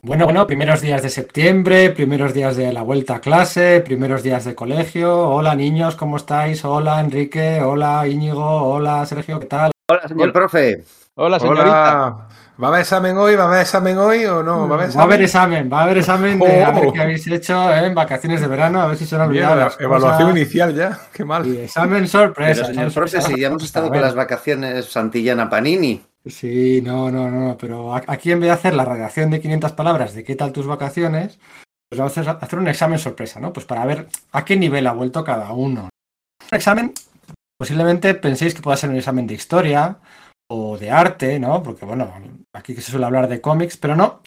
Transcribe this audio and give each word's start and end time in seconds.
Bueno, 0.00 0.24
bueno, 0.26 0.46
primeros 0.46 0.80
días 0.80 1.02
de 1.02 1.10
septiembre, 1.10 1.90
primeros 1.90 2.32
días 2.32 2.56
de 2.56 2.72
la 2.72 2.82
vuelta 2.82 3.16
a 3.16 3.20
clase, 3.20 3.80
primeros 3.84 4.22
días 4.22 4.44
de 4.44 4.54
colegio. 4.54 5.28
Hola 5.28 5.54
niños, 5.56 5.96
¿cómo 5.96 6.16
estáis? 6.16 6.64
Hola 6.64 7.00
Enrique, 7.00 7.60
hola 7.60 8.06
Íñigo, 8.06 8.44
hola 8.44 9.04
Sergio, 9.06 9.40
¿qué 9.40 9.46
tal? 9.46 9.70
Hola, 9.90 10.06
señor 10.06 10.32
profe. 10.32 10.84
Hola, 11.16 11.40
señorita. 11.40 11.64
Hola. 11.66 12.28
¿Va 12.62 12.66
a 12.66 12.70
haber 12.70 12.80
examen 12.80 13.16
hoy? 13.16 13.34
¿Va 13.36 13.44
a 13.44 13.46
haber 13.48 13.60
examen 13.60 13.98
hoy 13.98 14.24
o 14.24 14.42
no? 14.42 14.68
¿Va 14.68 14.76
a 14.76 14.78
haber 14.78 14.96
Va 14.96 15.00
a 15.00 15.04
haber 15.04 15.22
examen? 15.22 15.58
examen, 15.58 15.72
va 15.72 15.80
a 15.80 15.84
haber 15.84 15.98
examen 15.98 16.38
de 16.38 16.64
a 16.64 16.70
ver 16.72 16.86
Oh. 16.86 16.92
qué 16.92 17.00
habéis 17.00 17.26
hecho 17.26 17.72
en 17.74 17.94
vacaciones 17.94 18.40
de 18.40 18.46
verano, 18.48 18.80
a 18.80 18.86
ver 18.88 18.96
si 18.96 19.04
se 19.06 19.14
han 19.16 19.22
olvidado 19.22 19.54
Mierda, 19.54 19.64
las 19.70 19.80
evaluación 19.80 20.28
cosas. 20.30 20.36
inicial 20.42 20.74
ya. 20.74 20.98
Qué 21.12 21.24
mal. 21.24 21.46
Y 21.46 21.58
examen 21.58 21.90
Pero, 21.98 22.06
sorpresa. 22.08 22.54
señor 22.66 22.86
examen 22.86 22.92
profe, 22.94 23.10
sorpresa. 23.10 23.28
si 23.34 23.40
ya 23.40 23.46
hemos 23.48 23.64
estado 23.64 23.88
con 23.88 24.00
las 24.00 24.14
vacaciones 24.14 24.86
Santillana 24.86 25.48
Panini. 25.50 26.02
Sí, 26.28 26.82
no, 26.82 27.10
no, 27.10 27.30
no, 27.30 27.56
pero 27.56 27.94
aquí 27.94 28.32
en 28.32 28.40
vez 28.40 28.48
de 28.48 28.52
hacer 28.54 28.74
la 28.74 28.84
redacción 28.84 29.30
de 29.30 29.40
500 29.40 29.72
palabras 29.72 30.14
de 30.14 30.24
qué 30.24 30.36
tal 30.36 30.52
tus 30.52 30.66
vacaciones, 30.66 31.38
pues 31.88 31.98
vamos 31.98 32.18
a 32.18 32.32
hacer- 32.32 32.58
un 32.58 32.68
examen 32.68 32.98
sorpresa, 32.98 33.40
¿no? 33.40 33.52
Pues 33.52 33.64
para 33.64 33.86
ver 33.86 34.08
a 34.32 34.44
qué 34.44 34.56
nivel 34.56 34.86
ha 34.86 34.92
vuelto 34.92 35.24
cada 35.24 35.52
uno. 35.52 35.88
Un 36.50 36.56
examen, 36.56 36.92
posiblemente 37.58 38.14
penséis 38.14 38.54
que 38.54 38.62
pueda 38.62 38.76
ser 38.76 38.90
un 38.90 38.96
examen 38.96 39.26
de 39.26 39.34
historia 39.34 40.00
o 40.50 40.76
de 40.76 40.90
arte, 40.90 41.38
¿no? 41.38 41.62
Porque, 41.62 41.86
bueno, 41.86 42.12
aquí 42.52 42.74
se 42.74 42.82
suele 42.82 43.06
hablar 43.06 43.28
de 43.28 43.40
cómics, 43.40 43.76
pero 43.78 43.96
no. 43.96 44.20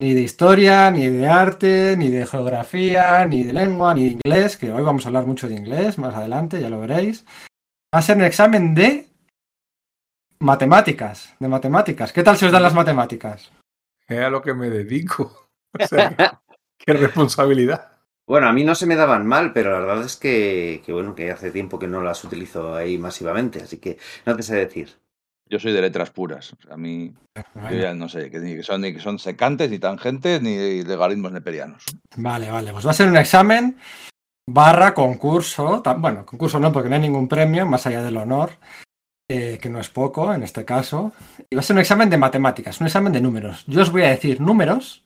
Ni 0.00 0.14
de 0.14 0.22
historia, 0.22 0.90
ni 0.90 1.08
de 1.08 1.28
arte, 1.28 1.94
ni 1.98 2.08
de 2.08 2.26
geografía, 2.26 3.26
ni 3.26 3.42
de 3.42 3.52
lengua, 3.52 3.92
ni 3.94 4.04
de 4.04 4.10
inglés, 4.12 4.56
que 4.56 4.72
hoy 4.72 4.82
vamos 4.82 5.04
a 5.04 5.08
hablar 5.08 5.26
mucho 5.26 5.46
de 5.46 5.56
inglés 5.56 5.98
más 5.98 6.14
adelante, 6.14 6.58
ya 6.58 6.70
lo 6.70 6.80
veréis. 6.80 7.26
Va 7.94 7.98
a 7.98 8.02
ser 8.02 8.16
un 8.16 8.24
examen 8.24 8.74
de 8.74 9.09
Matemáticas, 10.42 11.36
de 11.38 11.48
matemáticas. 11.48 12.14
¿Qué 12.14 12.22
tal 12.22 12.38
se 12.38 12.46
os 12.46 12.52
dan 12.52 12.62
las 12.62 12.72
matemáticas? 12.72 13.52
Es 14.08 14.20
a 14.20 14.30
lo 14.30 14.40
que 14.40 14.54
me 14.54 14.70
dedico. 14.70 15.36
O 15.72 15.86
sea, 15.86 16.40
qué, 16.76 16.92
responsabilidad. 16.94 17.92
Bueno, 18.26 18.48
a 18.48 18.52
mí 18.52 18.64
no 18.64 18.74
se 18.74 18.86
me 18.86 18.96
daban 18.96 19.24
mal, 19.24 19.52
pero 19.52 19.70
la 19.70 19.86
verdad 19.86 20.04
es 20.04 20.16
que, 20.16 20.82
que, 20.84 20.92
bueno, 20.92 21.14
que 21.14 21.30
hace 21.30 21.52
tiempo 21.52 21.78
que 21.78 21.86
no 21.86 22.02
las 22.02 22.24
utilizo 22.24 22.74
ahí 22.74 22.98
masivamente, 22.98 23.62
así 23.62 23.78
que 23.78 23.96
no 24.26 24.34
te 24.34 24.42
sé 24.42 24.56
decir. 24.56 24.98
Yo 25.48 25.60
soy 25.60 25.72
de 25.72 25.80
letras 25.80 26.10
puras. 26.10 26.56
A 26.68 26.76
mí, 26.76 27.14
yo 27.70 27.76
ya 27.76 27.94
no 27.94 28.08
sé, 28.08 28.32
que 28.32 28.40
ni 28.40 28.56
que 28.56 28.64
son, 28.64 28.80
ni 28.80 28.92
que 28.92 28.98
son 28.98 29.20
secantes, 29.20 29.70
ni 29.70 29.78
tangentes, 29.78 30.42
ni 30.42 30.82
logaritmos 30.82 31.30
neperianos. 31.30 31.84
Vale, 32.16 32.50
vale. 32.50 32.72
Pues 32.72 32.84
va 32.84 32.90
a 32.90 32.94
ser 32.94 33.06
un 33.06 33.16
examen 33.16 33.76
barra 34.44 34.92
concurso. 34.92 35.84
Bueno, 35.98 36.26
concurso 36.26 36.58
no, 36.58 36.72
porque 36.72 36.88
no 36.88 36.96
hay 36.96 37.02
ningún 37.02 37.28
premio, 37.28 37.64
más 37.64 37.86
allá 37.86 38.02
del 38.02 38.16
honor, 38.16 38.50
eh, 39.32 39.58
que 39.62 39.70
no 39.70 39.78
es 39.78 39.88
poco 39.88 40.34
en 40.34 40.42
este 40.42 40.64
caso. 40.64 41.12
Y 41.48 41.54
va 41.54 41.60
a 41.60 41.62
ser 41.62 41.74
un 41.76 41.80
examen 41.80 42.10
de 42.10 42.18
matemáticas, 42.18 42.80
un 42.80 42.88
examen 42.88 43.12
de 43.12 43.20
números. 43.20 43.64
Yo 43.68 43.82
os 43.82 43.92
voy 43.92 44.02
a 44.02 44.08
decir 44.10 44.40
números 44.40 45.04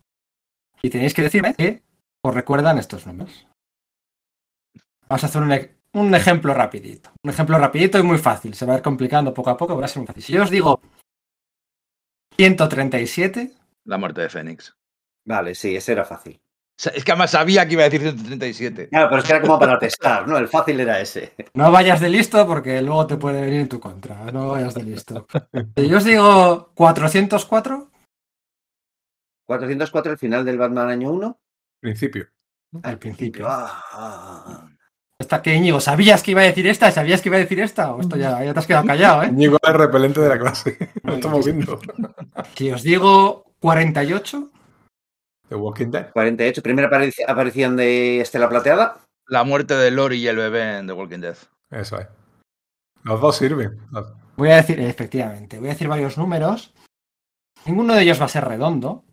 y 0.80 0.88
tenéis 0.88 1.12
que 1.12 1.20
decirme 1.22 1.54
que 1.54 1.82
os 2.24 2.34
recuerdan 2.34 2.78
estos 2.78 3.06
números. 3.06 3.46
Vamos 5.08 5.24
a 5.24 5.26
hacer 5.26 5.42
un, 5.42 5.52
e- 5.52 5.76
un 5.92 6.14
ejemplo 6.14 6.54
rapidito. 6.54 7.10
Un 7.22 7.30
ejemplo 7.30 7.58
rapidito 7.58 7.98
y 7.98 8.02
muy 8.02 8.16
fácil. 8.16 8.54
Se 8.54 8.64
va 8.64 8.72
a 8.74 8.76
ir 8.78 8.82
complicando 8.82 9.34
poco 9.34 9.50
a 9.50 9.56
poco, 9.58 9.74
pero 9.74 9.80
va 9.80 9.84
a 9.84 9.88
ser 9.88 9.98
muy 10.00 10.06
fácil. 10.06 10.22
Si 10.22 10.32
yo 10.32 10.42
os 10.42 10.50
digo 10.50 10.80
137, 12.38 13.52
La 13.84 13.98
muerte 13.98 14.22
de 14.22 14.30
Fénix. 14.30 14.74
Vale, 15.26 15.54
sí, 15.54 15.76
ese 15.76 15.92
era 15.92 16.04
fácil. 16.04 16.40
O 16.76 16.82
sea, 16.82 16.92
Es 16.92 17.04
que 17.04 17.12
además 17.12 17.30
sabía 17.30 17.66
que 17.66 17.74
iba 17.74 17.82
a 17.82 17.88
decir 17.88 18.02
137. 18.02 18.88
Claro, 18.88 19.08
pero 19.08 19.20
es 19.20 19.26
que 19.26 19.32
era 19.32 19.40
como 19.40 19.58
para 19.60 19.78
testar, 19.78 20.26
¿no? 20.26 20.36
El 20.38 20.48
fácil 20.48 20.80
era 20.80 21.00
ese. 21.00 21.34
No 21.54 21.70
vayas 21.70 22.00
de 22.00 22.08
listo 22.08 22.44
porque 22.48 22.82
luego 22.82 23.06
te 23.06 23.16
puede 23.16 23.40
venir 23.42 23.60
en 23.60 23.68
tu 23.68 23.78
contra. 23.78 24.16
No 24.32 24.48
vayas 24.48 24.74
de 24.74 24.82
listo. 24.82 25.26
Si 25.76 25.88
yo 25.88 25.98
os 25.98 26.04
digo 26.04 26.72
404, 26.74 27.90
404, 29.46 30.12
el 30.12 30.18
final 30.18 30.44
del 30.44 30.58
Batman 30.58 30.88
año 30.88 31.12
1. 31.12 31.40
Principio. 31.80 32.26
al 32.82 32.98
principio. 32.98 33.46
Ah. 33.48 34.68
Esta 35.16 35.40
que 35.40 35.54
Íñigo, 35.54 35.80
¿sabías 35.80 36.22
que 36.24 36.32
iba 36.32 36.40
a 36.40 36.44
decir 36.44 36.66
esta? 36.66 36.90
¿Sabías 36.90 37.22
que 37.22 37.28
iba 37.28 37.36
a 37.36 37.40
decir 37.40 37.60
esta? 37.60 37.94
O 37.94 38.00
esto 38.00 38.16
ya, 38.16 38.42
ya 38.42 38.52
te 38.52 38.58
has 38.58 38.66
quedado 38.66 38.84
callado, 38.84 39.22
¿eh? 39.22 39.30
Ñigo 39.32 39.58
es 39.62 39.68
el 39.68 39.78
repelente 39.78 40.20
de 40.20 40.28
la 40.28 40.38
clase. 40.38 40.76
Lo 41.04 41.14
estamos 41.14 41.44
viendo. 41.44 41.78
Si 42.56 42.72
os 42.72 42.82
digo 42.82 43.54
48, 43.60 44.50
The 45.54 45.60
Walking 45.60 45.90
Dead. 45.92 46.10
48, 46.12 46.62
primera 46.62 46.90
aparici- 46.90 47.24
aparición 47.26 47.76
de 47.76 48.20
Estela 48.20 48.48
Plateada. 48.48 48.98
La 49.28 49.44
muerte 49.44 49.74
de 49.74 49.92
Lori 49.92 50.16
y 50.18 50.26
el 50.26 50.36
bebé 50.36 50.78
en 50.78 50.86
The 50.88 50.92
Walking 50.92 51.20
Dead. 51.20 51.36
Eso 51.70 51.98
es. 52.00 52.08
Los 53.04 53.20
dos 53.20 53.36
sirven. 53.36 53.78
Los- 53.92 54.12
voy 54.36 54.50
a 54.50 54.56
decir, 54.56 54.80
efectivamente, 54.80 55.58
voy 55.60 55.68
a 55.68 55.72
decir 55.72 55.86
varios 55.86 56.18
números. 56.18 56.74
Ninguno 57.66 57.94
de 57.94 58.02
ellos 58.02 58.20
va 58.20 58.24
a 58.24 58.28
ser 58.28 58.44
redondo. 58.44 59.04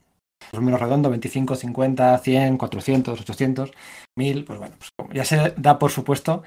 Los 0.51 0.62
números 0.62 0.81
redondos, 0.81 1.12
25, 1.12 1.56
50, 1.56 2.18
100, 2.18 2.57
400, 2.57 3.22
800, 3.22 3.72
1000, 4.18 4.44
pues 4.44 4.57
bueno, 4.57 4.75
pues 4.80 5.09
ya 5.13 5.24
se 5.24 5.53
da 5.57 5.78
por 5.78 5.91
supuesto 5.91 6.41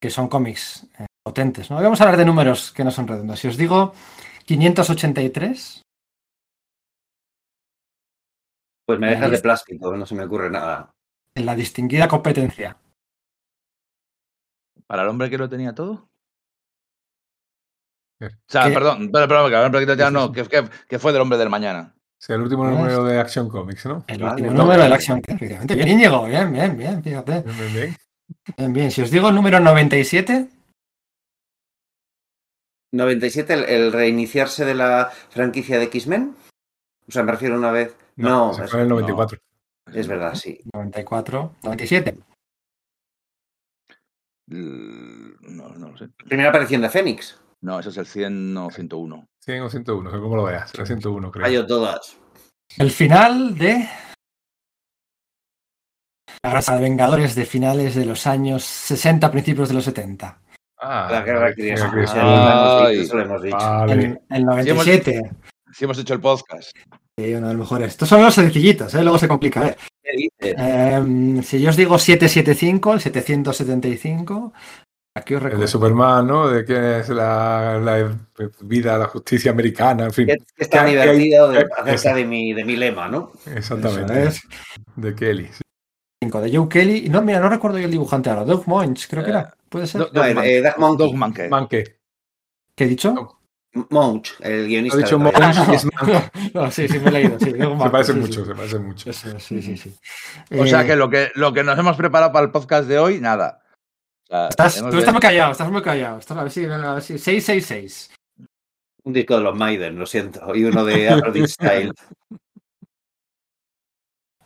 que 0.00 0.08
son 0.10 0.28
cómics 0.28 0.86
eh, 1.00 1.06
potentes, 1.24 1.68
¿no? 1.68 1.82
Vamos 1.82 2.00
a 2.00 2.04
hablar 2.04 2.16
de 2.16 2.24
números 2.24 2.70
que 2.70 2.84
no 2.84 2.92
son 2.92 3.08
redondos. 3.08 3.40
Si 3.40 3.48
os 3.48 3.56
digo 3.56 3.92
583, 4.46 5.82
Pues 8.92 9.00
me 9.00 9.08
dejas 9.08 9.30
de 9.30 9.38
plástico, 9.38 9.96
no 9.96 10.04
se 10.04 10.14
me 10.14 10.24
ocurre 10.24 10.50
nada. 10.50 10.94
en 11.34 11.46
la 11.46 11.54
distinguida 11.54 12.06
competencia. 12.06 12.76
¿Para 14.86 15.04
el 15.04 15.08
hombre 15.08 15.30
que 15.30 15.38
lo 15.38 15.48
tenía 15.48 15.74
todo? 15.74 16.10
O 18.20 18.28
sea, 18.46 18.68
¿Qué? 18.68 18.74
perdón, 18.74 19.10
perdón, 19.10 19.50
que 19.50 20.10
no, 20.10 20.30
que, 20.30 20.44
que, 20.44 20.68
que 20.86 20.98
fue 20.98 21.14
del 21.14 21.22
hombre 21.22 21.38
del 21.38 21.48
mañana. 21.48 21.94
Sí, 22.18 22.34
el 22.34 22.42
último 22.42 22.66
número 22.68 23.02
de 23.04 23.18
Action 23.18 23.48
Comics, 23.48 23.86
¿no? 23.86 24.04
El 24.06 24.22
último 24.22 24.48
vale. 24.48 24.58
número 24.58 24.82
de 24.82 24.88
la 24.90 24.94
acción. 24.96 25.22
Efectivamente. 25.26 25.74
Bien, 25.74 25.88
Íñigo, 25.88 26.26
bien, 26.26 26.52
bien, 26.52 26.76
bien, 26.76 27.02
fíjate. 27.02 27.40
Bien, 27.40 27.56
bien, 27.56 27.72
bien. 27.72 27.96
Bien, 28.58 28.72
bien. 28.74 28.90
Si 28.90 29.00
os 29.00 29.10
digo 29.10 29.30
el 29.30 29.34
número 29.34 29.58
97, 29.58 30.50
97, 32.92 33.54
el, 33.54 33.64
el 33.64 33.92
reiniciarse 33.92 34.66
de 34.66 34.74
la 34.74 35.10
franquicia 35.30 35.78
de 35.78 35.84
X-Men. 35.84 36.36
O 37.08 37.10
sea, 37.10 37.22
me 37.22 37.32
refiero 37.32 37.56
una 37.56 37.70
vez. 37.70 37.96
No, 38.16 38.52
se 38.54 38.64
es, 38.64 38.70
fue 38.70 38.80
en 38.80 38.84
el 38.84 38.88
94. 38.90 39.38
es 39.92 40.06
verdad, 40.08 40.34
sí. 40.34 40.60
94, 40.74 41.56
97. 41.62 42.18
L- 44.50 45.34
No, 45.40 45.68
no 45.70 45.88
lo 45.90 45.96
sé. 45.96 46.08
Primera 46.26 46.48
aparición 46.50 46.82
de 46.82 46.88
Fénix. 46.90 47.38
No, 47.62 47.78
ese 47.78 47.90
es 47.90 47.96
el 47.96 48.06
100 48.06 48.56
o 48.56 48.70
101. 48.70 49.26
100 49.40 49.62
o 49.62 49.70
101, 49.70 50.10
según 50.10 50.24
como 50.24 50.36
lo 50.36 50.44
veas. 50.44 50.72
El 50.74 50.86
101, 50.86 51.30
creo. 51.30 51.44
Fallo 51.46 51.66
todas. 51.66 52.16
El 52.76 52.90
final 52.90 53.56
de. 53.56 53.88
La 56.42 56.50
raza 56.52 56.74
de 56.76 56.82
Vengadores 56.82 57.34
de 57.36 57.44
finales 57.46 57.94
de 57.94 58.04
los 58.04 58.26
años 58.26 58.64
60, 58.64 59.30
principios 59.30 59.68
de 59.68 59.74
los 59.76 59.84
70. 59.84 60.40
Ah, 60.78 61.08
La 61.10 61.22
guerra 61.22 61.52
crisis. 61.54 61.74
Eso 61.74 61.86
lo 61.92 62.00
hemos 62.02 62.90
dicho, 62.90 63.02
eso 63.02 63.18
hemos. 63.20 63.42
Vale. 63.50 63.92
El, 63.92 64.20
el 64.30 64.44
97. 64.44 65.20
Si 65.72 65.84
hemos 65.84 65.98
hecho 65.98 66.14
el 66.14 66.20
podcast. 66.20 66.72
Sí, 67.18 67.34
uno 67.34 67.48
de 67.48 67.54
los 67.54 67.60
mejores. 67.60 67.88
Estos 67.88 68.08
son 68.08 68.22
los 68.22 68.34
sencillitos, 68.34 68.94
¿eh? 68.94 69.02
luego 69.02 69.18
se 69.18 69.28
complica. 69.28 69.68
¿eh? 69.68 69.76
Em, 70.40 71.42
si 71.42 71.60
yo 71.60 71.70
os 71.70 71.76
digo 71.76 71.98
775, 71.98 72.94
el 72.94 73.00
775, 73.00 74.52
aquí 75.14 75.34
os 75.34 75.42
El 75.42 75.42
de 75.44 75.50
recuerdo. 75.50 75.68
Superman, 75.68 76.26
¿no? 76.26 76.48
De 76.48 76.64
que 76.64 77.00
es 77.00 77.08
la, 77.10 77.78
la 77.78 78.18
vida, 78.62 78.96
la 78.98 79.06
justicia 79.08 79.50
americana, 79.50 80.04
en 80.06 80.12
fin. 80.12 80.26
Que, 80.26 80.36
que 80.38 80.64
está 80.64 80.84
divertido 80.86 81.50
acerca 81.76 82.14
de 82.14 82.24
mi, 82.24 82.52
de 82.54 82.64
mi 82.64 82.76
lema, 82.76 83.08
¿no? 83.08 83.32
Exactamente. 83.54 84.24
Es. 84.28 84.40
De 84.96 85.14
Kelly. 85.14 85.48
sí. 85.52 85.60
5 86.24 86.40
de 86.40 86.56
Joe 86.56 86.68
Kelly. 86.68 87.08
No, 87.08 87.20
mira, 87.20 87.40
no 87.40 87.48
recuerdo 87.48 87.78
yo 87.78 87.84
el 87.86 87.90
dibujante 87.90 88.30
ahora. 88.30 88.44
Doug 88.44 88.64
Moench, 88.66 89.08
creo 89.08 89.22
que 89.24 89.30
Eh, 89.30 89.32
era. 89.34 89.54
¿Puede 89.68 89.86
ser? 89.86 90.00
No, 90.12 90.24
eh, 90.24 90.62
Doug. 90.62 90.96
Dog 90.96 91.14
Monkey. 91.16 91.48
Manque. 91.50 91.96
¿Qué 92.74 92.84
he 92.84 92.88
dicho? 92.88 93.12
No. 93.12 93.41
Mouch, 93.90 94.32
el 94.40 94.64
Ha 94.64 94.66
guionista. 94.66 94.98
dicho 94.98 95.18
Ah, 95.34 95.52
y 95.70 95.74
es 95.74 95.84
Manque. 95.86 96.30
no, 96.52 96.70
sí, 96.70 96.88
sí, 96.88 96.98
me 96.98 97.08
he 97.08 97.12
leído. 97.12 97.38
Sí, 97.38 97.44
Se 97.52 97.52
sí, 98.12 98.12
mucho, 98.18 98.40
sí. 98.42 98.46
se 98.46 98.54
parecen 98.54 98.84
mucho. 98.86 99.12
Sí, 99.12 99.62
sí, 99.62 99.76
sí. 99.78 99.94
O 100.58 100.66
sea 100.66 100.82
Eh, 100.82 100.86
que 100.86 100.96
lo 100.96 101.08
que 101.08 101.30
lo 101.34 101.52
que 101.54 101.64
nos 101.64 101.78
hemos 101.78 101.96
preparado 101.96 102.32
para 102.32 102.44
el 102.44 102.52
podcast 102.52 102.86
de 102.86 102.98
hoy, 102.98 103.18
nada. 103.20 103.62
O 104.24 104.26
sea, 104.28 104.48
Estás, 104.48 104.76
tú 104.90 104.98
estás 104.98 105.12
muy 105.14 105.20
callado, 105.20 105.52
estás 105.52 105.70
muy 105.70 105.82
callado. 105.82 106.18
Estás, 106.18 106.36
a 106.36 106.42
ver 106.42 106.52
si, 106.52 106.64
a 106.64 106.68
ver 106.94 107.02
si- 107.02 107.18
666. 107.18 108.10
Un 109.04 109.12
disco 109.14 109.36
de 109.36 109.42
los 109.42 109.56
Maiden, 109.56 109.98
lo 109.98 110.06
siento. 110.06 110.54
Y 110.54 110.64
uno 110.64 110.84
de 110.84 111.08
Aphrodite 111.08 111.48
Style. 111.48 111.92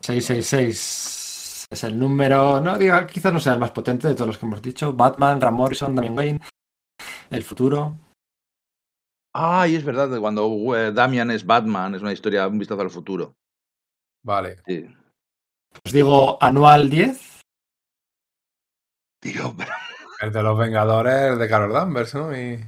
666 0.01 1.67
es 1.71 1.85
el 1.85 1.99
número, 1.99 2.61
no 2.61 2.79
diga, 2.79 3.07
quizás 3.07 3.33
no 3.33 3.41
sea 3.41 3.55
el 3.55 3.59
más 3.59 3.73
potente 3.73 4.07
de 4.09 4.15
todos 4.15 4.29
los 4.29 4.39
que 4.39 4.47
hemos 4.47 4.63
dicho. 4.63 4.93
Batman, 4.93 5.41
Ram 5.41 5.55
Morrison, 5.55 5.95
Damian 5.95 6.17
Wayne, 6.17 6.41
El 7.31 7.43
Futuro. 7.43 7.99
Ay, 9.39 9.75
es 9.77 9.85
verdad, 9.85 10.11
que 10.11 10.19
cuando 10.19 10.49
eh, 10.75 10.93
Damian 10.93 11.31
es 11.31 11.45
Batman, 11.45 11.95
es 11.95 12.01
una 12.01 12.13
historia, 12.13 12.47
un 12.49 12.59
vistazo 12.59 12.81
al 12.81 12.91
futuro. 12.91 13.35
Vale. 14.25 14.57
Sí. 14.67 14.87
Os 15.85 15.93
digo 15.93 16.43
anual 16.43 16.89
10. 16.89 17.41
Tío, 19.21 19.55
pero- 19.57 19.73
El 20.23 20.33
de 20.33 20.43
los 20.43 20.57
Vengadores, 20.59 21.33
el 21.33 21.39
de 21.39 21.49
Carol 21.49 21.73
Danvers, 21.73 22.15
¿no? 22.15 22.35
Y... 22.35 22.59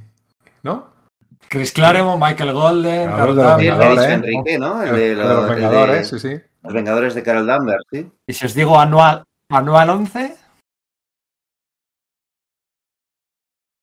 ¿No? 0.61 0.93
Chris 1.47 1.71
Claremont, 1.71 2.21
Michael 2.23 2.53
Golden, 2.53 3.07
Claro, 3.07 3.35
Carl 3.35 3.35
de 3.35 3.67
los 3.69 3.77
Danvers. 3.79 4.01
¿eh? 4.07 4.13
Enrique, 4.13 4.59
¿no? 4.59 4.83
El 4.83 4.95
De, 4.95 5.15
los 5.15 5.49
de 5.49 5.55
Vengadores, 5.55 6.07
sí, 6.09 6.19
sí. 6.19 6.39
los 6.61 6.73
Vengadores 6.73 7.15
de 7.15 7.23
Carol 7.23 7.47
Danvers, 7.47 7.83
sí. 7.91 8.11
Y 8.27 8.33
si 8.33 8.45
os 8.45 8.53
digo 8.53 8.79
anual, 8.79 9.23
anual 9.49 9.89
11, 9.89 10.37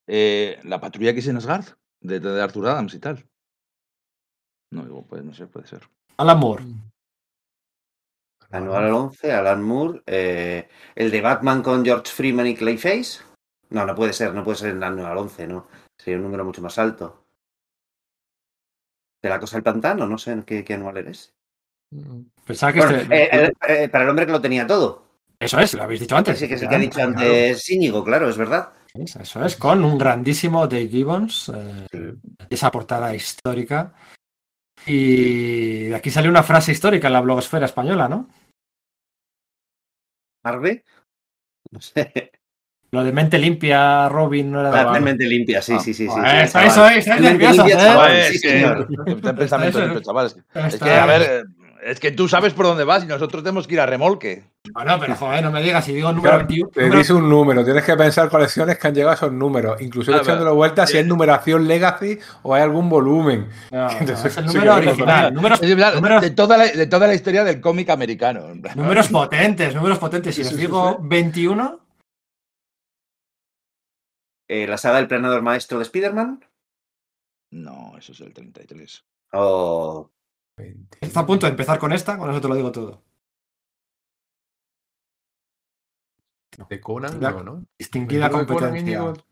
Eh, 0.08 0.60
la 0.62 0.80
patrulla 0.80 1.12
que 1.12 1.18
es 1.18 1.26
en 1.26 1.38
Asgard, 1.38 1.64
de, 2.06 2.20
de 2.20 2.42
Arthur 2.42 2.68
Adams 2.68 2.94
y 2.94 2.98
tal. 2.98 3.24
No, 4.72 4.82
digo, 4.84 5.04
pues 5.06 5.22
no 5.24 5.32
sé, 5.34 5.46
puede 5.46 5.66
ser. 5.66 5.82
Alan 6.16 6.38
Moore. 6.38 6.64
Anual 8.50 8.90
11, 8.92 9.32
Alan 9.32 9.62
Moore. 9.62 10.02
eh, 10.06 10.68
el 10.94 11.10
de 11.10 11.20
Batman 11.20 11.62
con 11.62 11.84
George 11.84 12.12
Freeman 12.12 12.46
y 12.46 12.54
Clayface. 12.54 13.20
No, 13.70 13.84
no 13.84 13.94
puede 13.94 14.12
ser, 14.12 14.32
no 14.32 14.44
puede 14.44 14.56
ser 14.58 14.70
en 14.70 14.82
anual 14.84 15.18
11, 15.18 15.46
¿no? 15.48 15.66
Sería 15.98 16.18
un 16.18 16.22
número 16.24 16.44
mucho 16.44 16.62
más 16.62 16.78
alto. 16.78 17.24
¿De 19.22 19.28
la 19.28 19.40
cosa 19.40 19.56
del 19.56 19.64
pantano? 19.64 20.06
No 20.06 20.18
sé 20.18 20.40
qué, 20.46 20.62
qué 20.64 20.74
anual 20.74 20.96
eres. 20.98 21.34
Pensaba 22.44 22.72
que 22.72 22.78
Bueno, 22.80 22.96
este- 22.96 23.24
eh, 23.24 23.28
el- 23.32 23.52
eh, 23.68 23.88
para 23.88 24.04
el 24.04 24.10
hombre 24.10 24.26
que 24.26 24.32
lo 24.32 24.40
tenía 24.40 24.66
todo. 24.66 25.04
Eso 25.38 25.58
es, 25.58 25.74
lo 25.74 25.82
habéis 25.82 26.00
dicho 26.00 26.16
antes. 26.16 26.38
Sí, 26.38 26.46
que 26.48 26.54
es 26.54 26.62
el 26.62 26.68
que 26.68 26.76
ha 26.76 26.78
dicho 26.78 27.00
antes 27.02 27.68
Íñigo, 27.70 28.04
claro, 28.04 28.28
es 28.28 28.36
verdad. 28.38 28.72
Eso 28.98 29.44
es, 29.44 29.56
con 29.56 29.84
un 29.84 29.98
grandísimo 29.98 30.66
Dave 30.66 30.88
Gibbons, 30.88 31.52
eh, 31.92 32.14
esa 32.50 32.70
portada 32.70 33.14
histórica. 33.14 33.92
Y 34.86 35.84
de 35.84 35.94
aquí 35.96 36.10
sale 36.10 36.28
una 36.28 36.42
frase 36.42 36.72
histórica 36.72 37.08
en 37.08 37.12
la 37.14 37.20
blogosfera 37.20 37.66
española, 37.66 38.08
¿no? 38.08 38.28
¿Marve? 40.44 40.84
No 41.70 41.80
sé. 41.80 42.30
Lo 42.92 43.02
de 43.02 43.12
mente 43.12 43.36
limpia, 43.38 44.08
Robin, 44.08 44.52
no 44.52 44.60
era 44.60 44.70
de 44.70 44.84
La 44.92 45.00
mente 45.00 45.24
limpia, 45.26 45.60
sí, 45.60 45.72
Ah. 45.74 45.80
sí, 45.80 45.92
sí. 45.92 46.06
sí, 46.06 46.14
sí, 46.14 46.20
eso, 46.42 46.60
eso, 46.60 46.86
estáis 46.88 47.06
Mente 47.20 47.22
nerviosos, 47.32 47.56
limpia, 47.66 47.74
¿eh? 47.74 47.86
chaval, 47.88 48.22
sí, 48.22 48.34
es 48.36 48.40
señor. 48.40 49.36
pensamiento 49.36 49.80
limpio, 49.80 50.00
chavales. 50.02 50.36
Es 50.54 50.74
Está- 50.74 50.84
que, 50.86 50.92
a 50.92 51.06
ver, 51.06 51.46
es 51.82 52.00
que 52.00 52.10
tú 52.12 52.28
sabes 52.28 52.52
por 52.54 52.66
dónde 52.66 52.84
vas 52.84 53.04
y 53.04 53.06
nosotros 53.06 53.42
tenemos 53.42 53.66
que 53.66 53.74
ir 53.74 53.80
a 53.80 53.86
remolque. 53.86 54.44
Bueno, 54.72 54.98
pero 54.98 55.14
joder, 55.14 55.42
no 55.44 55.50
me 55.50 55.62
digas, 55.62 55.84
si 55.84 55.92
digo 55.94 56.08
número 56.12 56.22
Claro, 56.34 56.38
21. 56.46 56.70
te 56.70 56.80
número- 56.82 56.98
dice 56.98 57.12
un 57.12 57.28
número, 57.28 57.64
tienes 57.64 57.84
que 57.84 57.96
pensar 57.96 58.28
colecciones 58.28 58.78
que 58.78 58.88
han 58.88 58.94
llegado 58.94 59.12
a 59.12 59.14
esos 59.14 59.32
números, 59.32 59.80
incluso 59.80 60.10
Claro, 60.10 60.22
echándole 60.24 60.46
pero- 60.48 60.54
vueltas 60.56 60.90
si 60.90 60.98
es 60.98 61.06
numeración 61.06 61.68
legacy 61.68 62.18
o 62.42 62.54
hay 62.54 62.62
algún 62.62 62.88
volumen. 62.88 63.48
No, 63.70 63.86
no, 63.92 63.98
Entonces, 63.98 64.24
es 64.26 64.36
el 64.38 64.46
número 64.46 64.74
original. 64.74 65.32
Números, 65.34 65.62
Es 65.62 65.68
verdad, 65.68 65.94
números- 65.94 66.20
de, 66.20 66.30
toda 66.30 66.56
la, 66.58 66.64
de 66.66 66.86
toda 66.86 67.06
la 67.06 67.14
historia 67.14 67.44
del 67.44 67.60
cómic 67.60 67.90
americano. 67.90 68.46
números 68.74 69.08
potentes, 69.08 69.74
números 69.74 69.98
potentes. 69.98 70.34
Si 70.34 70.42
Sí, 70.44 70.50
os 70.54 70.56
digo 70.56 70.90
sí, 71.00 71.06
21, 71.08 71.80
Eh, 74.48 74.66
la 74.66 74.78
saga 74.78 74.96
del 74.98 75.08
planador 75.08 75.42
maestro 75.42 75.78
de 75.78 75.82
Spider-Man. 75.84 76.44
No, 77.52 77.94
eso 77.98 78.12
es 78.12 78.20
el 78.20 78.32
33. 78.32 79.04
O 80.58 80.62
está 81.00 81.20
a 81.20 81.26
punto 81.26 81.46
de 81.46 81.50
empezar 81.50 81.78
con 81.78 81.92
esta, 81.92 82.16
con 82.16 82.30
eso 82.30 82.40
te 82.40 82.48
lo 82.48 82.54
digo 82.54 82.72
todo. 82.72 83.02
De 86.70 86.80
Conan, 86.80 87.20
Ya- 87.20 87.32
no, 87.32 87.42
¿no? 87.42 87.64
Distinguida 87.78 88.26
¿El 88.26 88.32
juego 88.32 88.46
de 88.46 88.54
Conan, 88.54 88.70
competencia. 88.70 89.24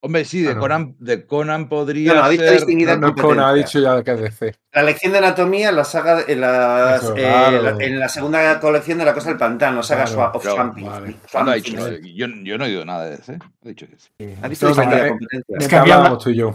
Hombre, 0.00 0.24
sí, 0.24 0.42
de, 0.42 0.50
Ah, 0.50 0.54
no. 0.54 0.60
Conan, 0.60 0.96
de 1.00 1.26
Conan 1.26 1.68
podría 1.68 2.14
No, 2.14 2.20
no, 2.20 2.24
ha 2.24 2.28
dicho 2.30 2.44
ser... 2.44 2.52
distinguida 2.54 2.96
No. 2.96 3.14
Conan 3.14 3.44
ha 3.46 3.52
dicho 3.52 3.80
ya 3.80 4.02
que 4.02 4.12
es 4.12 4.20
DC. 4.20 4.54
La 4.72 4.82
lección 4.84 5.12
de 5.12 5.18
anatomía, 5.18 5.72
la 5.72 5.84
saga 5.84 6.22
de- 6.22 6.32
en, 6.32 6.40
la, 6.40 6.96
Eso, 6.96 7.12
eh, 7.16 7.20
claro. 7.20 7.62
la- 7.62 7.84
en 7.84 7.98
la 8.00 8.08
segunda 8.08 8.60
colección 8.60 8.96
de 8.98 9.04
la 9.04 9.12
cosa 9.12 9.28
del 9.28 9.38
pantano, 9.38 9.82
saga 9.82 10.04
Claro, 10.04 10.16
Swap 10.16 10.36
of 10.36 10.42
pero- 10.42 10.54
Swamping. 10.54 10.86
vale. 10.86 11.16
¿Cuándo 11.30 11.50
ha 11.50 11.58
Swamping. 11.58 12.00
dicho? 12.00 12.16
yo, 12.16 12.26
yo 12.44 12.56
no 12.58 12.64
he 12.64 12.68
oído 12.68 12.84
nada 12.86 13.04
de 13.04 13.16
DC. 13.16 13.38
He 13.64 13.68
dicho. 13.68 13.86
Sí. 13.98 14.34
¿Has 14.40 14.48
visto 14.48 14.66
No, 14.66 14.70
distinguida 14.74 14.98
vale. 15.00 15.08
competencia? 15.10 15.56
Es 15.58 15.68
que 15.68 15.76
hablábamos 15.76 16.24
tú 16.24 16.30
y 16.30 16.36
yo. 16.36 16.54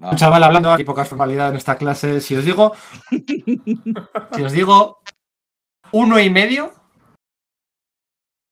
Ah, 0.00 0.10
Un 0.10 0.16
chaval 0.16 0.42
hablando 0.42 0.72
aquí, 0.72 0.84
poca 0.84 1.04
formalidad 1.04 1.50
en 1.50 1.56
esta 1.56 1.76
clase. 1.76 2.20
Si 2.20 2.34
os 2.36 2.44
digo. 2.44 2.74
si 4.34 4.42
os 4.42 4.52
digo. 4.52 5.02
Uno 5.92 6.18
y 6.18 6.30
medio. 6.30 6.72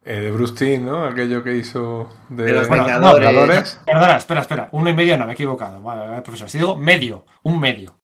Eh, 0.04 0.20
de 0.20 0.30
Bruce 0.30 0.54
Timm, 0.54 0.86
¿no? 0.86 1.04
Aquello 1.04 1.42
que 1.42 1.56
hizo 1.56 2.08
de, 2.28 2.44
De 2.44 2.52
los 2.52 2.68
Bueno, 2.68 2.84
Vengadores. 2.84 3.80
Perdona, 3.84 4.16
espera, 4.16 4.40
espera. 4.42 4.68
Uno 4.72 4.88
y 4.90 4.94
medio 4.94 5.16
no, 5.18 5.24
me 5.24 5.32
he 5.32 5.34
equivocado. 5.34 5.80
Vale, 5.82 6.08
vale, 6.08 6.22
profesor. 6.22 6.48
Si 6.48 6.58
digo 6.58 6.76
medio, 6.76 7.24
un 7.42 7.58
medio. 7.60 7.98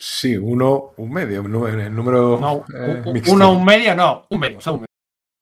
Sí, 0.00 0.36
uno, 0.36 0.92
un 0.96 1.12
medio, 1.12 1.42
número- 1.44 1.68
el 1.80 1.94
número 1.94 2.38
No, 2.40 2.64
eh, 2.74 3.02
un- 3.06 3.22
uno, 3.28 3.52
un 3.52 3.64
medio, 3.64 3.94
no, 3.94 4.26
un 4.30 4.40
medio, 4.40 4.60
solo 4.60 4.74
un 4.76 4.80
medio. 4.80 4.88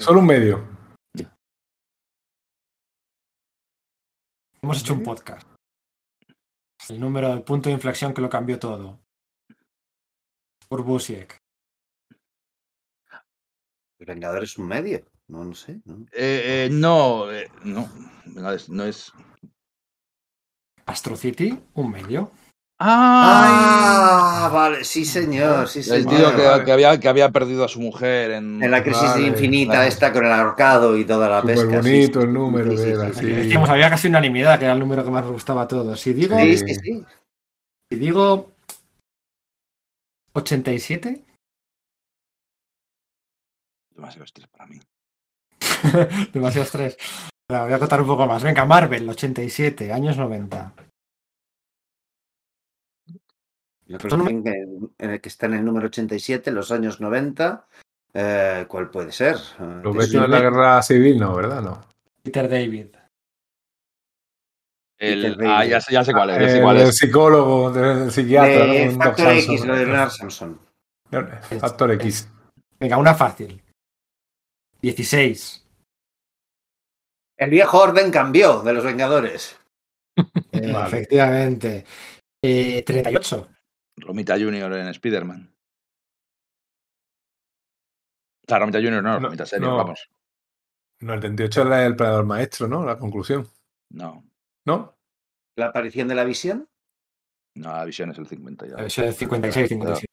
Solo 0.03 0.21
un 0.21 0.27
medio. 0.27 0.69
Hemos 4.63 4.81
hecho 4.81 4.93
un 4.93 5.03
podcast. 5.03 5.49
El 6.89 6.99
número, 6.99 7.33
el 7.33 7.43
punto 7.43 7.69
de 7.69 7.75
inflexión 7.75 8.15
que 8.15 8.23
lo 8.23 8.31
cambió 8.31 8.59
todo. 8.59 9.01
Por 10.69 10.83
Busiek. 10.83 11.41
El 13.99 14.07
Vengador 14.07 14.45
es 14.45 14.57
un 14.57 14.67
medio. 14.67 15.05
No, 15.29 15.45
no 15.45 15.55
sé. 15.55 15.81
¿no? 15.85 16.07
eh, 16.13 16.67
eh, 16.67 16.69
no, 16.73 17.31
eh, 17.31 17.49
no, 17.65 17.89
no 18.25 18.53
es... 18.53 18.69
No 18.69 18.85
es... 18.85 19.13
Astro 20.87 21.17
City, 21.17 21.57
un 21.75 21.91
medio. 21.91 22.33
Ah, 22.83 24.49
vale, 24.53 24.85
sí, 24.85 25.05
señor. 25.05 25.69
Sí, 25.69 25.81
El 25.81 25.85
señor. 25.85 26.09
tío 26.17 26.35
que, 26.37 26.43
vale. 26.47 26.65
que 26.65 26.73
había, 26.73 26.99
que 26.99 27.09
había 27.09 27.29
perdido 27.31 27.63
a 27.65 27.69
su 27.69 27.79
mujer 27.81 28.31
en... 28.31 28.63
En 28.63 28.71
la 28.71 28.83
crisis 28.83 29.03
Vale, 29.03 29.27
infinita 29.27 29.75
vale. 29.75 29.89
esta 29.89 30.11
con 30.13 30.25
el 30.25 30.33
ahorcado 30.33 30.97
y 30.97 31.05
toda 31.05 31.29
la 31.29 31.41
Súper 31.43 31.57
pesca. 31.57 31.77
bonito 31.77 32.21
sí, 32.21 32.27
el 32.27 32.33
número 32.33 32.71
sí. 32.77 33.25
Decíamos, 33.27 33.69
había 33.69 33.91
casi 33.91 34.09
unanimidad, 34.09 34.59
que 34.59 34.65
era 34.65 34.73
el 34.75 34.81
número 34.81 35.05
que 35.05 35.11
más 35.11 35.23
nos 35.25 35.33
gustaba 35.33 35.63
a 35.63 35.69
todos. 35.69 36.01
Si 36.01 36.15
digo, 36.15 36.39
Sí, 36.39 36.57
sí, 36.57 36.75
sí. 36.75 37.05
si 37.91 37.99
digo 37.99 38.53
87, 40.33 41.25
Demasiado 43.95 44.25
estrés 44.25 44.49
para 44.49 44.67
mí. 44.67 44.81
demasiado 46.33 46.65
estrés. 46.65 46.97
Pero 47.47 47.65
voy 47.65 47.73
a 47.75 47.79
contar 47.79 48.01
un 48.01 48.07
poco 48.07 48.27
más. 48.27 48.43
Venga, 48.43 48.65
Marvel, 48.65 49.07
87, 49.07 49.93
años 49.93 50.17
90. 50.17 50.73
La 53.91 53.99
colección 53.99 54.45
que, 54.45 54.51
en 54.99 55.11
el 55.11 55.21
que 55.21 55.29
está 55.29 55.47
en 55.47 55.55
el 55.55 55.65
número 55.65 55.87
87, 55.89 56.51
los 56.53 56.71
años 56.71 57.01
90. 57.01 57.67
eh, 58.15 58.65
¿Cuál 58.69 58.89
puede 58.91 59.11
ser? 59.13 59.35
Eh, 59.37 59.81
Los 59.83 59.93
de 59.95 59.99
vecinos 59.99 60.23
de 60.23 60.29
la 60.29 60.41
guerra 60.41 60.83
civil, 60.83 61.19
no, 61.19 61.35
¿verdad? 61.35 61.61
No. 61.61 61.81
Peter 62.23 62.49
David. 62.49 62.87
El, 64.99 65.23
Peter 65.35 65.47
ah, 65.49 65.53
David. 65.59 65.71
ya 65.71 65.81
sé, 65.81 65.93
ya 65.95 66.05
sé 66.05 66.13
cuál 66.13 66.31
es. 66.31 66.39
ya 66.41 66.49
sé 66.49 66.57
El, 66.59 66.63
cuál 66.63 66.77
es. 66.77 66.97
psicólogo, 66.97 67.71
del 67.73 68.11
psiquiatra. 68.13 68.67
de 68.67 68.87
¿no? 68.87 68.93
Doc 68.93 69.03
Factor 69.03 69.27
Samson. 69.27 69.55
X, 69.55 69.65
lo 69.67 69.75
de 69.77 69.85
Leonard 69.87 70.11
Samson. 70.11 70.61
Factor 71.61 71.91
X. 71.93 72.29
Venga, 72.79 72.97
una 72.97 73.15
fácil. 73.15 73.63
16. 74.83 75.67
El 77.39 77.51
viejo 77.51 77.79
orden 77.83 78.11
cambió 78.11 78.61
de 78.63 78.73
los 78.73 78.85
Vengadores. 78.85 79.57
Eh, 80.53 80.73
Vale. 80.73 80.87
Efectivamente. 80.87 81.85
Eh, 82.43 82.83
38. 82.87 83.49
Romita 84.01 84.35
Junior 84.39 84.73
en 84.75 84.89
Spider-Man. 84.89 85.55
O 88.43 88.49
sea, 88.49 88.59
Romita 88.59 88.79
Junior 88.79 89.03
no, 89.03 89.13
No, 89.21 89.21
Romita 89.27 89.47
Senior, 89.47 89.71
no. 89.73 89.77
vamos. 89.77 90.11
No, 91.01 91.15
el 91.15 91.21
38 91.21 91.63
es 91.63 91.69
la 91.69 91.77
del 91.79 91.97
predador 91.97 92.27
maestro, 92.27 92.69
¿no? 92.69 92.85
La 92.85 92.99
conclusión. 92.99 93.49
No, 93.91 94.25
¿No? 94.67 94.97
La 95.57 95.67
aparición 95.67 96.09
de 96.09 96.15
la 96.15 96.25
visión. 96.25 96.69
no, 97.57 97.73
la 97.73 97.85
visión 97.85 98.11
es 98.11 98.19
el 98.19 98.27
50 98.27 98.67
ya. 98.67 98.75
Eso 98.85 99.03
es 99.05 99.17
56, 99.17 99.69
57. 99.69 100.07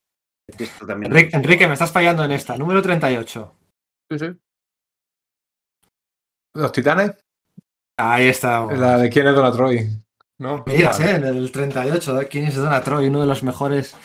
Esto 0.57 0.87
también 0.87 1.11
Enrique, 1.11 1.35
Enrique, 1.35 1.67
me 1.67 1.73
estás 1.73 1.91
fallando 1.91 2.23
en 2.23 2.31
esta. 2.31 2.57
Número 2.57 2.81
38. 2.81 3.55
Sí, 4.11 4.19
sí. 4.19 4.25
Los 6.53 6.71
titanes. 6.71 7.11
Ahí 7.97 8.27
está. 8.27 8.65
La 8.67 8.97
de 8.97 9.09
quién 9.09 9.27
es 9.27 9.35
Donna 9.35 9.51
Troy. 9.51 9.87
¿No? 10.39 10.63
¿eh? 10.67 10.89
En 10.99 11.23
el 11.25 11.51
38, 11.51 12.21
¿eh? 12.21 12.27
¿quién 12.27 12.45
es 12.45 12.55
Donna 12.55 12.81
Troy? 12.81 13.07
Uno 13.07 13.21
de 13.21 13.27
los 13.27 13.43
mejores 13.43 13.95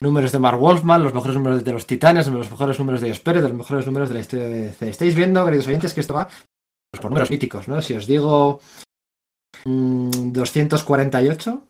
números 0.00 0.32
de 0.32 0.38
Mark 0.38 0.58
Wolfman, 0.58 1.02
los 1.02 1.12
mejores 1.12 1.36
números 1.36 1.62
de 1.62 1.72
los 1.72 1.86
Titanes, 1.86 2.26
los 2.28 2.50
mejores 2.50 2.78
números 2.78 3.00
de 3.00 3.10
Espere, 3.10 3.42
de 3.42 3.48
los 3.48 3.56
mejores 3.58 3.86
números 3.86 4.08
de 4.08 4.14
la 4.14 4.20
historia 4.20 4.46
de 4.46 4.62
DC. 4.62 4.88
Estáis 4.88 5.14
viendo, 5.14 5.44
queridos 5.44 5.66
oyentes, 5.66 5.92
que 5.92 6.00
esto 6.00 6.14
va 6.14 6.28
pues, 6.90 7.00
por 7.00 7.10
números 7.10 7.30
míticos, 7.30 7.68
¿no? 7.68 7.82
Si 7.82 7.94
os 7.94 8.06
digo 8.06 8.60
mm, 9.66 10.32
248, 10.32 11.68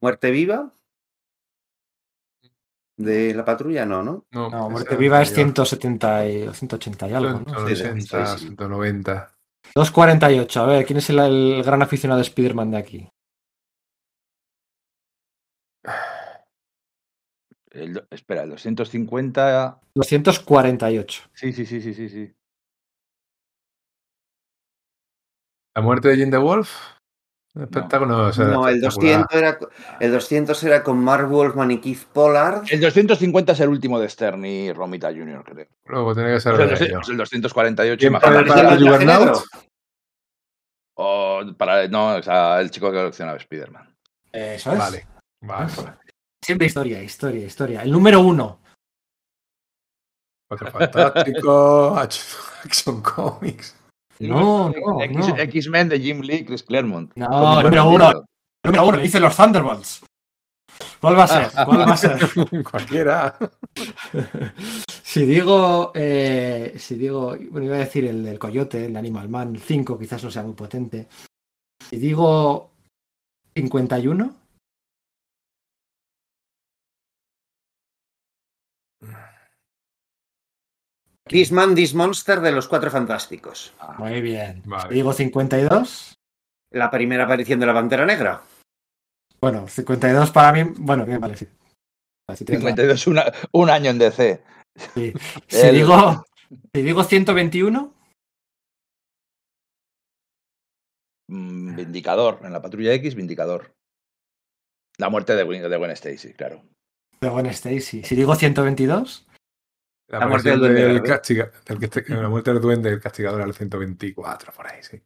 Muerte 0.00 0.30
viva. 0.30 0.70
De 2.96 3.34
la 3.34 3.44
patrulla, 3.44 3.86
no, 3.86 4.02
¿no? 4.02 4.26
no, 4.30 4.70
Muerte 4.70 4.96
Viva 4.96 5.20
es 5.22 5.30
anterior. 5.30 5.66
170 5.66 6.28
y, 6.28 6.42
o 6.42 6.52
180 6.52 7.08
y 7.08 7.12
algo, 7.12 7.40
¿no? 7.40 7.66
180, 7.66 8.26
Sí, 8.26 8.38
sí. 8.38 8.46
190. 8.48 9.33
248, 9.76 10.60
a 10.62 10.66
ver, 10.66 10.86
¿quién 10.86 10.98
es 10.98 11.10
el, 11.10 11.18
el 11.18 11.62
gran 11.64 11.82
aficionado 11.82 12.18
de 12.18 12.26
Spider-Man 12.26 12.70
de 12.70 12.76
aquí? 12.78 13.08
El 17.74 18.06
espera, 18.08 18.44
el 18.44 18.50
250. 18.50 19.80
248. 19.96 21.22
Sí, 21.34 21.52
sí, 21.52 21.66
sí, 21.66 21.80
sí, 21.80 21.92
sí. 21.92 22.08
sí. 22.08 22.32
La 25.74 25.82
muerte 25.82 26.08
de 26.08 26.16
Jim 26.16 26.30
the 26.30 26.36
Wolf. 26.36 26.70
Espectáculo. 27.60 28.16
No, 28.16 28.32
será 28.32 28.50
No, 28.50 28.68
el 28.68 28.76
espectacular. 28.76 29.26
200, 29.26 29.36
era, 29.36 29.58
el 30.00 30.12
200 30.12 30.64
era 30.64 30.82
con 30.82 30.98
Mark 30.98 31.28
Wolfman 31.28 31.70
y 31.72 31.80
Keith 31.80 32.04
Pollard. 32.12 32.62
El 32.70 32.80
250 32.80 33.52
es 33.52 33.60
el 33.60 33.68
último 33.68 33.98
de 33.98 34.08
Stern 34.08 34.44
y 34.44 34.72
Romita 34.72 35.08
Jr., 35.08 35.42
creo. 35.44 35.66
Luego 35.86 36.14
tiene 36.14 36.32
que 36.32 36.40
ser 36.40 36.52
el, 36.52 36.58
de 36.58 36.66
200 36.66 36.88
ellos. 36.88 37.02
es 37.02 37.08
el 37.10 37.16
248, 37.16 37.98
¿Quién 37.98 38.12
para 38.12 38.40
¿Aparece 38.40 38.60
el 38.60 38.66
traje 38.66 38.82
Juggernaut? 38.84 39.42
O 40.96 41.42
para, 41.56 41.88
no, 41.88 42.16
o 42.16 42.22
sea, 42.22 42.60
el 42.60 42.70
chico 42.70 42.90
que 42.90 42.98
coleccionaba 42.98 43.38
Spider-Man. 43.38 43.94
Eso 44.32 44.72
es. 44.72 44.78
Vale. 44.78 45.06
Vale. 45.40 45.72
Siempre 46.44 46.66
historia, 46.66 47.02
historia, 47.02 47.46
historia. 47.46 47.82
El 47.82 47.90
número 47.90 48.20
uno. 48.20 48.60
Cuatro 50.48 50.70
Fantásticos. 50.70 51.98
Action 52.64 53.02
Comics. 53.02 53.76
No, 54.20 54.70
no. 54.70 55.00
X-Men 55.00 55.88
de 55.88 56.00
Jim 56.00 56.20
Lee, 56.20 56.44
Chris 56.44 56.62
Claremont. 56.62 57.12
No, 57.16 57.62
número 57.62 57.88
uno. 57.88 58.10
El 58.10 58.22
número 58.64 58.86
uno, 58.86 58.98
dice 58.98 59.20
los 59.20 59.36
Thunderbolts. 59.36 60.04
¿Cuál 61.00 61.18
va 61.18 61.24
a 61.24 61.28
ser? 61.28 61.50
¿Cuál 61.64 61.80
va 61.80 61.92
a 61.92 61.96
ser? 61.96 62.18
Cualquiera. 62.70 63.36
Si 65.14 65.24
digo, 65.26 65.92
eh, 65.94 66.74
si 66.76 66.96
digo, 66.96 67.36
bueno, 67.52 67.66
iba 67.68 67.76
a 67.76 67.86
decir 67.86 68.04
el 68.04 68.24
del 68.24 68.36
Coyote, 68.40 68.86
el 68.86 68.96
Animal 68.96 69.28
Man, 69.28 69.54
el 69.54 69.60
5, 69.60 69.96
quizás 69.96 70.24
no 70.24 70.30
sea 70.32 70.42
muy 70.42 70.54
potente. 70.54 71.06
Si 71.88 71.98
digo 71.98 72.72
51, 73.54 74.34
This 81.28 81.52
Man, 81.52 81.74
This 81.74 81.94
Monster 81.94 82.40
de 82.40 82.52
los 82.52 82.68
Cuatro 82.68 82.90
Fantásticos. 82.90 83.72
muy 83.98 84.20
bien. 84.20 84.62
Vale. 84.66 84.88
Si 84.88 84.94
digo 84.94 85.12
52, 85.12 86.14
La 86.72 86.90
primera 86.90 87.24
aparición 87.24 87.60
de 87.60 87.66
la 87.66 87.74
Pantera 87.74 88.04
Negra. 88.04 88.42
bueno, 89.40 89.68
52 89.68 90.30
para 90.30 90.52
mí, 90.52 90.72
bueno, 90.78 91.04
bien, 91.06 91.20
vale, 91.20 91.36
sí. 91.36 91.46
Vale, 92.26 92.36
sí, 92.38 92.44
tienes 92.44 92.64
razón. 92.64 92.76
52, 92.76 93.06
una- 93.06 93.32
un 93.52 93.70
año 93.70 93.90
en 93.90 93.98
DC. 93.98 94.42
Sí. 94.76 95.12
Si 95.48 95.60
El- 95.66 95.74
digo, 95.76 96.24
si 96.74 96.82
digo 96.82 97.04
121, 97.04 97.92
Mm, 101.28 101.76
Vindicador, 101.76 102.40
en 102.44 102.52
la 102.52 102.60
Patrulla 102.60 102.92
X, 102.94 103.14
Vindicador. 103.14 103.72
La 104.98 105.08
muerte 105.08 105.34
de 105.34 105.42
Gwen, 105.42 105.62
de 105.68 105.76
Gwen 105.76 105.90
Stacy, 105.92 106.34
claro. 106.34 106.62
de 107.20 107.28
Gwen 107.28 107.46
Stacy. 107.46 108.02
Si 108.04 108.14
digo 108.14 108.34
122, 108.34 109.26
La, 110.10 110.18
La 110.20 110.26
muerte 110.28 110.50
del 110.50 110.60
Duende 110.60 110.84
del 110.84 111.02
castiga- 111.02 111.50
del 111.64 111.78
que 111.78 111.84
este- 111.86 112.04
la 112.14 112.28
muerte 112.28 112.52
del 112.52 112.60
duende 112.60 112.90
del 112.90 113.00
castigador 113.00 113.40
al 113.40 113.54
124, 113.54 114.52
por 114.52 114.66
ahí, 114.66 114.82
sí. 114.82 115.00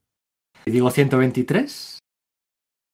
si 0.64 0.70
digo 0.72 0.90
123, 0.90 2.00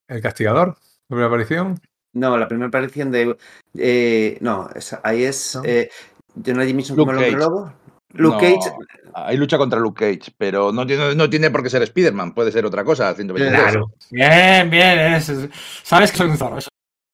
El 0.08 0.20
castigador, 0.20 0.76
primera 1.08 1.28
aparición. 1.28 1.80
No, 2.14 2.36
la 2.36 2.46
primera 2.46 2.68
aparición 2.68 3.10
de. 3.10 3.36
eh, 3.78 4.36
no, 4.42 4.68
esa- 4.74 5.00
ahí 5.02 5.24
es. 5.24 5.56
¿No? 5.56 5.64
Eh, 5.64 5.90
Jonah 6.34 6.64
Jameson 6.64 6.96
Luke 6.96 7.12
como 7.14 7.24
el 7.24 7.34
lobo. 7.34 7.72
Luke 8.10 8.34
No, 8.36 8.40
Cage. 8.40 8.76
Ahí 9.14 9.36
lucha 9.36 9.58
contra 9.58 9.78
Luke 9.80 10.18
Cage, 10.18 10.32
pero 10.38 10.72
no 10.72 10.86
tiene, 10.86 11.14
no 11.14 11.28
tiene 11.30 11.50
por 11.50 11.62
qué 11.62 11.70
ser 11.70 11.82
Spider-Man, 11.82 12.32
puede 12.34 12.50
ser 12.52 12.64
otra 12.66 12.84
cosa, 12.84 13.14
123. 13.14 13.60
Claro. 13.62 13.92
Bien, 14.10 14.68
bien, 14.70 14.98
es- 15.14 15.28
es- 15.28 15.50
sabes 15.82 16.10
que 16.12 16.18
soy 16.18 16.30
un 16.30 16.36
zorro. 16.36 16.58
Eso, 16.58 16.68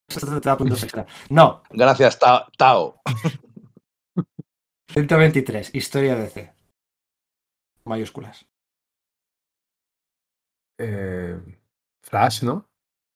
eso 0.08 0.40
te 0.40 0.48
da 0.48 0.56
puntos 0.56 0.82
extra. 0.82 1.06
No, 1.30 1.62
Gracias, 1.70 2.18
Ta- 2.18 2.46
Tao. 2.56 3.00
123, 4.88 5.70
historia 5.74 6.16
de 6.16 6.28
C. 6.28 6.52
Mayúsculas. 7.84 8.46
Eh, 10.78 11.38
Flash, 12.02 12.42
¿no? 12.42 12.66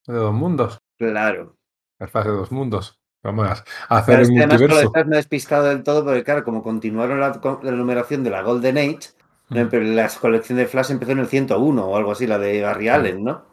De 0.06 0.14
dos 0.14 0.34
mundos. 0.34 0.78
Claro. 0.98 1.56
El 1.98 2.08
Flash 2.08 2.24
de 2.26 2.30
dos 2.32 2.52
mundos. 2.52 2.98
Vamos 3.24 3.48
a 3.48 3.98
hacer 3.98 4.04
Pero 4.06 4.18
el 4.18 4.22
es 4.22 4.28
que 4.30 4.38
además 4.38 4.60
con 4.60 4.68
lo 4.68 4.76
de 4.76 4.82
multiverso. 4.84 5.08
Me 5.08 5.16
he 5.16 5.18
despistado 5.18 5.64
del 5.64 5.82
todo, 5.82 6.04
porque 6.04 6.22
claro, 6.22 6.44
como 6.44 6.62
continuaron 6.62 7.18
la, 7.18 7.40
la 7.62 7.70
numeración 7.72 8.22
de 8.22 8.30
la 8.30 8.42
Golden 8.42 8.78
Age, 8.78 9.14
Mm. 9.50 9.94
la 9.94 10.08
colección 10.20 10.58
de 10.58 10.66
Flash 10.66 10.90
empezó 10.90 11.12
en 11.12 11.18
el 11.18 11.26
101 11.26 11.86
o 11.86 11.96
algo 11.96 12.12
así, 12.12 12.26
la 12.26 12.38
de 12.38 12.62
Barry 12.62 12.88
Allen, 12.88 13.24
¿no? 13.24 13.44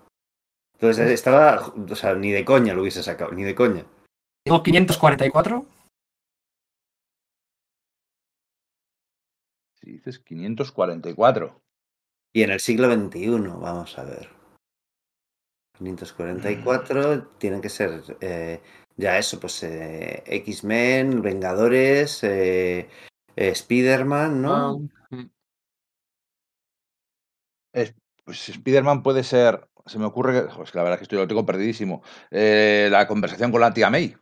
Entonces 0.73 1.09
estaba, 1.11 1.59
o 1.67 1.95
sea, 1.95 2.15
ni 2.15 2.31
de 2.31 2.45
coña 2.45 2.73
lo 2.73 2.81
hubiese 2.81 3.03
sacado, 3.03 3.31
ni 3.31 3.43
de 3.43 3.53
coña. 3.53 3.85
Digo 4.45 4.63
544, 4.63 5.65
Si 9.79 9.91
dices 9.91 10.19
544. 10.19 11.61
Y 12.33 12.43
en 12.43 12.51
el 12.51 12.59
siglo 12.59 12.91
XXI, 12.91 13.29
vamos 13.59 13.97
a 13.99 14.03
ver. 14.05 14.29
544 15.77 17.27
tienen 17.37 17.61
que 17.61 17.69
ser 17.69 18.17
eh, 18.21 18.61
ya 18.98 19.17
eso, 19.17 19.39
pues 19.39 19.63
eh, 19.63 20.24
X-Men, 20.25 21.21
Vengadores, 21.21 22.24
eh, 22.24 22.89
eh, 23.36 23.50
Spider-Man, 23.50 24.41
¿no? 24.41 24.89
Pues 28.24 28.50
Spider-Man 28.50 29.03
puede 29.03 29.24
ser. 29.24 29.67
Se 29.86 29.98
me 29.98 30.05
ocurre 30.05 30.33
que. 30.33 30.48
la 30.74 30.83
verdad 30.83 30.93
es 30.93 30.98
que 31.00 31.03
estoy, 31.03 31.17
lo 31.17 31.27
tengo 31.27 31.45
perdidísimo. 31.45 32.03
Eh, 32.29 32.88
la 32.91 33.07
conversación 33.07 33.51
con 33.51 33.62
la 33.62 33.74
tía 33.74 33.89
May. 33.89 34.15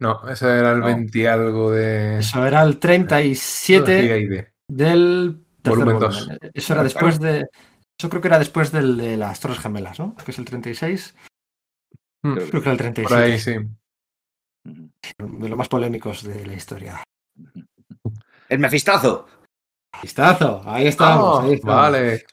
No, 0.00 0.26
ese 0.28 0.46
era 0.46 0.72
el 0.72 0.80
No. 0.80 0.86
20 0.86 1.18
y 1.18 1.26
algo 1.26 1.70
de. 1.70 2.18
eso 2.18 2.44
era 2.46 2.62
el 2.62 2.78
37 2.78 4.00
CID. 4.00 4.44
del 4.68 5.44
Volumen 5.62 5.98
volumen. 5.98 6.38
Eso 6.52 6.72
era 6.72 6.82
después 6.82 7.20
de. 7.20 7.46
Eso 7.98 8.08
creo 8.08 8.20
que 8.20 8.28
era 8.28 8.38
después 8.38 8.72
del 8.72 8.96
de 8.96 9.16
las 9.16 9.38
Torres 9.40 9.60
Gemelas, 9.60 9.98
¿no? 10.00 10.16
Que 10.16 10.30
es 10.30 10.38
el 10.38 10.44
36. 10.44 11.14
Mm, 12.24 12.34
Creo 12.34 12.48
Creo 12.48 12.62
que 12.62 12.68
era 12.68 12.72
el 12.72 12.78
37. 12.78 13.14
Por 13.14 13.22
ahí 13.22 13.38
sí. 13.38 13.54
De 14.64 15.48
los 15.48 15.58
más 15.58 15.68
polémicos 15.68 16.22
de 16.22 16.46
la 16.46 16.54
historia. 16.54 17.04
El 18.48 18.58
Mefistazo. 18.58 19.26
Vistazo, 20.02 20.62
ahí 20.64 20.86
estamos. 20.86 21.40
Ah, 21.40 21.42
ahí 21.44 21.52
estamos. 21.54 21.82
vale. 21.82 22.24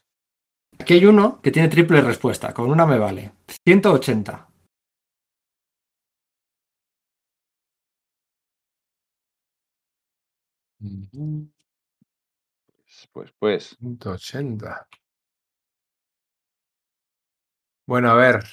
Aquí 0.78 0.94
hay 0.94 1.06
uno 1.06 1.40
que 1.40 1.50
tiene 1.50 1.68
triple 1.68 2.00
respuesta. 2.00 2.52
Con 2.52 2.70
una 2.70 2.86
me 2.86 2.98
vale. 2.98 3.32
180. 3.64 4.48
Pues, 12.84 13.08
pues, 13.12 13.32
pues. 13.38 13.76
180. 13.78 14.88
Bueno, 17.86 18.10
a 18.10 18.14
ver. 18.14 18.44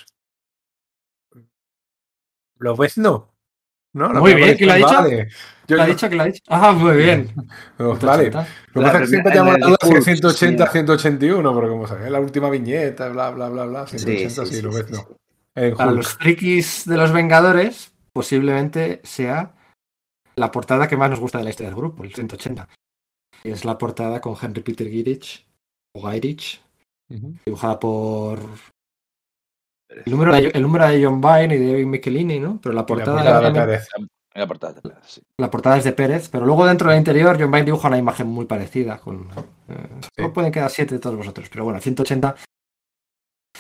¿Lo 2.58 2.76
ves? 2.76 2.98
No. 2.98 3.34
¿No? 3.94 4.14
La 4.14 4.20
Muy 4.20 4.34
bien, 4.36 4.56
¿quién 4.56 4.68
lo 4.68 4.74
ha 4.74 4.78
dicho? 4.78 4.88
Vale. 4.90 5.30
Yo- 5.68 5.76
¿Lo 5.76 5.82
ha 5.84 5.86
yo- 5.88 5.94
dicho 5.94 6.10
que 6.10 6.16
lo 6.16 6.22
ha 6.24 6.26
dicho? 6.26 6.44
Ah, 6.48 6.72
muy 6.72 6.98
bien. 6.98 7.32
no, 7.78 7.96
vale. 7.96 8.30
180. 8.32 8.40
Lo 8.40 8.74
que 8.74 8.80
La 8.80 8.86
pasa 8.86 8.98
es 8.98 9.02
que 9.02 9.08
siempre 9.08 9.32
tenemos 9.32 9.54
en 9.56 9.60
la 9.62 9.66
el 9.68 9.72
duda 9.72 9.78
si 9.82 9.88
es 9.90 9.96
Hulk, 9.96 10.04
180, 10.04 10.66
sí. 10.66 10.72
181, 10.72 11.56
pero 11.56 11.70
como 11.70 11.88
sabes, 11.88 12.12
la 12.12 12.20
última 12.20 12.50
viñeta, 12.50 13.10
bla, 13.10 13.32
bla, 13.32 13.50
bla, 13.50 13.66
bla. 13.66 13.88
Sí, 13.88 14.00
180 14.00 14.46
sí, 14.46 14.50
sí, 14.52 14.56
sí, 14.58 14.62
lo 14.62 14.72
ves, 14.72 14.86
sí, 14.88 14.94
no. 14.94 15.00
sí. 15.00 15.06
En 15.56 15.76
Para 15.76 15.92
los 15.92 16.08
frikis 16.16 16.86
de 16.86 16.98
los 16.98 17.12
Vengadores, 17.12 17.92
posiblemente 18.14 19.02
sea 19.04 19.54
la 20.36 20.52
portada 20.52 20.88
que 20.88 20.96
más 20.98 21.10
nos 21.10 21.20
gusta 21.20 21.40
de 21.40 21.44
la 21.44 21.50
historia 21.50 21.70
del 21.70 21.78
grupo, 21.80 22.04
el 22.04 22.14
180. 22.14 22.68
Y 23.44 23.52
es 23.52 23.66
la 23.66 23.78
portada 23.78 24.22
con 24.22 24.36
Henry 24.42 24.62
Peter 24.62 24.88
Girich, 24.90 25.46
o 25.94 26.02
Gairich, 26.04 26.62
Ujú. 27.10 27.34
dibujada 27.46 27.80
por. 27.80 28.40
El 29.90 30.12
número, 30.12 30.34
de, 30.34 30.52
el 30.54 30.62
número 30.62 30.88
de 30.88 31.04
John 31.04 31.20
Byrne 31.20 31.56
y 31.56 31.58
de 31.58 31.72
David 31.72 31.86
Michelini, 31.88 32.40
¿no? 32.40 32.60
Pero 32.62 32.74
la 32.74 32.82
Y 32.82 32.84
la 32.84 32.86
portada, 32.86 33.16
portada 33.16 33.42
de 33.42 33.60
Pérez. 33.60 33.88
La 34.36 34.48
portada, 34.48 34.82
sí. 35.04 35.22
la 35.38 35.50
portada 35.50 35.78
es 35.78 35.84
de 35.84 35.94
Pérez, 35.94 36.30
pero 36.30 36.46
luego 36.46 36.66
dentro 36.68 36.90
del 36.90 37.00
interior 37.00 37.38
John 37.40 37.50
Byrne 37.50 37.66
dibuja 37.66 37.88
una 37.88 37.98
imagen 37.98 38.28
muy 38.28 38.46
parecida. 38.46 39.00
Con, 39.00 39.28
eh, 39.68 40.30
pueden 40.30 40.52
quedar 40.52 40.70
siete 40.70 40.96
de 40.96 41.00
todos 41.00 41.18
vosotros, 41.18 41.50
pero 41.50 41.64
bueno, 41.64 41.82
180 41.82 42.36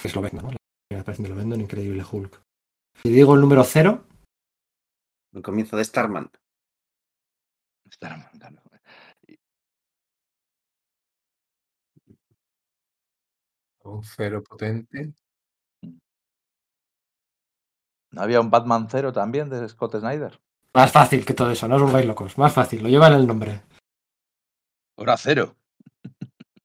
es 0.03 0.15
lo 0.15 0.21
vendo, 0.21 0.43
¿no? 0.43 0.51
La 0.91 1.03
de 1.03 1.29
lo 1.29 1.35
vendo 1.35 1.55
en 1.55 1.61
Increíble 1.61 2.03
Hulk. 2.09 2.41
Si 3.01 3.09
digo 3.09 3.33
el 3.33 3.41
número 3.41 3.63
0, 3.63 4.03
El 5.33 5.41
comienzo 5.41 5.77
de 5.77 5.83
Starman. 5.83 6.29
Starman, 7.91 8.29
claro. 8.37 8.61
Un 13.83 14.03
cero 14.03 14.43
potente. 14.43 15.13
¿No 18.11 18.21
había 18.21 18.41
un 18.41 18.49
Batman 18.49 18.87
Cero 18.89 19.13
también 19.13 19.49
de 19.49 19.67
Scott 19.69 19.99
Snyder? 19.99 20.39
Más 20.73 20.91
fácil 20.91 21.25
que 21.25 21.33
todo 21.33 21.51
eso, 21.51 21.67
no 21.67 21.75
os 21.75 21.81
volváis 21.81 22.05
locos. 22.05 22.37
Más 22.37 22.53
fácil, 22.53 22.83
lo 22.83 22.89
llevan 22.89 23.13
el 23.13 23.27
nombre. 23.27 23.61
Ahora 24.97 25.17
cero. 25.17 25.55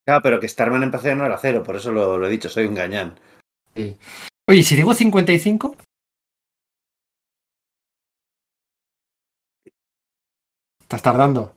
Claro, 0.04 0.20
pero 0.22 0.40
que 0.40 0.48
Starman 0.48 0.82
en 0.82 1.18
no 1.18 1.26
era 1.26 1.38
cero, 1.38 1.62
por 1.62 1.76
eso 1.76 1.92
lo, 1.92 2.18
lo 2.18 2.26
he 2.26 2.30
dicho, 2.30 2.48
soy 2.48 2.66
un 2.66 2.74
gañán. 2.74 3.18
Oye, 3.76 4.58
¿y 4.58 4.62
si 4.62 4.76
digo 4.76 4.94
55? 4.94 5.76
Estás 10.82 11.02
tardando. 11.02 11.54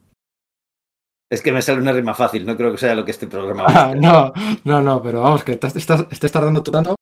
Es 1.29 1.41
que 1.41 1.51
me 1.51 1.61
sale 1.61 1.81
una 1.81 1.91
rima 1.91 2.13
fácil, 2.13 2.45
no 2.45 2.55
creo 2.55 2.71
que 2.71 2.77
sea 2.77 2.95
lo 2.95 3.03
que 3.03 3.11
este 3.11 3.27
programa 3.27 3.65
Ah, 3.67 3.93
no, 3.99 4.31
no, 4.63 4.81
no, 4.81 5.01
pero 5.01 5.21
vamos, 5.21 5.43
que 5.43 5.57
te 5.57 5.67
estás, 5.67 6.07
te 6.07 6.13
estás 6.15 6.31
tardando 6.31 6.63
tú 6.63 6.71
tanto. 6.71 6.96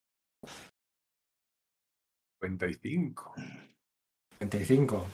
55. 2.45 3.33
25. 4.39 5.07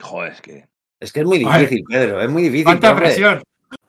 Joder, 0.00 0.32
es 0.32 0.40
que. 0.40 0.68
Es 1.00 1.12
que 1.12 1.20
es 1.20 1.26
muy 1.26 1.44
Ay. 1.46 1.62
difícil, 1.62 1.84
Pedro, 1.88 2.20
es 2.22 2.30
muy 2.30 2.42
difícil. 2.44 2.64
¡Cuánta 2.64 2.96
presión! 2.96 3.42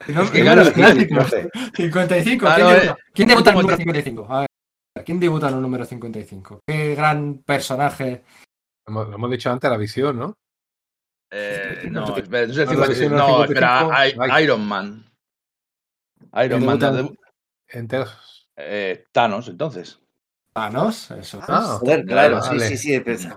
Si 0.06 0.12
no, 0.12 0.24
Es 0.24 0.32
que 0.32 0.42
claro, 0.42 0.62
es 0.64 0.72
clásicos. 0.72 1.18
profe. 1.18 1.50
55. 1.76 2.48
Ah, 2.48 2.56
¿Quién, 2.56 2.68
debuta, 2.68 2.98
¿quién 3.14 3.28
debuta 3.28 3.50
en 3.52 3.56
el 3.58 3.62
número 3.62 3.78
55? 3.78 4.28
A 4.30 4.40
ver, 4.42 4.48
¿quién 5.06 5.20
debuta 5.20 5.48
en 5.50 5.56
el 5.56 5.62
número 5.62 5.86
55? 5.86 6.60
Qué 6.68 6.96
gran 6.96 7.38
personaje. 7.46 8.24
Hemos- 8.88 9.08
Lo 9.10 9.16
hemos 9.16 9.32
dicho 9.32 9.52
antes, 9.52 9.70
la 9.70 9.78
visión, 9.78 10.18
¿no? 10.18 10.34
Eh, 11.32 11.88
No, 11.92 12.16
espera, 12.18 12.44
el 12.44 12.50
no, 12.50 12.56
la 12.56 12.66
55, 12.66 12.80
versión 12.88 13.10
del 13.10 13.18
no, 13.18 13.26
55, 13.26 13.44
espera, 13.44 14.08
I- 14.10 14.32
ay. 14.32 14.44
Iron 14.44 14.68
Man. 14.68 15.06
Iron 16.34 16.48
¿Quién 16.60 16.66
Man. 16.66 16.80
debuta? 16.80 16.92
debu- 17.04 17.18
Enteros. 17.70 18.50
eh, 18.58 19.06
Thanos, 19.12 19.48
entonces. 19.50 20.00
Thanos, 20.56 21.12
eso 21.12 21.40
es. 21.40 21.44
Ah, 21.50 21.78
Joder, 21.82 22.06
claro, 22.06 22.40
Vale. 22.40 22.70
sí, 22.70 22.78
sí, 22.78 22.94
sí. 22.94 23.00
pues, 23.02 23.28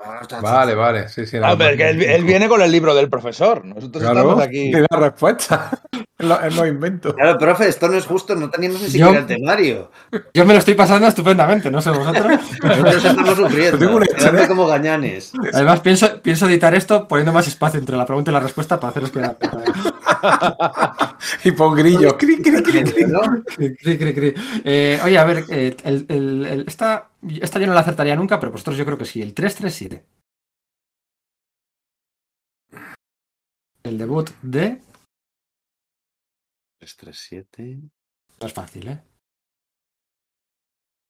Vale, 0.41 0.75
vale. 0.77 1.09
Sí, 1.09 1.27
sí, 1.27 1.37
Ah, 1.43 1.57
que 1.59 1.65
él, 1.67 1.81
él 1.81 2.23
55. 2.23 2.27
viene 2.29 2.49
con 2.49 2.63
el 2.63 2.71
libro 2.71 2.95
del 2.95 3.11
profesor. 3.11 3.65
Nosotros 3.65 4.05
Claro, 4.05 4.21
estamos 4.21 4.41
aquí. 4.45 4.71
tiene 4.71 4.87
la 4.89 4.99
respuesta. 5.01 5.71
Lo- 6.19 6.51
lo 6.51 6.67
invento. 6.67 7.15
Claro, 7.15 7.39
profe, 7.39 7.69
esto 7.69 7.87
no 7.89 7.97
es 7.97 8.05
justo, 8.05 8.35
no 8.35 8.51
teníamos 8.51 8.81
ni 8.81 8.87
Yo- 8.89 8.93
siquiera 9.07 9.19
el 9.21 9.27
temario. 9.27 9.91
Yo 10.35 10.45
me 10.45 10.53
lo 10.53 10.59
estoy 10.59 10.75
pasando 10.75 11.07
estupendamente, 11.07 11.71
no 11.71 11.81
sé 11.81 11.91
vosotros. 11.91 12.41
Nosotros 12.63 13.05
estamos 13.05 13.37
sufriendo. 13.37 13.79
Tengo 13.79 13.97
una 13.97 14.49
como 14.49 14.67
gañanes. 14.67 15.33
Además, 15.55 15.79
pienso, 15.81 16.21
pienso 16.21 16.49
editar 16.49 16.75
esto 16.75 17.07
poniendo 17.07 17.33
más 17.33 17.47
espacio 17.47 17.79
entre 17.79 17.97
la 17.97 18.05
pregunta 18.05 18.33
y 18.33 18.35
la 18.35 18.41
respuesta 18.41 18.81
para 18.81 18.91
haceros 18.91 19.11
quedar. 19.13 19.37
Y 21.45 21.53
pon 21.53 21.75
grillo. 21.77 22.17
Cri, 22.17 22.41
cri, 22.43 22.63
cri, 22.63 22.83
cri. 22.83 23.05
¿no? 23.07 23.21
Cri, 23.45 23.77
cri, 23.77 24.15
cri. 24.15 24.35
Eh, 24.65 24.99
oye, 25.05 25.19
a 25.19 25.25
ver, 25.25 25.45
eh, 25.51 25.77
el- 25.85 26.07
el- 26.09 26.47
el- 26.47 26.65
esta, 26.67 27.11
esta 27.41 27.59
yo 27.61 27.67
no 27.69 27.75
la 27.75 27.81
acertaría 27.81 28.17
nunca, 28.17 28.41
pero 28.41 28.51
vosotros 28.53 28.77
yo 28.77 28.85
creo 28.85 28.99
que 28.99 29.05
sí. 29.05 29.23
El 29.23 29.35
337. 29.35 30.05
El 33.85 33.99
debut 33.99 34.31
de. 34.43 34.81
337. 36.79 37.91
No 38.41 38.47
es 38.47 38.53
fácil, 38.53 38.89
¿eh? 38.89 39.03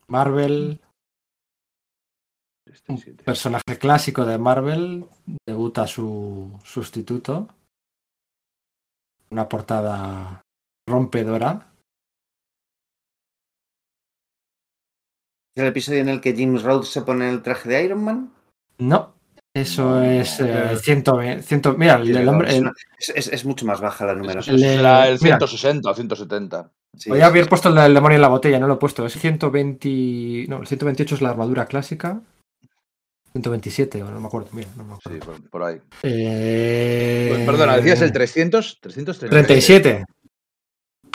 Marvel, 0.06 0.80
un 2.88 3.16
personaje 3.24 3.78
clásico 3.78 4.24
de 4.24 4.38
Marvel, 4.38 5.06
debuta 5.46 5.86
su 5.86 6.58
sustituto. 6.64 7.48
Una 9.30 9.46
portada 9.46 10.40
rompedora. 10.86 11.70
¿Es 15.54 15.62
el 15.62 15.68
episodio 15.68 16.00
en 16.00 16.08
el 16.08 16.20
que 16.22 16.34
James 16.34 16.62
Rhodes 16.62 16.88
se 16.88 17.02
pone 17.02 17.28
el 17.28 17.42
traje 17.42 17.68
de 17.68 17.84
Iron 17.84 18.04
Man? 18.04 18.34
No, 18.78 19.17
eso 19.60 20.02
es 20.02 20.40
eh, 20.40 20.72
eh, 20.72 20.76
100, 20.76 21.42
100 21.42 21.74
Mira, 21.78 21.96
el, 21.96 22.16
el 22.16 22.28
hombre. 22.28 22.56
el- 22.56 22.70
Es, 22.98 23.08
es- 23.14 23.28
es 23.32 23.44
mucho 23.44 23.64
más 23.66 23.80
baja 23.80 24.06
la 24.06 24.14
numeración. 24.14 24.56
el- 24.56 24.64
el 24.64 24.78
mira. 24.78 25.16
160 25.18 25.90
o 25.90 25.94
170. 25.94 26.70
Sí, 26.96 27.10
Voy 27.10 27.20
a 27.20 27.26
haber 27.26 27.48
puesto 27.48 27.68
el 27.68 27.74
del 27.76 27.94
demonio 27.94 28.16
en 28.16 28.22
la 28.22 28.28
botella, 28.28 28.58
no 28.58 28.66
lo 28.66 28.74
he 28.74 28.78
puesto. 28.78 29.04
Es 29.06 29.12
120. 29.18 30.46
No, 30.48 30.58
el 30.60 30.66
128 30.66 31.14
es 31.14 31.20
la 31.22 31.30
armadura 31.30 31.66
clásica. 31.66 32.20
127, 33.32 34.02
o 34.02 34.10
no 34.10 34.20
me 34.20 34.26
acuerdo. 34.26 34.48
Mira, 34.52 34.68
no 34.76 34.84
me 34.84 34.94
Sí, 34.94 35.00
acuerdo. 35.04 35.26
por, 35.26 35.50
por 35.50 35.62
ahí. 35.64 35.80
Eh, 36.02 37.26
Pues, 37.30 37.46
perdona, 37.46 37.76
decías 37.76 38.00
el 38.00 38.10
300, 38.12 38.80
337. 38.80 39.28
37. 39.28 40.04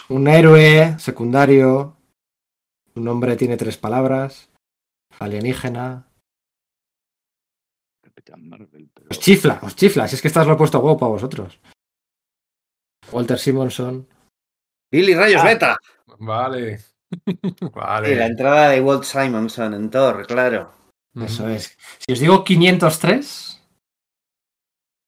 Un 0.09 0.27
héroe 0.27 0.95
secundario. 1.00 1.97
Su 2.93 3.01
nombre 3.01 3.35
tiene 3.35 3.57
tres 3.57 3.77
palabras. 3.77 4.50
Alienígena. 5.19 6.05
Capitán 8.33 8.49
Marvel, 8.49 8.89
pero- 8.93 9.07
Os 9.11 9.19
chifla, 9.19 9.59
os 9.61 9.75
chifla. 9.75 10.07
Si 10.07 10.15
es 10.15 10.21
que 10.21 10.27
estás 10.27 10.47
lo 10.47 10.53
he 10.53 10.57
puesto 10.57 10.79
huevo 10.79 10.97
para 10.97 11.11
vosotros. 11.11 11.59
Walter 13.12 13.38
Simonson. 13.38 14.08
Billy 14.91 15.13
Rayos 15.13 15.41
Ah. 15.41 15.45
Beta. 15.45 15.77
Vale. 16.19 16.79
Sí, 17.13 17.38
la 17.62 17.69
Vale. 17.69 18.25
entrada 18.25 18.69
de 18.69 18.81
Walt 18.81 19.03
Simonson 19.03 19.75
en 19.75 19.91
Thor, 19.91 20.25
claro. 20.25 20.73
Eso 21.15 21.47
es. 21.47 21.77
Si 21.99 22.12
os 22.12 22.19
digo 22.19 22.43
503. 22.43 23.62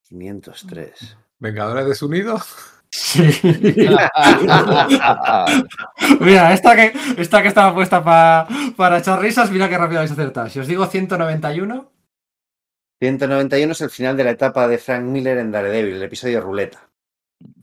503. 0.10 1.18
Vengadores 1.40 1.88
desunidos. 1.88 2.44
Sí. 2.92 3.24
Mira, 6.20 6.54
esta 6.54 6.76
que, 6.76 6.94
esta 7.18 7.42
que 7.42 7.48
estaba 7.48 7.74
puesta 7.74 8.04
pa- 8.04 8.48
para 8.78 9.00
echar 9.00 9.20
risas, 9.20 9.50
mira 9.50 9.68
qué 9.68 9.76
rápido 9.78 10.00
habéis 10.02 10.12
acertado. 10.12 10.48
Si 10.50 10.60
os 10.60 10.68
digo 10.68 10.86
191. 10.86 11.92
191 13.02 13.74
es 13.74 13.82
el 13.82 13.90
final 13.90 14.16
de 14.16 14.24
la 14.24 14.32
etapa 14.32 14.70
de 14.70 14.78
Frank 14.78 15.04
Miller 15.04 15.38
en 15.38 15.52
Daredevil, 15.52 15.96
el 15.96 16.04
episodio 16.04 16.40
Ruleta. 16.40 16.90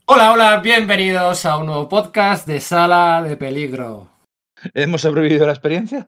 Hola, 0.05 0.31
hola, 0.31 0.57
bienvenidos 0.57 1.47
a 1.47 1.57
un 1.57 1.65
nuevo 1.65 1.89
podcast 1.89 2.45
de 2.45 2.59
Sala 2.59 3.23
de 3.23 3.35
Peligro. 3.35 4.09
¿Hemos 4.75 5.01
sobrevivido 5.01 5.45
a 5.45 5.47
la 5.47 5.53
experiencia? 5.53 6.07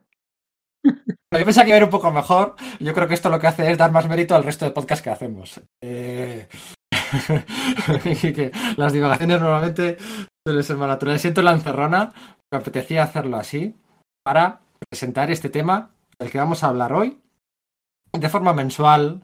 Yo 0.83 0.93
pensaba 1.31 1.65
que 1.65 1.69
iba 1.69 1.75
a 1.75 1.79
ir 1.79 1.83
un 1.85 1.89
poco 1.89 2.11
mejor. 2.11 2.55
Yo 2.79 2.93
creo 2.93 3.07
que 3.07 3.15
esto 3.15 3.31
lo 3.31 3.39
que 3.39 3.47
hace 3.47 3.71
es 3.71 3.79
dar 3.79 3.91
más 3.91 4.07
mérito 4.07 4.35
al 4.35 4.43
resto 4.43 4.65
de 4.65 4.71
podcasts 4.71 5.03
que 5.03 5.09
hacemos. 5.09 5.59
Eh, 5.81 6.47
que 8.03 8.51
las 8.77 8.93
divagaciones 8.93 9.41
normalmente 9.41 9.97
suelen 10.45 10.63
ser 10.63 10.77
más 10.77 10.87
naturales. 10.87 11.21
Siento 11.23 11.41
la 11.41 11.53
encerrona, 11.53 12.13
me 12.53 12.59
apetecía 12.59 13.01
hacerlo 13.01 13.37
así 13.37 13.75
para 14.23 14.61
presentar 14.87 15.31
este 15.31 15.49
tema 15.49 15.95
del 16.19 16.29
que 16.29 16.37
vamos 16.37 16.63
a 16.63 16.67
hablar 16.67 16.93
hoy 16.93 17.24
de 18.19 18.29
forma 18.29 18.53
mensual, 18.53 19.23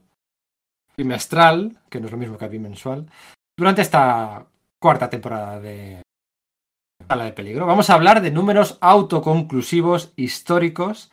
bimestral, 0.97 1.79
que 1.89 1.99
no 1.99 2.05
es 2.05 2.11
lo 2.11 2.17
mismo 2.17 2.37
que 2.37 2.47
bimensual, 2.47 3.09
durante 3.57 3.81
esta 3.81 4.45
cuarta 4.79 5.09
temporada 5.09 5.59
de 5.59 6.01
Sala 7.07 7.25
de 7.25 7.33
Peligro. 7.33 7.65
Vamos 7.65 7.89
a 7.89 7.93
hablar 7.93 8.21
de 8.21 8.31
números 8.31 8.77
autoconclusivos 8.81 10.13
históricos 10.15 11.11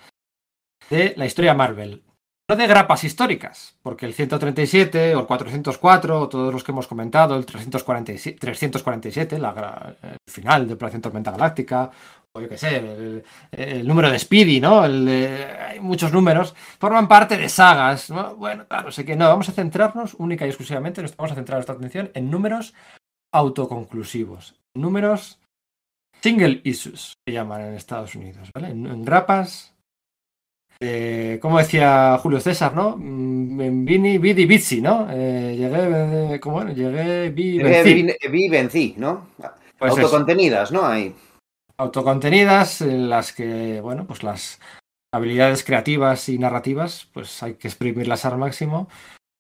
de 0.91 1.15
la 1.17 1.27
historia 1.27 1.55
Marvel. 1.55 2.03
No 2.51 2.57
de 2.57 2.67
grapas 2.67 3.05
históricas, 3.05 3.77
porque 3.83 4.07
el 4.07 4.15
137 4.15 5.15
o 5.15 5.21
el 5.21 5.27
404 5.27 6.19
o 6.19 6.29
todos 6.31 6.51
los 6.51 6.65
que 6.65 6.73
hemos 6.73 6.87
comentado, 6.87 7.37
el 7.37 7.45
347, 7.45 8.39
347 8.39 9.39
la 9.39 9.97
el 10.03 10.17
final 10.27 10.67
de 10.67 10.73
Operación 10.73 11.03
Tormenta 11.03 11.31
Galáctica, 11.31 11.91
o 12.39 12.41
yo 12.41 12.49
qué 12.49 12.57
sé, 12.59 12.77
el, 12.79 13.25
el 13.53 13.87
número 13.87 14.11
de 14.11 14.19
Speedy, 14.19 14.61
¿no? 14.61 14.85
El 14.85 15.05
de- 15.07 15.45
hay 15.69 15.81
muchos 15.81 16.13
números, 16.13 16.55
forman 16.81 17.07
parte 17.07 17.37
de 17.37 17.49
sagas, 17.49 18.11
¿no? 18.11 18.35
Bueno, 18.37 18.67
claro, 18.69 18.91
sé 18.91 19.05
que 19.05 19.15
no, 19.17 19.29
vamos 19.29 19.49
a 19.49 19.53
centrarnos 19.53 20.15
única 20.15 20.47
y 20.47 20.49
exclusivamente, 20.49 21.03
nos 21.03 21.17
vamos 21.17 21.33
a 21.33 21.35
centrar 21.37 21.59
nuestra 21.59 21.75
atención 21.75 22.11
en 22.15 22.31
números 22.31 22.75
autoconclusivos, 23.33 24.55
números 24.75 25.39
single 26.23 26.61
issues, 26.65 27.13
se 27.27 27.33
llaman 27.33 27.61
en 27.63 27.75
Estados 27.75 28.15
Unidos, 28.15 28.51
¿vale? 28.55 28.71
En, 28.71 28.87
en 28.87 29.05
grapas 29.05 29.75
eh, 30.81 31.39
como 31.43 31.59
decía 31.59 32.19
Julio 32.23 32.39
César, 32.41 32.73
¿no? 32.75 32.97
Mm, 32.97 33.61
En 33.61 33.85
Vini, 33.85 34.19
Vidi, 34.19 34.47
Bizzi, 34.47 34.81
¿no? 34.81 35.09
Eh, 35.11 35.57
llegué, 35.59 36.35
eh, 36.35 36.41
¿cómo 36.41 36.63
era? 36.63 36.73
Llegué, 36.73 37.31
vi, 37.31 37.59
vencí. 37.59 37.95
vi, 37.95 38.15
vi 38.31 38.49
vencí, 38.49 38.95
¿no? 38.97 39.27
Pues 39.77 39.93
eso, 39.93 40.03
Autocontenidas, 40.03 40.71
¿no? 40.71 40.87
Ahí. 40.87 41.13
Autocontenidas 41.79 42.81
en 42.81 43.09
las 43.09 43.33
que, 43.33 43.81
bueno, 43.81 44.07
pues 44.07 44.23
las 44.23 44.61
habilidades 45.15 45.65
creativas 45.65 46.29
y 46.29 46.39
narrativas, 46.39 47.09
pues 47.13 47.43
hay 47.43 47.55
que 47.55 47.69
exprimirlas 47.69 48.25
al 48.25 48.39
máximo. 48.39 48.89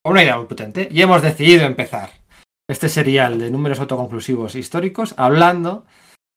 Una 0.04 0.22
idea 0.22 0.38
muy 0.38 0.46
potente. 0.46 0.88
Y 0.90 1.02
hemos 1.02 1.22
decidido 1.22 1.66
empezar 1.66 2.10
este 2.70 2.88
serial 2.88 3.38
de 3.38 3.50
números 3.50 3.80
autoconclusivos 3.80 4.54
históricos 4.54 5.14
hablando 5.16 5.84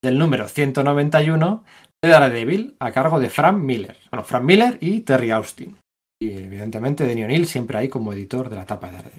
del 0.02 0.18
número 0.18 0.48
191 0.48 1.64
de 2.02 2.10
Daredevil 2.10 2.76
a 2.80 2.90
cargo 2.90 3.20
de 3.20 3.30
Frank 3.30 3.58
Miller. 3.58 3.96
Bueno, 4.10 4.24
Frank 4.24 4.44
Miller 4.44 4.78
y 4.80 5.00
Terry 5.00 5.30
Austin. 5.30 5.78
Y 6.20 6.32
evidentemente 6.32 7.06
Denny 7.06 7.24
O'Neill 7.24 7.46
siempre 7.46 7.78
ahí 7.78 7.88
como 7.88 8.12
editor 8.12 8.48
de 8.48 8.56
la 8.56 8.66
tapa 8.66 8.88
de 8.88 8.92
Daredevil. 8.94 9.18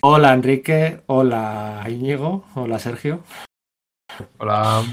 Hola 0.00 0.32
Enrique, 0.32 1.02
hola 1.06 1.84
Íñigo, 1.88 2.44
hola 2.54 2.78
Sergio. 2.78 3.22
Hola. 4.38 4.84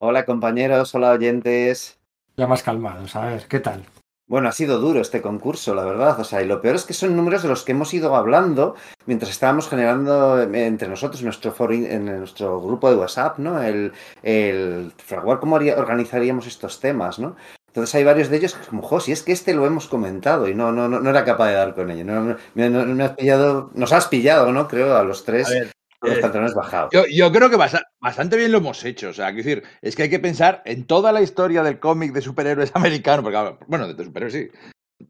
Hola 0.00 0.24
compañeros, 0.24 0.94
hola 0.94 1.10
oyentes. 1.12 1.98
Ya 2.36 2.46
más 2.46 2.62
calmados, 2.62 3.16
a 3.16 3.26
ver, 3.26 3.46
¿qué 3.48 3.58
tal? 3.60 3.84
Bueno, 4.28 4.48
ha 4.48 4.52
sido 4.52 4.78
duro 4.78 5.00
este 5.00 5.22
concurso, 5.22 5.74
la 5.74 5.84
verdad. 5.84 6.20
O 6.20 6.24
sea, 6.24 6.42
y 6.42 6.46
lo 6.46 6.60
peor 6.60 6.76
es 6.76 6.84
que 6.84 6.92
son 6.92 7.16
números 7.16 7.42
de 7.42 7.48
los 7.48 7.64
que 7.64 7.72
hemos 7.72 7.92
ido 7.94 8.14
hablando 8.14 8.76
mientras 9.06 9.30
estábamos 9.30 9.68
generando 9.68 10.40
eh, 10.42 10.66
entre 10.66 10.86
nosotros 10.88 11.20
en 11.20 11.24
nuestro 11.26 11.50
foro, 11.50 11.72
en 11.72 12.04
nuestro 12.04 12.60
grupo 12.60 12.90
de 12.90 12.96
WhatsApp, 12.96 13.38
¿no? 13.38 13.60
El, 13.62 13.92
el 14.22 14.92
fraguar 14.98 15.40
cómo 15.40 15.56
haría- 15.56 15.78
organizaríamos 15.78 16.46
estos 16.46 16.78
temas, 16.78 17.18
¿no? 17.18 17.36
Entonces 17.68 17.94
hay 17.94 18.04
varios 18.04 18.28
de 18.28 18.36
ellos 18.36 18.54
que 18.54 18.66
como, 18.66 18.82
jo, 18.82 19.00
si 19.00 19.12
es 19.12 19.22
que 19.22 19.32
este 19.32 19.54
lo 19.54 19.66
hemos 19.66 19.88
comentado 19.88 20.46
y 20.48 20.54
no, 20.54 20.72
no, 20.72 20.88
no, 20.88 21.00
no 21.00 21.10
era 21.10 21.24
capaz 21.24 21.48
de 21.48 21.54
dar 21.54 21.74
con 21.74 21.90
ello. 21.90 22.04
No, 22.04 22.20
no- 22.22 22.36
me- 22.54 22.68
no- 22.70 22.84
me 22.84 23.04
has 23.04 23.12
pillado, 23.16 23.70
nos 23.74 23.92
has 23.92 24.06
pillado, 24.08 24.52
¿no? 24.52 24.68
Creo, 24.68 24.94
a 24.96 25.04
los 25.04 25.24
tres. 25.24 25.48
A 25.48 25.50
ver, 25.52 25.72
los 26.02 26.18
Eh, 26.18 26.20
pantalones 26.20 26.54
bajados. 26.54 26.90
Yo, 26.92 27.04
yo 27.10 27.32
creo 27.32 27.50
que 27.50 27.56
bastante 28.00 28.36
bien 28.36 28.52
lo 28.52 28.58
hemos 28.58 28.84
hecho. 28.84 29.08
O 29.08 29.12
sea, 29.12 29.32
quiero 29.32 29.48
decir, 29.48 29.62
es 29.82 29.96
que 29.96 30.04
hay 30.04 30.10
que 30.10 30.18
pensar 30.20 30.62
en 30.64 30.86
toda 30.86 31.12
la 31.12 31.22
historia 31.22 31.62
del 31.62 31.78
cómic 31.80 32.12
de 32.12 32.20
superhéroes 32.20 32.70
americano, 32.74 33.22
porque, 33.22 33.34
claro, 33.34 33.58
bueno, 33.66 33.92
de 33.92 34.04
superhéroes 34.04 34.32
sí. 34.34 34.48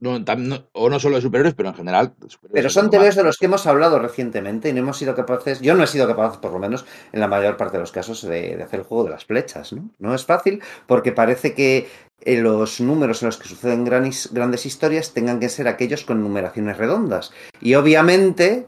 No, 0.01 0.21
tam- 0.23 0.41
no- 0.47 0.69
o 0.73 0.91
no 0.91 1.01
solo 1.01 1.17
de 1.17 1.23
superhéroes, 1.23 1.55
pero 1.55 1.71
en 1.71 1.75
general. 1.75 2.13
Pero 2.53 2.69
son. 2.69 2.91
TVOs 2.91 3.17
de 3.17 3.25
los 3.25 3.39
que 3.39 3.47
hemos 3.47 3.67
hablado 3.67 3.99
recientemente 3.99 4.69
y 4.69 4.73
no 4.75 4.81
hemos 4.81 4.99
sido 4.99 5.15
capaces, 5.15 5.61
yo 5.63 5.75
no 5.75 5.83
he 5.83 5.87
sido 5.87 6.07
capaz, 6.07 6.39
por 6.41 6.53
lo 6.53 6.59
menos 6.59 6.85
en 7.11 7.21
la 7.21 7.27
mayor 7.27 7.57
parte 7.57 7.79
de 7.79 7.81
los 7.81 7.91
casos, 7.93 8.21
de, 8.23 8.55
de 8.57 8.63
hacer 8.63 8.81
el 8.81 8.87
juego 8.87 9.05
de 9.05 9.11
las 9.11 9.25
flechas. 9.25 9.73
¿no? 9.73 9.89
no 9.99 10.15
es 10.15 10.27
fácil 10.27 10.63
porque 10.87 11.13
parece 11.13 11.55
que 11.55 11.89
eh, 12.21 12.37
los 12.37 12.81
números 12.83 13.23
en 13.23 13.27
los 13.27 13.39
que 13.39 13.49
suceden 13.49 13.85
grandes 13.87 14.67
historias 14.67 15.15
tengan 15.15 15.41
que 15.41 15.49
ser 15.49 15.69
aquellos 15.69 16.05
con 16.05 16.23
numeraciones 16.23 16.77
redondas. 16.77 17.33
Y 17.63 17.75
obviamente 17.75 18.67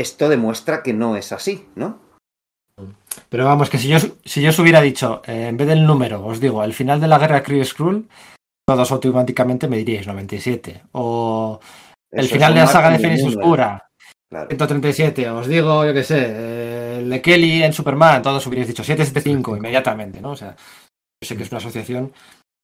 esto 0.00 0.28
demuestra 0.28 0.82
que 0.82 0.92
no 0.92 1.16
es 1.16 1.32
así, 1.32 1.68
¿no? 1.74 2.00
Pero 3.28 3.44
vamos, 3.44 3.68
que 3.68 3.78
si 3.78 3.88
yo, 3.88 3.98
si 4.24 4.40
yo 4.40 4.50
os 4.50 4.58
hubiera 4.58 4.80
dicho, 4.80 5.22
eh, 5.26 5.48
en 5.48 5.56
vez 5.56 5.66
del 5.66 5.84
número, 5.84 6.24
os 6.24 6.40
digo, 6.40 6.62
el 6.62 6.72
final 6.72 7.00
de 7.00 7.08
la 7.08 7.18
guerra 7.18 7.42
Kree 7.42 7.64
Skrull, 7.64 8.08
todos 8.66 8.92
automáticamente 8.92 9.68
me 9.68 9.78
diríais 9.78 10.06
97. 10.06 10.82
O 10.92 11.60
el 12.10 12.24
Eso 12.24 12.34
final 12.34 12.54
de 12.54 12.60
la 12.60 12.66
saga 12.66 12.90
de 12.90 12.98
Fénix 12.98 13.24
Oscura, 13.24 13.90
claro. 14.30 14.48
137. 14.48 15.30
Os 15.30 15.46
digo, 15.48 15.84
yo 15.84 15.92
qué 15.92 16.04
sé, 16.04 16.18
eh, 16.20 16.98
el 17.00 17.10
de 17.10 17.20
Kelly 17.20 17.62
en 17.62 17.72
Superman, 17.72 18.22
todos 18.22 18.46
hubierais 18.46 18.68
dicho 18.68 18.84
775 18.84 19.56
inmediatamente, 19.56 20.20
¿no? 20.20 20.30
O 20.32 20.36
sea, 20.36 20.54
yo 21.20 21.26
sé 21.26 21.36
que 21.36 21.42
es 21.42 21.50
una 21.50 21.58
asociación 21.58 22.12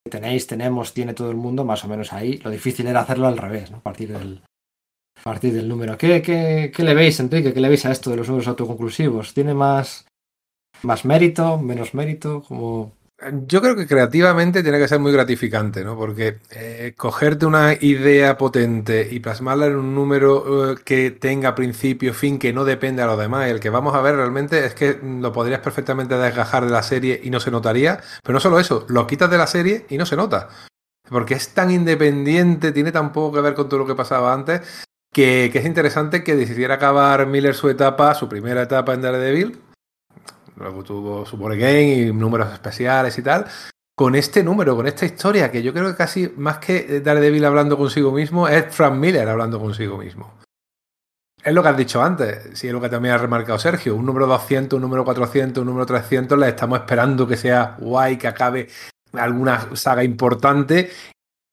que 0.04 0.10
tenéis, 0.10 0.46
tenemos, 0.46 0.92
tiene 0.92 1.14
todo 1.14 1.30
el 1.30 1.36
mundo 1.36 1.64
más 1.64 1.84
o 1.84 1.88
menos 1.88 2.12
ahí. 2.12 2.38
Lo 2.38 2.50
difícil 2.50 2.86
era 2.86 3.00
hacerlo 3.00 3.26
al 3.26 3.38
revés, 3.38 3.70
¿no? 3.70 3.78
A 3.78 3.82
partir 3.82 4.12
del, 4.12 4.42
partir 5.24 5.54
del 5.54 5.68
número. 5.68 5.96
¿Qué, 5.96 6.20
qué, 6.20 6.70
qué 6.74 6.82
le 6.82 6.94
veis, 6.94 7.18
Enrique? 7.18 7.54
¿Qué 7.54 7.60
le 7.60 7.70
veis 7.70 7.86
a 7.86 7.90
esto 7.90 8.10
de 8.10 8.16
los 8.16 8.28
números 8.28 8.46
autoconclusivos? 8.46 9.32
¿Tiene 9.32 9.54
más, 9.54 10.04
más 10.82 11.06
mérito, 11.06 11.58
menos 11.58 11.94
mérito? 11.94 12.42
Como... 12.42 12.92
Yo 13.46 13.62
creo 13.62 13.74
que 13.74 13.86
creativamente 13.86 14.62
tiene 14.62 14.78
que 14.78 14.86
ser 14.86 15.00
muy 15.00 15.12
gratificante, 15.12 15.82
¿no? 15.82 15.96
Porque 15.96 16.40
eh, 16.50 16.92
cogerte 16.94 17.46
una 17.46 17.72
idea 17.72 18.36
potente 18.36 19.08
y 19.10 19.20
plasmarla 19.20 19.66
en 19.66 19.76
un 19.76 19.94
número 19.94 20.72
eh, 20.72 20.76
que 20.84 21.10
tenga 21.12 21.54
principio, 21.54 22.12
fin, 22.12 22.38
que 22.38 22.52
no 22.52 22.66
depende 22.66 23.00
a 23.00 23.06
los 23.06 23.18
demás. 23.18 23.48
El 23.48 23.60
que 23.60 23.70
vamos 23.70 23.94
a 23.94 24.02
ver 24.02 24.16
realmente 24.16 24.66
es 24.66 24.74
que 24.74 24.98
lo 25.02 25.32
podrías 25.32 25.60
perfectamente 25.60 26.18
desgajar 26.18 26.66
de 26.66 26.72
la 26.72 26.82
serie 26.82 27.18
y 27.24 27.30
no 27.30 27.40
se 27.40 27.50
notaría. 27.50 27.98
Pero 28.22 28.34
no 28.34 28.40
solo 28.40 28.60
eso, 28.60 28.84
lo 28.90 29.06
quitas 29.06 29.30
de 29.30 29.38
la 29.38 29.46
serie 29.46 29.86
y 29.88 29.96
no 29.96 30.04
se 30.04 30.16
nota. 30.16 30.50
Porque 31.08 31.32
es 31.32 31.54
tan 31.54 31.70
independiente, 31.70 32.72
tiene 32.72 32.92
tan 32.92 33.10
poco 33.10 33.36
que 33.36 33.40
ver 33.40 33.54
con 33.54 33.70
todo 33.70 33.80
lo 33.80 33.86
que 33.86 33.94
pasaba 33.94 34.34
antes, 34.34 34.60
que, 35.14 35.46
es 35.46 35.64
interesante 35.64 36.22
que 36.22 36.34
decidiera 36.34 36.74
acabar 36.74 37.26
Miller 37.26 37.54
su 37.54 37.70
etapa, 37.70 38.14
su 38.14 38.28
primera 38.28 38.62
etapa 38.62 38.92
en 38.92 39.00
Daredevil, 39.00 39.62
luego 40.56 40.82
tuvo 40.82 41.24
su 41.24 41.36
Again 41.46 42.08
y 42.08 42.12
números 42.12 42.52
especiales 42.52 43.16
y 43.16 43.22
tal. 43.22 43.46
Con 43.96 44.16
este 44.16 44.42
número, 44.42 44.74
con 44.74 44.88
esta 44.88 45.06
historia, 45.06 45.52
que 45.52 45.62
yo 45.62 45.72
creo 45.72 45.88
que 45.88 45.96
casi 45.96 46.32
más 46.36 46.58
que 46.58 47.00
Daredevil 47.00 47.44
hablando 47.44 47.78
consigo 47.78 48.10
mismo, 48.10 48.48
es 48.48 48.66
Frank 48.74 48.94
Miller 48.94 49.28
hablando 49.28 49.60
consigo 49.60 49.96
mismo. 49.96 50.34
Es 51.42 51.54
lo 51.54 51.62
que 51.62 51.68
has 51.68 51.76
dicho 51.76 52.02
antes, 52.02 52.58
sí, 52.58 52.66
es 52.66 52.72
lo 52.72 52.80
que 52.80 52.88
también 52.88 53.14
ha 53.14 53.18
remarcado 53.18 53.58
Sergio. 53.58 53.94
Un 53.94 54.06
número 54.06 54.26
200, 54.26 54.76
un 54.76 54.82
número 54.82 55.04
400, 55.04 55.60
un 55.60 55.66
número 55.66 55.86
300, 55.86 56.36
le 56.38 56.48
estamos 56.48 56.80
esperando 56.80 57.28
que 57.28 57.36
sea 57.36 57.76
guay, 57.78 58.16
que 58.16 58.26
acabe 58.26 58.68
alguna 59.12 59.68
saga 59.76 60.02
importante. 60.02 60.90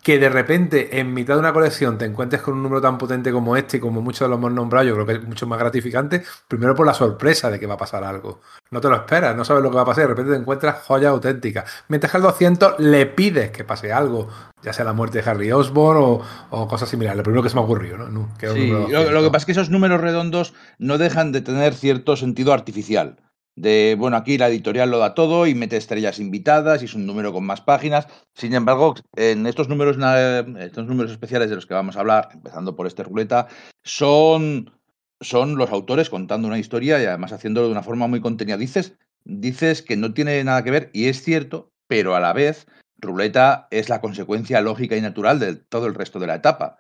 Que 0.04 0.18
de 0.18 0.30
repente, 0.30 1.00
en 1.00 1.14
mitad 1.14 1.36
de 1.36 1.42
una 1.42 1.54
colección, 1.54 2.00
te 2.00 2.06
encuentres 2.06 2.42
con 2.42 2.56
un 2.56 2.64
número 2.64 2.82
tan 2.82 2.98
potente 2.98 3.32
como 3.32 3.56
este, 3.56 3.78
y 3.78 3.80
como 3.80 4.02
muchos 4.02 4.22
de 4.22 4.30
los 4.30 4.38
hemos 4.40 4.52
nombrado, 4.52 4.88
yo 4.88 4.94
creo 4.96 5.06
que 5.06 5.14
es 5.14 5.24
mucho 5.24 5.46
más 5.46 5.60
gratificante. 5.60 6.24
Primero 6.48 6.74
por 6.74 6.88
la 6.88 6.94
sorpresa 6.96 7.52
de 7.52 7.60
que 7.60 7.68
va 7.68 7.76
a 7.76 7.78
pasar 7.78 8.04
algo. 8.04 8.42
No 8.72 8.82
te 8.82 8.90
lo 8.90 8.96
esperas, 8.96 9.36
no 9.36 9.46
sabes 9.46 9.62
lo 9.62 9.70
que 9.70 9.76
va 9.76 9.84
a 9.84 9.86
pasar, 9.86 10.04
de 10.06 10.08
repente 10.08 10.32
te 10.32 10.38
encuentras 10.40 10.82
joyas 10.86 11.12
auténticas. 11.12 11.70
Mientras 11.88 12.10
que 12.12 12.18
al 12.18 12.24
200 12.24 12.80
le 12.80 13.06
pides 13.06 13.52
que 13.52 13.64
pase 13.64 13.94
algo, 13.94 14.28
ya 14.64 14.74
sea 14.74 14.86
la 14.86 14.94
muerte 14.94 15.22
de 15.22 15.30
Harry 15.30 15.52
Osborn 15.52 16.00
o, 16.02 16.22
o 16.50 16.68
cosas 16.68 16.90
similares. 16.90 17.18
Lo 17.18 17.24
primero 17.24 17.44
que 17.44 17.50
se 17.50 17.56
me 17.56 17.62
ha 17.62 17.66
ocurrido, 17.66 17.98
¿no? 17.98 18.10
No, 18.10 18.30
que 18.40 18.48
Sí, 18.50 18.68
lo, 18.70 18.80
lo 18.80 18.88
que 18.88 18.94
200. 19.04 19.28
pasa 19.30 19.38
es 19.38 19.46
que 19.46 19.52
esos 19.52 19.70
números 19.70 20.02
redondos 20.02 20.54
no 20.80 20.98
dejan 20.98 21.32
de 21.32 21.42
tener 21.42 21.76
cierto 21.76 22.16
sentido 22.16 22.54
artificial. 22.54 23.18
De, 23.56 23.96
bueno, 24.00 24.18
aquí 24.18 24.38
la 24.38 24.48
editorial 24.48 24.90
lo 24.90 24.98
da 25.00 25.14
todo 25.14 25.46
y 25.46 25.54
mete 25.54 25.78
estrellas 25.78 26.20
invitadas 26.20 26.82
y 26.82 26.86
es 26.86 26.94
un 26.94 27.06
número 27.06 27.34
con 27.34 27.46
más 27.46 27.62
páginas. 27.62 28.08
Sin 28.34 28.54
embargo, 28.54 28.96
en 29.16 29.46
estos 29.46 29.68
números, 29.68 29.98
estos 30.60 30.86
números 30.88 31.12
especiales 31.12 31.50
de 31.50 31.56
los 31.56 31.66
que 31.66 31.74
vamos 31.74 31.96
a 31.96 32.00
hablar, 32.00 32.30
empezando 32.34 32.76
por 32.76 32.88
este 32.88 33.04
ruleta, 33.04 33.48
son, 33.84 34.72
son 35.20 35.58
los 35.58 35.70
autores 35.72 36.10
contando 36.10 36.48
una 36.48 36.60
historia 36.60 37.02
y 37.02 37.06
además 37.06 37.34
haciéndolo 37.34 37.68
de 37.68 37.74
una 37.74 37.84
forma 37.84 38.08
muy 38.08 38.22
contenida. 38.22 38.58
Dices, 38.58 38.98
dices 39.26 39.82
que 39.82 39.98
no 39.98 40.14
tiene 40.14 40.44
nada 40.44 40.64
que 40.64 40.72
ver 40.72 40.90
y 40.94 41.08
es 41.08 41.22
cierto, 41.22 41.72
pero 41.88 42.16
a 42.16 42.20
la 42.22 42.34
vez, 42.34 42.68
ruleta 42.98 43.68
es 43.70 43.90
la 43.90 44.00
consecuencia 44.02 44.62
lógica 44.62 44.96
y 44.96 45.02
natural 45.02 45.40
de 45.40 45.56
todo 45.56 45.88
el 45.88 45.94
resto 45.96 46.20
de 46.20 46.28
la 46.28 46.36
etapa. 46.36 46.78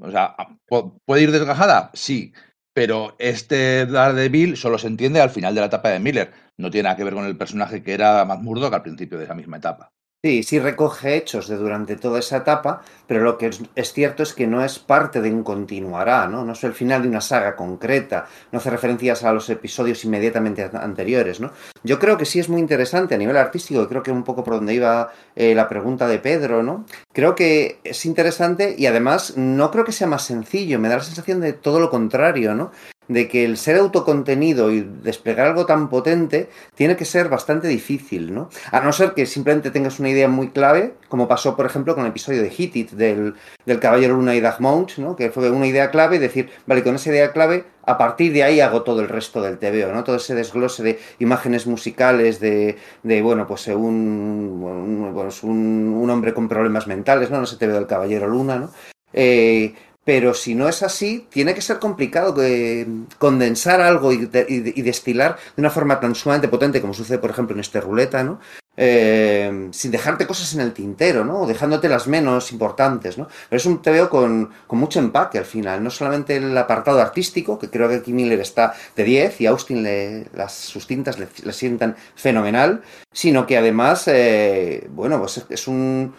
O 0.00 0.10
sea, 0.10 0.36
¿pu- 0.68 0.98
¿puede 1.04 1.22
ir 1.22 1.32
desgajada? 1.32 1.90
Sí. 1.94 2.32
Pero 2.74 3.16
este 3.18 3.86
Daredevil 3.86 4.56
solo 4.56 4.78
se 4.78 4.88
entiende 4.88 5.20
al 5.20 5.30
final 5.30 5.54
de 5.54 5.60
la 5.60 5.68
etapa 5.68 5.88
de 5.90 6.00
Miller. 6.00 6.32
No 6.58 6.70
tiene 6.70 6.84
nada 6.84 6.96
que 6.96 7.04
ver 7.04 7.14
con 7.14 7.24
el 7.24 7.38
personaje 7.38 7.82
que 7.82 7.94
era 7.94 8.24
Matt 8.24 8.42
Murdock 8.42 8.74
al 8.74 8.82
principio 8.82 9.18
de 9.18 9.24
esa 9.24 9.34
misma 9.34 9.56
etapa. 9.58 9.92
Sí, 10.24 10.42
sí 10.42 10.58
recoge 10.58 11.16
hechos 11.16 11.48
de 11.48 11.56
durante 11.56 11.96
toda 11.96 12.18
esa 12.18 12.38
etapa, 12.38 12.80
pero 13.06 13.20
lo 13.20 13.36
que 13.36 13.48
es, 13.48 13.60
es 13.74 13.92
cierto 13.92 14.22
es 14.22 14.32
que 14.32 14.46
no 14.46 14.64
es 14.64 14.78
parte 14.78 15.20
de 15.20 15.30
un 15.30 15.42
continuará, 15.44 16.26
¿no? 16.28 16.46
No 16.46 16.54
es 16.54 16.64
el 16.64 16.72
final 16.72 17.02
de 17.02 17.08
una 17.08 17.20
saga 17.20 17.54
concreta, 17.54 18.24
no 18.50 18.58
hace 18.58 18.70
referencias 18.70 19.22
a 19.22 19.34
los 19.34 19.50
episodios 19.50 20.02
inmediatamente 20.06 20.62
an- 20.62 20.76
anteriores, 20.78 21.40
¿no? 21.40 21.50
Yo 21.82 21.98
creo 21.98 22.16
que 22.16 22.24
sí 22.24 22.40
es 22.40 22.48
muy 22.48 22.58
interesante 22.62 23.14
a 23.14 23.18
nivel 23.18 23.36
artístico, 23.36 23.82
y 23.82 23.86
creo 23.86 24.02
que 24.02 24.12
un 24.12 24.24
poco 24.24 24.42
por 24.42 24.54
donde 24.54 24.72
iba 24.72 25.12
eh, 25.36 25.54
la 25.54 25.68
pregunta 25.68 26.08
de 26.08 26.18
Pedro, 26.18 26.62
¿no? 26.62 26.86
Creo 27.12 27.34
que 27.34 27.80
es 27.84 28.06
interesante 28.06 28.74
y 28.78 28.86
además 28.86 29.36
no 29.36 29.70
creo 29.70 29.84
que 29.84 29.92
sea 29.92 30.06
más 30.06 30.22
sencillo, 30.22 30.78
me 30.78 30.88
da 30.88 30.96
la 30.96 31.02
sensación 31.02 31.42
de 31.42 31.52
todo 31.52 31.80
lo 31.80 31.90
contrario, 31.90 32.54
¿no? 32.54 32.72
De 33.08 33.28
que 33.28 33.44
el 33.44 33.56
ser 33.56 33.76
autocontenido 33.76 34.70
y 34.72 34.80
desplegar 34.80 35.48
algo 35.48 35.66
tan 35.66 35.88
potente 35.88 36.48
tiene 36.74 36.96
que 36.96 37.04
ser 37.04 37.28
bastante 37.28 37.68
difícil, 37.68 38.34
¿no? 38.34 38.48
A 38.70 38.80
no 38.80 38.92
ser 38.92 39.12
que 39.12 39.26
simplemente 39.26 39.70
tengas 39.70 40.00
una 40.00 40.10
idea 40.10 40.28
muy 40.28 40.50
clave, 40.50 40.94
como 41.08 41.28
pasó, 41.28 41.56
por 41.56 41.66
ejemplo, 41.66 41.94
con 41.94 42.04
el 42.04 42.10
episodio 42.10 42.42
de 42.42 42.50
Hit 42.50 42.76
It 42.76 42.90
del, 42.92 43.34
del 43.66 43.80
Caballero 43.80 44.14
Luna 44.14 44.34
y 44.34 44.40
Dagmount, 44.40 44.96
¿no? 44.98 45.16
Que 45.16 45.30
fue 45.30 45.50
una 45.50 45.66
idea 45.66 45.90
clave 45.90 46.16
y 46.16 46.18
decir, 46.18 46.50
vale, 46.66 46.82
con 46.82 46.94
esa 46.94 47.10
idea 47.10 47.32
clave, 47.32 47.64
a 47.86 47.98
partir 47.98 48.32
de 48.32 48.42
ahí 48.42 48.60
hago 48.60 48.82
todo 48.82 49.00
el 49.00 49.08
resto 49.08 49.42
del 49.42 49.58
TVO, 49.58 49.92
¿no? 49.92 50.04
Todo 50.04 50.16
ese 50.16 50.34
desglose 50.34 50.82
de 50.82 50.98
imágenes 51.18 51.66
musicales, 51.66 52.40
de, 52.40 52.76
de 53.02 53.22
bueno, 53.22 53.46
pues 53.46 53.66
un, 53.68 53.84
un, 53.84 55.12
pues 55.14 55.42
un, 55.42 56.08
hombre 56.10 56.32
con 56.32 56.48
problemas 56.48 56.86
mentales, 56.86 57.30
¿no? 57.30 57.38
No 57.38 57.44
ese 57.44 57.56
TVO 57.56 57.74
del 57.74 57.86
Caballero 57.86 58.28
Luna, 58.28 58.56
¿no? 58.56 58.70
Eh, 59.12 59.74
pero 60.04 60.34
si 60.34 60.54
no 60.54 60.68
es 60.68 60.82
así, 60.82 61.26
tiene 61.30 61.54
que 61.54 61.62
ser 61.62 61.78
complicado 61.78 62.34
que 62.34 62.86
condensar 63.18 63.80
algo 63.80 64.12
y, 64.12 64.26
de- 64.26 64.46
y 64.48 64.58
de- 64.60 64.72
y 64.76 64.82
destilar 64.82 65.36
de 65.56 65.60
una 65.62 65.70
forma 65.70 65.98
tan 66.00 66.14
sumamente 66.14 66.48
potente 66.48 66.80
como 66.80 66.92
sucede, 66.94 67.18
por 67.18 67.30
ejemplo, 67.30 67.54
en 67.54 67.60
este 67.60 67.80
ruleta, 67.80 68.22
¿no? 68.22 68.38
Eh, 68.76 69.68
sin 69.70 69.92
dejarte 69.92 70.26
cosas 70.26 70.52
en 70.54 70.60
el 70.60 70.72
tintero, 70.72 71.24
¿no? 71.24 71.42
O 71.42 71.46
dejándote 71.46 71.88
las 71.88 72.08
menos 72.08 72.50
importantes, 72.50 73.16
¿no? 73.16 73.28
Pero 73.48 73.56
es 73.58 73.66
un 73.66 73.80
TVO 73.80 74.10
con, 74.10 74.50
con 74.66 74.78
mucho 74.80 74.98
empaque 74.98 75.38
al 75.38 75.44
final, 75.44 75.82
no 75.82 75.90
solamente 75.90 76.36
el 76.36 76.58
apartado 76.58 77.00
artístico, 77.00 77.56
que 77.58 77.70
creo 77.70 77.88
que 77.88 77.94
aquí 77.96 78.12
Miller 78.12 78.40
está 78.40 78.74
de 78.96 79.04
10 79.04 79.40
y 79.40 79.46
Austin 79.46 79.84
le, 79.84 80.26
las, 80.34 80.52
sus 80.54 80.88
tintas 80.88 81.18
le, 81.20 81.28
sientan 81.52 81.94
fenomenal, 82.16 82.82
sino 83.12 83.46
que 83.46 83.56
además, 83.56 84.08
eh, 84.08 84.86
bueno, 84.90 85.20
pues 85.20 85.38
es, 85.38 85.46
es 85.50 85.68
un, 85.68 86.12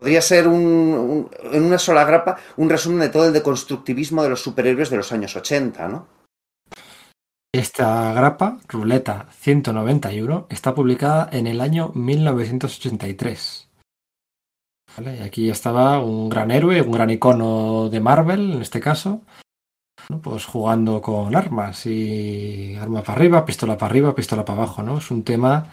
Podría 0.00 0.22
ser 0.22 0.48
un, 0.48 1.30
en 1.52 1.62
una 1.62 1.78
sola 1.78 2.04
grapa 2.04 2.38
un 2.56 2.70
resumen 2.70 3.00
de 3.00 3.10
todo 3.10 3.26
el 3.26 3.34
deconstructivismo 3.34 4.22
de 4.22 4.30
los 4.30 4.42
superhéroes 4.42 4.88
de 4.88 4.96
los 4.96 5.12
años 5.12 5.36
80, 5.36 5.88
¿no? 5.88 6.06
Esta 7.52 8.12
grapa, 8.14 8.58
Ruleta 8.66 9.26
191, 9.30 10.46
está 10.48 10.74
publicada 10.74 11.28
en 11.32 11.46
el 11.46 11.60
año 11.60 11.90
1983. 11.94 13.68
¿Vale? 14.96 15.16
Y 15.18 15.22
aquí 15.22 15.50
estaba 15.50 16.00
un 16.00 16.30
gran 16.30 16.50
héroe, 16.50 16.80
un 16.80 16.92
gran 16.92 17.10
icono 17.10 17.90
de 17.90 18.00
Marvel, 18.00 18.52
en 18.52 18.62
este 18.62 18.80
caso, 18.80 19.20
pues 20.22 20.46
jugando 20.46 21.02
con 21.02 21.36
armas 21.36 21.84
y 21.86 22.76
arma 22.76 23.02
para 23.02 23.18
arriba, 23.18 23.44
pistola 23.44 23.76
para 23.76 23.90
arriba, 23.90 24.14
pistola 24.14 24.44
para 24.44 24.62
abajo, 24.62 24.82
¿no? 24.82 24.98
Es 24.98 25.10
un 25.10 25.24
tema 25.24 25.66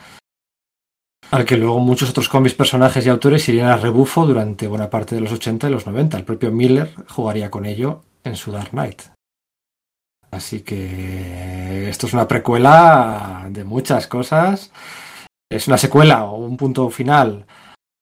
al 1.32 1.46
que 1.46 1.58
luego 1.58 1.80
muchos 1.80 2.10
otros 2.10 2.30
cómics, 2.30 2.56
personajes 2.56 3.06
y 3.06 3.10
autores 3.10 3.48
irían 3.50 3.68
a 3.68 3.78
rebufo 3.78 4.26
durante 4.26 4.68
buena 4.68 4.90
parte 4.90 5.16
de 5.16 5.22
los 5.22 5.32
80 5.32 5.68
y 5.68 5.72
los 5.72 5.86
90. 5.86 6.18
El 6.18 6.24
propio 6.24 6.52
Miller 6.52 6.94
jugaría 7.10 7.52
con 7.52 7.66
ello 7.66 8.04
en 8.24 8.36
su 8.36 8.52
Dark 8.52 8.70
Knight. 8.72 9.04
Así 10.32 10.62
que 10.62 11.90
esto 11.90 12.08
es 12.08 12.14
una 12.14 12.28
precuela 12.28 13.48
de 13.50 13.64
muchas 13.64 14.08
cosas. 14.08 14.72
Es 15.50 15.68
una 15.68 15.78
secuela 15.78 16.26
o 16.26 16.38
un 16.38 16.58
punto 16.58 16.90
final 16.90 17.46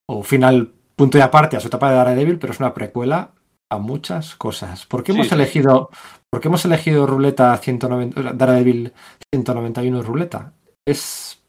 o 0.07 0.23
final 0.23 0.73
punto 0.95 1.17
y 1.17 1.21
aparte 1.21 1.57
a 1.57 1.59
su 1.59 1.67
etapa 1.67 1.89
de 1.89 1.97
Daredevil, 1.97 2.39
pero 2.39 2.53
es 2.53 2.59
una 2.59 2.73
precuela 2.73 3.31
a 3.69 3.77
muchas 3.77 4.35
cosas. 4.35 4.85
¿Por 4.85 5.03
qué 5.03 5.11
hemos 5.11 5.27
sí. 5.27 5.35
elegido, 5.35 5.89
por 6.29 6.41
qué 6.41 6.47
hemos 6.47 6.65
elegido 6.65 7.05
Ruleta 7.05 7.55
190, 7.57 8.33
Daredevil 8.33 8.93
191 9.33 10.01
Ruleta? 10.01 10.53
Es, 10.85 11.43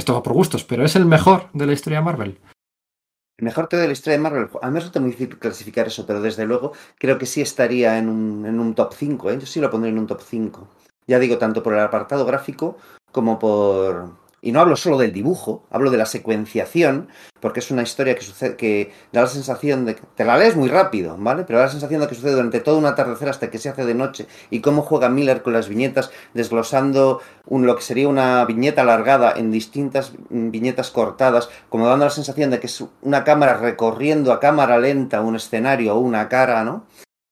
es 0.00 0.04
todo 0.04 0.22
por 0.22 0.32
gustos, 0.32 0.64
pero 0.64 0.84
es 0.84 0.96
el 0.96 1.06
mejor 1.06 1.48
de 1.52 1.66
la 1.66 1.72
historia 1.72 2.00
de 2.00 2.04
Marvel. 2.04 2.38
El 3.38 3.44
mejor 3.44 3.68
todo 3.68 3.80
de 3.80 3.86
la 3.86 3.92
historia 3.92 4.18
de 4.18 4.22
Marvel. 4.22 4.48
A 4.60 4.66
mí 4.66 4.72
me 4.72 4.80
resulta 4.80 5.00
muy 5.00 5.10
difícil 5.10 5.38
clasificar 5.38 5.86
eso, 5.86 6.04
pero 6.06 6.20
desde 6.20 6.44
luego 6.44 6.72
creo 6.98 7.16
que 7.16 7.26
sí 7.26 7.40
estaría 7.40 7.96
en 7.96 8.08
un, 8.08 8.44
en 8.44 8.60
un 8.60 8.74
top 8.74 8.92
5. 8.92 9.30
¿eh? 9.30 9.38
Yo 9.38 9.46
sí 9.46 9.60
lo 9.60 9.70
pondría 9.70 9.92
en 9.92 9.98
un 9.98 10.06
top 10.06 10.20
5. 10.22 10.68
Ya 11.06 11.18
digo, 11.18 11.38
tanto 11.38 11.62
por 11.62 11.72
el 11.74 11.80
apartado 11.80 12.26
gráfico 12.26 12.76
como 13.12 13.38
por... 13.38 14.10
Y 14.42 14.52
no 14.52 14.60
hablo 14.60 14.76
solo 14.76 14.96
del 14.96 15.12
dibujo, 15.12 15.66
hablo 15.70 15.90
de 15.90 15.98
la 15.98 16.06
secuenciación, 16.06 17.08
porque 17.40 17.60
es 17.60 17.70
una 17.70 17.82
historia 17.82 18.14
que 18.14 18.22
sucede, 18.22 18.56
que 18.56 18.92
da 19.12 19.22
la 19.22 19.26
sensación 19.26 19.84
de 19.84 19.96
que 19.96 20.02
te 20.14 20.24
la 20.24 20.38
lees 20.38 20.56
muy 20.56 20.68
rápido, 20.68 21.16
¿vale? 21.18 21.44
Pero 21.44 21.58
da 21.58 21.66
la 21.66 21.70
sensación 21.70 22.00
de 22.00 22.08
que 22.08 22.14
sucede 22.14 22.32
durante 22.32 22.60
todo 22.60 22.78
un 22.78 22.86
atardecer 22.86 23.28
hasta 23.28 23.50
que 23.50 23.58
se 23.58 23.68
hace 23.68 23.84
de 23.84 23.94
noche 23.94 24.26
y 24.50 24.60
cómo 24.60 24.82
juega 24.82 25.08
Miller 25.08 25.42
con 25.42 25.52
las 25.52 25.68
viñetas, 25.68 26.10
desglosando 26.32 27.20
un, 27.46 27.66
lo 27.66 27.76
que 27.76 27.82
sería 27.82 28.08
una 28.08 28.44
viñeta 28.46 28.82
alargada 28.82 29.32
en 29.36 29.50
distintas 29.50 30.12
mm, 30.30 30.50
viñetas 30.50 30.90
cortadas, 30.90 31.50
como 31.68 31.86
dando 31.86 32.06
la 32.06 32.10
sensación 32.10 32.50
de 32.50 32.60
que 32.60 32.66
es 32.66 32.84
una 33.02 33.24
cámara 33.24 33.58
recorriendo 33.58 34.32
a 34.32 34.40
cámara 34.40 34.78
lenta 34.78 35.20
un 35.20 35.36
escenario 35.36 35.96
o 35.96 35.98
una 35.98 36.28
cara, 36.28 36.64
¿no? 36.64 36.86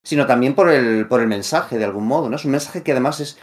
Sino 0.05 0.27
también 0.27 0.55
por 0.55 0.71
el, 0.71 1.07
por 1.07 1.21
el 1.21 1.27
mensaje, 1.27 1.79
de 1.79 1.85
algún 1.85 2.07
modo, 2.07 2.29
¿no? 2.29 2.37
Es 2.37 2.45
un 2.45 2.53
mensaje 2.53 2.83
que 2.83 2.93
además 2.93 3.21
es 3.21 3.39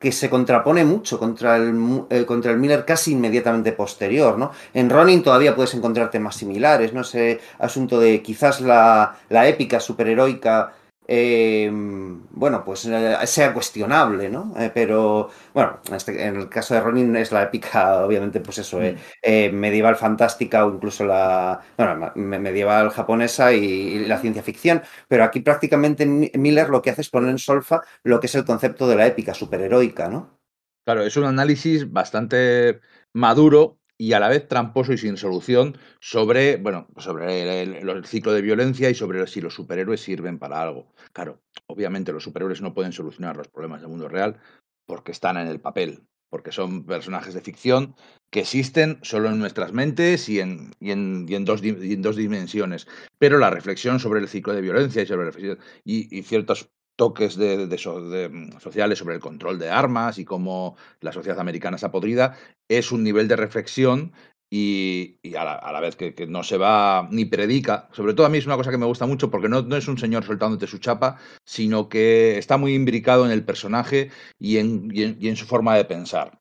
que 0.00 0.12
se 0.12 0.30
contrapone 0.30 0.82
mucho 0.82 1.18
contra 1.18 1.56
el, 1.56 2.04
eh, 2.08 2.24
contra 2.24 2.50
el 2.50 2.58
Miller 2.58 2.86
casi 2.86 3.12
inmediatamente 3.12 3.72
posterior, 3.72 4.38
¿no? 4.38 4.50
En 4.72 4.88
Ronin 4.88 5.22
todavía 5.22 5.54
puedes 5.54 5.74
encontrar 5.74 6.10
temas 6.10 6.36
similares, 6.36 6.94
¿no? 6.94 7.02
Ese 7.02 7.38
asunto 7.58 8.00
de 8.00 8.22
quizás 8.22 8.62
la, 8.62 9.16
la 9.28 9.46
épica 9.46 9.78
superheroica, 9.78 10.72
eh, 11.12 11.68
bueno, 11.72 12.64
pues 12.64 12.86
eh, 12.86 13.16
sea 13.26 13.52
cuestionable, 13.52 14.28
¿no? 14.30 14.54
Eh, 14.56 14.70
pero, 14.72 15.28
bueno, 15.52 15.80
en, 15.88 15.94
este- 15.94 16.24
en 16.26 16.36
el 16.36 16.48
caso 16.48 16.74
de 16.74 16.80
Ronin 16.80 17.16
es 17.16 17.32
la 17.32 17.42
épica, 17.42 18.04
obviamente, 18.04 18.40
pues 18.40 18.58
eso, 18.58 18.80
eh, 18.82 18.96
eh, 19.22 19.50
medieval 19.52 19.96
fantástica 19.96 20.64
o 20.66 20.74
incluso 20.74 21.04
la, 21.04 21.60
bueno, 21.76 22.12
medieval 22.16 22.90
japonesa 22.90 23.52
y, 23.52 23.64
y 23.64 24.06
la 24.06 24.18
ciencia 24.18 24.42
ficción, 24.42 24.82
pero 25.08 25.24
aquí 25.24 25.40
prácticamente 25.40 26.06
Mi- 26.06 26.30
Miller 26.34 26.68
lo 26.70 26.80
que 26.82 26.90
hace 26.90 27.00
es 27.02 27.10
poner 27.10 27.30
en 27.30 27.38
solfa 27.38 27.82
lo 28.04 28.20
que 28.20 28.26
es 28.26 28.34
el 28.36 28.44
concepto 28.44 28.86
de 28.88 28.96
la 28.96 29.06
épica 29.06 29.34
superheroica, 29.34 30.08
¿no? 30.08 30.38
Claro, 30.84 31.02
es 31.02 31.16
un 31.16 31.24
análisis 31.24 31.90
bastante 31.90 32.80
maduro 33.12 33.78
y 34.00 34.14
a 34.14 34.18
la 34.18 34.30
vez 34.30 34.48
tramposo 34.48 34.94
y 34.94 34.98
sin 34.98 35.18
solución 35.18 35.76
sobre, 36.00 36.56
bueno, 36.56 36.88
sobre 36.96 37.60
el, 37.60 38.06
ciclo 38.06 38.32
de 38.32 38.40
violencia 38.40 38.88
y 38.88 38.94
sobre 38.94 39.26
si 39.26 39.42
los 39.42 39.52
superhéroes 39.52 40.00
sirven 40.00 40.38
para 40.38 40.62
algo. 40.62 40.94
Claro, 41.12 41.42
obviamente 41.66 42.10
los 42.10 42.24
superhéroes 42.24 42.62
no 42.62 42.72
pueden 42.72 42.92
solucionar 42.92 43.36
los 43.36 43.48
problemas 43.48 43.82
del 43.82 43.90
mundo 43.90 44.08
real 44.08 44.40
porque 44.86 45.12
están 45.12 45.36
en 45.36 45.48
el 45.48 45.60
papel, 45.60 46.06
porque 46.30 46.50
son 46.50 46.86
personajes 46.86 47.34
de 47.34 47.42
ficción 47.42 47.94
que 48.30 48.40
existen 48.40 49.00
solo 49.02 49.28
en 49.28 49.38
nuestras 49.38 49.74
mentes 49.74 50.30
y 50.30 50.40
en, 50.40 50.70
y 50.80 50.92
en, 50.92 51.26
y 51.28 51.34
en 51.34 51.44
dos, 51.44 51.62
y 51.62 51.92
en 51.92 52.00
dos 52.00 52.16
dimensiones. 52.16 52.88
Pero 53.18 53.36
la 53.36 53.50
reflexión 53.50 54.00
sobre 54.00 54.20
el 54.20 54.28
ciclo 54.28 54.54
de 54.54 54.62
violencia 54.62 55.02
y 55.02 55.06
sobre 55.06 55.58
y 55.84 56.22
ciertos 56.22 56.70
toques 57.00 57.34
de, 57.34 57.66
de 57.66 57.76
de, 57.76 58.28
mm, 58.28 58.60
sociales 58.60 58.98
sobre 58.98 59.14
el 59.14 59.22
control 59.22 59.58
de 59.58 59.70
armas 59.70 60.18
y 60.18 60.26
cómo 60.26 60.76
la 61.00 61.12
sociedad 61.12 61.40
americana 61.40 61.76
está 61.76 61.90
podrida, 61.90 62.36
es 62.68 62.92
un 62.92 63.02
nivel 63.02 63.26
de 63.26 63.36
reflexión 63.36 64.12
y, 64.50 65.18
a, 65.34 65.72
la, 65.72 65.80
vez 65.80 65.96
que, 65.96 66.26
no 66.28 66.42
se 66.42 66.58
va 66.58 67.08
ni 67.10 67.24
predica. 67.24 67.88
Sobre 67.92 68.12
todo 68.12 68.26
a 68.26 68.28
mí 68.28 68.36
es 68.36 68.44
una 68.44 68.56
cosa 68.56 68.70
que 68.70 68.76
me 68.76 68.84
gusta 68.84 69.06
mucho 69.06 69.30
porque 69.30 69.48
no, 69.48 69.60
es 69.74 69.88
un 69.88 69.96
señor 69.96 70.24
soltándote 70.24 70.66
su 70.66 70.76
chapa, 70.76 71.16
sino 71.46 71.88
que 71.88 72.36
está 72.36 72.58
muy 72.58 72.74
imbricado 72.74 73.24
en 73.24 73.32
el 73.32 73.46
personaje 73.46 74.10
y 74.38 74.58
en, 74.58 75.36
su 75.36 75.46
forma 75.46 75.76
de 75.76 75.86
pensar. 75.86 76.38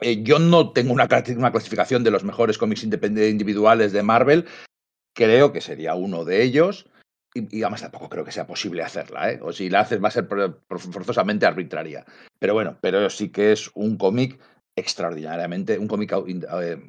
Eh, 0.00 0.22
yo 0.22 0.38
no 0.38 0.70
tengo 0.72 0.92
una, 0.92 1.08
una 1.36 1.50
clasificación 1.50 2.04
de 2.04 2.12
los 2.12 2.22
mejores 2.22 2.58
cómics 2.58 2.84
individuales 2.84 3.92
de 3.92 4.04
Marvel. 4.04 4.46
Creo 5.16 5.52
que 5.52 5.60
sería 5.60 5.96
uno 5.96 6.24
de 6.24 6.44
ellos. 6.44 6.86
Y, 7.34 7.62
además 7.62 7.82
tampoco 7.82 8.08
creo 8.08 8.24
que 8.24 8.32
sea 8.32 8.46
posible 8.46 8.82
hacerla, 8.82 9.30
¿eh? 9.30 9.38
O 9.42 9.52
si 9.52 9.70
la 9.70 9.80
haces 9.80 10.02
va 10.02 10.08
a 10.08 10.12
ser 10.12 10.26
forzosamente 10.68 11.46
arbitraria. 11.46 12.04
Pero 12.38 12.54
bueno, 12.54 12.76
pero 12.80 13.08
sí 13.08 13.30
que 13.30 13.52
es 13.52 13.70
un 13.74 13.96
cómic 13.96 14.40
extraordinariamente, 14.76 15.78
un 15.78 15.86
cómic 15.86 16.12
eh, 16.12 16.82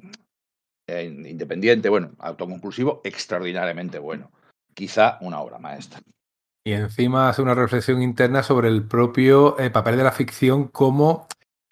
eh, 0.88 1.04
independiente, 1.06 1.89
bueno, 1.89 2.12
autoconclusivo, 2.19 3.01
extraordinariamente 3.04 3.99
bueno. 3.99 4.32
Quizá 4.73 5.17
una 5.21 5.39
obra 5.41 5.60
maestra. 5.60 6.01
Y 6.63 6.73
encima 6.73 7.30
hace 7.30 7.41
una 7.41 7.56
reflexión 7.56 8.01
interna 8.01 8.43
sobre 8.43 8.67
el 8.67 8.84
propio 8.84 9.60
eh, 9.60 9.71
papel 9.71 9.97
de 9.97 10.04
la 10.04 10.12
ficción 10.12 10.67
como 10.67 11.27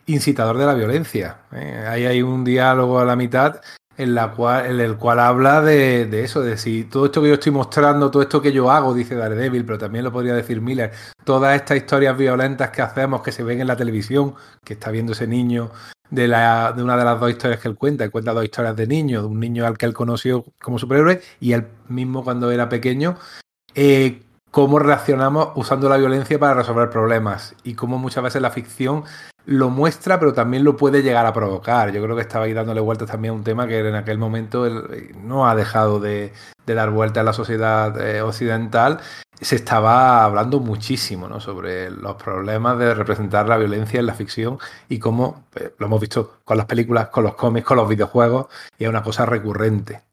incitador 0.07 0.57
de 0.57 0.65
la 0.65 0.73
violencia. 0.73 1.41
¿eh? 1.51 1.85
Ahí 1.87 2.05
hay 2.05 2.21
un 2.23 2.43
diálogo 2.43 2.99
a 2.99 3.05
la 3.05 3.15
mitad 3.15 3.61
en, 3.99 4.15
la 4.15 4.31
cual, 4.31 4.65
en 4.65 4.79
el 4.79 4.95
cual 4.95 5.19
habla 5.19 5.61
de, 5.61 6.05
de 6.05 6.23
eso, 6.23 6.41
de 6.41 6.57
si 6.57 6.85
todo 6.85 7.07
esto 7.07 7.21
que 7.21 7.27
yo 7.27 7.33
estoy 7.33 7.51
mostrando, 7.51 8.09
todo 8.09 8.23
esto 8.23 8.41
que 8.41 8.53
yo 8.53 8.71
hago, 8.71 8.93
dice 8.93 9.13
Daredevil, 9.13 9.65
pero 9.65 9.77
también 9.77 10.05
lo 10.05 10.11
podría 10.13 10.33
decir 10.33 10.61
Miller, 10.61 10.91
todas 11.25 11.53
estas 11.53 11.77
historias 11.77 12.17
violentas 12.17 12.69
que 12.69 12.81
hacemos, 12.81 13.21
que 13.21 13.33
se 13.33 13.43
ven 13.43 13.59
en 13.59 13.67
la 13.67 13.75
televisión, 13.75 14.35
que 14.63 14.73
está 14.73 14.89
viendo 14.89 15.11
ese 15.11 15.27
niño 15.27 15.71
de, 16.09 16.29
la, 16.29 16.71
de 16.71 16.81
una 16.81 16.95
de 16.95 17.03
las 17.03 17.19
dos 17.19 17.29
historias 17.29 17.59
que 17.59 17.67
él 17.67 17.75
cuenta, 17.75 18.05
él 18.05 18.11
cuenta 18.11 18.31
dos 18.31 18.45
historias 18.45 18.77
de 18.77 18.87
niño, 18.87 19.21
de 19.21 19.27
un 19.27 19.39
niño 19.39 19.65
al 19.65 19.77
que 19.77 19.85
él 19.85 19.93
conoció 19.93 20.45
como 20.61 20.79
superhéroe 20.79 21.21
y 21.41 21.51
él 21.51 21.67
mismo 21.89 22.23
cuando 22.23 22.51
era 22.51 22.69
pequeño, 22.69 23.17
eh, 23.75 24.21
cómo 24.51 24.79
reaccionamos 24.79 25.49
usando 25.55 25.89
la 25.89 25.97
violencia 25.97 26.39
para 26.39 26.55
resolver 26.55 26.89
problemas 26.89 27.55
y 27.63 27.75
cómo 27.75 27.97
muchas 27.97 28.23
veces 28.23 28.41
la 28.41 28.51
ficción 28.51 29.03
lo 29.45 29.69
muestra, 29.69 30.19
pero 30.19 30.33
también 30.33 30.63
lo 30.63 30.77
puede 30.77 31.01
llegar 31.01 31.25
a 31.25 31.33
provocar. 31.33 31.91
Yo 31.91 32.03
creo 32.03 32.15
que 32.15 32.21
estaba 32.21 32.45
ahí 32.45 32.53
dándole 32.53 32.81
vueltas 32.81 33.09
también 33.09 33.33
a 33.33 33.37
un 33.37 33.43
tema 33.43 33.67
que 33.67 33.79
en 33.79 33.95
aquel 33.95 34.17
momento 34.17 34.67
no 35.23 35.49
ha 35.49 35.55
dejado 35.55 35.99
de, 35.99 36.33
dar 36.67 36.91
vueltas 36.91 37.21
en 37.21 37.25
la 37.25 37.33
sociedad 37.33 37.99
eh, 37.99 38.21
occidental. 38.21 38.99
Se 39.41 39.55
estaba 39.55 40.23
hablando 40.23 40.59
muchísimo 40.59 41.39
sobre 41.39 41.89
los 41.89 42.15
problemas 42.15 42.77
de 42.77 42.93
representar 42.93 43.47
la 43.47 43.57
violencia 43.57 43.99
en 43.99 44.05
la 44.05 44.13
ficción 44.13 44.59
y 44.87 44.99
cómo 44.99 45.45
eh, 45.55 45.73
lo 45.79 45.87
hemos 45.87 46.01
visto 46.01 46.39
con 46.43 46.57
las 46.57 46.67
películas, 46.67 47.07
con 47.07 47.23
los 47.23 47.35
cómics, 47.35 47.65
con 47.65 47.77
los 47.77 47.89
videojuegos, 47.89 48.47
y 48.77 48.83
es 48.83 48.89
una 48.89 49.01
cosa 49.01 49.25
recurrente. 49.25 50.08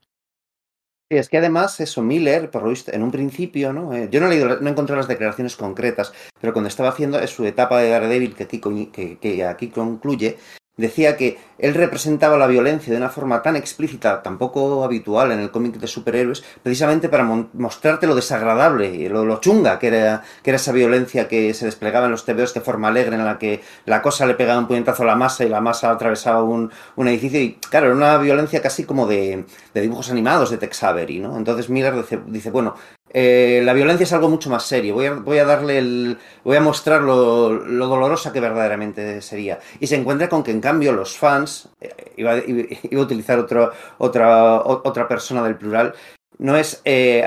Es 1.09 1.29
que 1.29 1.39
además 1.39 1.79
eso, 1.79 2.03
Miller, 2.03 2.51
por 2.51 2.65
lo 2.65 2.71
visto, 2.71 2.93
en 2.93 3.05
un 3.05 3.13
principio, 3.13 3.73
¿no? 3.73 3.95
Eh, 3.95 4.09
yo 4.11 4.19
no 4.19 4.27
he 4.27 4.31
leído, 4.31 4.61
no 4.61 4.69
he 4.69 4.73
encontrado 4.73 4.97
las 4.97 5.07
declaraciones 5.07 5.55
concretas, 5.55 6.13
pero 6.41 6.53
cuando 6.53 6.69
estaba 6.69 6.89
haciendo 6.89 7.25
su 7.29 7.45
etapa 7.45 7.81
de 7.81 7.91
Daredevil, 7.91 8.35
que 8.35 8.43
aquí, 8.43 8.61
que, 8.93 9.19
que 9.19 9.45
aquí 9.45 9.69
concluye, 9.69 10.37
decía 10.77 11.17
que 11.17 11.39
él 11.59 11.73
representaba 11.73 12.37
la 12.37 12.47
violencia 12.47 12.93
de 12.93 12.99
una 12.99 13.09
forma 13.09 13.41
tan 13.43 13.57
explícita, 13.57 14.23
tan 14.23 14.37
poco 14.37 14.85
habitual 14.85 15.33
en 15.33 15.41
el 15.41 15.51
cómic 15.51 15.77
de 15.77 15.87
superhéroes, 15.87 16.45
precisamente 16.63 17.09
para 17.09 17.25
mostrarte 17.25 18.07
lo 18.07 18.15
desagradable 18.15 19.09
lo, 19.09 19.25
lo 19.25 19.41
chunga 19.41 19.79
que 19.79 19.89
era, 19.89 20.23
que 20.43 20.51
era 20.51 20.57
esa 20.57 20.73
violencia 20.73 21.29
que 21.29 21.55
se 21.55 21.65
desplegaba 21.65 22.07
en 22.07 22.13
los 22.13 22.25
TVOs 22.25 22.55
de 22.55 22.61
forma 22.61 22.89
alegre, 22.89 23.17
en 23.17 23.25
la 23.25 23.39
que 23.39 23.63
la 23.85 24.03
cosa 24.03 24.27
le 24.27 24.35
pegaba 24.35 24.59
un 24.59 24.67
puñetazo 24.67 25.03
a 25.03 25.07
la 25.07 25.17
masa 25.17 25.45
y 25.45 25.49
la 25.49 25.61
masa 25.61 25.91
atravesaba 25.91 26.43
un, 26.43 26.71
un 26.97 27.09
edificio. 27.09 27.41
Y 27.41 27.55
claro, 27.55 27.87
era 27.87 27.95
una 27.95 28.19
violencia 28.19 28.61
casi 28.61 28.85
como 28.85 29.07
de, 29.07 29.45
de 29.73 29.81
dibujos 29.81 30.11
animados 30.11 30.51
de 30.51 30.59
Tex 30.59 30.83
Avery, 30.83 31.21
¿no? 31.21 31.37
Entonces 31.37 31.71
Miller 31.71 31.95
dice, 31.97 32.21
dice 32.27 32.51
bueno, 32.51 32.75
eh, 33.13 33.63
la 33.65 33.73
violencia 33.73 34.05
es 34.05 34.13
algo 34.13 34.29
mucho 34.29 34.51
más 34.51 34.65
serio. 34.65 34.95
Voy 34.95 35.07
a, 35.07 35.15
voy 35.15 35.39
a 35.39 35.45
darle 35.45 35.79
el. 35.79 36.19
Voy 36.45 36.57
a 36.57 36.61
mostrar 36.61 37.03
lo, 37.03 37.51
lo 37.53 37.87
dolorosa 37.87 38.33
que 38.33 38.41
verdaderamente 38.41 39.23
sería. 39.23 39.59
Y 39.81 39.87
se 39.87 39.97
encuentra 39.97 40.29
con 40.29 40.43
que, 40.43 40.51
en 40.51 40.61
cambio, 40.61 40.93
los 40.93 41.17
fans. 41.17 41.69
eh, 41.81 42.13
iba, 42.17 42.33
a 42.35 43.01
utilizar 43.01 43.39
otro, 43.39 43.73
otra, 43.99 44.63
otra 44.63 45.09
persona 45.09 45.43
del 45.43 45.57
plural. 45.57 45.95
No 46.39 46.57
es. 46.57 46.81
eh, 46.85 47.25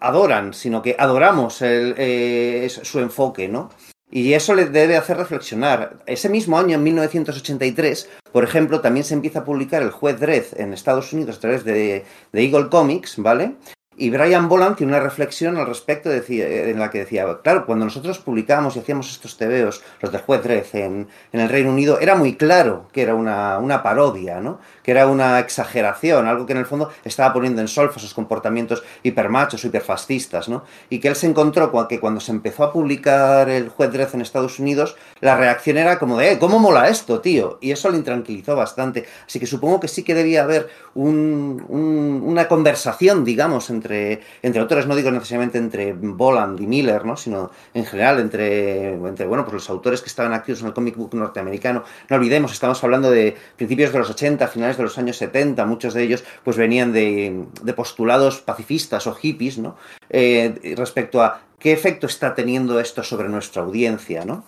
adoran, 0.00 0.52
sino 0.52 0.82
que 0.82 0.94
adoramos 0.98 1.62
el, 1.62 2.70
su 2.70 3.00
enfoque, 3.00 3.48
¿no? 3.48 3.70
Y 4.10 4.34
eso 4.34 4.54
le 4.54 4.66
debe 4.66 4.96
hacer 4.96 5.16
reflexionar. 5.16 5.96
Ese 6.06 6.28
mismo 6.28 6.58
año, 6.58 6.76
en 6.76 6.82
1983, 6.82 8.08
por 8.30 8.44
ejemplo, 8.44 8.80
también 8.80 9.04
se 9.04 9.14
empieza 9.14 9.40
a 9.40 9.44
publicar 9.44 9.82
El 9.82 9.90
Juez 9.90 10.20
Dredd 10.20 10.60
en 10.60 10.72
Estados 10.72 11.12
Unidos 11.12 11.38
a 11.38 11.40
través 11.40 11.64
de, 11.64 12.04
de 12.32 12.42
Eagle 12.44 12.68
Comics, 12.68 13.16
¿vale? 13.16 13.56
Y 13.96 14.10
Brian 14.10 14.48
Boland 14.48 14.76
tiene 14.76 14.92
una 14.92 15.00
reflexión 15.02 15.56
al 15.56 15.66
respecto 15.66 16.08
decía- 16.08 16.48
en 16.48 16.78
la 16.78 16.90
que 16.90 16.98
decía, 16.98 17.26
claro, 17.42 17.64
cuando 17.66 17.84
nosotros 17.84 18.18
publicábamos 18.18 18.74
y 18.76 18.80
hacíamos 18.80 19.10
estos 19.10 19.36
tebeos, 19.36 19.82
los 20.00 20.10
del 20.10 20.20
juez 20.22 20.42
Dredd 20.42 20.66
en, 20.74 21.08
en 21.32 21.40
el 21.40 21.48
Reino 21.48 21.70
Unido, 21.70 22.00
era 22.00 22.14
muy 22.14 22.36
claro 22.36 22.88
que 22.92 23.02
era 23.02 23.14
una 23.14 23.82
parodia, 23.82 24.40
¿no? 24.40 24.58
Que 24.84 24.92
era 24.92 25.08
una 25.08 25.40
exageración, 25.40 26.28
algo 26.28 26.46
que 26.46 26.52
en 26.52 26.58
el 26.60 26.66
fondo 26.66 26.90
estaba 27.04 27.32
poniendo 27.32 27.60
en 27.60 27.66
solfa 27.68 27.98
sus 27.98 28.14
comportamientos 28.14 28.84
hipermachos 29.02 29.64
hiperfascistas, 29.64 30.48
¿no? 30.48 30.62
Y 30.90 31.00
que 31.00 31.08
él 31.08 31.16
se 31.16 31.26
encontró 31.26 31.72
con 31.72 31.88
que 31.88 31.98
cuando 31.98 32.20
se 32.20 32.30
empezó 32.30 32.62
a 32.64 32.72
publicar 32.72 33.48
el 33.48 33.68
juez 33.70 33.90
Dredd 33.90 34.14
en 34.14 34.20
Estados 34.20 34.58
Unidos, 34.60 34.94
la 35.20 35.36
reacción 35.36 35.78
era 35.78 35.98
como 35.98 36.18
de, 36.18 36.32
eh, 36.32 36.38
¿cómo 36.38 36.58
mola 36.58 36.88
esto, 36.88 37.20
tío? 37.20 37.58
Y 37.60 37.72
eso 37.72 37.90
le 37.90 37.96
intranquilizó 37.96 38.54
bastante. 38.54 39.06
Así 39.26 39.40
que 39.40 39.46
supongo 39.46 39.80
que 39.80 39.88
sí 39.88 40.02
que 40.04 40.14
debía 40.14 40.42
haber 40.44 40.68
un- 40.94 41.64
un- 41.68 42.22
una 42.24 42.46
conversación, 42.46 43.24
digamos, 43.24 43.70
entre, 43.70 44.20
entre 44.42 44.60
autores, 44.60 44.86
no 44.86 44.94
digo 44.94 45.10
necesariamente 45.10 45.58
entre 45.58 45.92
Boland 45.94 46.60
y 46.60 46.66
Miller, 46.66 47.04
¿no? 47.06 47.16
sino 47.16 47.50
en 47.72 47.84
general 47.86 48.20
entre, 48.20 48.92
entre 48.94 49.26
bueno, 49.26 49.44
pues 49.44 49.54
los 49.54 49.70
autores 49.70 50.00
que 50.02 50.08
estaban 50.08 50.32
activos 50.34 50.60
en 50.60 50.66
el 50.68 50.74
comic 50.74 50.96
book 50.96 51.14
norteamericano. 51.14 51.84
No 52.10 52.16
olvidemos, 52.16 52.52
estamos 52.52 52.82
hablando 52.84 53.10
de 53.10 53.34
principios 53.56 53.92
de 53.92 53.98
los 53.98 54.10
80, 54.10 54.46
finales 54.48 54.73
de 54.76 54.82
los 54.84 54.98
años 54.98 55.16
70, 55.16 55.64
muchos 55.66 55.94
de 55.94 56.02
ellos 56.02 56.24
pues 56.44 56.56
venían 56.56 56.92
de, 56.92 57.46
de 57.62 57.74
postulados 57.74 58.40
pacifistas 58.40 59.06
o 59.06 59.14
hippies, 59.14 59.58
¿no? 59.58 59.76
Eh, 60.10 60.74
respecto 60.76 61.22
a 61.22 61.42
qué 61.58 61.72
efecto 61.72 62.06
está 62.06 62.34
teniendo 62.34 62.80
esto 62.80 63.02
sobre 63.02 63.28
nuestra 63.28 63.62
audiencia, 63.62 64.24
¿no? 64.24 64.44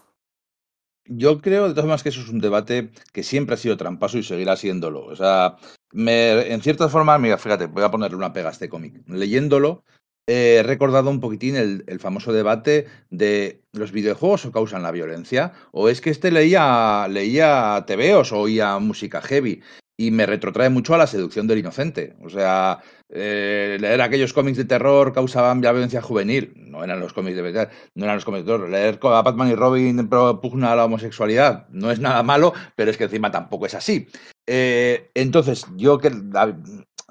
Yo 1.08 1.40
creo, 1.40 1.68
de 1.68 1.70
todas 1.70 1.84
formas, 1.84 2.02
que 2.02 2.08
eso 2.08 2.20
es 2.20 2.28
un 2.28 2.40
debate 2.40 2.90
que 3.12 3.22
siempre 3.22 3.54
ha 3.54 3.58
sido 3.58 3.76
trampaso 3.76 4.18
y 4.18 4.22
seguirá 4.22 4.56
siéndolo. 4.56 5.04
O 5.04 5.14
sea, 5.14 5.56
en 5.92 6.60
ciertas 6.62 6.90
formas, 6.90 7.20
mira, 7.20 7.38
fíjate, 7.38 7.66
voy 7.66 7.84
a 7.84 7.90
ponerle 7.90 8.16
una 8.16 8.32
pega 8.32 8.48
a 8.48 8.52
este 8.52 8.68
cómic. 8.68 9.02
Leyéndolo, 9.06 9.84
he 10.26 10.62
recordado 10.64 11.10
un 11.10 11.20
poquitín 11.20 11.56
el, 11.56 11.84
el, 11.86 12.00
famoso 12.00 12.32
debate 12.32 12.86
de 13.10 13.62
los 13.72 13.92
videojuegos 13.92 14.44
o 14.44 14.52
causan 14.52 14.82
la 14.82 14.90
violencia, 14.90 15.52
o 15.70 15.88
es 15.88 16.00
que 16.00 16.10
este 16.10 16.32
leía, 16.32 17.06
leía 17.08 17.84
TVOs 17.86 18.32
o 18.32 18.40
oía 18.40 18.78
música 18.80 19.22
heavy 19.22 19.62
y 19.96 20.10
me 20.10 20.26
retrotrae 20.26 20.68
mucho 20.68 20.94
a 20.94 20.98
la 20.98 21.06
seducción 21.06 21.46
del 21.46 21.58
inocente. 21.58 22.16
O 22.22 22.28
sea, 22.28 22.80
eh, 23.08 23.78
leer 23.80 24.02
aquellos 24.02 24.32
cómics 24.32 24.58
de 24.58 24.64
terror 24.64 25.12
causaban 25.12 25.60
violencia 25.60 26.02
juvenil. 26.02 26.52
No 26.56 26.84
eran 26.84 27.00
los 27.00 27.12
cómics 27.12 27.36
de 27.36 27.42
verdad, 27.42 27.70
no 27.94 28.04
eran 28.04 28.16
los 28.16 28.24
cómics 28.24 28.44
de 28.44 28.52
terror. 28.52 28.68
Leer 28.68 28.98
a 29.02 29.22
Batman 29.22 29.48
y 29.48 29.54
Robin 29.54 30.08
propugna 30.08 30.76
la 30.76 30.84
homosexualidad 30.84 31.66
no 31.70 31.90
es 31.90 32.00
nada 32.00 32.22
malo, 32.22 32.52
pero 32.74 32.90
es 32.90 32.96
que 32.96 33.04
encima 33.04 33.30
tampoco 33.30 33.66
es 33.66 33.74
así. 33.74 34.06
Eh, 34.46 35.10
entonces, 35.14 35.66
yo 35.76 35.98
que 35.98 36.10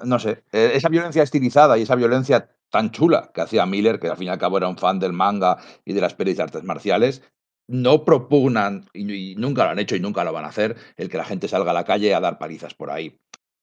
no 0.04 0.18
sé, 0.18 0.42
eh, 0.52 0.72
esa 0.74 0.88
violencia 0.88 1.22
estilizada 1.22 1.78
y 1.78 1.82
esa 1.82 1.94
violencia 1.94 2.50
tan 2.70 2.90
chula 2.90 3.30
que 3.34 3.40
hacía 3.40 3.66
Miller, 3.66 3.98
que 3.98 4.08
al 4.08 4.16
fin 4.16 4.26
y 4.26 4.30
al 4.30 4.38
cabo 4.38 4.58
era 4.58 4.68
un 4.68 4.76
fan 4.76 4.98
del 4.98 5.12
manga 5.12 5.58
y 5.84 5.92
de 5.92 6.00
las 6.00 6.14
pelis 6.14 6.36
de 6.36 6.42
artes 6.42 6.64
marciales, 6.64 7.22
no 7.68 8.04
propugnan, 8.04 8.86
y, 8.94 9.34
nunca 9.36 9.64
lo 9.64 9.70
han 9.70 9.78
hecho 9.78 9.96
y 9.96 10.00
nunca 10.00 10.24
lo 10.24 10.32
van 10.32 10.44
a 10.44 10.48
hacer, 10.48 10.76
el 10.96 11.08
que 11.08 11.16
la 11.16 11.24
gente 11.24 11.48
salga 11.48 11.70
a 11.70 11.74
la 11.74 11.84
calle 11.84 12.14
a 12.14 12.20
dar 12.20 12.38
palizas 12.38 12.74
por 12.74 12.90
ahí. 12.90 13.18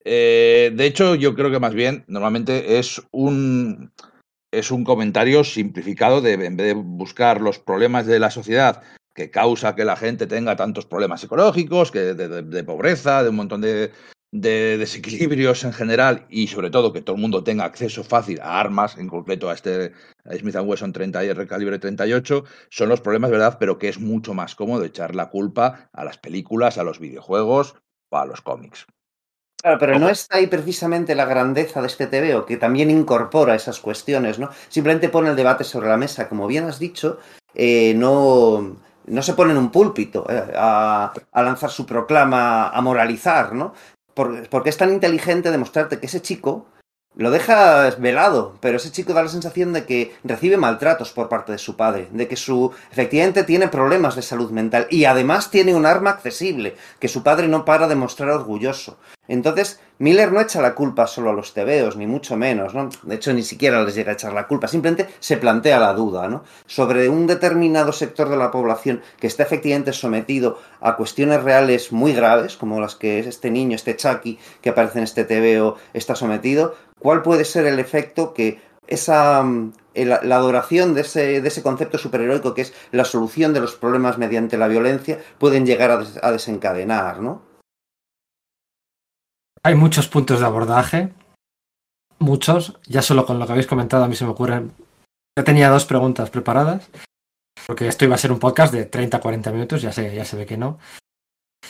Eh, 0.06 0.72
de 0.74 0.86
hecho, 0.86 1.16
yo 1.16 1.34
creo 1.36 1.50
que 1.50 1.60
más 1.60 1.74
bien, 1.74 2.04
normalmente 2.08 2.78
es 2.78 3.02
un, 3.12 3.92
es 4.52 4.72
un 4.72 4.84
comentario 4.84 5.44
simplificado 5.44 6.22
de, 6.22 6.34
en 6.34 6.58
vez 6.58 6.68
de 6.68 6.74
buscar 6.74 7.42
los 7.42 7.60
problemas 7.60 8.06
de 8.06 8.20
la 8.20 8.32
sociedad 8.32 8.84
que 9.16 9.30
causa 9.30 9.76
que 9.76 9.86
la 9.86 9.96
gente 9.96 10.26
tenga 10.26 10.56
tantos 10.56 10.86
problemas 10.86 11.22
psicológicos, 11.22 11.92
que 11.92 12.00
de, 12.00 12.42
de 12.42 12.64
pobreza, 12.64 13.22
de 13.22 13.30
un 13.30 13.36
montón 13.36 13.62
de, 13.62 13.92
de 14.34 14.80
desequilibrios 14.80 15.64
en 15.64 15.74
general 15.74 16.26
y 16.28 16.48
sobre 16.48 16.72
todo 16.72 16.92
que 16.92 17.04
todo 17.04 17.16
el 17.16 17.22
mundo 17.22 17.44
tenga 17.44 17.66
acceso 17.66 18.04
fácil 18.04 18.42
a 18.42 18.60
armas, 18.60 18.98
en 18.98 19.08
concreto 19.08 19.48
a 19.48 19.54
este 19.54 19.92
a 20.26 20.34
Smith 20.36 20.56
Wesson 20.56 20.92
30 20.92 21.24
y 21.24 21.46
calibre 21.46 21.78
38, 21.78 22.44
son 22.70 22.90
los 22.90 23.00
problemas, 23.00 23.30
¿verdad? 23.30 23.58
Pero 23.60 23.78
que 23.78 23.90
es 23.90 24.00
mucho 24.00 24.34
más 24.34 24.56
cómodo 24.56 24.84
echar 24.86 25.14
la 25.14 25.30
culpa 25.30 25.92
a 25.94 26.04
las 26.04 26.18
películas, 26.18 26.80
a 26.80 26.84
los 26.84 27.00
videojuegos 27.00 27.76
o 28.10 28.18
a 28.18 28.26
los 28.26 28.42
cómics. 28.42 28.88
Claro, 29.62 29.78
pero 29.80 30.00
no 30.00 30.10
está 30.10 30.38
ahí 30.38 30.48
precisamente 30.48 31.14
la 31.14 31.26
grandeza 31.26 31.82
de 31.82 31.88
este 31.88 32.08
TVO, 32.08 32.46
que 32.48 32.58
también 32.58 32.90
incorpora 32.90 33.54
esas 33.54 33.80
cuestiones, 33.80 34.40
¿no? 34.40 34.50
Simplemente 34.68 35.10
pone 35.10 35.30
el 35.30 35.36
debate 35.36 35.64
sobre 35.64 35.90
la 35.90 35.98
mesa. 35.98 36.28
Como 36.28 36.48
bien 36.48 36.66
has 36.66 36.80
dicho, 36.80 37.20
eh, 37.54 37.94
no, 37.96 38.78
no 39.06 39.22
se 39.22 39.34
pone 39.34 39.52
en 39.52 39.58
un 39.58 39.72
púlpito 39.72 40.26
eh, 40.30 40.54
a, 40.56 41.14
a, 41.32 41.44
lanzar 41.44 41.70
su 41.70 41.86
proclama, 41.86 42.70
a 42.70 42.82
moralizar, 42.82 43.54
¿no? 43.54 43.74
Por, 44.14 44.48
porque 44.50 44.70
es 44.70 44.78
tan 44.78 44.92
inteligente 44.92 45.52
demostrarte 45.52 46.00
que 46.00 46.06
ese 46.06 46.22
chico 46.22 46.68
lo 47.16 47.30
deja 47.32 47.92
velado, 48.00 48.58
pero 48.60 48.78
ese 48.78 48.92
chico 48.92 49.14
da 49.14 49.24
la 49.24 49.30
sensación 49.30 49.72
de 49.74 49.86
que 49.86 50.16
recibe 50.24 50.58
maltratos 50.58 51.12
por 51.12 51.30
parte 51.30 51.52
de 51.52 51.58
su 51.58 51.76
padre, 51.76 52.08
de 52.12 52.28
que 52.28 52.36
su 52.36 52.72
efectivamente 52.92 53.44
tiene 53.44 53.68
problemas 53.68 54.16
de 54.16 54.24
salud 54.24 54.50
mental 54.50 54.88
y 54.90 55.06
además 55.06 55.52
tiene 55.52 55.76
un 55.76 55.86
arma 55.86 56.10
accesible 56.10 56.76
que 57.00 57.08
su 57.08 57.22
padre 57.22 57.48
no 57.48 57.66
para 57.66 57.88
de 57.88 57.96
mostrar 57.96 58.30
orgulloso. 58.32 58.98
Entonces, 59.28 59.80
Miller 60.04 60.34
no 60.34 60.42
echa 60.42 60.62
la 60.62 60.76
culpa 60.76 61.08
solo 61.08 61.30
a 61.30 61.34
los 61.34 61.54
tebeos, 61.54 61.96
ni 61.96 62.08
mucho 62.08 62.36
menos, 62.36 62.74
¿no? 62.74 62.90
De 63.04 63.16
hecho, 63.16 63.32
ni 63.32 63.42
siquiera 63.42 63.82
les 63.86 63.96
llega 63.96 64.12
a 64.12 64.16
echar 64.16 64.34
la 64.34 64.48
culpa, 64.48 64.68
simplemente 64.68 65.08
se 65.22 65.38
plantea 65.38 65.80
la 65.80 65.94
duda, 65.94 66.28
¿no? 66.28 66.44
Sobre 66.66 67.08
un 67.08 67.26
determinado 67.26 67.94
sector 67.94 68.28
de 68.28 68.36
la 68.36 68.52
población 68.52 69.02
que 69.18 69.28
está 69.28 69.44
efectivamente 69.44 69.94
sometido 69.94 70.60
a 70.82 70.98
cuestiones 70.98 71.42
reales 71.42 71.94
muy 71.94 72.12
graves, 72.12 72.58
como 72.58 72.82
las 72.82 72.96
que 72.96 73.20
este 73.20 73.50
niño, 73.50 73.78
este 73.78 73.96
Chucky, 73.96 74.38
que 74.60 74.72
aparece 74.72 74.98
en 74.98 75.06
este 75.06 75.24
tebeo, 75.24 75.78
está 75.94 76.16
sometido, 76.16 76.76
¿cuál 77.00 77.22
puede 77.22 77.46
ser 77.46 77.66
el 77.66 77.80
efecto 77.80 78.34
que 78.34 78.60
esa 78.88 79.42
la 79.96 80.36
adoración 80.36 80.96
de 80.96 81.02
ese, 81.02 81.40
de 81.40 81.48
ese 81.48 81.64
concepto 81.64 81.98
superheroico 81.98 82.54
que 82.54 82.64
es 82.64 82.74
la 82.92 83.06
solución 83.06 83.54
de 83.54 83.62
los 83.62 83.76
problemas 83.76 84.18
mediante 84.18 84.58
la 84.58 84.68
violencia 84.68 85.20
pueden 85.38 85.66
llegar 85.66 86.04
a 86.22 86.32
desencadenar, 86.34 87.22
¿no? 87.22 87.53
Hay 89.66 89.76
muchos 89.76 90.10
puntos 90.10 90.42
de 90.42 90.46
abordaje, 90.46 91.14
muchos. 92.20 92.78
Ya 92.86 93.02
solo 93.02 93.26
con 93.26 93.40
lo 93.40 93.46
que 93.46 93.54
habéis 93.54 93.68
comentado 93.68 94.04
a 94.04 94.10
mí 94.10 94.16
se 94.16 94.26
me 94.26 94.32
ocurren. 94.32 94.74
Ya 95.38 95.46
tenía 95.46 95.70
dos 95.70 95.86
preguntas 95.86 96.30
preparadas, 96.30 96.90
porque 97.66 97.88
esto 97.88 98.04
iba 98.04 98.16
a 98.16 98.20
ser 98.20 98.34
un 98.34 98.40
podcast 98.40 98.74
de 98.74 98.92
30-40 98.92 99.52
minutos, 99.54 99.82
ya 99.82 99.92
se, 99.94 100.14
ya 100.14 100.26
se 100.26 100.36
ve 100.36 100.46
que 100.46 100.58
no. 100.58 100.80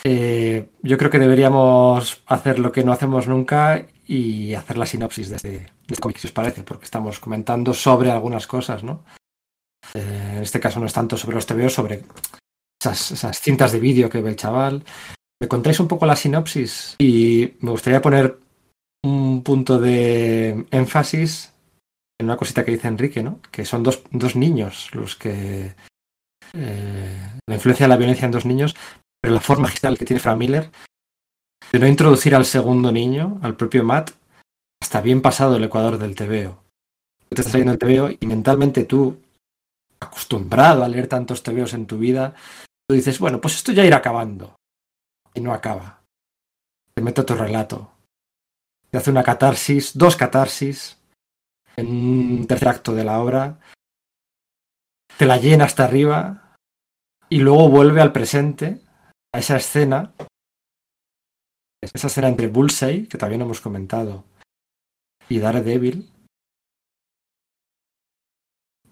Eh, 0.03 0.71
yo 0.81 0.97
creo 0.97 1.11
que 1.11 1.19
deberíamos 1.19 2.23
hacer 2.25 2.57
lo 2.59 2.71
que 2.71 2.83
no 2.83 2.91
hacemos 2.91 3.27
nunca 3.27 3.85
y 4.05 4.55
hacer 4.55 4.77
la 4.77 4.87
sinopsis 4.87 5.29
de 5.29 5.35
este, 5.35 5.49
de 5.49 5.69
este 5.87 6.19
si 6.19 6.27
os 6.27 6.33
parece, 6.33 6.63
porque 6.63 6.85
estamos 6.85 7.19
comentando 7.19 7.73
sobre 7.73 8.11
algunas 8.11 8.47
cosas, 8.47 8.83
¿no? 8.83 9.05
Eh, 9.93 10.33
en 10.37 10.43
este 10.43 10.59
caso 10.59 10.79
no 10.79 10.87
es 10.87 10.93
tanto 10.93 11.15
sobre 11.15 11.35
los 11.35 11.45
TVO, 11.45 11.69
sobre 11.69 12.03
esas, 12.81 13.11
esas 13.11 13.39
cintas 13.39 13.71
de 13.71 13.79
vídeo 13.79 14.09
que 14.09 14.21
ve 14.21 14.31
el 14.31 14.35
chaval, 14.35 14.83
me 15.43 15.49
contáis 15.49 15.77
un 15.81 15.89
poco 15.89 16.05
la 16.05 16.15
sinopsis 16.15 16.95
y 16.99 17.55
me 17.59 17.71
gustaría 17.71 18.01
poner 18.01 18.39
un 19.03 19.43
punto 19.43 19.77
de 19.77 20.65
énfasis 20.71 21.51
en 22.17 22.27
una 22.27 22.37
cosita 22.37 22.63
que 22.63 22.71
dice 22.71 22.87
Enrique, 22.87 23.21
¿no? 23.21 23.41
Que 23.51 23.65
son 23.65 23.83
dos, 23.83 24.03
dos 24.11 24.37
niños 24.37 24.89
los 24.93 25.17
que 25.17 25.75
eh, 26.53 27.29
la 27.45 27.55
influencia 27.55 27.87
de 27.87 27.89
la 27.89 27.97
violencia 27.97 28.25
en 28.25 28.31
dos 28.31 28.45
niños, 28.45 28.73
pero 29.21 29.33
la 29.33 29.41
forma 29.41 29.63
magistral 29.63 29.97
que 29.97 30.05
tiene 30.05 30.21
Frank 30.21 30.37
Miller 30.37 30.71
de 31.73 31.79
no 31.79 31.87
introducir 31.87 32.35
al 32.35 32.45
segundo 32.45 32.93
niño, 32.93 33.41
al 33.41 33.57
propio 33.57 33.83
Matt, 33.83 34.11
hasta 34.81 35.01
bien 35.01 35.21
pasado 35.21 35.57
el 35.57 35.65
ecuador 35.65 35.97
del 35.97 36.15
TVO. 36.15 36.63
Te 37.27 37.41
estás 37.41 37.53
leyendo 37.53 37.73
el 37.73 37.79
TVO 37.79 38.17
y 38.17 38.25
mentalmente 38.27 38.85
tú, 38.85 39.17
acostumbrado 39.99 40.85
a 40.85 40.87
leer 40.87 41.07
tantos 41.07 41.43
TVOs 41.43 41.73
en 41.73 41.85
tu 41.85 41.97
vida, 41.97 42.33
tú 42.87 42.95
dices, 42.95 43.19
bueno, 43.19 43.41
pues 43.41 43.55
esto 43.55 43.73
ya 43.73 43.83
irá 43.83 43.97
acabando 43.97 44.55
y 45.33 45.41
no 45.41 45.53
acaba. 45.53 46.03
Te 46.93 47.01
mete 47.01 47.21
otro 47.21 47.35
relato. 47.35 47.91
Te 48.89 48.97
hace 48.97 49.09
una 49.09 49.23
catarsis, 49.23 49.97
dos 49.97 50.15
catarsis, 50.15 50.99
en 51.75 51.87
un 51.87 52.47
tercer 52.47 52.67
acto 52.67 52.93
de 52.93 53.03
la 53.03 53.19
obra. 53.19 53.59
Te 55.17 55.25
la 55.25 55.37
llena 55.37 55.65
hasta 55.65 55.85
arriba 55.85 56.55
y 57.29 57.39
luego 57.39 57.69
vuelve 57.69 58.01
al 58.01 58.11
presente, 58.11 58.81
a 59.33 59.39
esa 59.39 59.57
escena. 59.57 60.13
Esa 61.81 62.07
escena 62.07 62.27
entre 62.27 62.47
Bullseye, 62.47 63.07
que 63.07 63.17
también 63.17 63.41
hemos 63.41 63.59
comentado, 63.59 64.23
y 65.27 65.39
Daredevil. 65.39 66.09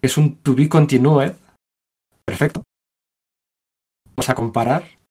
Es 0.02 0.18
un 0.18 0.42
to 0.42 0.54
be 0.54 0.68
continued. 0.68 1.36
Perfecto. 2.24 2.64
Vamos 4.04 4.28
a 4.28 4.34
comparar 4.34 5.01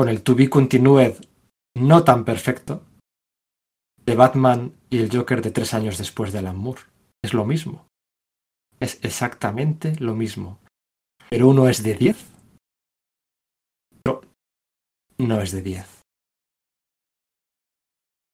con 0.00 0.08
el 0.08 0.22
To 0.22 0.34
Be 0.34 0.48
Continued 0.48 1.16
no 1.74 2.04
tan 2.04 2.24
perfecto 2.24 2.86
de 3.98 4.16
Batman 4.16 4.72
y 4.88 4.96
el 4.96 5.14
Joker 5.14 5.42
de 5.42 5.50
tres 5.50 5.74
años 5.74 5.98
después 5.98 6.32
de 6.32 6.38
Alan 6.38 6.56
Moore. 6.56 6.80
Es 7.22 7.34
lo 7.34 7.44
mismo. 7.44 7.86
Es 8.80 8.98
exactamente 9.02 9.96
lo 9.98 10.14
mismo. 10.14 10.58
Pero 11.28 11.48
uno 11.48 11.68
es 11.68 11.82
de 11.82 11.96
10. 11.96 12.16
Pero 14.02 14.22
no 15.18 15.42
es 15.42 15.52
de 15.52 15.60
10. 15.60 15.86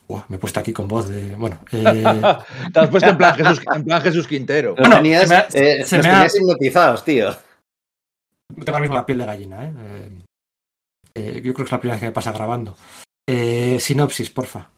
Uah, 0.06 0.24
me 0.28 0.36
he 0.36 0.38
puesto 0.38 0.60
aquí 0.60 0.72
con 0.72 0.86
voz 0.86 1.08
de. 1.08 1.34
Bueno. 1.34 1.58
Eh... 1.72 1.82
Te 2.72 2.78
has 2.78 2.90
puesto 2.90 3.10
en 3.10 3.18
plan 3.18 3.34
Jesús, 3.34 3.60
en 3.74 3.84
plan 3.84 4.02
Jesús 4.02 4.28
Quintero. 4.28 4.76
Bueno, 4.76 4.98
tenías, 4.98 5.22
se 5.22 5.28
me 5.28 5.34
ha, 5.34 5.48
eh, 5.52 5.84
se 5.84 5.98
me 5.98 6.08
ha... 6.10 6.26
hipnotizados, 6.28 7.04
tío. 7.04 7.36
Tengo 8.64 8.78
la 8.78 9.04
piel 9.04 9.18
de 9.18 9.26
gallina, 9.26 9.64
¿eh? 9.64 9.72
eh 9.76 10.25
eh, 11.16 11.34
yo 11.42 11.52
creo 11.52 11.54
que 11.54 11.62
es 11.64 11.72
la 11.72 11.80
primera 11.80 11.94
vez 11.96 12.00
que 12.00 12.06
me 12.06 12.12
pasa 12.12 12.32
grabando. 12.32 12.76
Eh, 13.28 13.78
sinopsis, 13.80 14.30
porfa. 14.30 14.70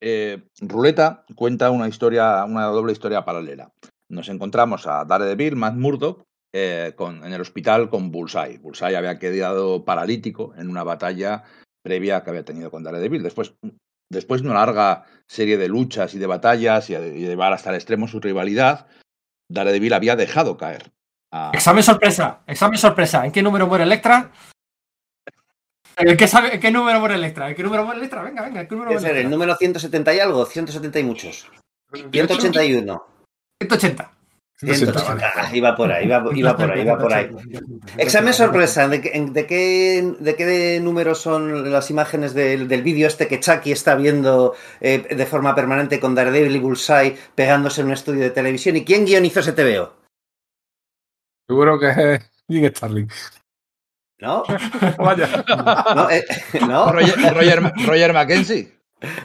Eh, 0.00 0.42
Ruleta 0.60 1.24
cuenta 1.34 1.70
una 1.70 1.88
historia, 1.88 2.44
una 2.44 2.66
doble 2.66 2.92
historia 2.92 3.24
paralela. 3.24 3.72
Nos 4.10 4.28
encontramos 4.28 4.86
a 4.86 5.04
Daredevil, 5.04 5.56
Matt 5.56 5.74
Murdock, 5.74 6.22
con, 6.96 7.24
en 7.24 7.32
el 7.32 7.40
hospital 7.40 7.90
con 7.90 8.10
Bullseye. 8.10 8.58
Bullseye 8.58 8.96
había 8.96 9.18
quedado 9.18 9.84
paralítico 9.84 10.54
en 10.56 10.68
una 10.70 10.82
batalla 10.82 11.42
previa 11.84 12.22
que 12.22 12.30
había 12.30 12.44
tenido 12.44 12.70
con 12.70 12.82
Daredevil. 12.82 13.22
Después, 13.22 13.54
después 14.10 14.42
de 14.42 14.48
una 14.48 14.64
larga 14.64 15.04
serie 15.26 15.58
de 15.58 15.68
luchas 15.68 16.14
y 16.14 16.18
de 16.18 16.26
batallas 16.26 16.88
y 16.90 16.94
de 16.94 17.12
llevar 17.18 17.52
hasta 17.52 17.70
el 17.70 17.76
extremo 17.76 18.08
su 18.08 18.18
rivalidad, 18.20 18.86
Daredevil 19.50 19.92
había 19.92 20.16
dejado 20.16 20.56
caer. 20.56 20.90
a- 21.32 21.50
Examen 21.52 21.82
sorpresa, 21.82 22.40
examen 22.46 22.78
sorpresa. 22.78 23.26
¿En 23.26 23.32
qué 23.32 23.42
número 23.42 23.66
muere 23.66 23.84
Electra? 23.84 24.32
¿En 25.98 26.16
qué, 26.16 26.28
sabe, 26.28 26.54
¿En 26.54 26.60
qué 26.60 26.70
número 26.70 27.00
muere 27.00 27.16
Electra? 27.16 27.48
¿En 27.48 27.56
qué 27.56 27.62
número 27.62 27.84
muere 27.84 27.98
Electra? 27.98 28.22
Venga, 28.22 28.42
venga, 28.42 28.60
¿en 28.60 28.68
qué 28.68 28.74
número 28.74 28.90
muere 28.92 29.00
ser 29.00 29.10
el 29.10 29.16
Electra? 29.16 29.30
número 29.30 29.56
170 29.56 30.14
y 30.14 30.20
algo, 30.20 30.46
170 30.46 30.98
y 31.00 31.04
muchos. 31.04 31.50
181. 31.92 33.06
180. 33.60 34.12
180. 34.60 35.32
Ah, 35.36 35.50
Iba 35.54 35.76
por 35.76 35.92
ahí, 35.92 36.06
iba, 36.06 36.24
iba 36.34 36.56
por 36.56 36.70
ahí, 36.70 36.80
iba 36.82 36.98
por 36.98 37.12
ahí. 37.12 37.30
Examen 37.96 38.34
sorpresa, 38.34 38.88
¿de 38.88 38.98
de 38.98 39.46
qué, 39.46 40.14
de 40.18 40.34
qué 40.34 40.80
número 40.82 41.14
son 41.14 41.70
las 41.70 41.90
imágenes 41.90 42.34
del, 42.34 42.66
del 42.66 42.82
vídeo 42.82 43.06
este 43.06 43.28
que 43.28 43.38
Chucky 43.38 43.70
está 43.70 43.94
viendo 43.94 44.56
eh, 44.80 45.14
de 45.14 45.26
forma 45.26 45.54
permanente 45.54 46.00
con 46.00 46.14
Daredevil 46.14 46.56
y 46.56 46.58
Bullseye 46.58 47.16
pegándose 47.36 47.82
en 47.82 47.88
un 47.88 47.92
estudio 47.92 48.22
de 48.22 48.30
televisión? 48.30 48.76
¿Y 48.76 48.84
quién 48.84 49.04
guionizó 49.04 49.40
ese 49.40 49.52
TVO? 49.52 49.94
Seguro 51.48 51.78
que 51.78 52.14
es 52.14 52.30
Jim 52.48 52.68
Starling. 52.74 53.08
¿No? 54.20 54.42
Vaya. 54.98 55.44
¿No? 55.94 56.10
eh, 56.10 56.24
¿No? 56.66 56.90
Roger, 56.92 57.34
Roger, 57.34 57.62
Roger 57.86 58.12
Mackenzie. 58.12 58.72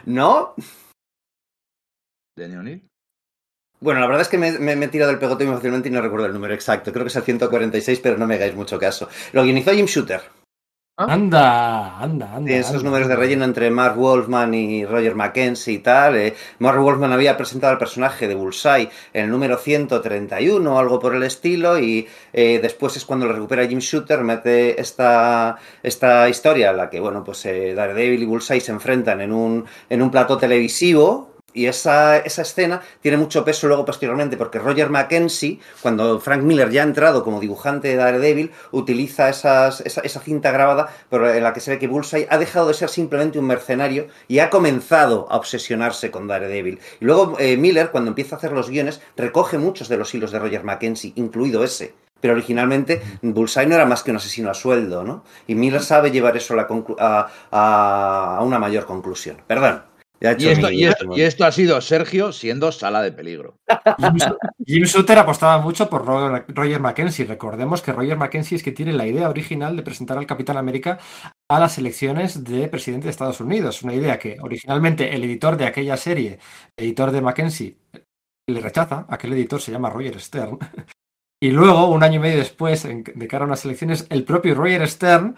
¿No? 0.06 0.54
O'Neill. 2.38 2.88
Bueno, 3.80 4.00
la 4.00 4.06
verdad 4.08 4.22
es 4.22 4.30
que 4.30 4.38
me, 4.38 4.52
me- 4.60 4.76
me 4.76 4.86
he 4.86 4.90
tirado 4.90 5.12
el 5.12 5.20
pegote 5.20 5.46
muy 5.46 5.56
fácilmente 5.56 5.90
y 5.90 5.92
no 5.92 6.02
recuerdo 6.02 6.26
el 6.28 6.34
número 6.34 6.54
exacto. 6.54 6.92
Creo 6.94 7.04
que 7.04 7.10
es 7.10 7.16
el 7.16 7.24
146, 7.24 8.00
pero 8.02 8.18
no 8.18 8.26
me 8.28 8.36
hagáis 8.36 8.56
mucho 8.56 8.80
caso. 8.80 9.10
Lo 9.34 9.44
guionizó 9.44 9.72
Jim 9.72 9.86
Shooter. 9.86 10.22
Anda, 10.98 11.98
anda, 12.00 12.36
anda. 12.36 12.46
Tiene 12.46 12.60
esos 12.62 12.84
anda, 12.84 12.84
números 12.84 13.08
de 13.08 13.16
anda. 13.16 13.26
relleno 13.26 13.46
entre 13.46 13.72
Mark 13.72 13.96
Wolfman 13.98 14.54
y 14.54 14.86
Roger 14.86 15.16
Mackenzie 15.16 15.74
y 15.74 15.80
tal. 15.80 16.16
eh. 16.16 16.36
Mark 16.60 16.80
Wolfman 16.80 17.12
había 17.12 17.36
presentado 17.36 17.74
al 17.74 17.80
personaje 17.80 18.28
de 18.28 18.36
Bullseye 18.36 18.90
en 19.12 19.26
el 19.26 19.32
número 19.32 19.58
131 19.58 20.76
o 20.76 20.78
algo 20.80 21.00
por 21.00 21.16
el 21.16 21.24
estilo 21.24 21.80
y 21.80 22.08
eh, 22.32 22.60
después 22.62 22.96
es 22.96 23.06
cuando 23.06 23.26
lo 23.26 23.34
recupera 23.34 23.66
Jim 23.68 23.80
Shooter, 23.80 24.22
mete 24.24 24.80
esta, 24.80 25.58
esta 25.82 26.30
historia 26.30 26.70
en 26.70 26.78
la 26.78 26.90
que, 26.92 27.00
bueno, 27.00 27.24
pues 27.24 27.44
eh, 27.48 27.74
Daredevil 27.74 28.22
y 28.22 28.26
Bullseye 28.26 28.62
se 28.62 28.72
enfrentan 28.72 29.20
en 29.22 29.34
un, 29.34 29.66
en 29.90 30.02
un 30.02 30.12
plató 30.12 30.38
televisivo 30.38 31.33
y 31.54 31.68
esa, 31.68 32.18
esa 32.18 32.42
escena 32.42 32.82
tiene 33.02 33.18
mucho 33.18 33.46
peso 33.46 33.68
luego 33.68 33.86
posteriormente, 33.86 34.38
porque 34.38 34.60
Roger 34.60 34.90
Mackenzie, 34.90 35.60
cuando 35.82 36.20
Frank 36.20 36.42
Miller 36.44 36.70
ya 36.70 36.82
ha 36.82 36.86
entrado 36.86 37.24
como 37.24 37.40
dibujante 37.40 37.90
de 37.90 37.96
Daredevil, 37.96 38.52
utiliza 38.72 39.30
esas, 39.30 39.82
esa, 39.82 40.02
esa 40.02 40.20
cinta 40.20 40.52
grabada 40.52 40.90
pero 41.10 41.32
en 41.32 41.44
la 41.44 41.54
que 41.54 41.60
se 41.60 41.72
ve 41.72 41.80
que 41.80 41.88
Bullseye 41.88 42.28
ha 42.30 42.38
dejado 42.38 42.68
de 42.68 42.74
ser 42.74 42.90
simplemente 42.90 43.40
un 43.40 43.46
mercenario 43.46 44.08
y 44.28 44.40
ha 44.40 44.50
comenzado 44.50 45.28
a 45.30 45.38
obsesionarse 45.38 46.12
con 46.12 46.28
Daredevil. 46.28 46.80
Y 47.00 47.06
luego 47.06 47.36
eh, 47.40 47.58
Miller, 47.58 47.92
cuando 47.92 48.10
empieza 48.10 48.36
a 48.36 48.38
hacer 48.38 48.52
los 48.52 48.70
guiones, 48.70 49.02
recoge 49.16 49.58
muchos 49.58 49.90
de 49.90 49.98
los 49.98 50.14
hilos 50.14 50.32
de 50.32 50.40
Roger 50.40 50.64
Mackenzie, 50.64 51.14
incluido 51.16 51.64
ese. 51.64 51.94
Pero 52.20 52.34
originalmente 52.34 53.02
Bullseye 53.22 53.68
no 53.68 53.76
era 53.76 53.86
más 53.86 54.02
que 54.02 54.12
un 54.12 54.18
asesino 54.18 54.50
a 54.50 54.54
sueldo, 54.54 55.04
¿no? 55.04 55.26
Y 55.46 55.56
Miller 55.56 55.82
sabe 55.82 56.10
llevar 56.10 56.38
eso 56.38 56.54
a, 56.54 56.58
la 56.58 57.30
a 57.52 58.40
una 58.42 58.60
mayor 58.60 58.86
conclusión. 58.86 59.42
Perdón. 59.46 59.93
Y 60.46 60.48
esto, 60.54 60.68
mi- 60.70 60.76
y, 60.78 60.86
esto, 60.86 61.06
y 61.18 61.22
esto 61.22 61.46
ha 61.46 61.52
sido 61.52 61.82
Sergio 61.82 62.32
siendo 62.32 62.72
sala 62.72 63.02
de 63.02 63.12
peligro. 63.12 63.58
Jim, 63.98 64.18
Jim 64.66 64.84
Shooter 64.84 65.20
apostaba 65.20 65.58
mucho 65.60 65.90
por 65.90 66.06
Ro- 66.06 66.44
Roger 66.48 66.80
Mackenzie. 66.80 67.26
Recordemos 67.26 67.82
que 67.82 67.92
Roger 67.92 68.16
Mackenzie 68.18 68.56
es 68.56 68.64
que 68.64 68.72
tiene 68.72 68.94
la 68.94 69.06
idea 69.06 69.30
original 69.30 69.76
de 69.76 69.84
presentar 69.84 70.18
al 70.18 70.26
Capitán 70.26 70.56
América 70.58 70.98
a 71.50 71.60
las 71.60 71.78
elecciones 71.78 72.44
de 72.44 72.68
presidente 72.70 73.06
de 73.06 73.12
Estados 73.12 73.42
Unidos. 73.42 73.82
Una 73.84 73.94
idea 73.94 74.18
que 74.18 74.38
originalmente 74.42 75.14
el 75.14 75.24
editor 75.26 75.58
de 75.58 75.66
aquella 75.66 75.98
serie, 75.98 76.40
editor 76.78 77.12
de 77.12 77.22
Mackenzie, 77.22 77.78
le 78.48 78.60
rechaza. 78.62 79.06
Aquel 79.10 79.34
editor 79.34 79.60
se 79.62 79.72
llama 79.72 79.90
Roger 79.90 80.20
Stern. 80.22 80.58
Y 81.42 81.52
luego, 81.52 81.90
un 81.90 82.02
año 82.04 82.16
y 82.16 82.20
medio 82.20 82.38
después, 82.38 82.86
en- 82.86 83.04
de 83.04 83.28
cara 83.28 83.44
a 83.44 83.48
unas 83.48 83.66
elecciones, 83.66 84.08
el 84.10 84.24
propio 84.24 84.56
Roger 84.56 84.88
Stern 84.88 85.36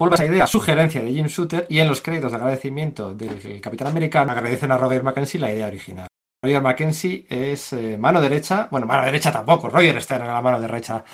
vuelve 0.00 0.14
a 0.14 0.16
esa 0.16 0.26
idea, 0.26 0.46
sugerencia 0.46 1.02
de 1.02 1.12
Jim 1.12 1.26
Shooter, 1.26 1.66
y 1.68 1.78
en 1.78 1.88
los 1.88 2.00
créditos 2.00 2.32
de 2.32 2.36
agradecimiento 2.38 3.14
del 3.14 3.60
Capitán 3.60 3.88
Americano 3.88 4.32
agradecen 4.32 4.72
a 4.72 4.78
Roger 4.78 5.02
Mackenzie 5.02 5.38
la 5.38 5.52
idea 5.52 5.66
original. 5.66 6.06
Roger 6.42 6.62
Mackenzie 6.62 7.26
es 7.28 7.72
eh, 7.74 7.98
mano 7.98 8.20
derecha, 8.20 8.66
bueno, 8.70 8.86
mano 8.86 9.04
derecha 9.04 9.30
tampoco, 9.30 9.68
Roger 9.68 10.00
Stern 10.02 10.24
era 10.24 10.32
la 10.34 10.42
mano 10.42 10.60
derecha. 10.60 11.04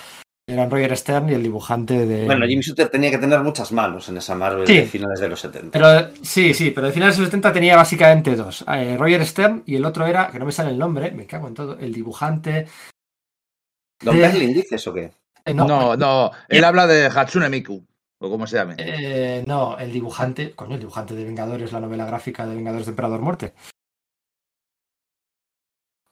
Eran 0.49 0.71
Roger 0.71 0.95
Stern 0.95 1.29
y 1.29 1.33
el 1.33 1.43
dibujante 1.43 2.05
de. 2.05 2.25
Bueno, 2.25 2.45
Jim 2.47 2.61
Shooter 2.61 2.87
tenía 2.87 3.11
que 3.11 3.17
tener 3.17 3.41
muchas 3.41 3.73
manos 3.73 4.07
en 4.07 4.15
esa 4.15 4.33
Marvel 4.33 4.65
Sí. 4.65 4.77
de 4.77 4.85
finales 4.85 5.19
de 5.19 5.27
los 5.27 5.41
70. 5.41 5.77
Pero 5.77 6.13
sí, 6.21 6.53
sí, 6.53 6.71
pero 6.71 6.87
de 6.87 6.93
finales 6.93 7.17
de 7.17 7.23
los 7.23 7.27
70 7.27 7.51
tenía 7.51 7.75
básicamente 7.75 8.33
dos. 8.37 8.63
eh, 8.73 8.95
Roger 8.97 9.25
Stern 9.25 9.63
y 9.65 9.75
el 9.75 9.83
otro 9.83 10.05
era, 10.05 10.29
que 10.31 10.39
no 10.39 10.45
me 10.45 10.53
sale 10.53 10.69
el 10.69 10.77
nombre, 10.79 11.11
me 11.11 11.25
cago 11.25 11.49
en 11.49 11.53
todo, 11.53 11.77
el 11.77 11.91
dibujante. 11.93 12.65
¿Don 14.01 14.15
eh, 14.15 14.21
Berlin 14.21 14.53
dices 14.53 14.87
o 14.87 14.93
qué? 14.93 15.11
eh, 15.43 15.53
No, 15.53 15.65
no, 15.67 15.97
no, 15.97 16.31
él 16.47 16.63
habla 16.63 16.87
de 16.87 17.07
Hatsune 17.07 17.49
Miku, 17.49 17.83
o 18.19 18.29
como 18.29 18.47
se 18.47 18.57
llame. 18.57 18.75
eh, 18.77 19.43
no, 19.47 19.77
el 19.77 19.91
dibujante, 19.91 20.53
coño, 20.55 20.73
el 20.75 20.79
dibujante 20.79 21.13
de 21.15 21.23
Vengadores, 21.25 21.71
la 21.71 21.79
novela 21.79 22.05
gráfica 22.05 22.45
de 22.45 22.55
Vengadores 22.55 22.85
de 22.85 22.91
Emperador 22.91 23.21
Muerte. 23.21 23.53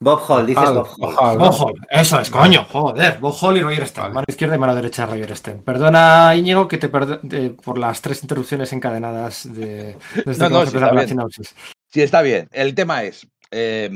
Bob 0.02 0.20
Hall, 0.28 0.46
dices 0.46 0.62
Hall, 0.64 0.76
Bob 0.76 0.88
Hall. 1.18 1.38
Bob 1.38 1.54
Hall, 1.62 1.74
eso 1.90 2.20
es, 2.20 2.30
coño, 2.30 2.66
joder, 2.70 3.18
Bob 3.20 3.34
Hall 3.42 3.58
y 3.58 3.62
Roger 3.62 3.88
Stern, 3.88 4.14
mano 4.14 4.26
izquierda 4.28 4.56
y 4.56 4.60
mano 4.60 4.76
derecha 4.76 5.06
Roger 5.06 5.36
Stern. 5.36 5.64
Perdona, 5.64 6.36
Íñigo, 6.36 6.68
que 6.68 6.78
te 6.78 6.92
perdo- 6.92 7.20
de- 7.24 7.52
por 7.52 7.78
las 7.78 8.02
tres 8.02 8.22
interrupciones 8.22 8.72
encadenadas 8.74 9.52
de, 9.52 9.98
desde 10.26 10.44
No, 10.44 10.48
que 10.50 10.54
no, 10.54 10.60
empezado 10.60 10.66
está 10.66 10.80
la 10.88 10.92
bien. 10.92 11.08
sinopsis. 11.08 11.56
Sí, 11.88 12.02
está 12.02 12.22
bien. 12.22 12.50
El 12.52 12.76
tema 12.76 13.04
es 13.04 13.26
eh, 13.52 13.90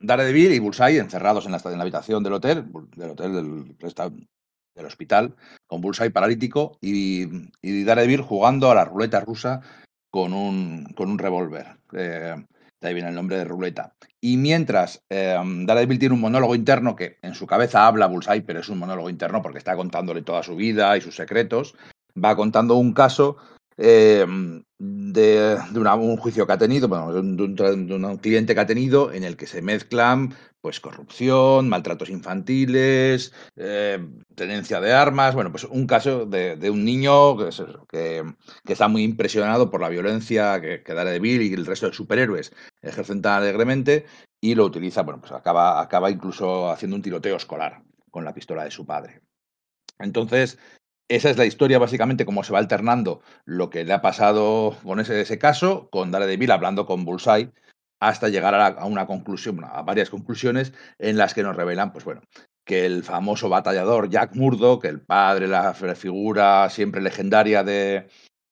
Daredevil 0.00 0.52
y 0.52 0.60
Bullseye 0.60 0.98
encerrados 0.98 1.44
en 1.46 1.52
la, 1.52 1.60
en 1.64 1.76
la 1.76 1.82
habitación 1.82 2.22
del 2.22 2.34
hotel, 2.34 2.66
del 2.96 3.10
hotel 3.10 3.32
del, 3.34 3.76
del 4.80 4.88
hospital, 4.88 5.34
con 5.66 5.80
Bullseye 5.80 6.10
paralítico 6.10 6.78
y, 6.80 7.26
Daredevil 7.62 8.22
jugando 8.22 8.70
a 8.70 8.74
la 8.74 8.84
ruleta 8.84 9.20
rusa 9.20 9.60
con 10.10 10.32
un, 10.32 10.84
con 10.96 11.10
un 11.10 11.18
revólver. 11.18 11.76
Eh, 11.92 12.34
de 12.80 12.88
ahí 12.88 12.94
viene 12.94 13.10
el 13.10 13.14
nombre 13.14 13.36
de 13.36 13.44
ruleta. 13.44 13.94
Y 14.20 14.36
mientras 14.36 15.02
eh, 15.10 15.38
Daredevil 15.66 15.98
tiene 15.98 16.14
un 16.14 16.20
monólogo 16.20 16.54
interno 16.54 16.96
que 16.96 17.18
en 17.22 17.34
su 17.34 17.46
cabeza 17.46 17.86
habla 17.86 18.06
Bullseye, 18.06 18.42
pero 18.42 18.60
es 18.60 18.68
un 18.68 18.78
monólogo 18.78 19.10
interno 19.10 19.42
porque 19.42 19.58
está 19.58 19.76
contándole 19.76 20.22
toda 20.22 20.42
su 20.42 20.56
vida 20.56 20.96
y 20.96 21.00
sus 21.00 21.14
secretos, 21.14 21.74
va 22.22 22.36
contando 22.36 22.76
un 22.76 22.92
caso 22.92 23.36
eh, 23.76 24.26
de, 24.80 25.58
de 25.72 25.78
un 25.78 26.16
juicio 26.16 26.46
que 26.46 26.54
ha 26.54 26.58
tenido, 26.58 26.88
bueno, 26.88 27.12
de 27.12 27.20
un, 27.20 28.18
cliente 28.18 28.54
que 28.54 28.60
ha 28.60 28.66
tenido 28.66 29.12
en 29.12 29.24
el 29.24 29.36
que 29.36 29.46
se 29.46 29.60
mezclan 29.60 30.34
pues 30.62 30.80
corrupción, 30.80 31.68
maltratos 31.68 32.08
infantiles, 32.08 33.32
eh, 33.56 33.98
tenencia 34.34 34.80
de 34.80 34.92
armas, 34.92 35.34
bueno, 35.34 35.50
pues 35.50 35.64
un 35.64 35.86
caso 35.86 36.24
de, 36.24 36.70
un 36.70 36.84
niño 36.84 37.36
que, 37.36 38.24
que 38.64 38.72
está 38.72 38.88
muy 38.88 39.02
impresionado 39.02 39.70
por 39.70 39.82
la 39.82 39.90
violencia 39.90 40.60
que, 40.62 40.82
que 40.82 40.94
Daredevil 40.94 41.42
y 41.42 41.52
el 41.52 41.66
resto 41.66 41.86
de 41.86 41.92
superhéroes 41.92 42.52
ejercen 42.80 43.20
tan 43.20 43.42
alegremente 43.42 44.06
y 44.40 44.54
lo 44.54 44.64
utiliza, 44.64 45.02
bueno, 45.02 45.20
pues 45.20 45.32
acaba, 45.32 45.80
acaba 45.82 46.10
incluso 46.10 46.70
haciendo 46.70 46.96
un 46.96 47.02
tiroteo 47.02 47.36
escolar 47.36 47.82
con 48.10 48.24
la 48.24 48.32
pistola 48.32 48.64
de 48.64 48.70
su 48.70 48.86
padre. 48.86 49.20
Entonces, 49.98 50.58
esa 51.10 51.28
es 51.28 51.36
la 51.36 51.44
historia, 51.44 51.80
básicamente, 51.80 52.24
cómo 52.24 52.44
se 52.44 52.52
va 52.52 52.60
alternando 52.60 53.20
lo 53.44 53.68
que 53.68 53.84
le 53.84 53.92
ha 53.92 54.00
pasado 54.00 54.76
con 54.84 55.00
ese, 55.00 55.38
caso, 55.38 55.88
con 55.90 56.12
Daredevil 56.12 56.52
hablando 56.52 56.86
con 56.86 57.04
Bullseye, 57.04 57.50
hasta 58.00 58.28
llegar 58.28 58.54
a, 58.54 58.84
una 58.86 59.06
conclusión, 59.06 59.64
a 59.64 59.82
varias 59.82 60.08
conclusiones 60.08 60.72
en 60.98 61.18
las 61.18 61.34
que 61.34 61.42
nos 61.42 61.56
revelan, 61.56 61.92
pues 61.92 62.04
bueno, 62.04 62.22
que 62.64 62.86
el 62.86 63.02
famoso 63.02 63.48
batallador 63.48 64.08
Jack 64.08 64.36
Murdock, 64.36 64.84
el 64.84 65.00
padre, 65.00 65.48
la 65.48 65.74
figura 65.74 66.70
siempre 66.70 67.02
legendaria 67.02 67.64
de, 67.64 68.06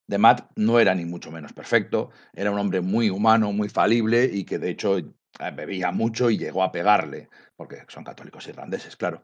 de 0.08 0.18
Matt, 0.18 0.50
no 0.56 0.80
era 0.80 0.96
ni 0.96 1.04
mucho 1.04 1.30
menos 1.30 1.52
perfecto, 1.52 2.10
era 2.32 2.50
un 2.50 2.58
hombre 2.58 2.80
muy 2.80 3.08
humano, 3.08 3.52
muy 3.52 3.68
falible 3.68 4.24
y 4.24 4.44
que 4.44 4.58
de 4.58 4.70
hecho 4.70 4.98
eh, 4.98 5.12
bebía 5.54 5.92
mucho 5.92 6.28
y 6.28 6.38
llegó 6.38 6.64
a 6.64 6.72
pegarle, 6.72 7.28
porque 7.54 7.84
son 7.86 8.02
católicos 8.02 8.48
irlandeses, 8.48 8.96
claro. 8.96 9.22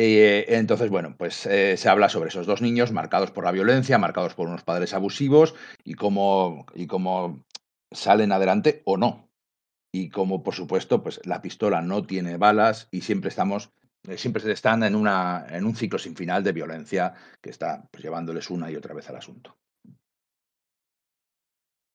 Eh, 0.00 0.56
entonces, 0.56 0.90
bueno, 0.90 1.16
pues 1.18 1.44
eh, 1.46 1.76
se 1.76 1.88
habla 1.88 2.08
sobre 2.08 2.28
esos 2.28 2.46
dos 2.46 2.62
niños 2.62 2.92
marcados 2.92 3.32
por 3.32 3.42
la 3.42 3.50
violencia, 3.50 3.98
marcados 3.98 4.32
por 4.34 4.46
unos 4.46 4.62
padres 4.62 4.94
abusivos 4.94 5.56
y 5.82 5.94
cómo, 5.94 6.66
y 6.72 6.86
cómo 6.86 7.42
salen 7.90 8.30
adelante 8.30 8.80
o 8.84 8.96
no. 8.96 9.28
Y 9.92 10.10
como, 10.10 10.44
por 10.44 10.54
supuesto, 10.54 11.02
pues 11.02 11.20
la 11.24 11.42
pistola 11.42 11.82
no 11.82 12.06
tiene 12.06 12.36
balas 12.36 12.86
y 12.92 13.00
siempre 13.00 13.28
estamos, 13.28 13.72
eh, 14.06 14.16
siempre 14.16 14.52
están 14.52 14.84
en, 14.84 14.94
una, 14.94 15.44
en 15.50 15.66
un 15.66 15.74
ciclo 15.74 15.98
sin 15.98 16.14
final 16.14 16.44
de 16.44 16.52
violencia 16.52 17.14
que 17.42 17.50
está 17.50 17.88
pues, 17.90 18.00
llevándoles 18.00 18.50
una 18.50 18.70
y 18.70 18.76
otra 18.76 18.94
vez 18.94 19.10
al 19.10 19.16
asunto. 19.16 19.56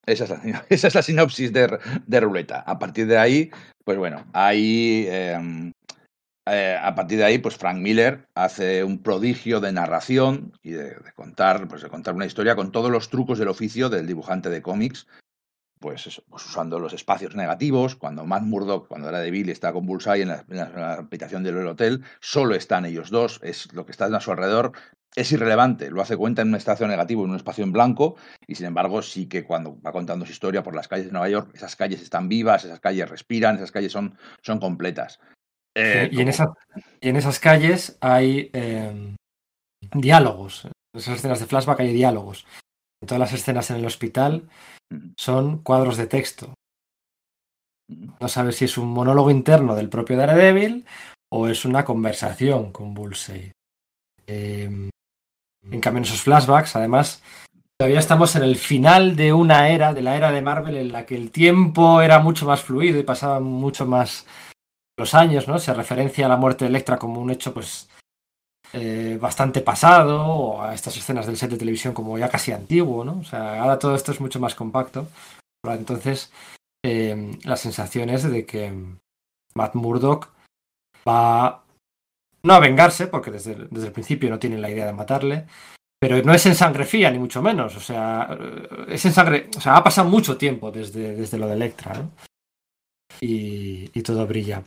Esa 0.06 0.26
es 0.70 0.94
la, 0.94 1.02
sinopsis 1.04 1.54
de, 1.54 1.80
de 2.06 2.20
Ruleta. 2.20 2.66
A 2.68 2.78
partir 2.78 3.08
de 3.08 3.18
ahí, 3.18 3.50
pues 3.86 3.98
bueno, 3.98 4.26
ahí 4.34 5.06
eh, 5.08 5.72
eh, 6.46 6.78
a 6.82 6.94
partir 6.96 7.18
de 7.18 7.26
ahí, 7.26 7.38
pues 7.38 7.58
Frank 7.58 7.78
Miller 7.78 8.28
hace 8.36 8.84
un 8.84 9.02
prodigio 9.02 9.60
de 9.60 9.72
narración 9.72 10.54
y 10.62 10.72
de, 10.72 10.96
contar, 11.16 11.68
pues 11.68 11.82
de 11.82 11.90
contar 11.90 12.16
una 12.16 12.26
historia 12.26 12.56
con 12.56 12.72
todos 12.72 12.92
los 12.92 13.10
trucos 13.10 13.40
del 13.40 13.48
oficio 13.48 13.90
del 13.90 14.08
dibujante 14.08 14.50
de 14.50 14.62
cómics, 14.62 15.08
pues, 15.80 16.22
pues 16.30 16.46
usando 16.46 16.80
los 16.80 16.94
espacios 16.94 17.36
negativos. 17.36 17.96
Cuando 17.96 18.26
Matt 18.26 18.44
Murdock, 18.44 18.88
cuando 18.88 19.10
era 19.10 19.20
débil 19.20 19.50
está 19.50 19.74
con 19.74 19.86
Bullseye 19.86 20.22
en 20.22 20.30
la 20.30 20.94
habitación 20.94 21.44
del 21.44 21.68
hotel, 21.68 22.04
solo 22.20 22.56
están 22.56 22.86
ellos 22.86 23.10
dos. 23.10 23.40
Es 23.44 23.72
lo 23.74 23.86
que 23.86 23.92
está 23.92 24.06
a 24.06 24.20
su 24.20 24.32
alrededor 24.32 24.74
es 25.16 25.32
irrelevante. 25.32 25.90
Lo 25.90 26.02
hace 26.02 26.18
cuenta 26.18 26.42
en 26.42 26.50
un 26.50 26.56
espacio 26.56 26.88
negativo, 26.88 27.24
en 27.24 27.32
un 27.32 27.36
espacio 27.36 27.64
en 27.64 27.72
blanco. 27.72 28.16
Y 28.48 28.56
sin 28.56 28.66
embargo, 28.66 29.02
sí 29.02 29.28
que 29.28 29.44
cuando 29.44 29.80
va 29.82 29.92
contando 29.92 30.26
su 30.26 30.32
historia 30.32 30.64
por 30.64 30.76
las 30.76 30.88
calles 30.88 31.08
de 31.08 31.12
Nueva 31.12 31.30
York, 31.30 31.52
esas 31.54 31.76
calles 31.76 32.02
están 32.02 32.30
vivas, 32.30 32.66
esas 32.66 32.80
calles 32.80 33.10
respiran, 33.10 33.56
esas 33.56 33.72
calles 33.72 33.92
son, 33.92 34.18
son 34.42 34.60
completas. 34.60 35.20
Eh, 35.76 36.10
y, 36.12 36.16
en 36.16 36.22
como- 36.22 36.30
esa- 36.30 36.54
y 37.02 37.10
en 37.10 37.16
esas 37.16 37.40
calles 37.40 37.98
hay 38.02 38.50
eh, 38.54 39.16
diálogos. 39.94 40.66
En 40.66 40.72
esas 41.00 41.18
escenas 41.18 41.40
de 41.40 41.48
flashback 41.48 41.80
hay 41.80 41.94
diálogos. 41.94 42.46
En 43.02 43.08
todas 43.08 43.20
las 43.20 43.34
escenas 43.34 43.70
en 43.72 43.78
el 43.78 43.86
hospital 43.86 44.48
son 45.18 45.60
cuadros 45.64 45.98
de 45.98 46.08
texto. 46.08 46.54
No 48.20 48.28
sabes 48.28 48.56
si 48.56 48.66
es 48.66 48.78
un 48.78 48.90
monólogo 48.90 49.30
interno 49.30 49.76
del 49.76 49.90
propio 49.90 50.16
Daredevil 50.18 50.86
o 51.32 51.48
es 51.48 51.66
una 51.66 51.84
conversación 51.84 52.72
con 52.72 52.94
Bullseye. 52.94 53.52
Eh, 54.28 54.90
en 55.72 55.80
cambio, 55.82 55.98
en 56.00 56.04
esos 56.06 56.22
flashbacks, 56.22 56.76
además, 56.76 57.22
todavía 57.78 58.00
estamos 58.00 58.36
en 58.36 58.44
el 58.44 58.56
final 58.56 59.16
de 59.16 59.34
una 59.34 59.70
era, 59.70 59.94
de 59.94 60.02
la 60.02 60.16
era 60.16 60.32
de 60.32 60.42
Marvel, 60.42 60.78
en 60.78 60.92
la 60.92 61.06
que 61.06 61.16
el 61.16 61.32
tiempo 61.32 62.02
era 62.02 62.20
mucho 62.20 62.46
más 62.46 62.62
fluido 62.62 63.00
y 63.00 63.04
pasaban 63.04 63.44
mucho 63.44 63.86
más 63.86 64.26
los 64.98 65.14
años, 65.14 65.48
¿no? 65.48 65.60
Se 65.60 65.74
referencia 65.74 66.26
a 66.26 66.30
la 66.30 66.38
muerte 66.38 66.66
de 66.66 66.70
Electra 66.70 66.98
como 66.98 67.22
un 67.22 67.32
hecho, 67.32 67.54
pues, 67.54 67.90
eh, 68.74 69.18
bastante 69.22 69.62
pasado, 69.62 70.26
o 70.26 70.62
a 70.62 70.74
estas 70.74 70.98
escenas 70.98 71.26
del 71.26 71.38
set 71.38 71.52
de 71.52 71.58
televisión 71.58 71.94
como 71.94 72.18
ya 72.18 72.30
casi 72.30 72.52
antiguo, 72.52 73.04
¿no? 73.04 73.20
O 73.20 73.24
sea, 73.24 73.62
ahora 73.62 73.80
todo 73.80 73.96
esto 73.96 74.12
es 74.12 74.22
mucho 74.22 74.40
más 74.40 74.56
compacto. 74.56 75.08
Ahora, 75.64 75.78
Entonces, 75.78 76.32
eh, 76.86 77.38
la 77.44 77.56
sensación 77.56 78.10
es 78.10 78.24
de 78.24 78.46
que 78.46 78.74
Matt 79.56 79.76
Murdock 79.76 80.30
va 81.08 81.64
no 82.44 82.54
a 82.54 82.60
vengarse, 82.60 83.08
porque 83.08 83.32
desde, 83.32 83.56
desde 83.70 83.88
el 83.88 83.94
principio 83.94 84.30
no 84.30 84.40
tienen 84.40 84.62
la 84.62 84.70
idea 84.70 84.86
de 84.86 84.94
matarle, 84.94 85.46
pero 86.00 86.22
no 86.22 86.34
es 86.34 86.46
en 86.46 86.56
sangre 86.56 86.84
fría, 86.84 87.10
ni 87.10 87.20
mucho 87.20 87.42
menos. 87.42 87.76
O 87.78 87.80
sea, 87.80 88.38
eh, 88.38 88.86
es 88.90 89.06
en 89.06 89.14
sangre. 89.14 89.50
O 89.56 89.62
sea, 89.62 89.78
ha 89.78 89.84
pasado 89.84 90.10
mucho 90.10 90.38
tiempo 90.38 90.72
desde, 90.72 91.16
desde 91.16 91.38
lo 91.38 91.48
de 91.48 91.54
Electra, 91.54 91.94
¿no? 91.94 92.12
Y, 93.26 94.02
todo 94.02 94.28
brilla. 94.28 94.64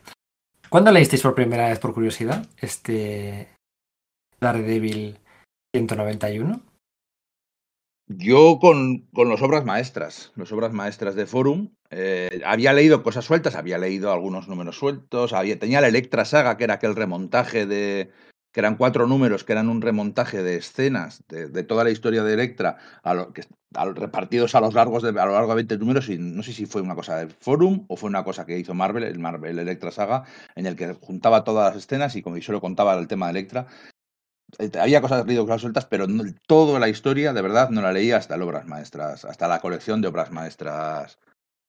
¿Cuándo 0.71 0.91
leísteis 0.91 1.21
por 1.21 1.35
primera 1.35 1.69
vez, 1.69 1.79
por 1.79 1.93
curiosidad, 1.93 2.47
este 2.59 3.51
Daredevil 4.41 5.19
191? 5.75 6.63
Yo 8.09 8.59
con, 8.59 9.01
con 9.13 9.29
las 9.29 9.43
obras 9.43 9.67
maestras, 9.67 10.33
las 10.37 10.51
obras 10.53 10.73
maestras 10.73 11.15
de 11.17 11.27
Forum, 11.27 11.75
eh, 11.91 12.41
había 12.47 12.73
leído 12.73 13.03
cosas 13.03 13.27
sueltas, 13.27 13.57
había 13.57 13.77
leído 13.77 14.11
algunos 14.11 14.49
números 14.49 14.79
sueltos, 14.79 15.35
había, 15.35 15.59
tenía 15.59 15.83
la 15.83 15.89
Electra 15.89 16.25
Saga, 16.25 16.57
que 16.57 16.65
era 16.65 16.75
aquel 16.75 16.97
remontaje 16.97 17.67
de, 17.67 18.11
que 18.57 18.61
eran 18.61 18.77
cuatro 18.77 19.07
números, 19.07 19.45
que 19.45 19.53
eran 19.53 19.69
un 19.69 19.83
remontaje 19.83 20.43
de 20.43 20.57
escenas 20.57 21.23
de, 21.29 21.63
toda 21.63 21.85
la 21.85 21.91
historia 21.91 22.25
de 22.25 22.33
Electra, 22.33 22.79
a 23.03 23.13
lo, 23.13 23.35
que, 23.35 23.43
repartidos 23.95 24.55
a, 24.55 24.63
los 24.63 24.73
largos 24.73 25.03
de, 25.03 25.11
a 25.11 25.27
lo 25.27 25.33
largo 25.33 25.51
de 25.51 25.57
20 25.57 25.77
números, 25.77 26.09
y 26.09 26.17
no 26.17 26.43
sé 26.43 26.55
si 26.55 26.65
fue 26.65 26.81
una 26.81 26.95
cosa 26.95 27.19
de 27.19 27.29
Forum 27.29 27.85
o 27.89 27.99
fue 27.99 28.09
una 28.09 28.25
cosa 28.25 28.47
que 28.47 28.59
hizo 28.59 28.73
Marvel, 28.73 29.03
el 29.03 29.19
Marvel 29.19 29.59
Electra 29.59 29.91
Saga, 29.91 30.25
en 30.55 30.65
el 30.65 30.75
que 30.75 30.95
juntaba 30.95 31.45
todas 31.45 31.75
las 31.75 31.85
escenas 31.85 32.17
y 32.17 32.23
como 32.23 32.39
yo 32.39 32.45
solo 32.45 32.63
contaba 32.63 32.95
el 32.95 33.07
tema 33.09 33.27
de 33.27 33.33
Electra, 33.33 33.67
eh, 34.59 34.71
había 34.81 35.03
cosas 35.03 35.27
cosas 35.27 35.61
sueltas, 35.61 35.85
pero 35.85 36.07
no, 36.07 36.25
toda 36.47 36.81
la 36.81 36.89
historia, 36.89 37.35
de 37.35 37.43
verdad, 37.43 37.69
no 37.69 37.83
la 37.83 37.93
leía 37.93 38.17
hasta 38.17 38.39
las 38.39 38.47
obras 38.47 38.67
maestras, 38.67 39.27
hasta 39.27 39.49
la 39.49 39.61
colección 39.61 40.01
de 40.01 40.09
obras 40.09 40.31
maestras 40.31 41.19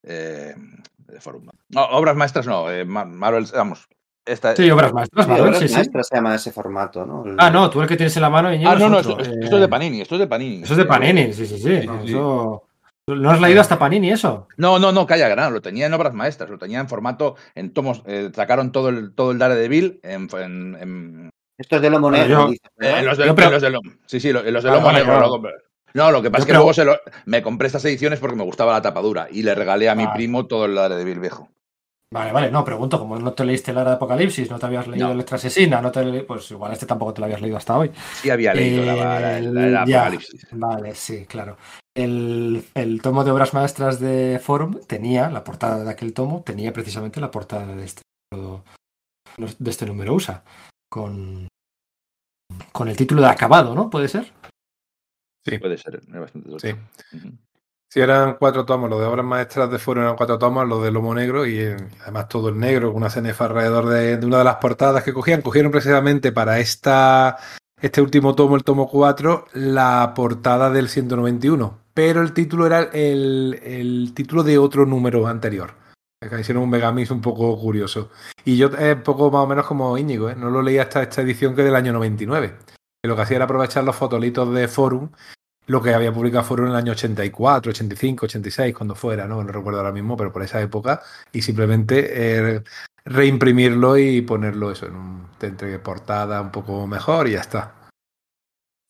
eh, 0.04 0.56
de 1.00 1.20
Forum. 1.20 1.50
No, 1.68 1.84
obras 1.84 2.16
maestras 2.16 2.48
no, 2.48 2.72
eh, 2.72 2.86
Ma- 2.86 3.04
Marvel, 3.04 3.46
vamos. 3.54 3.90
Esta, 4.28 4.56
Sí, 4.56 4.70
obras 4.70 4.94
maestras, 4.94 5.26
Sí, 5.26 5.30
Marvel, 5.32 5.48
obras 5.48 5.60
sí, 5.62 5.68
sí. 5.70 5.74
maestras 5.76 6.08
se 6.08 6.16
llama 6.16 6.36
ese 6.36 6.52
formato, 6.52 7.06
¿no? 7.06 7.24
El- 7.26 7.36
Ah, 7.40 7.50
no, 7.50 7.70
tú 7.70 7.82
el 7.82 7.88
que 7.88 7.96
tienes 7.96 8.16
en 8.18 8.22
la 8.22 8.30
mano, 8.30 8.54
Íñigo, 8.54 8.70
ah, 8.70 8.76
no, 8.76 8.90
no, 8.90 8.96
es 8.96 9.02
esto, 9.02 9.14
otro. 9.14 9.24
esto- 9.24 9.36
Eh, 9.36 9.44
esto 9.44 9.56
es 9.56 9.62
de 9.62 9.68
Panini, 9.70 10.02
esto 10.02 10.16
es 10.16 10.20
de 10.20 10.28
Panini. 10.28 10.64
Eso 10.64 10.74
es 10.74 10.78
de 10.78 10.86
Panini, 10.86 11.34
sí, 11.34 11.46
sí, 11.46 11.58
sí. 11.58 11.64
Sí, 11.82 11.88
no, 11.88 12.02
sí, 12.02 12.08
sí. 12.08 12.14
eso- 12.14 12.64
¿No 13.10 13.32
has 13.32 13.40
leído 13.40 13.62
hasta 13.62 13.80
Panini 13.80 14.12
eso? 14.12 14.50
No, 14.58 14.80
no, 14.80 14.92
no, 14.92 15.08
calla, 15.08 15.30
gran, 15.30 15.54
lo 15.54 15.62
tenía 15.62 15.86
en 15.86 15.94
obras 15.94 16.14
maestras, 16.14 16.50
lo 16.50 16.58
tenía 16.58 16.80
en 16.82 16.90
formato, 16.90 17.36
en 17.56 17.72
tomos, 17.74 18.04
eh, 18.06 18.30
sacaron 18.36 18.74
todo 18.74 18.90
el, 18.90 19.14
todo 19.16 19.32
el 19.32 19.38
Daredevil 19.40 20.02
en, 20.04 20.28
en, 20.38 20.78
en, 20.82 21.30
Esto 21.58 21.78
es 21.78 21.82
de 21.82 21.90
lomo 21.90 22.12
negro, 22.12 22.28
yo- 22.28 22.48
dice, 22.50 22.62
Eh, 22.82 23.02
los 23.04 23.18
de, 23.18 23.28
Yo, 23.28 23.34
pero- 23.36 23.52
los 23.52 23.62
de 23.62 23.70
Lomo. 23.70 23.92
Sí, 24.08 24.20
sí, 24.20 24.34
los 24.34 24.44
de 24.44 24.52
Lomo 24.72 24.92
negro. 24.92 25.42
No, 25.94 26.12
lo 26.12 26.22
que 26.22 26.30
pasa 26.30 26.40
yo 26.40 26.44
es 26.44 26.46
que 26.46 26.52
creo- 26.52 26.60
luego 26.60 26.74
se 26.74 26.84
lo, 26.86 26.98
me 27.26 27.42
compré 27.42 27.68
estas 27.68 27.86
ediciones 27.86 28.20
porque 28.20 28.36
me 28.36 28.44
gustaba 28.44 28.74
la 28.74 28.82
tapadura 28.82 29.30
y 29.32 29.42
le 29.44 29.56
regalé 29.56 29.88
a 29.90 29.96
mi 29.96 30.04
Vale. 30.06 30.16
primo 30.18 30.46
todo 30.46 30.66
el 30.66 30.76
Daredevil 30.76 31.20
viejo. 31.22 31.48
Vale, 32.14 32.32
vale, 32.32 32.50
no, 32.50 32.64
pregunto, 32.64 32.98
como 33.00 33.20
no 33.20 33.34
te 33.34 33.44
leíste 33.44 33.74
la 33.74 33.82
era 33.82 33.90
de 33.92 33.96
Apocalipsis, 33.98 34.50
no 34.50 34.58
te 34.58 34.66
habías 34.66 34.88
leído 34.88 35.08
No. 35.08 35.14
Electra 35.14 35.36
Asesina, 35.36 35.82
no 35.82 35.92
te 35.92 36.06
le- 36.06 36.24
pues 36.24 36.50
igual 36.52 36.72
este 36.72 36.86
tampoco 36.86 37.14
te 37.14 37.20
lo 37.20 37.26
habías 37.26 37.42
leído 37.42 37.58
hasta 37.58 37.78
hoy. 37.78 37.92
Sí 38.22 38.30
había 38.30 38.54
leído 38.54 38.86
la, 38.86 38.96
la, 38.96 39.20
la- 39.20 39.42
la 39.42 39.64
El- 39.82 39.88
ya. 39.90 40.02
Apocalipsis. 40.02 40.48
Vale, 40.54 40.96
sí, 40.96 41.26
claro. 41.26 41.58
El, 41.96 42.64
el 42.76 43.02
tomo 43.02 43.26
de 43.26 43.32
obras 43.32 43.54
maestras 43.54 44.00
de 44.00 44.40
Forum 44.42 44.80
tenía, 44.88 45.30
la 45.30 45.44
portada 45.44 45.84
de 45.84 45.90
aquel 45.90 46.14
tomo, 46.14 46.44
tenía 46.44 46.72
precisamente 46.72 47.20
la 47.20 47.30
portada 47.30 47.76
de 47.76 47.84
este, 47.84 48.04
de 49.60 49.70
este 49.70 49.86
número 49.86 50.14
USA, 50.14 50.44
con, 50.90 51.50
con 52.72 52.88
el 52.88 52.96
título 52.96 53.22
de 53.22 53.28
acabado, 53.28 53.76
¿no? 53.76 53.90
¿Puede 53.90 54.08
ser? 54.08 54.32
Sí, 55.46 55.58
Puede 55.58 55.78
ser, 55.78 55.96
es 55.96 56.08
bastante 56.10 56.50
sí. 56.60 56.74
tocho. 56.74 57.28
Sí, 57.90 58.02
eran 58.02 58.36
cuatro 58.38 58.66
tomos. 58.66 58.90
Los 58.90 59.00
de 59.00 59.06
obras 59.06 59.26
maestras 59.26 59.72
de 59.72 59.80
fueron 59.80 60.04
eran 60.04 60.18
cuatro 60.18 60.38
tomos, 60.38 60.68
los 60.68 60.84
de 60.84 60.92
Lomo 60.92 61.16
Negro 61.16 61.46
y 61.46 61.60
eh, 61.60 61.78
además 62.02 62.28
todo 62.28 62.50
el 62.50 62.60
negro, 62.60 62.92
una 62.92 63.10
cenefa 63.10 63.46
alrededor 63.46 63.88
de, 63.88 64.26
una 64.26 64.40
de 64.40 64.44
las 64.44 64.58
portadas 64.58 65.04
que 65.04 65.14
cogían. 65.14 65.42
Cogieron 65.42 65.72
precisamente 65.72 66.34
para 66.34 66.60
esta, 66.60 67.38
este 67.82 68.02
último 68.02 68.36
tomo, 68.36 68.58
el 68.58 68.66
tomo 68.66 68.90
4, 68.90 69.46
la 69.54 70.14
portada 70.16 70.70
del 70.70 70.90
191. 70.90 71.80
Pero 71.94 72.22
el 72.22 72.34
título 72.34 72.68
era 72.68 72.82
el, 72.94 73.60
el 73.64 74.14
título 74.14 74.44
de 74.44 74.58
otro 74.58 74.86
número 74.86 75.26
anterior. 75.28 75.74
Hicieron 76.40 76.64
un 76.64 76.70
megamix 76.70 77.12
un 77.12 77.22
poco 77.22 77.58
curioso. 77.60 78.10
Y 78.44 78.58
yo, 78.58 78.70
eh, 78.78 78.96
poco 78.96 79.30
más 79.30 79.44
o 79.44 79.48
menos 79.48 79.66
como 79.66 79.98
Íñigo, 79.98 80.30
¿eh? 80.30 80.36
no 80.36 80.50
lo 80.50 80.62
leí 80.62 80.80
hasta 80.80 81.04
esta 81.04 81.22
edición 81.22 81.56
que 81.56 81.62
es 81.62 81.66
del 81.66 81.76
año 81.76 81.94
99. 81.94 82.58
Que 83.02 83.08
lo 83.08 83.16
que 83.16 83.22
hacía 83.22 83.38
era 83.38 83.46
aprovechar 83.46 83.84
los 83.84 83.96
fotolitos 83.96 84.52
de 84.54 84.68
Forum 84.68 85.12
lo 85.68 85.82
que 85.82 85.94
había 85.94 86.14
publicado 86.14 86.44
Forum 86.44 86.66
en 86.68 86.72
el 86.72 86.78
año 86.78 86.92
84, 86.94 87.72
85, 87.72 88.26
86, 88.26 88.74
cuando 88.76 88.96
fuera, 88.96 89.28
¿no? 89.28 89.44
No 89.44 89.52
recuerdo 89.52 89.80
ahora 89.80 89.92
mismo, 89.92 90.16
pero 90.18 90.32
por 90.34 90.42
esa 90.44 90.62
época, 90.62 91.02
y 91.32 91.42
simplemente 91.42 92.56
eh, 92.56 92.64
reimprimirlo 93.06 93.98
y 93.98 94.22
ponerlo 94.22 94.72
eso 94.72 94.88
en 94.88 94.96
un 94.96 95.28
entre 95.42 95.78
portada 95.80 96.42
un 96.42 96.52
poco 96.52 96.88
mejor 96.88 97.28
y 97.28 97.34
ya 97.34 97.42
está. 97.42 97.74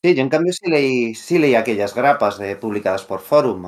Sí, 0.04 0.14
yo 0.14 0.22
en 0.22 0.28
cambio 0.28 0.52
sí 0.52 0.70
leí, 0.70 1.14
sí 1.14 1.38
leí 1.38 1.56
aquellas 1.56 1.94
grapas 1.94 2.38
de, 2.38 2.54
publicadas 2.56 3.04
por 3.04 3.20
Forum. 3.20 3.66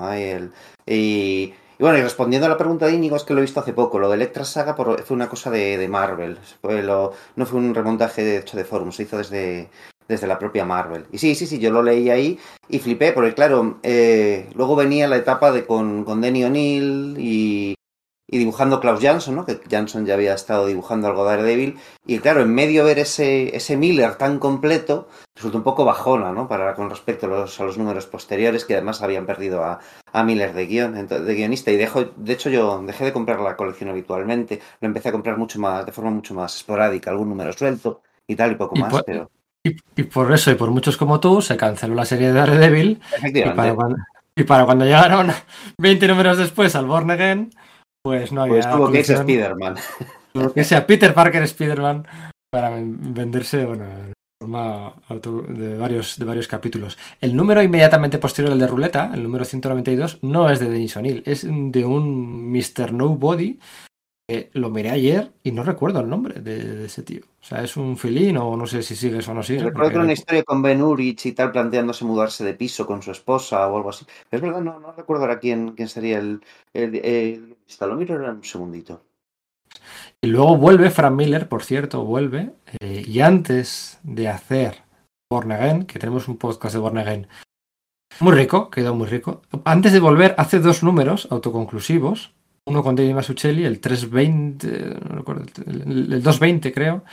y, 0.87 1.53
bueno, 1.79 1.99
y 1.99 2.03
respondiendo 2.03 2.47
a 2.47 2.51
la 2.51 2.57
pregunta 2.59 2.87
de 2.87 2.93
Íñigo, 2.95 3.17
es 3.17 3.25
que 3.25 3.35
lo 3.35 3.41
he 3.41 3.43
visto 3.43 3.59
hace 3.61 3.73
poco. 3.73 3.99
Lo 3.99 4.09
de 4.09 4.15
Electra 4.15 4.45
Saga 4.45 4.77
por- 4.77 5.03
fue 5.03 5.17
una 5.17 5.29
cosa 5.29 5.51
de, 5.51 5.77
de 5.77 5.89
Marvel. 5.89 6.39
Fue 6.61 6.83
lo- 6.83 7.13
no 7.37 7.47
fue 7.47 7.59
un 7.59 7.75
remontaje 7.75 8.37
hecho 8.39 8.57
de 8.57 8.65
Forum, 8.65 8.93
se 8.93 9.03
hizo 9.03 9.19
desde, 9.19 9.69
desde 10.11 10.27
la 10.27 10.39
propia 10.39 10.65
Marvel. 10.65 11.07
Y 11.13 11.19
sí, 11.19 11.37
sí, 11.37 11.47
sí, 11.47 11.61
yo 11.61 11.71
lo 11.71 11.83
leí 11.83 12.11
ahí 12.11 12.39
y 12.69 12.81
flipé, 12.81 13.13
porque 13.13 13.33
claro, 13.33 13.79
eh, 13.85 14.51
luego 14.55 14.75
venía 14.75 15.07
la 15.07 15.17
etapa 15.17 15.53
de 15.53 15.65
con, 15.65 16.05
con 16.05 16.21
Denny 16.21 16.43
O'Neill 16.43 17.15
y, 17.17 17.75
y 18.27 18.39
dibujando 18.39 18.81
Klaus 18.81 19.01
Jansson, 19.01 19.37
¿no? 19.37 19.47
Que 19.47 19.61
Jansson 19.71 20.05
ya 20.05 20.15
había 20.15 20.35
estado 20.35 20.67
dibujando 20.67 21.07
algo 21.07 21.23
de 21.23 21.31
Daredevil. 21.31 21.79
Y 22.05 22.19
claro, 22.19 22.43
en 22.43 22.53
medio 22.53 22.85
ver 22.85 22.99
ese, 22.99 23.55
ese 23.57 23.77
Miller 23.77 24.17
tan 24.17 24.41
completo, 24.41 25.09
resulta 25.37 25.59
un 25.59 25.65
poco 25.65 25.85
bajona, 25.85 26.33
¿no? 26.33 26.49
Para, 26.49 26.75
con 26.75 26.91
respecto 26.91 27.27
a 27.27 27.29
los, 27.29 27.61
a 27.61 27.65
los 27.65 27.79
números 27.79 28.07
posteriores, 28.07 28.65
que 28.65 28.75
además 28.75 29.03
habían 29.03 29.27
perdido 29.27 29.63
a, 29.63 29.79
a 30.13 30.25
Miller 30.25 30.53
de, 30.53 30.67
guion, 30.67 31.07
de 31.07 31.35
guionista. 31.37 31.71
Y 31.71 31.77
dejo, 31.77 32.03
de 32.17 32.33
hecho, 32.33 32.51
yo 32.51 32.83
dejé 32.85 33.05
de 33.05 33.13
comprar 33.13 33.39
la 33.41 33.57
colección 33.57 33.91
habitualmente. 33.91 34.61
Lo 34.81 34.89
empecé 34.89 35.11
a 35.11 35.13
comprar 35.13 35.39
mucho 35.39 35.61
más, 35.61 35.87
de 35.87 35.93
forma 35.93 36.11
mucho 36.11 36.35
más 36.35 36.57
esporádica, 36.57 37.13
algún 37.13 37.29
número 37.29 37.53
suelto 37.53 38.03
y 38.27 38.35
tal, 38.35 38.51
y 38.51 38.57
poco 38.57 38.77
Y 38.77 38.81
más. 38.81 39.03
Pero 39.05 39.31
Y, 39.67 39.77
y 39.97 40.05
por 40.05 40.33
eso, 40.33 40.51
y 40.51 40.55
por 40.55 40.71
muchos 40.71 40.97
como 40.97 41.21
tú, 41.21 41.43
se 41.43 41.57
canceló 41.57 41.95
la 41.95 42.05
serie 42.07 42.29
de 42.29 42.33
Daredevil. 42.35 43.01
Y 43.25 43.43
para, 43.43 43.75
cuando, 43.75 43.97
y 44.37 44.43
para 44.45 44.65
cuando 44.65 44.85
llegaron 44.85 45.31
20 45.79 46.09
números 46.09 46.39
después 46.39 46.75
al 46.77 46.87
Born 46.87 47.11
Again, 47.11 47.51
pues 48.03 48.33
no 48.33 48.43
había 48.43 48.55
pues 48.55 48.67
tuvo 48.71 48.87
que 48.87 48.91
colección. 48.93 49.19
Spider-Man. 49.21 49.77
Tuvo 50.33 50.53
que 50.53 50.65
sea 50.65 50.87
Peter 50.87 51.13
Parker 51.13 51.43
Spider-Man 51.43 52.07
para 52.51 52.71
ven- 52.71 53.13
venderse 53.15 53.65
bueno, 53.67 53.85
en 53.85 54.13
forma 54.41 54.95
de 55.49 55.77
varios, 55.77 56.19
de 56.19 56.25
varios 56.25 56.49
capítulos. 56.49 56.97
El 57.21 57.37
número 57.37 57.63
inmediatamente 57.63 58.17
posterior 58.19 58.53
al 58.53 58.59
de 58.59 58.67
Ruleta, 58.67 59.11
el 59.13 59.23
número 59.23 59.45
192, 59.45 60.21
no 60.23 60.49
es 60.49 60.59
de 60.61 60.71
Denis 60.71 60.97
O'Neill, 60.97 61.23
es 61.27 61.47
de 61.47 61.85
un 61.85 62.51
Mr. 62.51 62.93
Nobody 62.95 63.59
Eh, 64.33 64.49
lo 64.53 64.71
miré 64.71 64.91
ayer 64.91 65.33
y 65.43 65.51
no 65.51 65.65
recuerdo 65.65 65.99
el 66.01 66.09
nombre 66.09 66.41
de, 66.41 66.63
de 66.77 66.87
ese 66.87 67.03
tío. 67.03 67.23
O 67.41 67.45
sea, 67.45 67.65
es 67.65 67.77
un 67.77 67.97
filín 67.97 68.37
o 68.37 68.57
no 68.57 68.65
sé 68.67 68.83
si 68.83 68.95
sigues 68.95 69.27
o 69.27 69.35
no 69.35 69.43
sigues. 69.43 69.65
Recuerdo 69.65 69.91
porque- 69.91 70.05
una 70.05 70.13
historia 70.13 70.45
con 70.45 70.63
Ben 70.63 70.81
Urich 70.83 71.27
y 71.27 71.33
tal, 71.33 71.51
planteándose 71.51 72.05
mudarse 72.05 72.45
de 72.45 72.55
piso 72.55 72.87
con 72.87 73.03
su 73.03 73.11
esposa 73.11 73.67
o 73.67 73.77
algo 73.77 73.91
así. 73.91 74.07
Pero 74.29 74.39
es 74.47 74.53
verdad, 74.53 74.63
no, 74.65 74.79
no 74.79 74.93
recuerdo 74.93 75.25
ahora 75.25 75.41
quién, 75.41 75.73
quién 75.73 75.89
sería 75.89 76.19
el, 76.19 76.41
el, 76.73 77.57
Lo 77.81 77.97
miro 77.97 78.15
ahora 78.15 78.31
en 78.31 78.37
un 78.37 78.45
segundito. 78.45 79.03
Y 80.23 80.29
luego 80.29 80.57
vuelve 80.57 80.91
Frank 80.91 81.15
Miller, 81.15 81.49
por 81.49 81.65
cierto, 81.65 82.05
vuelve. 82.05 82.53
eh, 82.81 83.03
y 83.07 83.21
antes 83.21 83.99
de 84.03 84.29
hacer 84.29 84.83
Born 85.33 85.51
Again, 85.53 85.87
que 85.87 85.99
tenemos 85.99 86.29
un 86.29 86.37
podcast 86.37 86.75
de 86.75 86.81
Born 86.81 86.99
Again 86.99 87.27
muy 88.21 88.33
rico, 88.35 88.71
quedó 88.71 88.95
muy 88.95 89.07
rico. 89.07 89.43
Antes 89.65 89.93
de 89.93 90.01
volver, 90.01 90.35
hace 90.37 90.59
dos 90.61 90.83
números 90.83 91.27
autoconclusivos. 91.31 92.35
Uno 92.71 92.83
con 92.83 92.95
David 92.95 93.15
Masuccelli, 93.15 93.65
el 93.65 93.81
320, 93.81 95.01
no 95.09 95.17
recuerdo, 95.17 95.45
el, 95.67 96.13
el 96.13 96.23
220 96.23 96.73
creo. 96.73 97.05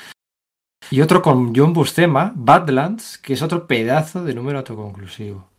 Y 0.89 1.01
otro 1.01 1.21
con 1.21 1.53
John 1.55 1.73
Buscema, 1.73 2.31
Badlands, 2.35 3.17
que 3.17 3.33
es 3.33 3.41
otro 3.41 3.67
pedazo 3.67 4.23
de 4.23 4.33
número 4.33 4.59
autoconclusivo. 4.59 5.49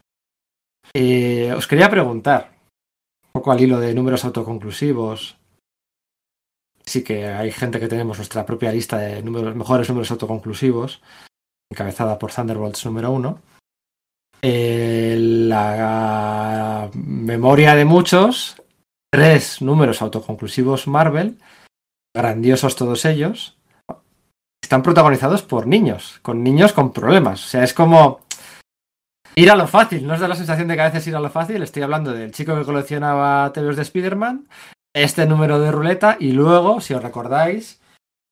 Eh, 0.94 1.52
os 1.56 1.66
quería 1.66 1.90
preguntar, 1.90 2.50
un 3.26 3.32
poco 3.32 3.52
al 3.52 3.60
hilo 3.60 3.78
de 3.78 3.94
números 3.94 4.24
autoconclusivos, 4.24 5.36
sí 6.84 7.04
que 7.04 7.26
hay 7.26 7.50
gente 7.52 7.78
que 7.78 7.88
tenemos 7.88 8.16
nuestra 8.16 8.46
propia 8.46 8.72
lista 8.72 8.98
de 8.98 9.22
números, 9.22 9.54
mejores 9.54 9.88
números 9.88 10.10
autoconclusivos, 10.10 11.02
encabezada 11.70 12.18
por 12.18 12.32
Thunderbolts 12.32 12.86
número 12.86 13.10
uno. 13.10 13.40
Eh, 14.40 15.16
la 15.18 16.88
memoria 16.94 17.74
de 17.74 17.84
muchos, 17.84 18.62
tres 19.10 19.62
números 19.62 20.02
autoconclusivos 20.02 20.86
Marvel, 20.86 21.38
grandiosos 22.14 22.76
todos 22.76 23.04
ellos, 23.04 23.58
están 24.62 24.82
protagonizados 24.82 25.42
por 25.42 25.66
niños, 25.66 26.18
con 26.22 26.42
niños 26.42 26.72
con 26.72 26.92
problemas. 26.92 27.44
O 27.44 27.48
sea, 27.48 27.64
es 27.64 27.72
como 27.72 28.20
ir 29.34 29.50
a 29.50 29.56
lo 29.56 29.66
fácil, 29.66 30.06
no 30.06 30.14
os 30.14 30.20
da 30.20 30.28
la 30.28 30.34
sensación 30.34 30.68
de 30.68 30.74
que 30.74 30.82
a 30.82 30.90
veces 30.90 31.06
ir 31.06 31.16
a 31.16 31.20
lo 31.20 31.30
fácil. 31.30 31.62
Estoy 31.62 31.82
hablando 31.82 32.12
del 32.12 32.32
chico 32.32 32.54
que 32.54 32.64
coleccionaba 32.64 33.50
TVOs 33.52 33.76
de 33.76 33.82
Spider-Man, 33.82 34.48
este 34.94 35.26
número 35.26 35.58
de 35.58 35.72
ruleta 35.72 36.16
y 36.20 36.32
luego, 36.32 36.80
si 36.80 36.94
os 36.94 37.02
recordáis, 37.02 37.80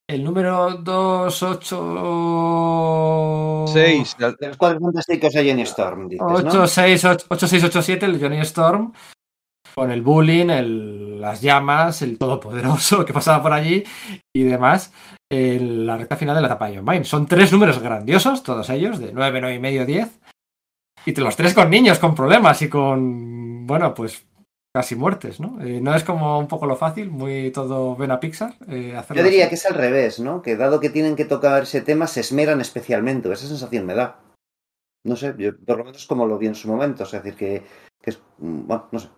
el 0.09 0.25
número 0.25 0.83
28... 0.83 3.65
6. 3.67 4.17
De 4.39 4.49
los 4.49 4.57
cuadros 4.57 4.83
fantásticos 4.83 5.33
de 5.33 5.45
Jenny 5.45 5.63
Storm, 5.63 6.09
dices, 6.09 6.27
¿no? 6.27 6.63
8687, 6.63 8.07
el 8.07 8.21
Johnny 8.21 8.39
Storm, 8.41 8.93
con 9.77 9.91
el 9.91 10.01
bullying, 10.01 10.49
el- 10.49 11.21
las 11.21 11.43
llamas, 11.43 12.01
el 12.03 12.19
todopoderoso 12.19 13.05
que 13.07 13.13
pasaba 13.13 13.43
por 13.43 13.53
allí 13.53 13.85
y 14.35 14.43
demás, 14.45 14.93
en 15.31 15.87
la 15.87 15.97
recta 15.99 16.17
final 16.17 16.35
de 16.35 16.41
la 16.41 16.47
etapa 16.47 16.69
de 16.69 16.79
John. 16.79 17.05
Son 17.05 17.27
tres 17.27 17.53
números 17.53 17.79
grandiosos, 17.81 18.43
todos 18.43 18.71
ellos, 18.71 18.99
de 18.99 19.13
9, 19.13 19.41
9 19.41 19.55
y 19.57 19.59
medio, 19.59 19.85
10. 19.85 20.09
Y 21.05 21.15
los 21.15 21.37
tres 21.37 21.53
con 21.55 21.69
niños, 21.71 21.99
con 21.99 22.15
problemas 22.15 22.63
y 22.63 22.69
con, 22.69 23.67
bueno, 23.67 23.93
pues 23.95 24.25
casi 24.75 24.95
muertes, 24.97 25.41
¿no? 25.41 25.61
Eh, 25.63 25.81
no 25.81 25.95
es 25.95 26.05
como 26.05 26.39
un 26.39 26.49
poco 26.49 26.67
lo 26.67 26.77
fácil, 26.77 27.11
muy 27.11 27.51
todo 27.51 27.97
ven 27.97 28.11
a 28.11 28.21
Pixar. 28.21 28.55
eh, 28.69 28.99
Yo 29.15 29.23
diría 29.23 29.43
así. 29.45 29.49
que 29.51 29.55
es 29.57 29.67
al 29.67 29.75
revés, 29.75 30.21
¿no? 30.21 30.43
Que 30.43 30.57
dado 30.57 30.81
que 30.81 30.91
tienen 30.91 31.17
que 31.17 31.25
tocar 31.25 31.63
ese 31.65 31.81
tema, 31.83 32.07
se 32.07 32.21
esmeran 32.21 32.61
especialmente. 32.61 33.31
Esa 33.33 33.47
sensación 33.47 33.87
me 33.87 33.95
da. 33.95 34.21
No 35.05 35.17
sé, 35.17 35.35
yo 35.39 35.57
por 35.65 35.79
lo 35.79 35.85
menos 35.85 36.07
como 36.07 36.27
lo 36.27 36.39
vi 36.39 36.47
en 36.49 36.55
su 36.55 36.69
momento. 36.69 37.05
Es 37.05 37.13
decir, 37.13 37.35
que, 37.37 37.63
que 38.03 38.11
es, 38.11 38.21
mm, 38.39 38.67
bueno, 38.67 38.89
no 38.93 38.99
sé. 38.99 39.09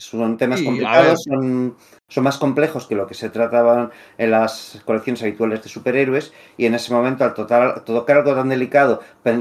Son 0.00 0.38
temas 0.38 0.60
Sí, 0.60 0.64
complicados, 0.64 1.22
son, 1.24 1.76
son 2.08 2.24
más 2.24 2.38
complejos 2.38 2.86
que 2.86 2.94
lo 2.94 3.06
que 3.06 3.12
se 3.12 3.28
trataban 3.28 3.90
en 4.16 4.30
las 4.30 4.80
colecciones 4.86 5.22
habituales 5.22 5.62
de 5.62 5.68
superhéroes 5.68 6.32
y 6.56 6.64
en 6.64 6.74
ese 6.74 6.92
momento 6.92 7.22
al 7.22 7.34
total, 7.34 7.84
tocar 7.84 8.16
algo 8.16 8.34
tan 8.34 8.48
delicado, 8.48 9.00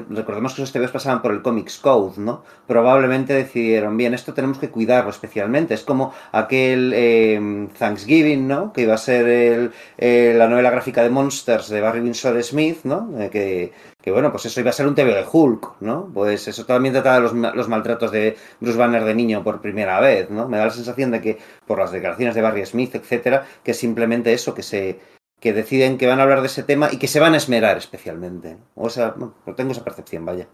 recordemos 0.10 0.54
que 0.54 0.62
esos 0.62 0.74
TVs 0.74 0.92
pasaban 0.92 1.22
por 1.22 1.32
el 1.32 1.42
Comics 1.42 1.78
Code, 1.78 2.20
¿no? 2.20 2.44
Probablemente 2.68 3.34
decidieron, 3.34 3.96
bien, 3.96 4.14
esto 4.14 4.34
tenemos 4.34 4.60
que 4.60 4.70
cuidarlo 4.70 5.12
especialmente. 5.12 5.74
Es 5.74 5.84
como 5.84 6.14
aquel 6.34 6.92
eh, 6.94 7.70
Thanksgiving, 7.78 8.46
¿no? 8.46 8.74
Que 8.74 8.82
iba 8.82 8.96
a 8.96 8.98
ser 8.98 9.28
el, 9.28 9.72
eh, 9.98 10.34
la 10.36 10.50
novela 10.50 10.72
gráfica 10.72 11.02
de 11.04 11.10
Monsters 11.10 11.70
de 11.70 11.80
Barry 11.80 12.02
Windsor 12.02 12.44
Smith, 12.44 12.80
¿no? 12.84 13.10
Eh, 13.18 13.30
que, 13.30 13.72
que 14.02 14.12
bueno, 14.12 14.32
pues 14.32 14.46
eso 14.46 14.60
iba 14.62 14.70
a 14.70 14.74
ser 14.74 14.88
un 14.88 14.96
TV 14.96 15.14
de 15.14 15.26
Hulk, 15.30 15.82
¿no? 15.82 16.10
Pues 16.14 16.48
eso 16.48 16.66
también 16.66 16.94
trataba 16.94 17.20
los, 17.20 17.34
los 17.34 17.68
maltratos 17.68 18.12
de 18.12 18.38
Bruce 18.60 18.78
Banner 18.78 19.04
de 19.04 19.14
niño 19.14 19.44
por 19.44 19.62
primera 19.62 20.00
vez, 20.00 20.30
¿no? 20.30 20.48
Me 20.48 20.58
da 20.58 20.66
la 20.66 20.72
sensación 20.72 21.12
de 21.12 21.22
que 21.22 21.38
por 21.68 21.80
las 21.80 21.92
declaraciones 21.92 22.36
de 22.36 22.42
Barry 22.42 22.66
Smith, 22.66 22.96
etcétera, 22.96 23.46
que 23.64 23.72
es 23.72 23.78
simplemente 23.78 24.32
eso, 24.32 24.54
que 24.54 24.64
se 24.64 25.00
que 25.40 25.54
deciden 25.54 25.98
que 25.98 26.08
van 26.08 26.20
a 26.20 26.24
hablar 26.24 26.42
de 26.42 26.48
ese 26.48 26.64
tema 26.64 26.90
y 26.92 26.98
que 26.98 27.08
se 27.08 27.20
van 27.20 27.34
a 27.34 27.38
esmerar 27.38 27.78
especialmente. 27.78 28.58
O 28.76 28.90
sea, 28.90 29.12
bueno, 29.12 29.36
tengo 29.56 29.72
esa 29.72 29.84
percepción, 29.84 30.26
vaya. 30.26 30.48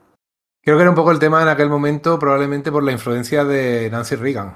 Creo 0.64 0.78
que 0.78 0.82
era 0.82 0.90
un 0.90 0.96
poco 0.96 1.12
el 1.12 1.20
tema 1.20 1.42
en 1.42 1.48
aquel 1.48 1.70
momento, 1.70 2.18
probablemente 2.18 2.72
por 2.72 2.84
la 2.84 2.92
influencia 2.92 3.44
de 3.44 3.90
Nancy 3.92 4.16
Reagan, 4.16 4.56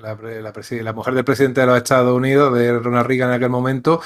la 0.00 0.92
mujer 0.94 1.14
del 1.14 1.24
presidente 1.24 1.60
de 1.60 1.66
los 1.66 1.76
Estados 1.76 2.14
Unidos, 2.14 2.54
de 2.54 2.78
Ronald 2.78 3.06
Reagan 3.06 3.28
en 3.30 3.34
aquel 3.34 3.50
momento. 3.50 4.00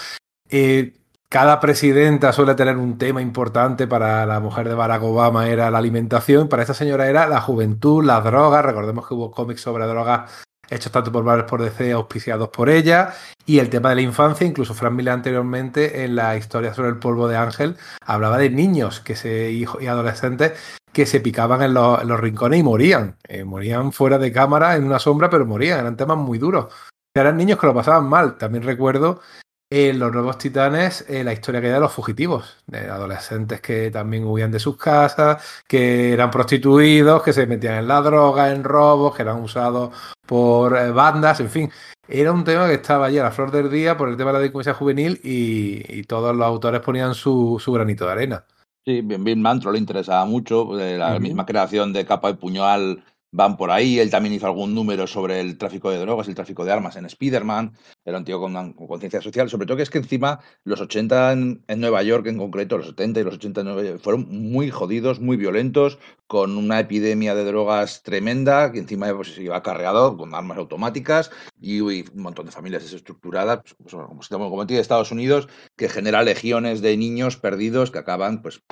Eh, 0.49 0.93
cada 1.29 1.61
presidenta 1.61 2.33
suele 2.33 2.55
tener 2.55 2.77
un 2.77 2.99
tema 2.99 3.21
importante. 3.21 3.87
Para 3.87 4.27
la 4.27 4.41
mujer 4.41 4.69
de 4.69 4.75
Barack 4.75 5.03
Obama 5.03 5.49
era 5.49 5.71
la 5.71 5.79
alimentación, 5.79 6.49
para 6.49 6.63
esta 6.63 6.75
señora 6.75 7.09
era 7.09 7.27
la 7.27 7.41
juventud, 7.41 8.05
las 8.05 8.25
drogas. 8.25 8.65
Recordemos 8.65 9.07
que 9.07 9.15
hubo 9.15 9.31
cómics 9.31 9.61
sobre 9.61 9.87
drogas 9.87 10.45
hechos 10.69 10.91
tanto 10.93 11.13
por 11.13 11.25
Marvel 11.25 11.47
por 11.47 11.63
DC, 11.63 11.93
auspiciados 11.93 12.49
por 12.49 12.69
ella, 12.69 13.15
y 13.45 13.59
el 13.61 13.71
tema 13.71 13.91
de 13.91 13.97
la 13.97 14.01
infancia, 14.03 14.47
incluso 14.47 14.75
Frank 14.75 14.93
Miller 14.93 15.15
anteriormente 15.15 16.05
en 16.05 16.17
la 16.17 16.37
historia 16.37 16.75
sobre 16.75 16.89
el 16.89 16.99
polvo 16.99 17.29
de 17.29 17.37
Ángel, 17.37 17.77
hablaba 18.05 18.39
de 18.39 18.51
niños 18.51 19.01
que 19.01 19.15
se, 19.15 19.53
y 19.53 19.65
adolescentes 19.87 20.53
que 20.93 21.07
se 21.07 21.21
picaban 21.21 21.63
en 21.63 21.75
los, 21.75 22.01
en 22.01 22.09
los 22.09 22.19
rincones 22.19 22.61
y 22.61 22.63
morían. 22.63 23.17
Eh, 23.29 23.45
morían 23.45 23.93
fuera 23.93 24.19
de 24.19 24.33
cámara, 24.33 24.77
en 24.77 24.85
una 24.85 24.99
sombra, 24.99 25.29
pero 25.29 25.45
morían. 25.45 25.81
Eran 25.81 25.97
temas 25.97 26.17
muy 26.17 26.39
duros. 26.39 26.73
Eran 27.15 27.37
niños 27.37 27.59
que 27.59 27.67
lo 27.67 27.75
pasaban 27.75 28.09
mal. 28.09 28.39
También 28.39 28.65
recuerdo 28.65 29.21
en 29.69 29.99
Los 29.99 30.13
Nuevos 30.13 30.39
Titanes 30.39 31.05
eh, 31.09 31.25
la 31.25 31.33
historia 31.33 31.61
que 31.61 31.67
hay 31.67 31.73
de 31.73 31.81
los 31.81 31.93
fugitivos, 31.93 32.57
de 32.67 32.89
adolescentes 32.89 33.61
que 33.61 33.91
también 33.91 34.25
huían 34.25 34.51
de 34.53 34.61
sus 34.61 34.77
casas, 34.77 35.43
que 35.67 36.13
eran 36.13 36.31
prostituidos, 36.31 37.23
que 37.23 37.33
se 37.33 37.47
metían 37.47 37.75
en 37.75 37.89
la 37.89 38.01
droga, 38.01 38.53
en 38.53 38.63
robos, 38.63 39.15
que 39.17 39.23
eran 39.23 39.43
usados 39.43 39.95
por 40.27 40.77
eh, 40.77 40.91
bandas, 40.93 41.41
en 41.41 41.51
fin. 41.51 41.71
Era 42.09 42.33
un 42.33 42.45
tema 42.45 42.69
que 42.69 42.75
estaba 42.75 43.07
allí 43.07 43.19
a 43.19 43.25
la 43.25 43.33
flor 43.33 43.51
del 43.51 43.69
día 43.69 43.97
por 43.97 44.09
el 44.09 44.17
tema 44.17 44.31
de 44.31 44.35
la 44.35 44.39
delincuencia 44.41 44.75
juvenil 44.75 45.21
y, 45.25 45.83
y 45.99 46.05
todos 46.05 46.35
los 46.37 46.47
autores 46.47 46.81
ponían 46.81 47.15
su, 47.15 47.61
su 47.61 47.73
granito 47.73 48.07
de 48.07 48.13
arena. 48.13 48.45
Sí, 48.85 49.01
Bill 49.03 49.39
Mantro 49.39 49.73
le 49.73 49.79
interesaba 49.81 50.25
mucho. 50.27 50.79
eh, 50.79 50.97
La 50.97 51.19
misma 51.19 51.45
creación 51.45 51.93
de 51.93 52.07
Capa 52.07 52.31
y 52.31 52.35
Puñal 52.35 53.03
van 53.37 53.57
por 53.59 53.71
ahí. 53.71 53.99
Él 54.01 54.11
también 54.11 54.35
hizo 54.35 54.47
algún 54.47 54.75
número 54.75 55.07
sobre 55.07 55.41
el 55.41 55.59
tráfico 55.59 55.91
de 55.91 55.99
drogas, 55.99 56.27
el 56.27 56.35
tráfico 56.35 56.65
de 56.65 56.73
armas 56.73 56.97
en 56.97 57.05
Spider-Man. 57.05 57.75
Era 58.05 58.19
un 58.19 58.25
tío 58.25 58.41
con 58.41 58.55
con 58.73 58.87
conciencia 58.89 59.21
social. 59.21 59.51
Sobre 59.51 59.67
todo 59.67 59.77
que 59.77 59.83
es 59.83 59.91
que 59.91 59.99
encima 59.99 60.41
los 60.65 60.81
80 60.81 61.33
en, 61.33 61.65
Nueva 61.77 62.03
York 62.03 62.27
en 62.27 62.39
concreto, 62.39 62.79
los 62.79 62.87
70 62.87 63.21
y 63.21 63.25
los 63.25 63.35
80 63.35 63.61
en 63.61 63.67
Nueva 63.67 63.99
fueron 63.99 64.27
muy 64.31 64.71
jodidos, 64.71 65.21
muy 65.21 65.37
violentos, 65.37 65.99
con 66.27 66.57
una 66.57 66.81
epidemia 66.81 67.35
de 67.35 67.45
drogas 67.45 68.03
tremenda, 68.03 68.73
que 68.73 68.79
encima 68.79 69.15
pues, 69.15 69.35
se 69.35 69.43
iba 69.43 69.57
acarreado 69.57 70.17
con 70.17 70.35
armas 70.35 70.57
automáticas 70.57 71.31
y, 71.61 71.81
un 71.81 72.05
montón 72.15 72.47
de 72.47 72.53
familias 72.53 72.85
desestructuradas, 72.85 73.61
pues, 73.63 73.95
pues, 73.95 74.29
como, 74.29 74.49
como 74.49 74.67
tiene 74.67 74.81
Estados 74.81 75.13
Unidos, 75.13 75.49
que 75.77 75.91
genera 75.91 76.23
legiones 76.23 76.81
de 76.81 76.97
niños 76.97 77.37
perdidos 77.37 77.91
que 77.91 77.99
acaban 77.99 78.41
pues 78.41 78.63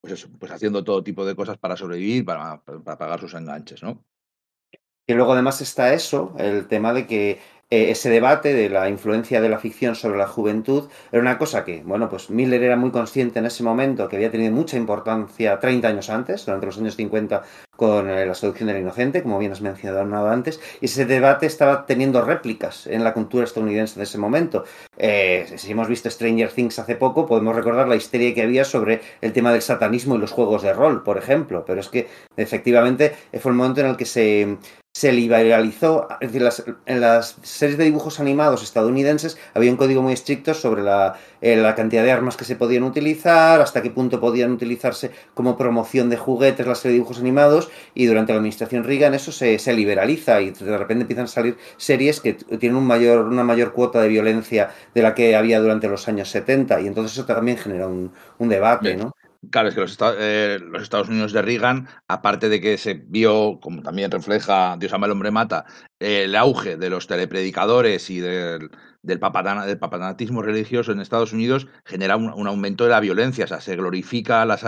pues 0.00 0.26
pues 0.38 0.50
haciendo 0.52 0.82
todo 0.84 1.04
tipo 1.04 1.24
de 1.26 1.36
cosas 1.36 1.58
para 1.58 1.76
sobrevivir, 1.76 2.24
para, 2.24 2.62
para 2.64 2.98
pagar 2.98 3.20
sus 3.20 3.34
enganches, 3.34 3.82
¿no? 3.82 4.04
Y 5.10 5.14
luego 5.14 5.32
además 5.32 5.60
está 5.60 5.92
eso, 5.92 6.32
el 6.38 6.68
tema 6.68 6.92
de 6.92 7.04
que 7.08 7.40
eh, 7.72 7.90
ese 7.90 8.10
debate 8.10 8.54
de 8.54 8.68
la 8.68 8.88
influencia 8.88 9.40
de 9.40 9.48
la 9.48 9.58
ficción 9.58 9.96
sobre 9.96 10.18
la 10.18 10.28
juventud 10.28 10.88
era 11.10 11.20
una 11.20 11.36
cosa 11.36 11.64
que, 11.64 11.82
bueno, 11.84 12.08
pues 12.08 12.30
Miller 12.30 12.62
era 12.62 12.76
muy 12.76 12.92
consciente 12.92 13.40
en 13.40 13.46
ese 13.46 13.64
momento, 13.64 14.08
que 14.08 14.14
había 14.14 14.30
tenido 14.30 14.52
mucha 14.52 14.76
importancia 14.76 15.58
30 15.58 15.88
años 15.88 16.10
antes, 16.10 16.46
durante 16.46 16.66
los 16.66 16.78
años 16.78 16.94
50, 16.94 17.42
con 17.76 18.08
eh, 18.08 18.24
la 18.24 18.34
seducción 18.36 18.68
del 18.68 18.78
inocente, 18.78 19.22
como 19.22 19.38
bien 19.40 19.50
has 19.50 19.60
mencionado 19.60 20.28
antes, 20.28 20.60
y 20.80 20.84
ese 20.84 21.06
debate 21.06 21.46
estaba 21.46 21.86
teniendo 21.86 22.22
réplicas 22.22 22.86
en 22.86 23.02
la 23.02 23.12
cultura 23.12 23.44
estadounidense 23.44 23.98
de 23.98 24.04
ese 24.04 24.18
momento. 24.18 24.64
Eh, 24.96 25.46
si 25.56 25.72
hemos 25.72 25.88
visto 25.88 26.08
Stranger 26.08 26.52
Things 26.52 26.78
hace 26.78 26.94
poco, 26.94 27.26
podemos 27.26 27.56
recordar 27.56 27.88
la 27.88 27.96
histeria 27.96 28.32
que 28.32 28.42
había 28.42 28.64
sobre 28.64 29.00
el 29.20 29.32
tema 29.32 29.52
del 29.52 29.62
satanismo 29.62 30.14
y 30.14 30.18
los 30.18 30.30
juegos 30.30 30.62
de 30.62 30.72
rol, 30.72 31.02
por 31.02 31.18
ejemplo, 31.18 31.64
pero 31.64 31.80
es 31.80 31.88
que 31.88 32.08
efectivamente 32.36 33.12
fue 33.40 33.50
el 33.50 33.56
momento 33.56 33.80
en 33.80 33.86
el 33.88 33.96
que 33.96 34.06
se 34.06 34.58
se 35.00 35.12
liberalizó, 35.12 36.08
es 36.20 36.28
decir, 36.28 36.42
las- 36.42 36.64
en 36.86 37.00
las 37.00 37.36
series 37.42 37.78
de 37.78 37.84
dibujos 37.84 38.20
animados 38.20 38.62
estadounidenses 38.62 39.38
había 39.54 39.70
un 39.70 39.76
código 39.76 40.02
muy 40.02 40.12
estricto 40.12 40.52
sobre 40.54 40.82
la, 40.82 41.16
eh, 41.40 41.56
la 41.56 41.74
cantidad 41.74 42.02
de 42.04 42.12
armas 42.12 42.36
que 42.36 42.44
se 42.44 42.56
podían 42.56 42.82
utilizar, 42.82 43.60
hasta 43.60 43.82
qué 43.82 43.90
punto 43.90 44.20
podían 44.20 44.52
utilizarse 44.52 45.10
como 45.34 45.56
promoción 45.56 46.10
de 46.10 46.16
juguetes 46.16 46.66
las 46.66 46.78
series 46.78 46.92
de 46.94 46.98
dibujos 46.98 47.18
animados 47.20 47.70
y 47.94 48.06
durante 48.06 48.32
la 48.32 48.38
administración 48.38 48.84
Reagan 48.84 49.14
eso 49.14 49.32
se, 49.32 49.58
se 49.58 49.72
liberaliza 49.72 50.40
y 50.40 50.50
de 50.50 50.78
repente 50.78 51.02
empiezan 51.02 51.24
a 51.24 51.28
salir 51.28 51.56
series 51.76 52.20
que 52.20 52.34
tienen 52.34 52.76
un 52.76 52.86
mayor, 52.86 53.26
una 53.26 53.44
mayor 53.44 53.72
cuota 53.72 54.00
de 54.02 54.08
violencia 54.08 54.70
de 54.94 55.02
la 55.02 55.14
que 55.14 55.36
había 55.36 55.60
durante 55.60 55.88
los 55.88 56.08
años 56.08 56.28
70 56.30 56.80
y 56.80 56.86
entonces 56.86 57.12
eso 57.12 57.24
también 57.26 57.58
genera 57.58 57.86
un, 57.88 58.12
un 58.38 58.48
debate, 58.48 58.96
¿no? 58.96 59.12
Claro, 59.50 59.68
es 59.68 59.74
que 59.74 59.80
los, 59.80 59.92
Esta- 59.92 60.14
eh, 60.18 60.58
los 60.60 60.82
Estados 60.82 61.08
Unidos 61.08 61.32
de 61.32 61.40
Reagan, 61.40 61.88
aparte 62.08 62.50
de 62.50 62.60
que 62.60 62.76
se 62.76 62.92
vio, 62.94 63.58
como 63.60 63.82
también 63.82 64.10
refleja 64.10 64.76
Dios 64.78 64.92
ama 64.92 65.06
el 65.06 65.12
hombre 65.12 65.30
mata, 65.30 65.64
el 65.98 66.36
auge 66.36 66.76
de 66.76 66.90
los 66.90 67.06
telepredicadores 67.06 68.10
y 68.10 68.20
del, 68.20 68.70
papatana- 69.18 69.64
del 69.64 69.78
papanatismo 69.78 70.42
religioso 70.42 70.92
en 70.92 71.00
Estados 71.00 71.32
Unidos, 71.32 71.68
genera 71.86 72.16
un, 72.16 72.46
aumento 72.46 72.84
de 72.84 72.90
la 72.90 73.00
violencia. 73.00 73.46
O 73.46 73.48
sea, 73.48 73.62
se 73.62 73.76
glorifica 73.76 74.44
las- 74.44 74.62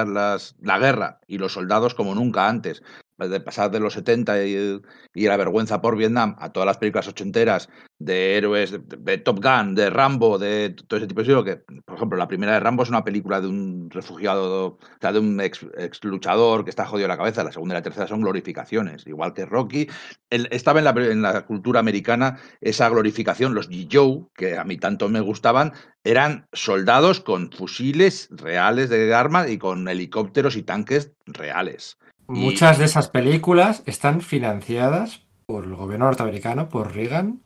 la 0.58 0.78
guerra 0.78 1.20
y 1.26 1.36
los 1.36 1.52
soldados 1.52 1.94
como 1.94 2.14
nunca 2.14 2.48
antes. 2.48 2.82
De 3.28 3.40
pasar 3.40 3.70
de 3.70 3.80
los 3.80 3.94
70 3.94 4.44
y, 4.44 4.80
y 5.14 5.26
la 5.26 5.36
vergüenza 5.36 5.80
por 5.80 5.96
Vietnam 5.96 6.36
a 6.38 6.52
todas 6.52 6.66
las 6.66 6.78
películas 6.78 7.08
ochenteras 7.08 7.68
de 8.04 8.36
héroes, 8.36 8.72
de, 8.72 9.18
Top 9.18 9.42
Gun, 9.42 9.74
de 9.74 9.90
Rambo, 9.90 10.38
de 10.38 10.74
todo 10.88 10.98
ese 10.98 11.06
tipo 11.06 11.22
de 11.22 11.34
cosas, 11.34 11.44
que, 11.44 11.56
por 11.84 11.96
ejemplo, 11.96 12.18
la 12.18 12.26
primera 12.26 12.52
de 12.52 12.60
Rambo 12.60 12.82
es 12.82 12.88
una 12.88 13.04
película 13.04 13.40
de 13.40 13.46
un 13.46 13.90
refugiado, 13.90 14.66
o 14.66 14.78
sea, 15.00 15.12
de 15.12 15.20
un 15.20 15.40
ex, 15.40 15.64
ex 15.76 16.02
luchador 16.04 16.64
que 16.64 16.70
está 16.70 16.84
jodido 16.86 17.08
la 17.08 17.16
cabeza, 17.16 17.44
la 17.44 17.52
segunda 17.52 17.74
y 17.74 17.78
la 17.78 17.82
tercera 17.82 18.08
son 18.08 18.20
glorificaciones, 18.22 19.06
igual 19.06 19.34
que 19.34 19.46
Rocky. 19.46 19.88
Estaba 20.30 20.80
en 20.80 20.84
la, 20.84 20.90
en 20.90 21.22
la 21.22 21.46
cultura 21.46 21.80
americana 21.80 22.38
esa 22.60 22.88
glorificación, 22.88 23.54
los 23.54 23.70
G. 23.70 23.88
Joe, 23.90 24.26
que 24.34 24.58
a 24.58 24.64
mí 24.64 24.78
tanto 24.78 25.08
me 25.08 25.20
gustaban, 25.20 25.72
eran 26.04 26.48
soldados 26.52 27.20
con 27.20 27.52
fusiles 27.52 28.28
reales 28.30 28.90
de 28.90 29.14
armas 29.14 29.48
y 29.48 29.58
con 29.58 29.86
helicópteros 29.86 30.56
y 30.56 30.62
tanques 30.62 31.12
reales. 31.26 31.98
Y- 32.34 32.38
Muchas 32.40 32.78
de 32.78 32.84
esas 32.86 33.08
películas 33.08 33.82
están 33.86 34.20
financiadas 34.20 35.22
por 35.46 35.64
el 35.64 35.74
gobierno 35.74 36.06
norteamericano, 36.06 36.68
por 36.68 36.94
Reagan, 36.94 37.42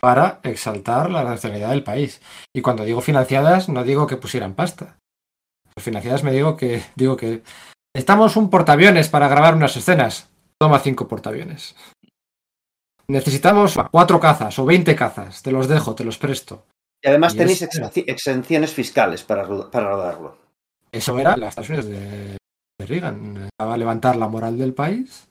para 0.00 0.40
exaltar 0.42 1.10
la 1.10 1.22
nacionalidad 1.24 1.70
del 1.70 1.84
país. 1.84 2.20
Y 2.54 2.60
cuando 2.60 2.84
digo 2.84 3.00
financiadas, 3.00 3.68
no 3.68 3.84
digo 3.84 4.06
que 4.06 4.16
pusieran 4.16 4.54
pasta. 4.54 4.96
Financiadas 5.78 6.24
me 6.24 6.32
digo 6.32 6.56
que 6.56 6.82
digo 6.96 7.16
que 7.16 7.42
necesitamos 7.94 8.36
un 8.36 8.50
portaaviones 8.50 9.08
para 9.08 9.28
grabar 9.28 9.54
unas 9.54 9.76
escenas. 9.76 10.28
Toma 10.60 10.78
cinco 10.80 11.08
portaaviones. 11.08 11.74
Necesitamos 13.08 13.76
cuatro 13.90 14.20
cazas 14.20 14.58
o 14.58 14.64
20 14.64 14.94
cazas. 14.96 15.42
Te 15.42 15.50
los 15.52 15.68
dejo, 15.68 15.94
te 15.94 16.04
los 16.04 16.18
presto. 16.18 16.66
Y 17.04 17.08
además 17.08 17.34
Y 17.34 17.38
tenéis 17.38 17.62
es- 17.62 17.70
exenci- 17.70 18.04
exenciones 18.06 18.72
fiscales 18.72 19.22
para, 19.24 19.46
para 19.70 19.88
rodarlo. 19.88 20.38
Eso 20.92 21.18
era 21.18 21.36
las 21.36 21.50
Estados 21.50 21.68
Unidos 21.70 21.86
de, 21.88 22.36
de 22.82 22.86
Reagan. 22.86 23.36
Estaba 23.44 23.74
a 23.74 23.78
levantar 23.78 24.16
la 24.16 24.28
moral 24.28 24.58
del 24.58 24.74
país 24.74 25.28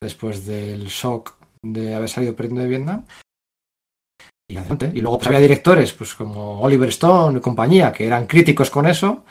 después 0.00 0.46
del 0.46 0.86
shock 0.86 1.34
de 1.62 1.94
haber 1.94 2.08
salido 2.08 2.34
perdiendo 2.34 2.62
de 2.62 2.68
Vietnam. 2.68 3.04
Y, 4.50 4.56
adelante. 4.56 4.90
y 4.92 5.00
luego 5.00 5.18
pues, 5.18 5.28
había 5.28 5.38
directores 5.40 5.92
pues 5.92 6.14
como 6.14 6.60
Oliver 6.60 6.88
Stone 6.88 7.38
y 7.38 7.40
compañía 7.40 7.92
que 7.92 8.06
eran 8.06 8.26
críticos 8.26 8.68
con 8.70 8.86
eso 8.86 9.24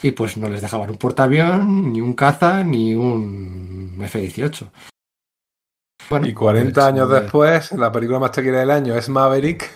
y 0.00 0.12
pues 0.12 0.36
no 0.38 0.48
les 0.48 0.62
dejaban 0.62 0.88
un 0.90 0.96
portaavión, 0.96 1.92
ni 1.92 2.00
un 2.00 2.14
caza, 2.14 2.62
ni 2.64 2.94
un 2.94 3.98
F-18. 4.00 4.70
Bueno, 6.08 6.26
Y 6.26 6.32
40 6.32 6.72
pues, 6.72 6.86
años 6.86 7.10
después, 7.10 7.72
la 7.72 7.90
película 7.92 8.18
más 8.18 8.30
taquillera 8.32 8.60
del 8.60 8.70
año 8.70 8.94
es 8.96 9.08
Maverick. 9.08 9.68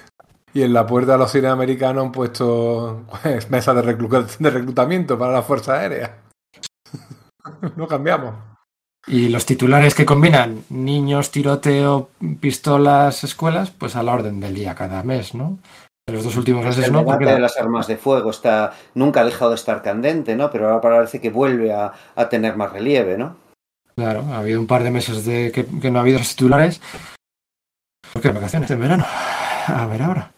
Y 0.54 0.62
en 0.62 0.72
la 0.74 0.86
puerta 0.86 1.12
de 1.12 1.18
los 1.18 1.32
cines 1.32 1.50
americanos 1.50 2.04
han 2.04 2.12
puesto 2.12 3.04
pues, 3.22 3.50
mesas 3.50 3.74
de, 3.74 3.82
reclu- 3.82 4.36
de 4.38 4.50
reclutamiento 4.50 5.18
para 5.18 5.32
la 5.32 5.42
Fuerza 5.42 5.74
Aérea. 5.80 6.21
no 7.76 7.86
cambiamos. 7.88 8.34
Y 9.06 9.28
los 9.30 9.46
titulares 9.46 9.94
que 9.94 10.06
combinan 10.06 10.64
niños, 10.70 11.30
tiroteo, 11.32 12.10
pistolas, 12.40 13.24
escuelas, 13.24 13.70
pues 13.72 13.96
a 13.96 14.02
la 14.04 14.12
orden 14.14 14.38
del 14.38 14.54
día 14.54 14.74
cada 14.76 15.02
mes, 15.02 15.34
¿no? 15.34 15.58
En 16.06 16.14
los 16.14 16.24
dos 16.24 16.36
últimos 16.36 16.64
meses 16.64 16.84
el 16.86 16.92
no, 16.92 17.04
porque 17.04 17.24
de 17.24 17.32
la- 17.34 17.40
las 17.40 17.56
armas 17.58 17.86
de 17.88 17.96
fuego 17.96 18.30
está 18.30 18.72
nunca 18.94 19.20
ha 19.20 19.24
dejado 19.24 19.50
de 19.50 19.56
estar 19.56 19.82
candente, 19.82 20.36
¿no? 20.36 20.50
Pero 20.50 20.68
ahora 20.68 20.80
parece 20.80 21.20
que 21.20 21.30
vuelve 21.30 21.72
a, 21.72 21.92
a 22.14 22.28
tener 22.28 22.56
más 22.56 22.72
relieve, 22.72 23.16
¿no? 23.18 23.36
claro, 23.94 24.24
ha 24.32 24.38
habido 24.38 24.58
un 24.58 24.66
par 24.66 24.82
de 24.84 24.90
meses 24.90 25.24
de 25.26 25.52
que, 25.52 25.66
que 25.66 25.90
no 25.90 25.98
ha 25.98 26.02
habido 26.02 26.18
los 26.18 26.30
titulares. 26.30 26.80
Porque 28.12 28.30
vacaciones 28.30 28.70
en 28.70 28.80
verano. 28.80 29.04
A 29.66 29.86
ver 29.86 30.02
ahora. 30.02 30.32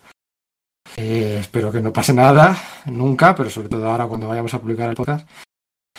Eh, 0.97 1.39
espero 1.41 1.71
que 1.73 1.81
no 1.81 1.93
pase 1.93 2.13
nada 2.13 2.57
nunca, 2.87 3.35
pero 3.35 3.51
sobre 3.51 3.69
todo 3.69 3.91
ahora 3.91 4.07
cuando 4.07 4.29
vayamos 4.29 4.53
a 4.55 4.59
publicar 4.61 4.89
el 4.91 4.97
podcast. 4.97 5.29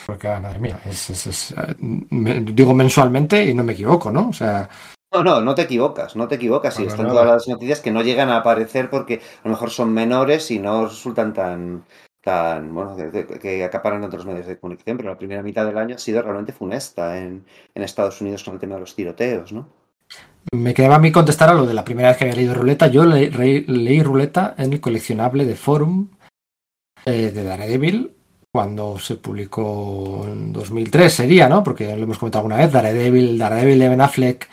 Porque, 0.06 0.28
madre 0.28 0.60
mía, 0.60 0.80
es, 0.86 1.10
es- 1.10 1.28
es, 1.28 1.52
eh, 1.52 1.76
me- 1.80 2.42
digo 2.42 2.74
mensualmente 2.74 3.44
y 3.46 3.54
no 3.54 3.64
me 3.64 3.74
equivoco, 3.74 4.12
¿no? 4.12 4.30
O 4.30 4.34
sea, 4.34 4.70
No, 5.14 5.24
no, 5.24 5.42
no 5.42 5.56
te 5.56 5.62
equivocas, 5.64 6.16
no 6.16 6.28
te 6.28 6.36
equivocas. 6.36 6.80
Y 6.80 6.84
están 6.84 7.08
nada. 7.08 7.22
todas 7.22 7.28
las 7.36 7.48
noticias 7.48 7.80
que 7.80 7.92
no 7.92 8.02
llegan 8.02 8.30
a 8.30 8.38
aparecer 8.38 8.90
porque 8.90 9.16
a 9.16 9.48
lo 9.48 9.52
mejor 9.52 9.70
son 9.72 9.94
menores 9.94 10.52
y 10.52 10.60
no 10.60 10.86
resultan 10.88 11.34
tan, 11.34 11.86
tan 12.22 12.74
bueno, 12.74 12.96
que, 13.42 13.64
acaparan 13.64 14.04
otros 14.04 14.26
medios 14.26 14.46
de 14.48 14.58
comunicación. 14.60 14.98
Pero 14.98 15.10
la 15.10 15.18
primera 15.18 15.42
mitad 15.42 15.66
del 15.66 15.78
año 15.78 15.96
ha 15.96 16.00
sido 16.00 16.22
realmente 16.22 16.52
funesta 16.54 17.18
en, 17.18 17.46
en 17.74 17.84
Estados 17.84 18.20
Unidos 18.22 18.44
con 18.44 18.56
el 18.56 18.60
tema 18.60 18.76
de 18.76 18.82
los 18.82 18.94
tiroteos, 18.96 19.54
¿no? 19.54 19.70
Me 20.54 20.74
quedaba 20.74 20.96
a 20.96 21.00
mí 21.00 21.12
contestar 21.12 21.50
a 21.50 21.54
lo 21.54 21.66
de 21.66 21.74
la 21.74 21.86
primera 21.86 22.10
vez 22.10 22.18
que 22.18 22.26
había 22.26 22.36
leído 22.36 22.54
Ruleta. 22.54 22.88
Yo 22.88 23.06
le- 23.06 23.30
re- 23.30 23.64
leí 23.68 24.04
Ruleta 24.04 24.54
en 24.58 24.74
el 24.74 24.82
coleccionable 24.82 25.46
de 25.46 25.56
Forum 25.56 26.10
eh, 27.06 27.32
de 27.32 27.44
Daredevil 27.44 28.12
cuando 28.56 28.98
se 28.98 29.18
publicó 29.18 30.24
en 30.26 30.54
2003, 30.54 31.14
sería, 31.14 31.50
¿no? 31.50 31.62
Porque 31.62 31.94
lo 31.94 32.04
hemos 32.04 32.18
comentado 32.18 32.40
alguna 32.40 32.56
vez. 32.56 32.72
Daredevil, 32.72 33.38
Daredevil 33.38 33.78
de 33.78 33.90
Ben 33.90 34.00
Affleck 34.00 34.50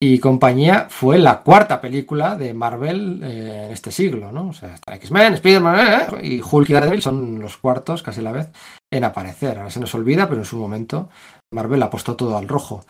y 0.00 0.18
compañía 0.18 0.86
fue 0.88 1.18
la 1.18 1.42
cuarta 1.42 1.78
película 1.78 2.36
de 2.36 2.54
Marvel 2.54 3.20
eh, 3.22 3.64
en 3.66 3.70
este 3.70 3.92
siglo, 3.92 4.32
¿no? 4.32 4.48
O 4.48 4.52
sea, 4.54 4.72
está 4.72 4.94
X-Men, 4.94 5.34
Spider-Man 5.34 5.78
eh, 5.78 6.06
eh, 6.22 6.26
y 6.26 6.40
Hulk 6.40 6.70
y 6.70 6.72
Daredevil 6.72 7.02
son 7.02 7.38
los 7.38 7.58
cuartos, 7.58 8.02
casi 8.02 8.20
a 8.20 8.22
la 8.22 8.32
vez, 8.32 8.48
en 8.90 9.04
aparecer. 9.04 9.58
Ahora 9.58 9.68
se 9.68 9.80
nos 9.80 9.94
olvida, 9.94 10.26
pero 10.26 10.40
en 10.40 10.46
su 10.46 10.56
momento 10.56 11.10
Marvel 11.52 11.82
apostó 11.82 12.16
todo 12.16 12.38
al 12.38 12.48
rojo. 12.48 12.86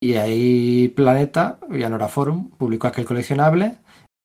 Y 0.00 0.14
ahí 0.14 0.86
Planeta, 0.86 1.58
ya 1.68 1.88
no 1.88 2.08
Forum, 2.08 2.50
publicó 2.50 2.86
aquel 2.86 3.06
coleccionable 3.06 3.78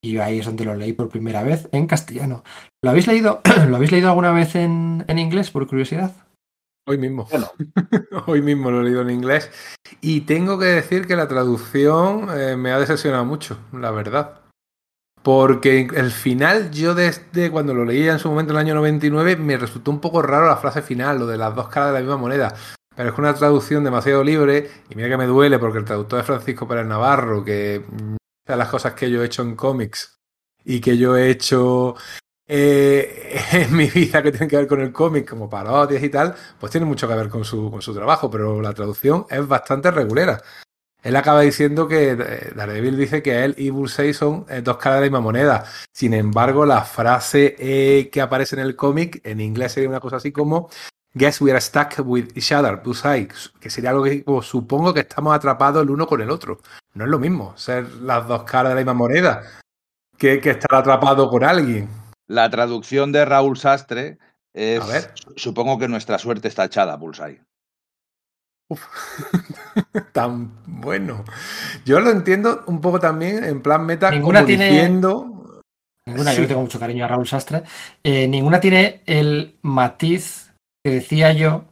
y 0.05 0.17
ahí 0.19 0.39
es 0.39 0.45
donde 0.45 0.65
lo 0.65 0.75
leí 0.75 0.93
por 0.93 1.09
primera 1.09 1.43
vez 1.43 1.67
en 1.71 1.87
castellano. 1.87 2.43
¿Lo 2.83 2.91
habéis 2.91 3.07
leído, 3.07 3.41
¿lo 3.67 3.75
habéis 3.75 3.91
leído 3.91 4.09
alguna 4.09 4.31
vez 4.31 4.55
en, 4.55 5.03
en 5.07 5.19
inglés, 5.19 5.49
por 5.49 5.67
curiosidad? 5.67 6.13
Hoy 6.87 6.99
mismo. 6.99 7.27
Bueno. 7.31 7.51
Hoy 8.27 8.41
mismo 8.43 8.69
lo 8.69 8.81
he 8.81 8.83
leído 8.83 9.01
en 9.01 9.09
inglés. 9.09 9.49
Y 10.01 10.21
tengo 10.21 10.59
que 10.59 10.65
decir 10.65 11.07
que 11.07 11.15
la 11.15 11.27
traducción 11.27 12.27
eh, 12.37 12.55
me 12.55 12.71
ha 12.71 12.79
decepcionado 12.79 13.25
mucho, 13.25 13.57
la 13.73 13.89
verdad. 13.89 14.41
Porque 15.23 15.87
el 15.95 16.11
final, 16.11 16.69
yo 16.69 16.93
desde 16.93 17.49
cuando 17.49 17.73
lo 17.73 17.83
leía 17.83 18.11
en 18.11 18.19
su 18.19 18.29
momento 18.29 18.53
en 18.53 18.57
el 18.57 18.65
año 18.65 18.75
99, 18.75 19.37
me 19.37 19.57
resultó 19.57 19.89
un 19.89 19.99
poco 19.99 20.21
raro 20.21 20.45
la 20.45 20.57
frase 20.57 20.83
final, 20.83 21.17
lo 21.17 21.25
de 21.25 21.37
las 21.37 21.55
dos 21.55 21.69
caras 21.69 21.89
de 21.89 21.93
la 21.95 21.99
misma 22.01 22.17
moneda. 22.17 22.53
Pero 22.95 23.09
es 23.09 23.17
una 23.17 23.33
traducción 23.33 23.83
demasiado 23.83 24.23
libre 24.23 24.69
y 24.87 24.95
mira 24.95 25.09
que 25.09 25.17
me 25.17 25.25
duele 25.25 25.57
porque 25.57 25.79
el 25.79 25.85
traductor 25.85 26.19
es 26.19 26.25
Francisco 26.27 26.67
Pérez 26.67 26.85
Navarro, 26.85 27.43
que 27.43 27.83
mm, 28.45 28.51
de 28.51 28.57
las 28.57 28.69
cosas 28.69 28.93
que 28.93 29.09
yo 29.09 29.21
he 29.21 29.25
hecho 29.25 29.41
en 29.41 29.55
cómics 29.55 30.19
y 30.63 30.81
que 30.81 30.97
yo 30.97 31.15
he 31.15 31.29
hecho 31.29 31.95
eh, 32.47 33.39
en 33.51 33.75
mi 33.75 33.89
vida 33.89 34.21
que 34.21 34.31
tienen 34.31 34.49
que 34.49 34.57
ver 34.57 34.67
con 34.67 34.81
el 34.81 34.91
cómic, 34.91 35.29
como 35.29 35.49
parodias 35.49 36.03
y 36.03 36.09
tal, 36.09 36.35
pues 36.59 36.71
tiene 36.71 36.85
mucho 36.85 37.07
que 37.07 37.15
ver 37.15 37.29
con 37.29 37.45
su, 37.45 37.71
con 37.71 37.81
su 37.81 37.93
trabajo, 37.93 38.29
pero 38.29 38.61
la 38.61 38.73
traducción 38.73 39.25
es 39.29 39.47
bastante 39.47 39.91
regulera. 39.91 40.41
Él 41.03 41.15
acaba 41.15 41.41
diciendo 41.41 41.87
que 41.87 42.11
eh, 42.11 42.51
Daredevil 42.55 42.97
dice 42.97 43.21
que 43.21 43.43
él 43.45 43.53
y 43.57 43.69
Bullseye 43.69 44.13
son 44.13 44.45
eh, 44.49 44.61
dos 44.63 44.77
caras 44.77 44.99
de 44.99 45.01
la 45.01 45.09
misma 45.11 45.21
moneda. 45.21 45.65
Sin 45.93 46.13
embargo, 46.15 46.65
la 46.65 46.83
frase 46.83 48.09
que 48.11 48.21
aparece 48.21 48.55
en 48.55 48.63
el 48.63 48.75
cómic 48.75 49.21
en 49.23 49.39
inglés 49.39 49.73
sería 49.73 49.89
una 49.89 49.99
cosa 49.99 50.17
así 50.17 50.31
como 50.31 50.69
Guess 51.17 51.39
we 51.39 51.51
are 51.51 51.61
stuck 51.61 51.93
with 52.03 52.35
each 52.35 52.51
other, 52.51 52.81
Bullseye, 52.83 53.29
que 53.59 53.69
sería 53.69 53.91
algo 53.91 54.03
que 54.03 54.25
supongo 54.41 54.93
que 54.93 54.99
estamos 54.99 55.33
atrapados 55.33 55.81
el 55.81 55.89
uno 55.89 56.05
con 56.05 56.19
el 56.19 56.29
otro. 56.29 56.59
No 56.95 57.03
es 57.05 57.09
lo 57.09 57.19
mismo 57.19 57.55
ser 57.57 57.91
las 58.01 58.27
dos 58.27 58.43
caras 58.43 58.69
de 58.71 58.75
la 58.75 58.81
misma 58.81 58.93
moneda 58.93 59.43
que, 60.17 60.39
que 60.41 60.51
estar 60.51 60.73
atrapado 60.79 61.29
con 61.29 61.43
alguien. 61.43 61.89
La 62.27 62.49
traducción 62.49 63.11
de 63.11 63.23
Raúl 63.25 63.57
Sastre 63.57 64.17
es, 64.53 64.81
A 64.81 64.85
ver. 64.87 65.13
supongo 65.35 65.77
que 65.77 65.87
nuestra 65.87 66.17
suerte 66.17 66.47
está 66.47 66.65
echada, 66.65 66.95
Bullseye. 66.95 67.41
Uf, 68.69 68.81
tan 70.13 70.51
bueno. 70.65 71.23
Yo 71.85 71.99
lo 71.99 72.09
entiendo 72.09 72.63
un 72.67 72.81
poco 72.81 72.99
también 72.99 73.43
en 73.43 73.61
plan 73.61 73.85
meta, 73.85 74.09
Ninguna 74.09 74.39
como 74.39 74.47
tiene- 74.47 74.69
diciendo. 74.69 75.31
Ninguna, 76.07 76.31
Sí. 76.31 76.41
yo 76.43 76.47
tengo 76.47 76.61
mucho 76.61 76.79
cariño 76.79 77.03
a 77.05 77.07
Raúl 77.07 77.27
Sastre. 77.27 77.63
Eh, 78.03 78.27
ninguna 78.27 78.59
tiene 78.59 79.01
el 79.05 79.57
matiz 79.63 80.53
que 80.83 80.91
decía 80.91 81.33
yo 81.33 81.65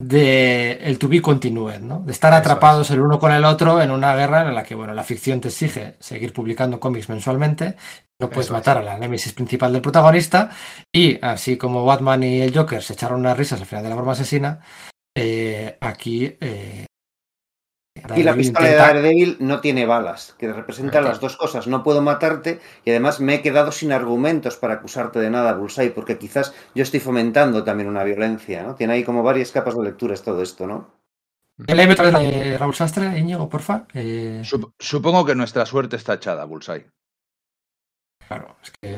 de 0.00 0.72
el 0.82 0.98
to 0.98 1.08
be 1.08 1.20
continued, 1.22 1.80
¿no? 1.80 2.00
De 2.00 2.12
estar 2.12 2.32
atrapados 2.32 2.90
el 2.90 3.00
uno 3.00 3.18
con 3.18 3.32
el 3.32 3.44
otro 3.44 3.82
en 3.82 3.90
una 3.90 4.16
guerra 4.16 4.48
en 4.48 4.54
la 4.54 4.64
que, 4.64 4.74
bueno, 4.74 4.94
la 4.94 5.04
ficción 5.04 5.40
te 5.40 5.48
exige 5.48 5.96
seguir 6.00 6.32
publicando 6.32 6.80
cómics 6.80 7.08
mensualmente, 7.10 7.76
no 8.18 8.30
puedes 8.30 8.48
Eso 8.48 8.54
es. 8.56 8.60
matar 8.60 8.78
a 8.78 8.82
la 8.82 8.98
némesis 8.98 9.34
principal 9.34 9.72
del 9.72 9.82
protagonista, 9.82 10.50
y 10.92 11.18
así 11.24 11.58
como 11.58 11.84
Batman 11.84 12.22
y 12.24 12.40
el 12.40 12.56
Joker 12.56 12.82
se 12.82 12.94
echaron 12.94 13.20
unas 13.20 13.36
risas 13.36 13.60
al 13.60 13.66
final 13.66 13.84
de 13.84 13.90
la 13.90 13.96
broma 13.96 14.12
asesina, 14.12 14.60
eh, 15.16 15.76
aquí... 15.80 16.36
eh, 16.40 16.86
Y 18.16 18.22
la 18.22 18.34
pistola 18.34 18.68
de 18.68 18.74
Daredevil 18.76 19.36
no 19.40 19.60
tiene 19.60 19.86
balas, 19.86 20.34
que 20.38 20.52
representa 20.52 21.00
las 21.00 21.20
dos 21.20 21.36
cosas. 21.36 21.66
No 21.66 21.82
puedo 21.82 22.00
matarte 22.02 22.60
y 22.84 22.90
además 22.90 23.20
me 23.20 23.34
he 23.36 23.42
quedado 23.42 23.72
sin 23.72 23.92
argumentos 23.92 24.56
para 24.56 24.74
acusarte 24.74 25.18
de 25.18 25.30
nada, 25.30 25.54
Bullseye, 25.54 25.90
porque 25.90 26.18
quizás 26.18 26.54
yo 26.74 26.82
estoy 26.82 27.00
fomentando 27.00 27.62
también 27.64 27.88
una 27.88 28.04
violencia, 28.04 28.62
¿no? 28.62 28.74
Tiene 28.74 28.94
ahí 28.94 29.04
como 29.04 29.22
varias 29.22 29.52
capas 29.52 29.76
de 29.76 29.84
lecturas 29.84 30.22
todo 30.22 30.42
esto, 30.42 30.66
¿no? 30.66 30.90
Léeme 31.66 31.92
otra 31.92 32.04
vez 32.06 32.12
la 32.14 32.18
de 32.20 32.56
Raúl 32.58 32.74
Sastre, 32.74 33.18
Íñigo, 33.18 33.48
porfa. 33.48 33.84
Eh, 33.92 34.40
Sup- 34.44 34.72
supongo 34.78 35.26
que 35.26 35.34
nuestra 35.34 35.66
suerte 35.66 35.96
está 35.96 36.14
echada, 36.14 36.44
Bullseye. 36.46 36.86
claro, 38.26 38.56
es 38.62 38.70
que 38.80 38.94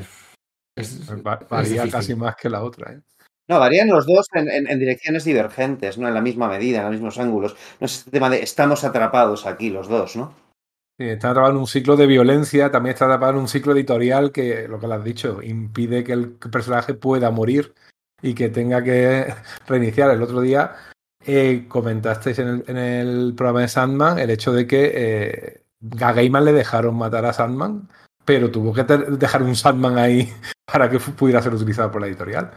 es, 0.77 1.11
Va- 1.27 1.39
es 1.43 1.49
Varía 1.49 1.69
difícil. 1.71 1.91
casi 1.93 2.15
más 2.15 2.37
que 2.37 2.49
la 2.49 2.63
otra. 2.63 2.93
¿eh? 2.93 3.01
No, 3.53 3.59
varían 3.59 3.89
los 3.89 4.07
dos 4.07 4.29
en, 4.33 4.79
direcciones 4.79 5.25
divergentes, 5.25 5.99
¿no? 5.99 6.09
En 6.09 6.15
la 6.15 6.23
misma 6.23 6.49
medida, 6.49 6.79
en 6.79 6.85
los 6.85 6.93
mismos 6.93 7.19
ángulos. 7.19 7.55
No 7.81 7.85
es 7.85 7.99
este 7.99 8.11
tema 8.11 8.31
de 8.31 8.43
estamos 8.43 8.83
atrapados 8.83 9.45
aquí 9.45 9.69
los 9.69 9.89
dos, 9.89 10.17
¿no? 10.17 10.35
Sí, 10.99 11.05
está 11.05 11.33
atrapado 11.33 11.53
en 11.53 11.61
un 11.61 11.67
ciclo 11.67 11.97
de 11.97 12.07
violencia, 12.07 12.71
también 12.71 12.95
está 12.95 13.05
atrapado 13.05 13.33
en 13.33 13.41
un 13.41 13.49
ciclo 13.49 13.75
editorial 13.75 14.33
que, 14.33 14.67
lo 14.69 14.81
que 14.81 14.89
le 14.89 14.95
has 14.95 15.05
dicho, 15.05 15.43
impide 15.43 16.03
que 16.03 16.15
el 16.15 16.31
personaje 16.31 16.95
pueda 16.95 17.31
morir 17.31 17.75
y 18.23 18.33
que 18.33 18.49
tenga 18.49 18.83
que 18.83 19.35
reiniciar. 19.69 20.11
El 20.11 20.23
otro 20.23 20.41
día 20.41 20.75
eh, 21.27 21.67
comentasteis 21.69 22.39
en 22.39 22.65
el, 22.75 23.35
programa 23.37 23.61
de 23.61 23.69
Sandman 23.69 24.19
el 24.19 24.31
hecho 24.31 24.55
de 24.55 24.67
que 24.67 24.93
eh, 24.95 25.63
le 25.79 26.53
dejaron 26.53 26.95
matar 26.95 27.27
a 27.27 27.35
Sandman, 27.35 27.87
pero 28.25 28.51
tuvo 28.51 28.73
que 28.73 28.85
dejar 28.85 29.43
un 29.43 29.57
Sandman 29.57 29.99
ahí 29.99 30.33
para 30.73 30.89
que 30.89 30.99
pudiera 30.99 31.43
ser 31.43 31.53
utilizado 31.53 31.91
por 31.91 32.01
la 32.01 32.07
editorial. 32.07 32.51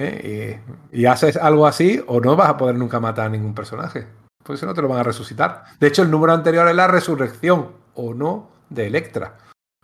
¿Eh? 0.00 0.60
Y, 0.92 1.02
y 1.02 1.06
haces 1.06 1.36
algo 1.36 1.66
así 1.66 2.02
o 2.06 2.20
no 2.20 2.34
vas 2.36 2.48
a 2.48 2.56
poder 2.56 2.76
nunca 2.76 2.98
matar 2.98 3.26
a 3.26 3.30
ningún 3.30 3.54
personaje. 3.54 4.06
Pues 4.42 4.58
eso 4.58 4.66
no 4.66 4.74
te 4.74 4.82
lo 4.82 4.88
van 4.88 5.00
a 5.00 5.04
resucitar. 5.04 5.64
De 5.78 5.86
hecho, 5.86 6.02
el 6.02 6.10
número 6.10 6.32
anterior 6.32 6.66
es 6.66 6.74
la 6.74 6.88
resurrección 6.88 7.72
o 7.94 8.14
no 8.14 8.50
de 8.70 8.86
Electra. 8.86 9.36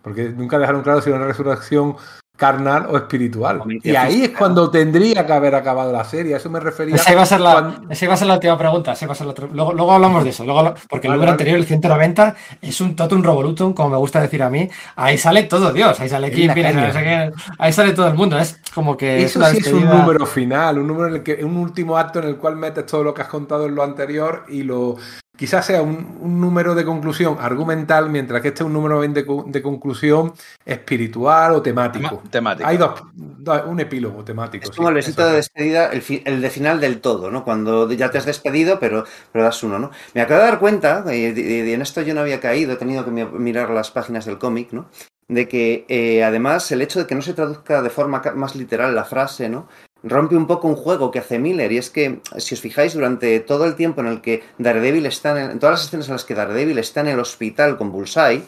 Porque 0.03 0.31
nunca 0.31 0.59
dejaron 0.59 0.83
claro 0.83 1.01
si 1.03 1.11
era 1.11 1.19
una 1.19 1.27
resurrección 1.27 1.97
carnal 2.37 2.87
o 2.91 2.97
espiritual. 2.97 3.63
Y 3.83 3.95
ahí 3.97 4.25
es 4.25 4.31
cuando 4.31 4.71
tendría 4.71 5.27
que 5.27 5.33
haber 5.33 5.55
acabado 5.55 5.91
la 5.93 6.05
serie. 6.05 6.35
A 6.35 6.37
eso 6.37 6.51
me 6.51 6.61
refería. 6.61 6.95
Esa 6.97 7.13
iba, 7.13 7.23
a 7.23 7.27
ser 7.27 7.41
la, 7.41 7.53
cuando- 7.53 7.93
esa 7.93 8.05
iba 8.05 8.15
a 8.15 8.17
ser 8.17 8.29
la 8.29 8.35
última 8.35 8.59
pregunta. 8.59 8.93
esa 8.93 9.05
iba 9.07 9.13
a 9.13 9.17
ser 9.17 9.27
la 9.27 9.31
otra- 9.33 9.49
luego, 9.53 9.73
luego 9.73 9.93
hablamos 9.93 10.25
de 10.25 10.31
eso. 10.31 10.45
Luego, 10.45 10.75
porque 10.89 11.07
el 11.09 11.15
número 11.15 11.33
anterior, 11.33 11.57
el 11.59 11.67
190, 11.67 12.35
es 12.63 12.81
un 12.81 12.95
totum 12.95 13.23
revolutum, 13.23 13.73
como 13.73 13.91
me 13.91 13.97
gusta 13.97 14.21
decir 14.21 14.43
a 14.43 14.51
mí. 14.51 14.69
Ahí 14.97 15.19
sale 15.19 15.45
todo 15.45 15.73
Dios. 15.73 15.99
Ahí 16.01 16.09
sale 16.09 16.31
la 16.31 16.53
ahí 16.53 16.93
sale, 16.93 17.33
ahí 17.59 17.73
sale 17.73 17.93
todo 17.93 18.07
el 18.09 18.15
mundo. 18.15 18.39
Es 18.39 18.61
como 18.75 18.97
que. 18.97 19.23
Eso 19.23 19.45
sí 19.47 19.59
es 19.59 19.73
un 19.73 19.85
número 19.87 20.27
final, 20.27 20.79
un 20.79 20.87
número 20.87 21.09
en 21.09 21.15
el 21.17 21.23
que 21.23 21.45
un 21.45 21.57
último 21.57 21.97
acto 21.97 22.19
en 22.19 22.27
el 22.29 22.37
cual 22.37 22.57
metes 22.57 22.87
todo 22.87 23.03
lo 23.03 23.15
que 23.15 23.23
has 23.23 23.29
contado 23.29 23.67
en 23.67 23.75
lo 23.75 23.83
anterior 23.83 24.45
y 24.49 24.63
lo 24.63 24.97
quizás 25.37 25.67
sea 25.67 25.83
un, 25.83 26.19
un 26.21 26.41
número 26.41 26.75
de 26.75 26.85
conclusión 26.85 27.37
argumental, 27.41 28.11
mientras 28.11 28.41
que 28.43 28.49
este 28.49 28.63
es 28.63 28.67
un 28.67 28.73
número 28.73 29.01
de, 29.01 29.09
de 29.47 29.63
conclusión 29.63 30.33
espiritual 30.65 31.53
o 31.53 31.63
temático. 31.63 32.23
Temática. 32.31 32.69
Hay 32.69 32.77
dos, 32.77 33.03
dos- 33.15 33.63
un 33.67 33.81
epílogo 33.81 34.25
temático. 34.25 34.65
Es 34.65 34.71
sí, 34.71 34.77
como 34.77 34.89
el 34.89 34.95
besito 34.95 35.23
de 35.25 35.31
es. 35.31 35.37
despedida, 35.37 35.87
el, 35.93 36.03
fi- 36.03 36.23
el 36.25 36.41
de 36.41 36.51
final 36.51 36.81
del 36.81 37.01
todo, 37.01 37.31
¿no? 37.31 37.45
Cuando 37.45 37.91
ya 37.93 38.11
te 38.11 38.19
has 38.19 38.27
despedido, 38.27 38.79
pero, 38.81 39.05
pero 39.33 39.45
das 39.45 39.63
uno, 39.63 39.79
¿no? 39.79 39.91
Me 40.15 40.21
acabo 40.21 40.41
de 40.41 40.47
dar 40.47 40.59
cuenta, 40.59 41.05
y, 41.15 41.27
y- 41.27 41.63
y 41.69 41.73
en 41.73 41.83
esto 41.83 42.03
yo 42.03 42.15
no 42.15 42.21
había 42.23 42.41
caído, 42.41 42.73
he 42.73 42.77
tenido 42.77 43.05
que 43.05 43.11
mi- 43.11 43.25
mirar 43.25 43.71
las 43.71 43.91
páginas 43.91 44.25
del 44.25 44.39
cómic, 44.39 44.73
¿no? 44.73 44.89
De 45.29 45.49
que 45.49 45.85
eh, 45.89 46.23
además 46.23 46.71
el 46.71 46.83
hecho 46.83 47.01
de 47.01 47.07
que 47.07 47.15
no 47.17 47.23
se 47.23 47.35
traduzca 47.35 47.83
de 47.83 47.91
forma 47.91 48.23
más 48.37 48.55
literal 48.55 48.95
la 48.95 49.05
frase, 49.05 49.49
¿no? 49.49 49.69
Rompe 50.09 50.37
un 50.37 50.47
poco 50.47 50.69
un 50.69 50.77
juego 50.77 51.11
que 51.11 51.19
hace 51.19 51.39
Miller, 51.39 51.73
y 51.73 51.79
es 51.79 51.91
que, 51.91 52.21
si 52.39 52.55
os 52.55 52.61
fijáis, 52.61 52.95
durante 52.95 53.41
todo 53.41 53.65
el 53.65 53.75
tiempo 53.75 54.01
en 54.01 54.07
el 54.07 54.21
que 54.21 54.45
Daredevil 54.59 55.07
está 55.07 55.31
en, 55.33 55.51
en 55.51 55.59
todas 55.59 55.75
las 55.75 55.85
escenas 55.87 56.07
en 56.07 56.13
las 56.13 56.25
que 56.25 56.35
Daredevil 56.35 56.79
está 56.79 57.01
en 57.01 57.09
el 57.09 57.19
hospital 57.19 57.77
con 57.77 57.91
Bullseye, 57.91 58.43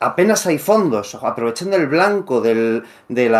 apenas 0.00 0.46
hay 0.46 0.58
fondos, 0.58 1.14
aprovechando 1.14 1.76
el 1.76 1.86
blanco 1.86 2.40
del, 2.40 2.84
del 3.08 3.34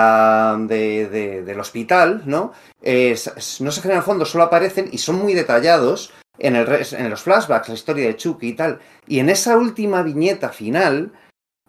hospital, 1.60 2.22
¿no? 2.26 2.52
Eh, 2.82 3.16
no 3.60 3.72
se 3.72 3.80
generan 3.80 4.02
fondos, 4.02 4.30
solo 4.30 4.44
aparecen 4.44 4.88
y 4.92 4.98
son 4.98 5.16
muy 5.16 5.34
detallados 5.34 6.12
en, 6.38 6.56
el, 6.56 6.68
en 6.92 7.10
los 7.10 7.22
flashbacks, 7.22 7.68
la 7.68 7.74
historia 7.74 8.06
de 8.06 8.16
Chucky 8.16 8.48
y 8.48 8.54
tal. 8.54 8.78
Y 9.06 9.18
en 9.18 9.28
esa 9.30 9.56
última 9.56 10.02
viñeta 10.02 10.50
final, 10.50 11.12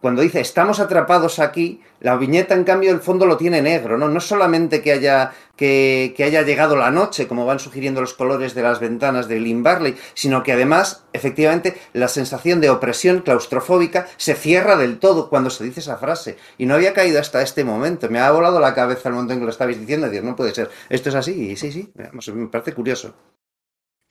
cuando 0.03 0.21
dice 0.21 0.41
estamos 0.41 0.81
atrapados 0.81 1.39
aquí, 1.39 1.81
la 2.01 2.17
viñeta 2.17 2.55
en 2.55 2.65
cambio 2.65 2.91
el 2.91 2.99
fondo 2.99 3.25
lo 3.25 3.37
tiene 3.37 3.61
negro, 3.61 3.97
¿no? 3.97 4.09
No 4.09 4.19
solamente 4.19 4.81
que 4.81 4.91
haya, 4.91 5.31
que, 5.55 6.13
que 6.17 6.25
haya 6.25 6.41
llegado 6.41 6.75
la 6.75 6.91
noche, 6.91 7.25
como 7.25 7.45
van 7.45 7.59
sugiriendo 7.59 8.01
los 8.01 8.13
colores 8.13 8.53
de 8.53 8.63
las 8.63 8.81
ventanas 8.81 9.29
de 9.29 9.39
Lynn 9.39 9.63
Barley, 9.63 9.95
sino 10.13 10.43
que 10.43 10.51
además, 10.51 11.05
efectivamente, 11.13 11.77
la 11.93 12.09
sensación 12.09 12.59
de 12.59 12.69
opresión 12.69 13.21
claustrofóbica 13.21 14.05
se 14.17 14.35
cierra 14.35 14.75
del 14.75 14.99
todo 14.99 15.29
cuando 15.29 15.49
se 15.49 15.63
dice 15.63 15.79
esa 15.79 15.95
frase. 15.95 16.35
Y 16.57 16.65
no 16.65 16.73
había 16.75 16.91
caído 16.91 17.21
hasta 17.21 17.41
este 17.41 17.63
momento. 17.63 18.09
Me 18.09 18.19
ha 18.19 18.29
volado 18.29 18.59
la 18.59 18.75
cabeza 18.75 19.07
el 19.07 19.15
momento 19.15 19.35
en 19.35 19.39
que 19.39 19.45
lo 19.45 19.51
estabais 19.51 19.79
diciendo, 19.79 20.07
decir, 20.07 20.25
no 20.25 20.35
puede 20.35 20.53
ser, 20.53 20.69
esto 20.89 21.07
es 21.07 21.15
así, 21.15 21.51
y 21.51 21.55
sí, 21.55 21.71
sí, 21.71 21.93
me 22.33 22.47
parece 22.47 22.73
curioso. 22.73 23.13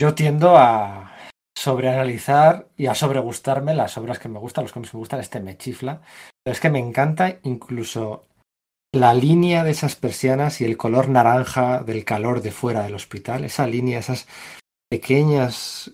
Yo 0.00 0.14
tiendo 0.14 0.56
a 0.56 1.11
sobreanalizar 1.62 2.68
y 2.76 2.86
a 2.86 2.94
sobregustarme 2.94 3.72
las 3.74 3.96
obras 3.96 4.18
que 4.18 4.28
me 4.28 4.40
gustan, 4.40 4.64
los 4.64 4.72
que 4.72 4.80
me 4.80 4.88
gustan, 4.92 5.20
este 5.20 5.40
me 5.40 5.56
chifla. 5.56 6.02
Pero 6.42 6.52
es 6.52 6.60
que 6.60 6.70
me 6.70 6.80
encanta 6.80 7.38
incluso 7.44 8.26
la 8.92 9.14
línea 9.14 9.62
de 9.62 9.70
esas 9.70 9.94
persianas 9.94 10.60
y 10.60 10.64
el 10.64 10.76
color 10.76 11.08
naranja 11.08 11.82
del 11.84 12.04
calor 12.04 12.42
de 12.42 12.50
fuera 12.50 12.82
del 12.82 12.96
hospital, 12.96 13.44
esa 13.44 13.66
línea, 13.66 14.00
esas 14.00 14.26
pequeñas 14.90 15.92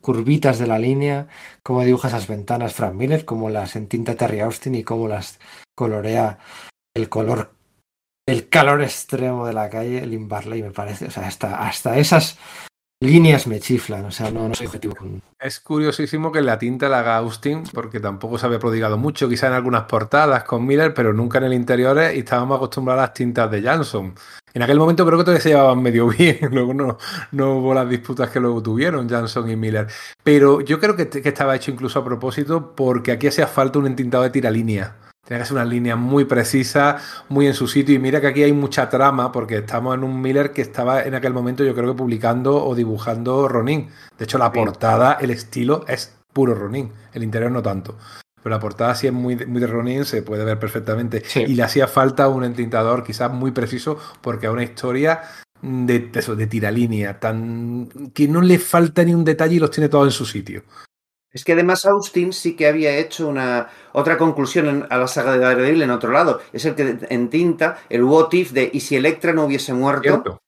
curvitas 0.00 0.58
de 0.58 0.68
la 0.68 0.78
línea, 0.78 1.26
cómo 1.62 1.82
dibuja 1.82 2.08
esas 2.08 2.28
ventanas 2.28 2.72
Frank 2.72 2.94
Miller, 2.94 3.24
cómo 3.24 3.50
las 3.50 3.74
entinta 3.74 4.14
Terry 4.14 4.40
Austin 4.40 4.76
y 4.76 4.84
cómo 4.84 5.08
las 5.08 5.40
colorea 5.76 6.38
el 6.94 7.08
color, 7.08 7.52
el 8.26 8.48
calor 8.48 8.82
extremo 8.82 9.46
de 9.46 9.52
la 9.52 9.68
calle, 9.68 10.06
Lynn 10.06 10.28
Barley, 10.28 10.62
me 10.62 10.70
parece. 10.70 11.06
O 11.06 11.10
sea, 11.10 11.26
hasta, 11.26 11.66
hasta 11.66 11.98
esas 11.98 12.38
líneas 13.02 13.46
me 13.46 13.60
chiflan, 13.60 14.04
o 14.06 14.10
sea, 14.10 14.30
no, 14.30 14.48
no 14.48 14.54
soy 14.54 14.66
objetivo. 14.66 14.94
Es 15.38 15.60
curiosísimo 15.60 16.30
que 16.30 16.40
la 16.40 16.58
tinta 16.58 16.88
la 16.88 17.00
haga 17.00 17.16
Austin, 17.16 17.64
porque 17.72 18.00
tampoco 18.00 18.38
se 18.38 18.46
había 18.46 18.58
prodigado 18.58 18.96
mucho, 18.96 19.28
quizá 19.28 19.48
en 19.48 19.54
algunas 19.54 19.84
portadas 19.84 20.44
con 20.44 20.64
Miller, 20.66 20.94
pero 20.94 21.12
nunca 21.12 21.38
en 21.38 21.44
el 21.44 21.54
interior 21.54 21.98
y 22.14 22.20
estábamos 22.20 22.56
acostumbrados 22.56 23.00
a 23.00 23.06
las 23.06 23.14
tintas 23.14 23.50
de 23.50 23.62
Jansson. 23.62 24.14
En 24.54 24.62
aquel 24.62 24.78
momento 24.78 25.06
creo 25.06 25.18
que 25.18 25.24
todavía 25.24 25.42
se 25.42 25.48
llevaban 25.50 25.82
medio 25.82 26.06
bien, 26.18 26.38
luego 26.50 26.74
no, 26.74 26.98
no 27.32 27.58
hubo 27.58 27.74
las 27.74 27.88
disputas 27.88 28.30
que 28.30 28.40
luego 28.40 28.62
tuvieron 28.62 29.08
Jansson 29.08 29.50
y 29.50 29.56
Miller. 29.56 29.88
Pero 30.22 30.60
yo 30.60 30.78
creo 30.78 30.94
que, 30.94 31.08
que 31.08 31.28
estaba 31.28 31.56
hecho 31.56 31.70
incluso 31.70 31.98
a 31.98 32.04
propósito 32.04 32.74
porque 32.76 33.12
aquí 33.12 33.26
hacía 33.26 33.46
falta 33.46 33.78
un 33.78 33.86
entintado 33.86 34.22
de 34.22 34.30
tiralínea. 34.30 34.96
Tenía 35.24 35.42
que 35.44 35.48
ser 35.48 35.54
una 35.56 35.64
línea 35.64 35.94
muy 35.94 36.24
precisa, 36.24 36.98
muy 37.28 37.46
en 37.46 37.54
su 37.54 37.68
sitio. 37.68 37.94
Y 37.94 37.98
mira 38.00 38.20
que 38.20 38.26
aquí 38.26 38.42
hay 38.42 38.52
mucha 38.52 38.88
trama, 38.88 39.30
porque 39.30 39.58
estamos 39.58 39.94
en 39.94 40.02
un 40.02 40.20
Miller 40.20 40.52
que 40.52 40.62
estaba 40.62 41.02
en 41.04 41.14
aquel 41.14 41.32
momento, 41.32 41.62
yo 41.62 41.74
creo 41.74 41.92
que 41.92 41.96
publicando 41.98 42.64
o 42.64 42.74
dibujando 42.74 43.46
Ronin. 43.46 43.88
De 44.18 44.24
hecho, 44.24 44.38
la 44.38 44.46
Sí. 44.46 44.58
portada, 44.58 45.18
el 45.20 45.30
estilo 45.30 45.84
es 45.86 46.16
puro 46.32 46.54
Ronin. 46.56 46.90
El 47.12 47.22
interior 47.22 47.52
no 47.52 47.62
tanto. 47.62 47.96
Pero 48.42 48.56
la 48.56 48.58
portada 48.58 48.96
sí 48.96 49.06
es 49.06 49.12
muy, 49.12 49.36
de- 49.36 49.46
muy 49.46 49.60
de 49.60 49.68
Ronin, 49.68 50.04
se 50.04 50.22
puede 50.22 50.44
ver 50.44 50.58
perfectamente. 50.58 51.22
Sí. 51.24 51.42
Y 51.46 51.54
le 51.54 51.62
hacía 51.62 51.86
falta 51.86 52.28
un 52.28 52.42
entintador 52.42 53.04
quizás 53.04 53.30
muy 53.32 53.52
preciso, 53.52 53.98
porque 54.20 54.46
es 54.46 54.52
una 54.52 54.64
historia 54.64 55.20
de, 55.60 56.00
de 56.00 56.18
eso, 56.18 56.34
de 56.34 56.48
tiralínea, 56.48 57.20
tan 57.20 57.88
que 58.12 58.26
no 58.26 58.40
le 58.40 58.58
falta 58.58 59.04
ni 59.04 59.14
un 59.14 59.24
detalle 59.24 59.54
y 59.54 59.58
los 59.60 59.70
tiene 59.70 59.88
todos 59.88 60.06
en 60.08 60.10
su 60.10 60.26
sitio. 60.26 60.64
Es 61.32 61.44
que 61.44 61.52
además 61.54 61.84
Austin 61.86 62.32
sí 62.32 62.54
que 62.56 62.66
había 62.66 62.96
hecho 62.96 63.26
una 63.28 63.68
otra 63.92 64.18
conclusión 64.18 64.68
en- 64.68 64.86
a 64.90 64.98
la 64.98 65.08
saga 65.08 65.32
de 65.32 65.38
Daredevil 65.38 65.82
en 65.82 65.90
otro 65.90 66.12
lado. 66.12 66.40
Es 66.52 66.64
el 66.66 66.74
que 66.74 66.98
entinta 67.08 67.78
el 67.88 68.04
what 68.04 68.32
if 68.32 68.52
de 68.52 68.70
¿y 68.72 68.80
si 68.80 68.96
Electra 68.96 69.32
no 69.32 69.44
hubiese 69.44 69.72
muerto? 69.72 70.02
Cierto. 70.02 70.38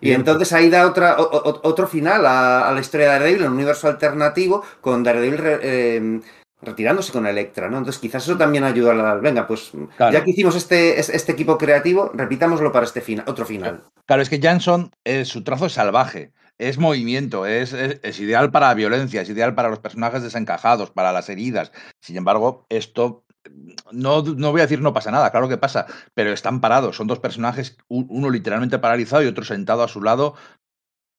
Y 0.00 0.12
entonces 0.12 0.52
ahí 0.52 0.70
da 0.70 0.86
otra, 0.86 1.16
o- 1.18 1.24
o- 1.24 1.60
otro 1.68 1.88
final 1.88 2.24
a, 2.24 2.68
a 2.68 2.72
la 2.72 2.80
historia 2.80 3.06
de 3.06 3.12
Daredevil 3.14 3.42
en 3.42 3.48
un 3.48 3.54
universo 3.54 3.88
alternativo 3.88 4.62
con 4.80 5.02
Daredevil 5.02 5.38
re- 5.38 5.58
eh, 5.60 6.20
retirándose 6.62 7.12
con 7.12 7.26
Electra, 7.26 7.68
¿no? 7.68 7.78
Entonces 7.78 8.00
quizás 8.00 8.22
eso 8.22 8.36
también 8.36 8.62
ayuda 8.62 8.92
a 8.92 8.94
la... 8.94 9.14
Venga, 9.16 9.46
pues 9.48 9.72
Claro. 9.96 10.12
ya 10.12 10.22
que 10.24 10.30
hicimos 10.30 10.54
este, 10.54 11.00
es- 11.00 11.08
este 11.08 11.32
equipo 11.32 11.58
creativo, 11.58 12.12
repitámoslo 12.14 12.70
para 12.70 12.86
este 12.86 13.00
final, 13.00 13.24
otro 13.28 13.44
final. 13.44 13.82
Claro, 14.06 14.22
es 14.22 14.28
que 14.28 14.40
Jansson, 14.40 14.92
eh, 15.04 15.24
su 15.24 15.42
trazo 15.42 15.66
es 15.66 15.72
salvaje, 15.72 16.30
es 16.58 16.78
movimiento, 16.78 17.46
es, 17.46 17.72
es- 17.72 18.20
ideal 18.20 18.50
para 18.50 18.68
la 18.68 18.74
violencia, 18.74 19.22
es 19.22 19.28
ideal 19.30 19.54
para 19.54 19.68
los 19.68 19.78
personajes 19.80 20.22
desencajados, 20.22 20.90
para 20.90 21.12
las 21.12 21.28
heridas. 21.28 21.72
Sin 22.02 22.16
embargo, 22.16 22.66
esto, 22.68 23.24
no, 23.92 24.22
no 24.22 24.50
voy 24.52 24.60
a 24.60 24.64
decir 24.64 24.80
no 24.80 24.92
pasa 24.92 25.10
nada, 25.10 25.30
claro 25.30 25.48
que 25.48 25.56
pasa, 25.58 25.86
pero 26.14 26.32
están 26.32 26.60
parados. 26.60 26.96
Son 26.96 27.06
dos 27.06 27.20
personajes, 27.20 27.76
uno 27.88 28.30
literalmente 28.30 28.78
paralizado 28.78 29.22
y 29.22 29.26
otro 29.26 29.44
sentado 29.44 29.82
a 29.82 29.88
su 29.88 30.02
lado, 30.02 30.34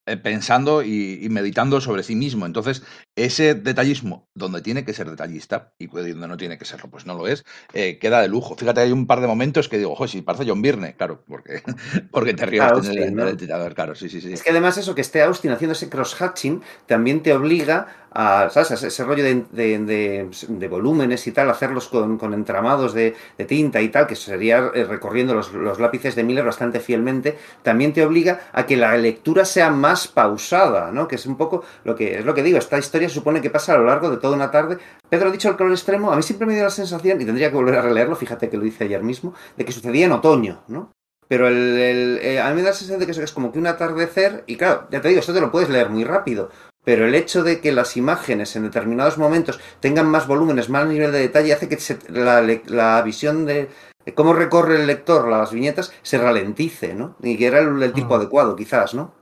eh, 0.05 0.17
pensando 0.17 0.81
y 0.83 1.27
meditando 1.29 1.81
sobre 1.81 2.03
sí 2.03 2.15
mismo. 2.15 2.45
Entonces, 2.45 2.83
ese 3.25 3.55
detallismo, 3.55 4.29
donde 4.33 4.61
tiene 4.61 4.85
que 4.85 4.93
ser 4.93 5.09
detallista 5.09 5.73
y 5.77 5.87
donde 5.87 6.27
no 6.27 6.37
tiene 6.37 6.57
que 6.57 6.65
serlo, 6.65 6.89
pues 6.89 7.05
no 7.05 7.15
lo 7.15 7.27
es, 7.27 7.45
eh, 7.73 7.97
queda 7.99 8.21
de 8.21 8.27
lujo. 8.27 8.55
Fíjate, 8.55 8.81
hay 8.81 8.91
un 8.91 9.07
par 9.07 9.21
de 9.21 9.27
momentos 9.27 9.69
que 9.69 9.77
digo, 9.77 9.95
joder, 9.95 10.09
si 10.09 10.21
parece 10.21 10.45
John 10.47 10.61
Byrne, 10.61 10.95
claro, 10.95 11.23
porque, 11.27 11.61
porque 12.11 12.33
te 12.33 12.45
ríes 12.45 12.63
en 12.75 12.85
el, 12.85 13.01
en 13.03 13.15
¿no? 13.15 13.27
el 13.27 13.73
claro, 13.73 13.95
sí, 13.95 14.09
sí, 14.09 14.21
sí. 14.21 14.33
Es 14.33 14.43
que 14.43 14.51
además 14.51 14.77
eso, 14.77 14.93
que 14.95 15.01
esté 15.01 15.21
Austin 15.21 15.51
haciendo 15.51 15.73
ese 15.73 15.89
cross-hatching, 15.89 16.61
también 16.85 17.21
te 17.23 17.33
obliga 17.33 17.87
a, 18.11 18.49
¿sabes? 18.49 18.71
A 18.71 18.87
ese- 18.87 19.03
rollo 19.03 19.23
de, 19.23 19.45
de- 19.51 19.79
de- 19.79 20.29
de 20.47 20.67
volúmenes 20.67 21.25
y 21.27 21.31
tal, 21.31 21.49
hacerlos 21.49 21.87
con, 21.89 22.17
con 22.17 22.33
entramados 22.33 22.93
de, 22.93 23.15
de 23.37 23.45
tinta 23.45 23.81
y 23.81 23.89
tal, 23.89 24.07
que 24.07 24.15
sería 24.15 24.71
eh, 24.73 24.83
recorriendo 24.83 25.33
los, 25.33 25.51
los 25.53 25.79
lápices 25.79 26.15
de 26.15 26.23
Miller 26.23 26.45
bastante 26.45 26.79
fielmente, 26.79 27.37
también 27.63 27.93
te 27.93 28.03
obliga 28.05 28.41
a 28.53 28.65
que 28.65 28.77
la 28.77 28.95
lectura 28.97 29.45
sea 29.45 29.69
más 29.71 30.07
pausada, 30.07 30.91
¿no? 30.91 31.07
Que 31.07 31.15
es 31.15 31.25
un 31.25 31.37
poco 31.37 31.63
lo 31.83 31.95
que 31.95 32.19
es 32.19 32.25
lo 32.25 32.33
que 32.33 32.43
digo, 32.43 32.57
esta 32.57 32.77
historia 32.79 33.08
supone 33.09 33.41
que 33.41 33.49
pasa 33.49 33.73
a 33.73 33.77
lo 33.77 33.85
largo 33.85 34.09
de 34.09 34.17
toda 34.17 34.35
una 34.35 34.51
tarde. 34.51 34.77
Pedro 35.09 35.29
ha 35.29 35.31
dicho 35.31 35.49
el 35.49 35.57
color 35.57 35.71
extremo, 35.73 36.11
a 36.11 36.15
mí 36.15 36.23
siempre 36.23 36.45
me 36.47 36.53
dio 36.55 36.63
la 36.63 36.69
sensación, 36.69 37.19
y 37.21 37.25
tendría 37.25 37.49
que 37.49 37.55
volver 37.55 37.75
a 37.75 37.81
releerlo, 37.81 38.15
fíjate 38.15 38.49
que 38.49 38.57
lo 38.57 38.65
hice 38.65 38.83
ayer 38.85 39.03
mismo, 39.03 39.33
de 39.57 39.65
que 39.65 39.71
sucedía 39.71 40.05
en 40.05 40.11
otoño, 40.11 40.61
¿no? 40.67 40.91
Pero 41.27 41.47
el, 41.47 41.77
el- 41.77 42.19
eh, 42.23 42.41
a 42.41 42.49
mí 42.49 42.55
me 42.55 42.61
da 42.63 42.69
la 42.69 42.73
sensación 42.73 42.99
de 42.99 43.05
que 43.05 43.11
eso 43.11 43.21
es 43.21 43.31
como 43.31 43.51
que 43.51 43.59
un 43.59 43.67
atardecer, 43.67 44.43
y 44.47 44.55
claro, 44.55 44.87
ya 44.91 45.01
te 45.01 45.09
digo, 45.09 45.19
esto 45.19 45.33
te 45.33 45.41
lo 45.41 45.51
puedes 45.51 45.69
leer 45.69 45.89
muy 45.89 46.03
rápido, 46.03 46.49
pero 46.83 47.05
el 47.05 47.13
hecho 47.13 47.43
de 47.43 47.59
que 47.59 47.71
las 47.71 47.97
imágenes 47.97 48.55
en 48.55 48.63
determinados 48.63 49.17
momentos 49.17 49.59
tengan 49.79 50.07
más 50.09 50.25
volúmenes, 50.27 50.69
más 50.69 50.87
nivel 50.87 51.11
de 51.11 51.19
detalle, 51.19 51.53
hace 51.53 51.69
que 51.69 51.77
se- 51.79 51.99
la, 52.09 52.41
la 52.65 53.01
visión 53.03 53.45
de, 53.45 53.69
cómo 54.15 54.33
recorre 54.33 54.77
el 54.77 54.87
lector 54.87 55.27
las 55.27 55.51
viñetas 55.51 55.91
se 56.01 56.17
ralentice, 56.17 56.95
¿no? 56.95 57.15
Y 57.21 57.37
que 57.37 57.45
era 57.45 57.59
el, 57.59 57.81
el 57.83 57.93
tipo 57.93 58.15
Mm. 58.15 58.17
adecuado, 58.17 58.55
quizás, 58.55 58.95
¿no? 58.95 59.13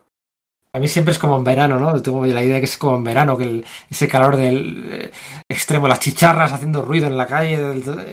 A 0.78 0.80
mí 0.80 0.88
siempre 0.88 1.12
es 1.12 1.18
como 1.18 1.36
en 1.38 1.44
verano, 1.44 1.80
¿no? 1.80 2.00
Tengo 2.04 2.24
la 2.26 2.44
idea 2.44 2.54
de 2.56 2.60
que 2.62 2.66
es 2.66 2.78
como 2.78 2.98
en 2.98 3.04
verano, 3.04 3.36
que 3.36 3.46
el- 3.46 3.66
ese 3.90 4.08
calor 4.08 4.38
del 4.38 4.86
eh, 4.92 5.12
extremo, 5.50 5.88
las 5.88 6.00
chicharras 6.00 6.54
haciendo 6.54 6.84
ruido 6.84 7.08
en 7.08 7.18
la 7.18 7.26
calle, 7.26 7.58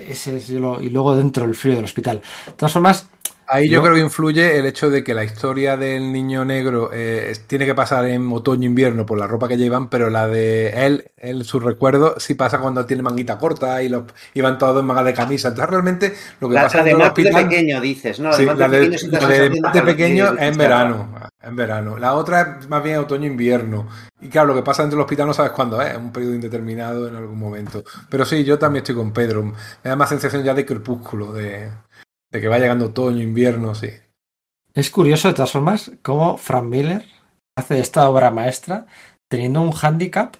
ese 0.08 0.38
es 0.38 0.48
lo- 0.48 0.80
y 0.80 0.88
luego 0.88 1.14
dentro 1.14 1.44
el 1.44 1.54
frío 1.54 1.74
del 1.76 1.84
hospital. 1.84 2.22
De 2.46 2.52
todas 2.52 2.72
formas, 2.72 3.06
Ahí 3.46 3.68
yo 3.68 3.74
Yo- 3.74 3.82
creo 3.82 3.94
que 3.96 4.00
influye 4.00 4.58
el 4.58 4.64
hecho 4.64 4.88
de 4.88 5.04
que 5.04 5.12
la 5.12 5.22
historia 5.22 5.76
del 5.76 6.10
niño 6.10 6.46
negro 6.46 6.88
eh, 6.94 7.30
tiene 7.46 7.66
que 7.66 7.74
pasar 7.74 8.06
en 8.06 8.32
otoño-invierno 8.32 9.04
por 9.04 9.18
la 9.18 9.26
ropa 9.26 9.48
que 9.48 9.58
llevan, 9.58 9.90
pero 9.90 10.08
la 10.08 10.26
de 10.26 10.70
él, 10.86 11.10
él 11.18 11.44
su 11.44 11.60
recuerdo, 11.60 12.14
sí 12.18 12.32
pasa 12.32 12.58
cuando 12.58 12.86
tiene 12.86 13.02
manguita 13.02 13.36
corta 13.36 13.82
y, 13.82 13.90
los, 13.90 14.04
y 14.32 14.40
van 14.40 14.56
todos 14.56 14.80
en 14.80 14.86
manga 14.86 15.04
de 15.04 15.12
camisa. 15.12 15.48
Entonces 15.48 15.70
realmente 15.70 16.14
lo 16.40 16.48
que 16.48 16.54
La, 16.54 16.62
pasa 16.62 16.78
la 16.78 16.84
de 16.84 16.88
del 16.90 16.98
Matt 17.00 17.16
de 17.18 17.22
hospital- 17.22 17.48
pequeño, 17.50 17.80
dices, 17.82 18.18
¿no? 18.18 18.32
Sí, 18.32 18.46
Matt 18.46 18.58
la 18.58 18.68
de, 18.70 18.88
de 18.88 19.82
pequeño 19.82 20.36
que- 20.36 20.44
en 20.46 20.56
verano, 20.56 21.08
en 21.44 21.56
verano. 21.56 21.98
La 21.98 22.14
otra 22.14 22.58
es 22.60 22.68
más 22.68 22.82
bien 22.82 22.98
otoño-invierno. 22.98 23.88
Y 24.20 24.28
claro, 24.28 24.48
lo 24.48 24.54
que 24.54 24.62
pasa 24.62 24.82
dentro 24.82 24.98
del 24.98 25.04
hospital 25.04 25.26
no 25.26 25.34
sabes 25.34 25.52
cuándo 25.52 25.80
es, 25.82 25.96
un 25.96 26.12
periodo 26.12 26.34
indeterminado 26.34 27.08
en 27.08 27.16
algún 27.16 27.38
momento. 27.38 27.84
Pero 28.08 28.24
sí, 28.24 28.44
yo 28.44 28.58
también 28.58 28.82
estoy 28.82 28.94
con 28.94 29.12
Pedro. 29.12 29.42
Me 29.42 29.54
da 29.82 29.96
más 29.96 30.08
sensación 30.08 30.42
ya 30.42 30.54
de 30.54 30.66
crepúsculo, 30.66 31.32
de, 31.32 31.70
de 32.30 32.40
que 32.40 32.48
va 32.48 32.58
llegando 32.58 32.86
otoño, 32.86 33.22
invierno, 33.22 33.74
sí. 33.74 33.90
es 34.72 34.90
curioso 34.90 35.28
de 35.28 35.34
todas 35.34 35.52
formas 35.52 35.92
cómo 36.02 36.36
Frank 36.36 36.64
Miller 36.64 37.04
hace 37.56 37.78
esta 37.78 38.08
obra 38.08 38.30
maestra 38.30 38.86
teniendo 39.28 39.60
un 39.60 39.72
hándicap 39.72 40.36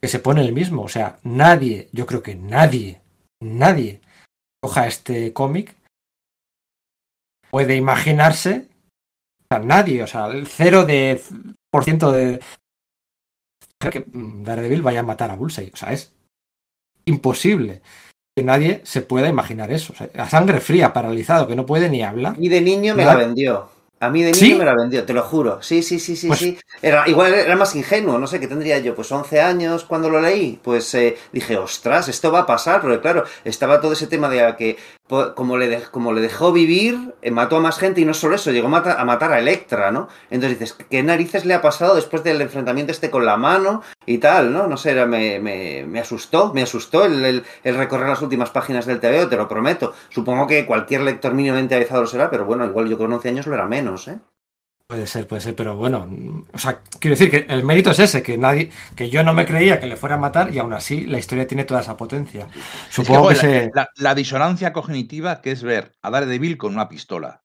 que 0.00 0.08
se 0.08 0.18
pone 0.18 0.40
el 0.40 0.52
mismo. 0.52 0.82
O 0.82 0.88
sea, 0.88 1.18
nadie, 1.22 1.88
yo 1.92 2.06
creo 2.06 2.22
que 2.22 2.34
nadie, 2.34 3.00
nadie 3.40 4.00
coja 4.60 4.86
este 4.86 5.32
cómic 5.32 5.76
puede 7.50 7.76
imaginarse, 7.76 8.68
sea, 9.48 9.58
nadie, 9.58 10.02
o 10.02 10.06
sea, 10.06 10.26
el 10.26 10.46
cero 10.46 10.84
de 10.84 11.20
por 11.70 11.84
ciento 11.84 12.12
de 12.12 12.40
que 13.90 14.00
mm, 14.00 14.42
Daredevil 14.44 14.82
vaya 14.82 15.00
a 15.00 15.04
matar 15.04 15.30
a 15.30 15.36
Bullseye. 15.36 15.70
O 15.72 15.76
sea, 15.76 15.92
es 15.92 16.12
imposible 17.04 17.82
que 18.36 18.44
nadie 18.44 18.80
se 18.84 19.02
pueda 19.02 19.28
imaginar 19.28 19.70
eso. 19.70 19.92
O 19.92 19.96
sea, 19.96 20.08
a 20.22 20.28
sangre 20.28 20.60
fría, 20.60 20.92
paralizado, 20.92 21.46
que 21.46 21.56
no 21.56 21.66
puede 21.66 21.88
ni 21.88 22.02
hablar. 22.02 22.34
A 22.34 22.38
mí 22.38 22.48
de 22.48 22.60
niño 22.60 22.94
me 22.94 23.04
la 23.04 23.14
vendió. 23.14 23.70
A 23.98 24.10
mí 24.10 24.22
de 24.22 24.32
niño 24.32 24.38
¿Sí? 24.38 24.54
me 24.54 24.64
la 24.66 24.74
vendió, 24.74 25.06
te 25.06 25.14
lo 25.14 25.22
juro. 25.22 25.62
Sí, 25.62 25.82
sí, 25.82 25.98
sí, 25.98 26.16
sí, 26.16 26.26
Pues- 26.28 26.40
sí. 26.40 26.58
Era, 26.82 27.08
igual 27.08 27.32
era 27.32 27.56
más 27.56 27.74
ingenuo, 27.74 28.18
no 28.18 28.26
sé, 28.26 28.38
qué 28.38 28.46
tendría 28.46 28.78
yo, 28.78 28.94
pues 28.94 29.10
11 29.10 29.40
años 29.40 29.84
cuando 29.84 30.10
lo 30.10 30.20
leí. 30.20 30.60
Pues 30.62 30.94
eh, 30.94 31.16
dije, 31.32 31.56
ostras, 31.56 32.08
esto 32.08 32.30
va 32.30 32.40
a 32.40 32.46
pasar, 32.46 32.82
porque 32.82 33.00
claro, 33.00 33.24
estaba 33.42 33.80
todo 33.80 33.94
ese 33.94 34.06
tema 34.06 34.28
de 34.28 34.54
que 34.58 34.76
como 35.08 35.56
le, 35.56 35.68
de- 35.68 35.82
como 35.90 36.12
le 36.12 36.20
dejó 36.20 36.52
vivir, 36.52 37.14
eh, 37.22 37.30
mató 37.30 37.56
a 37.56 37.60
más 37.60 37.78
gente 37.78 38.00
y 38.00 38.04
no 38.04 38.12
solo 38.14 38.34
eso, 38.34 38.50
llegó 38.50 38.66
a 38.66 38.70
mata- 38.70 39.00
a 39.00 39.04
matar 39.04 39.32
a 39.32 39.38
Electra, 39.38 39.90
¿no? 39.92 40.08
Entonces 40.30 40.58
dices, 40.58 40.76
¿qué 40.90 41.02
narices 41.02 41.44
le 41.44 41.54
ha 41.54 41.62
pasado 41.62 41.94
después 41.94 42.24
del 42.24 42.40
enfrentamiento 42.40 42.92
este 42.92 43.10
con 43.10 43.24
la 43.24 43.36
mano 43.36 43.82
y 44.04 44.18
tal, 44.18 44.52
¿no? 44.52 44.66
No 44.66 44.76
sé, 44.76 44.90
era- 44.92 45.06
me, 45.06 45.38
me, 45.38 45.84
me 45.86 46.00
asustó, 46.00 46.52
me 46.52 46.62
asustó 46.62 47.04
el, 47.04 47.24
el- 47.62 47.76
recorrer 47.76 48.08
las 48.08 48.22
últimas 48.22 48.50
páginas 48.50 48.86
del 48.86 49.00
TVO, 49.00 49.28
te 49.28 49.36
lo 49.36 49.48
prometo. 49.48 49.92
Supongo 50.08 50.46
que 50.46 50.66
cualquier 50.66 51.02
lector 51.02 51.32
mínimamente 51.34 51.74
avezado 51.74 52.00
lo 52.02 52.06
será, 52.06 52.30
pero 52.30 52.44
bueno, 52.44 52.64
igual 52.66 52.88
yo 52.88 52.98
con 52.98 53.12
11 53.12 53.28
años 53.28 53.46
lo 53.46 53.54
era 53.54 53.66
menos, 53.66 54.08
¿eh? 54.08 54.18
Puede 54.88 55.08
ser, 55.08 55.26
puede 55.26 55.40
ser, 55.42 55.56
pero 55.56 55.74
bueno, 55.76 56.06
mm, 56.08 56.44
o 56.52 56.58
sea, 56.58 56.80
quiero 57.00 57.16
decir 57.16 57.28
que 57.28 57.52
el 57.52 57.64
mérito 57.64 57.90
es 57.90 57.98
ese, 57.98 58.22
que 58.22 58.38
nadie, 58.38 58.70
que 58.94 59.10
yo 59.10 59.24
no 59.24 59.34
me 59.34 59.44
creía 59.44 59.80
que 59.80 59.86
le 59.88 59.96
fuera 59.96 60.14
a 60.14 60.18
matar 60.18 60.54
y 60.54 60.60
aún 60.60 60.72
así 60.72 61.06
la 61.06 61.18
historia 61.18 61.44
tiene 61.44 61.64
toda 61.64 61.80
esa 61.80 61.96
potencia. 61.96 62.46
Es 62.46 62.52
que, 62.52 62.92
Supongo 62.92 63.28
que, 63.30 63.34
joder, 63.34 63.36
se... 63.36 63.70
la, 63.74 63.82
la- 63.82 63.88
la 63.96 64.14
disonancia 64.14 64.72
cognitiva 64.72 65.40
que 65.42 65.50
es 65.50 65.64
ver 65.64 65.96
a 66.02 66.10
Daredevil 66.10 66.56
con 66.56 66.72
una 66.72 66.88
pistola. 66.88 67.42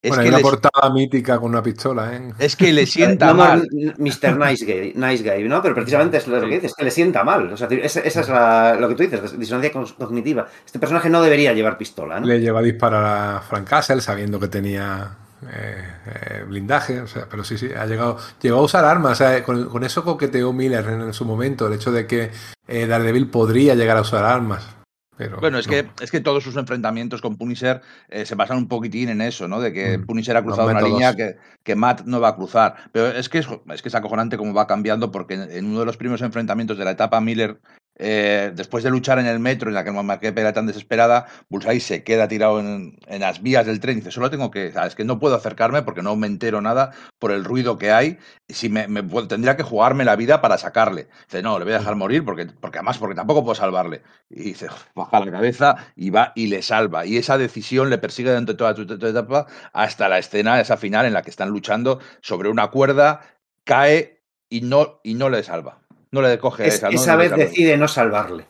Es, 0.00 0.10
Bueno, 0.10 0.22
hay 0.22 0.26
que 0.26 0.28
una 0.30 0.36
le, 0.38 0.42
portada 0.44 0.90
mítica 0.94 1.38
con 1.40 1.50
una 1.50 1.62
pistola, 1.62 2.14
¿eh? 2.16 2.32
es 2.38 2.54
que 2.54 2.72
le 2.72 2.86
sienta 2.86 3.26
No, 3.26 3.32
no, 3.34 3.38
mal. 3.38 3.68
Mr. 3.98 4.36
Nice 4.38 4.64
Guy, 4.64 4.92
nice 4.94 5.24
guy, 5.28 5.48
¿no? 5.48 5.60
Pero 5.62 5.74
precisamente 5.74 6.18
es 6.18 6.28
lo 6.28 6.40
que 6.40 6.46
dices, 6.54 6.72
que 6.74 6.84
le 6.84 6.92
sienta 6.92 7.24
mal. 7.24 7.52
O 7.52 7.56
sea, 7.56 7.66
esa, 7.68 7.98
esa 8.00 8.20
es 8.20 8.28
la- 8.28 8.76
lo 8.78 8.88
que 8.88 8.94
tú 8.94 9.02
dices, 9.02 9.36
disonancia 9.36 9.72
cognitiva. 9.98 10.46
Este 10.64 10.78
personaje 10.78 11.10
no 11.10 11.20
debería 11.20 11.52
llevar 11.52 11.76
pistola, 11.76 12.20
¿no? 12.20 12.26
Le 12.26 12.38
lleva 12.40 12.60
a 12.60 12.62
disparar 12.62 13.04
a 13.04 13.40
Frank 13.40 13.68
Castle 13.68 14.00
sabiendo 14.00 14.38
que 14.38 14.46
tenía 14.48 15.16
eh, 15.48 15.84
eh, 16.06 16.44
blindaje, 16.46 17.00
o 17.00 17.06
sea, 17.06 17.26
pero 17.30 17.44
sí, 17.44 17.56
sí, 17.56 17.68
ha 17.76 17.86
llegado, 17.86 18.18
llegó 18.40 18.58
a 18.58 18.62
usar 18.62 18.84
armas, 18.84 19.12
o 19.12 19.14
sea, 19.24 19.42
con, 19.42 19.68
con 19.68 19.84
eso 19.84 20.04
coqueteó 20.04 20.52
Miller 20.52 20.84
en, 20.88 21.00
en 21.02 21.12
su 21.12 21.24
momento, 21.24 21.66
el 21.66 21.74
hecho 21.74 21.92
de 21.92 22.06
que 22.06 22.30
eh, 22.68 22.86
Daredevil 22.86 23.28
podría 23.28 23.74
llegar 23.74 23.96
a 23.96 24.02
usar 24.02 24.24
armas. 24.24 24.68
Pero 25.16 25.38
Bueno, 25.38 25.58
es 25.58 25.66
no. 25.66 25.72
que, 25.72 25.90
es 26.00 26.10
que 26.10 26.20
todos 26.20 26.42
sus 26.42 26.56
enfrentamientos 26.56 27.20
con 27.20 27.36
Punisher 27.36 27.82
eh, 28.08 28.24
se 28.24 28.34
basan 28.36 28.56
un 28.56 28.68
poquitín 28.68 29.10
en 29.10 29.20
eso, 29.20 29.48
¿no? 29.48 29.60
De 29.60 29.70
que 29.70 29.98
Mm, 29.98 30.06
Punisher 30.06 30.34
ha 30.34 30.42
cruzado 30.42 30.70
una 30.70 30.80
línea 30.80 31.14
que, 31.14 31.36
que 31.62 31.74
Matt 31.76 32.04
no 32.06 32.20
va 32.20 32.28
a 32.28 32.36
cruzar. 32.36 32.76
Pero 32.90 33.08
es 33.08 33.28
que 33.28 33.38
es, 33.40 33.46
es 33.68 33.82
que 33.82 33.88
es 33.90 33.94
acojonante 33.94 34.38
cómo 34.38 34.54
va 34.54 34.66
cambiando, 34.66 35.10
porque 35.12 35.34
en, 35.34 35.50
en 35.52 35.66
uno 35.66 35.80
de 35.80 35.84
los 35.84 35.98
primeros 35.98 36.22
enfrentamientos 36.22 36.78
de 36.78 36.86
la 36.86 36.92
etapa 36.92 37.20
Miller, 37.20 37.60
eh, 38.02 38.52
después 38.54 38.82
de 38.82 38.90
luchar 38.90 39.18
en 39.18 39.26
el 39.26 39.38
metro, 39.38 39.68
en 39.68 39.74
la 39.74 39.84
que 39.84 39.90
Maquepe 39.90 40.40
era 40.40 40.54
tan 40.54 40.66
desesperada, 40.66 41.26
Bullseye 41.50 41.80
se 41.80 42.02
queda 42.02 42.28
tirado 42.28 42.58
en, 42.58 42.98
las 43.06 43.42
vías 43.42 43.66
del 43.66 43.78
tren 43.78 43.98
y 43.98 44.00
dice, 44.00 44.10
solo 44.10 44.30
tengo 44.30 44.50
que, 44.50 44.72
sabes, 44.72 44.94
que 44.94 45.04
no 45.04 45.18
puedo 45.18 45.34
acercarme 45.34 45.82
porque 45.82 46.00
no 46.00 46.16
me 46.16 46.26
entero 46.26 46.62
nada 46.62 46.92
por 47.18 47.30
el 47.30 47.44
ruido 47.44 47.76
que 47.76 47.92
hay, 47.92 48.18
si 48.48 48.70
me, 48.70 48.86
tendría 49.28 49.56
que 49.56 49.62
jugarme 49.62 50.04
la 50.04 50.16
vida 50.16 50.40
para 50.40 50.56
sacarle. 50.56 51.08
Dice, 51.26 51.42
no, 51.42 51.58
le 51.58 51.66
voy 51.66 51.74
a 51.74 51.78
dejar 51.78 51.94
morir 51.96 52.24
porque, 52.24 52.46
porque 52.46 52.78
además, 52.78 52.96
porque 52.96 53.14
tampoco 53.14 53.44
puedo 53.44 53.54
salvarle. 53.54 54.02
Y 54.30 54.44
dice, 54.44 54.68
baja 54.94 55.20
la 55.20 55.30
cabeza 55.30 55.76
y 55.94 56.08
va 56.08 56.32
y 56.34 56.46
le 56.46 56.62
salva. 56.62 57.04
Y 57.04 57.18
esa 57.18 57.36
decisión 57.36 57.90
le 57.90 57.98
persigue 57.98 58.30
durante 58.30 58.54
toda 58.54 58.74
tu 58.74 58.82
etapa 58.82 59.46
hasta 59.74 60.08
la 60.08 60.18
escena, 60.18 60.58
esa 60.58 60.78
final 60.78 61.04
en 61.04 61.12
la 61.12 61.20
que 61.20 61.30
están 61.30 61.50
luchando 61.50 62.00
sobre 62.22 62.48
una 62.48 62.68
cuerda, 62.68 63.20
cae 63.64 64.22
y 64.48 64.62
no, 64.62 65.00
y 65.04 65.14
no 65.14 65.28
le 65.28 65.42
salva. 65.42 65.80
No 66.12 66.22
le 66.22 66.38
coge 66.38 66.66
Es- 66.66 66.74
esa, 66.76 66.88
no- 66.90 66.94
esa 66.94 67.12
no 67.16 67.22
le 67.22 67.28
vez 67.28 67.38
decide 67.38 67.76
no 67.76 67.88
salvarle. 67.88 68.46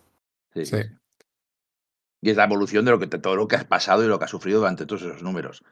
Sí. 0.55 0.65
Sí. 0.67 0.77
Y 2.23 2.31
es 2.31 2.37
la 2.37 2.45
evolución 2.45 2.85
de 2.85 2.91
lo 2.91 2.99
que 2.99 3.07
de 3.07 3.19
todo 3.19 3.37
lo 3.37 3.49
que 3.49 3.57
has 3.57 3.65
pasado 3.65 4.05
y 4.05 4.09
lo 4.09 4.19
que 4.19 4.25
has 4.27 4.31
sufrido 4.31 4.59
durante 4.61 4.85
todos 4.87 5.03
esos 5.03 5.23
números. 5.23 5.63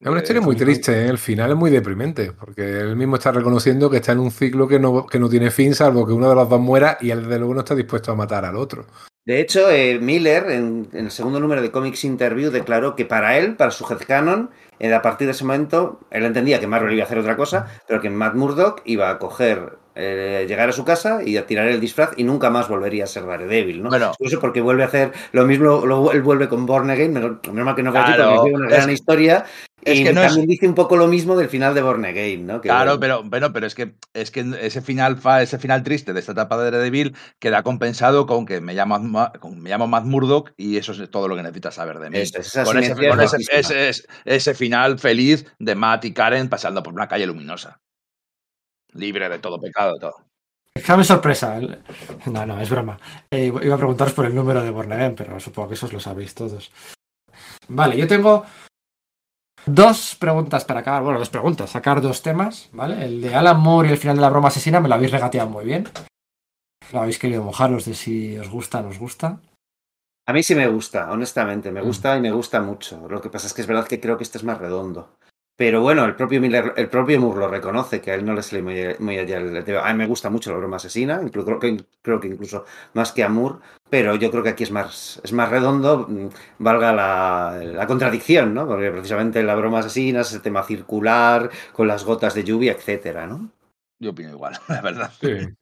Es 0.00 0.08
una 0.08 0.18
Eh, 0.18 0.22
historia 0.22 0.42
muy 0.42 0.56
triste, 0.56 0.92
¿eh? 1.06 1.08
el 1.08 1.18
final 1.18 1.50
es 1.50 1.56
muy 1.56 1.70
deprimente, 1.70 2.32
porque 2.32 2.80
él 2.80 2.96
mismo 2.96 3.16
está 3.16 3.32
reconociendo 3.32 3.88
que 3.88 3.96
está 3.96 4.12
en 4.12 4.18
un 4.20 4.30
ciclo 4.30 4.68
que 4.68 4.78
no, 4.78 5.06
que 5.06 5.18
no 5.18 5.28
tiene 5.28 5.50
fin, 5.50 5.74
salvo 5.74 6.06
que 6.06 6.12
uno 6.12 6.28
de 6.28 6.34
los 6.34 6.48
dos 6.48 6.60
muera 6.60 6.98
y 7.00 7.10
él 7.10 7.22
desde 7.22 7.38
luego 7.38 7.54
no 7.54 7.60
está 7.60 7.74
dispuesto 7.74 8.12
a 8.12 8.14
matar 8.14 8.44
al 8.44 8.56
otro. 8.56 8.86
De 9.24 9.40
hecho, 9.40 9.68
eh, 9.70 9.98
Miller, 9.98 10.50
en, 10.50 10.88
en 10.92 11.06
el 11.06 11.10
segundo 11.10 11.40
número 11.40 11.62
de 11.62 11.72
Comics 11.72 12.04
Interview, 12.04 12.50
declaró 12.50 12.94
que 12.94 13.06
para 13.06 13.38
él, 13.38 13.56
para 13.56 13.70
su 13.72 13.84
headcanon, 13.90 14.50
eh, 14.78 14.92
a 14.94 15.02
partir 15.02 15.26
de 15.26 15.32
ese 15.32 15.44
momento, 15.44 15.98
él 16.10 16.24
entendía 16.24 16.60
que 16.60 16.66
Marvel 16.68 16.92
iba 16.92 17.02
a 17.02 17.06
hacer 17.06 17.18
otra 17.18 17.36
cosa, 17.36 17.66
pero 17.88 18.00
que 18.00 18.10
Matt 18.10 18.34
Murdock 18.34 18.82
iba 18.84 19.10
a 19.10 19.18
coger 19.18 19.78
eh, 19.96 20.44
llegar 20.46 20.68
a 20.68 20.72
su 20.72 20.84
casa 20.84 21.20
y 21.24 21.36
a 21.38 21.46
tirar 21.46 21.66
el 21.68 21.80
disfraz 21.80 22.10
y 22.16 22.22
nunca 22.24 22.50
más 22.50 22.68
volvería 22.68 23.04
a 23.04 23.06
ser 23.06 23.24
Daredevil, 23.26 23.82
¿no? 23.82 23.88
Bueno. 23.88 24.12
Eso 24.18 24.38
porque 24.40 24.60
vuelve 24.60 24.82
a 24.82 24.86
hacer 24.86 25.12
lo 25.32 25.44
mismo, 25.46 25.86
lo- 25.86 26.12
él 26.12 26.22
vuelve 26.22 26.48
con 26.48 26.66
Born 26.66 26.90
Again, 26.90 27.12
menos 27.14 27.40
mal 27.64 27.74
que 27.74 27.82
no 27.82 27.90
fue 27.92 28.00
así, 28.00 28.12
Claro, 28.12 28.30
porque 28.36 28.50
tiene 28.50 28.56
una 28.58 28.68
es- 28.68 28.74
gran 28.76 28.90
historia. 28.90 29.44
es 29.82 30.00
y 30.00 30.04
que 30.04 30.12
no 30.12 30.20
es- 30.22 30.26
también 30.28 30.48
dice 30.48 30.66
un 30.68 30.74
poco 30.74 30.96
lo 30.96 31.06
mismo 31.06 31.36
del 31.36 31.48
final 31.48 31.74
de 31.74 31.80
Born 31.80 32.04
Again, 32.04 32.46
¿no? 32.46 32.60
Que 32.60 32.68
Claro, 32.68 32.98
bueno, 32.98 33.00
pero, 33.22 33.30
pero, 33.30 33.52
pero 33.52 33.66
es 33.66 33.74
que 33.74 33.94
es 34.14 34.30
que 34.30 34.44
ese 34.60 34.82
final 34.82 35.16
fa- 35.16 35.42
ese 35.42 35.58
final 35.58 35.82
triste 35.82 36.12
de 36.12 36.20
esta 36.20 36.32
etapa 36.32 36.58
de 36.58 36.70
Daredevil 36.70 37.14
queda 37.38 37.62
compensado 37.62 38.26
con 38.26 38.44
que 38.46 38.60
me 38.60 38.74
llamo, 38.74 38.98
me 38.98 39.70
llamo 39.70 39.86
Matt 39.86 40.04
Murdock 40.04 40.52
y 40.56 40.76
eso 40.76 40.92
es 40.92 41.10
todo 41.10 41.28
lo 41.28 41.36
que 41.36 41.42
necesitas 41.42 41.74
saber 41.76 42.00
de 42.00 42.10
mí. 42.10 42.18
Eso 42.18 42.38
es, 42.40 42.48
esa 42.48 42.64
con 42.64 42.76
ese, 42.78 42.94
con 42.94 43.20
es 43.20 43.32
ese- 43.32 43.88
ese- 43.88 44.02
ese 44.24 44.54
final 44.54 44.98
feliz 44.98 45.46
de 45.58 45.74
Matt 45.74 46.04
y 46.04 46.12
Karen 46.12 46.48
pasando 46.48 46.82
por 46.82 46.92
una 46.92 47.08
calle 47.08 47.26
luminosa. 47.26 47.78
Libre 48.96 49.28
de 49.28 49.38
todo 49.38 49.60
pecado, 49.60 49.94
todo. 49.98 50.14
Examen 50.74 51.04
sorpresa. 51.04 51.56
El- 51.56 51.82
No, 52.26 52.44
no, 52.46 52.60
es 52.60 52.68
broma. 52.70 52.98
Eh, 53.30 53.46
iba 53.46 53.74
a 53.74 53.78
preguntaros 53.78 54.12
por 54.14 54.26
el 54.26 54.34
número 54.34 54.62
de 54.62 54.70
Bornegen, 54.70 55.14
pero 55.14 55.38
supongo 55.40 55.68
que 55.68 55.74
esos 55.74 55.92
lo 55.92 56.00
sabéis 56.00 56.34
todos. 56.34 56.70
Vale, 57.68 57.96
yo 57.96 58.06
tengo 58.06 58.44
dos 59.66 60.16
preguntas 60.16 60.64
para 60.64 60.80
acabar. 60.80 61.02
Bueno, 61.02 61.18
dos 61.18 61.30
preguntas. 61.30 61.70
Sacar 61.70 62.00
dos 62.00 62.22
temas, 62.22 62.68
¿vale? 62.72 63.04
El 63.04 63.20
de 63.22 63.34
Alan 63.34 63.58
Moore 63.60 63.88
y 63.88 63.92
el 63.92 63.98
final 63.98 64.16
de 64.16 64.22
la 64.22 64.30
broma 64.30 64.48
asesina 64.48 64.80
me 64.80 64.88
lo 64.88 64.94
habéis 64.94 65.10
regateado 65.12 65.48
muy 65.48 65.64
bien. 65.64 65.88
Lo 66.92 67.00
habéis 67.00 67.18
querido 67.18 67.42
mojaros 67.42 67.84
de 67.84 67.94
si 67.94 68.38
os 68.38 68.48
gusta 68.48 68.78
o 68.78 68.82
no 68.82 68.88
os 68.90 68.98
gusta. 68.98 69.40
A 70.28 70.32
mí 70.32 70.42
sí 70.42 70.54
me 70.54 70.68
gusta, 70.68 71.10
honestamente, 71.10 71.70
Mm. 71.70 71.74
me 71.74 71.80
gusta 71.82 72.16
y 72.16 72.20
me 72.20 72.32
gusta 72.32 72.60
mucho. 72.60 73.08
Lo 73.08 73.20
que 73.20 73.30
pasa 73.30 73.46
es 73.46 73.54
que 73.54 73.62
es 73.62 73.66
verdad 73.66 73.86
que 73.88 74.00
creo 74.00 74.16
que 74.16 74.24
este 74.24 74.38
es 74.38 74.44
más 74.44 74.58
redondo. 74.58 75.16
Pero 75.56 75.80
bueno, 75.80 76.04
el 76.04 76.14
propio 76.14 76.38
Miller, 76.38 76.74
el 76.76 76.90
propio 76.90 77.18
Moore 77.18 77.40
lo 77.40 77.48
reconoce, 77.48 78.02
que 78.02 78.10
a 78.10 78.14
él 78.14 78.26
no 78.26 78.34
le 78.34 78.42
sale 78.42 78.60
muy, 78.60 78.94
muy 78.98 79.18
allá 79.18 79.38
el 79.38 79.64
tema. 79.64 79.88
A 79.88 79.92
mí 79.92 79.98
me 79.98 80.06
gusta 80.06 80.28
mucho 80.28 80.50
la 80.50 80.58
broma 80.58 80.76
asesina, 80.76 81.18
incluso, 81.22 81.46
creo, 81.46 81.58
que, 81.58 81.84
creo 82.02 82.20
que 82.20 82.28
incluso 82.28 82.66
más 82.92 83.12
que 83.12 83.24
a 83.24 83.30
Moore, 83.30 83.60
pero 83.88 84.14
yo 84.16 84.30
creo 84.30 84.42
que 84.42 84.50
aquí 84.50 84.64
es 84.64 84.70
más, 84.70 85.18
es 85.24 85.32
más 85.32 85.48
redondo, 85.48 86.06
mm, 86.08 86.28
valga 86.58 86.92
la, 86.92 87.58
la 87.62 87.86
contradicción, 87.86 88.52
¿no? 88.52 88.66
Porque 88.66 88.90
precisamente 88.90 89.42
la 89.42 89.54
broma 89.54 89.78
asesina 89.78 90.20
es 90.20 90.32
el 90.34 90.42
tema 90.42 90.62
circular, 90.62 91.50
con 91.72 91.88
las 91.88 92.04
gotas 92.04 92.34
de 92.34 92.44
lluvia, 92.44 92.72
etcétera, 92.72 93.26
¿no? 93.26 93.50
Yo 93.98 94.10
opino 94.10 94.30
igual, 94.30 94.58
la 94.68 94.82
verdad. 94.82 95.10
Sí, 95.18 95.56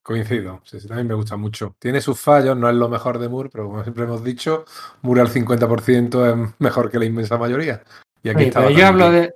coincido. 0.00 0.60
Sí, 0.64 0.78
sí, 0.78 0.86
también 0.86 1.08
me 1.08 1.14
gusta 1.14 1.36
mucho. 1.36 1.74
Tiene 1.80 2.00
sus 2.00 2.20
fallos, 2.20 2.56
no 2.56 2.68
es 2.68 2.76
lo 2.76 2.88
mejor 2.88 3.18
de 3.18 3.28
Moore, 3.28 3.48
pero 3.50 3.66
como 3.66 3.82
siempre 3.82 4.04
hemos 4.04 4.22
dicho, 4.22 4.64
Moore 5.02 5.22
al 5.22 5.28
50% 5.28 6.26
es 6.30 6.54
mejor 6.60 6.88
que 6.88 7.00
la 7.00 7.06
inmensa 7.06 7.36
mayoría. 7.36 7.82
Y 8.24 8.30
aquí 8.30 8.38
Oye, 8.38 8.48
está 8.48 8.60
pero 8.60 8.70
yo 8.70 8.86
hablo 8.86 9.10
de. 9.10 9.34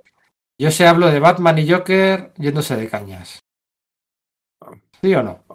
Yo 0.57 0.71
sé 0.71 0.85
hablo 0.85 1.07
de 1.07 1.19
Batman 1.19 1.57
y 1.59 1.69
Joker 1.69 2.33
yéndose 2.37 2.75
de 2.75 2.89
cañas. 2.89 3.39
¿Sí 5.01 5.15
o 5.15 5.23
no? 5.23 5.45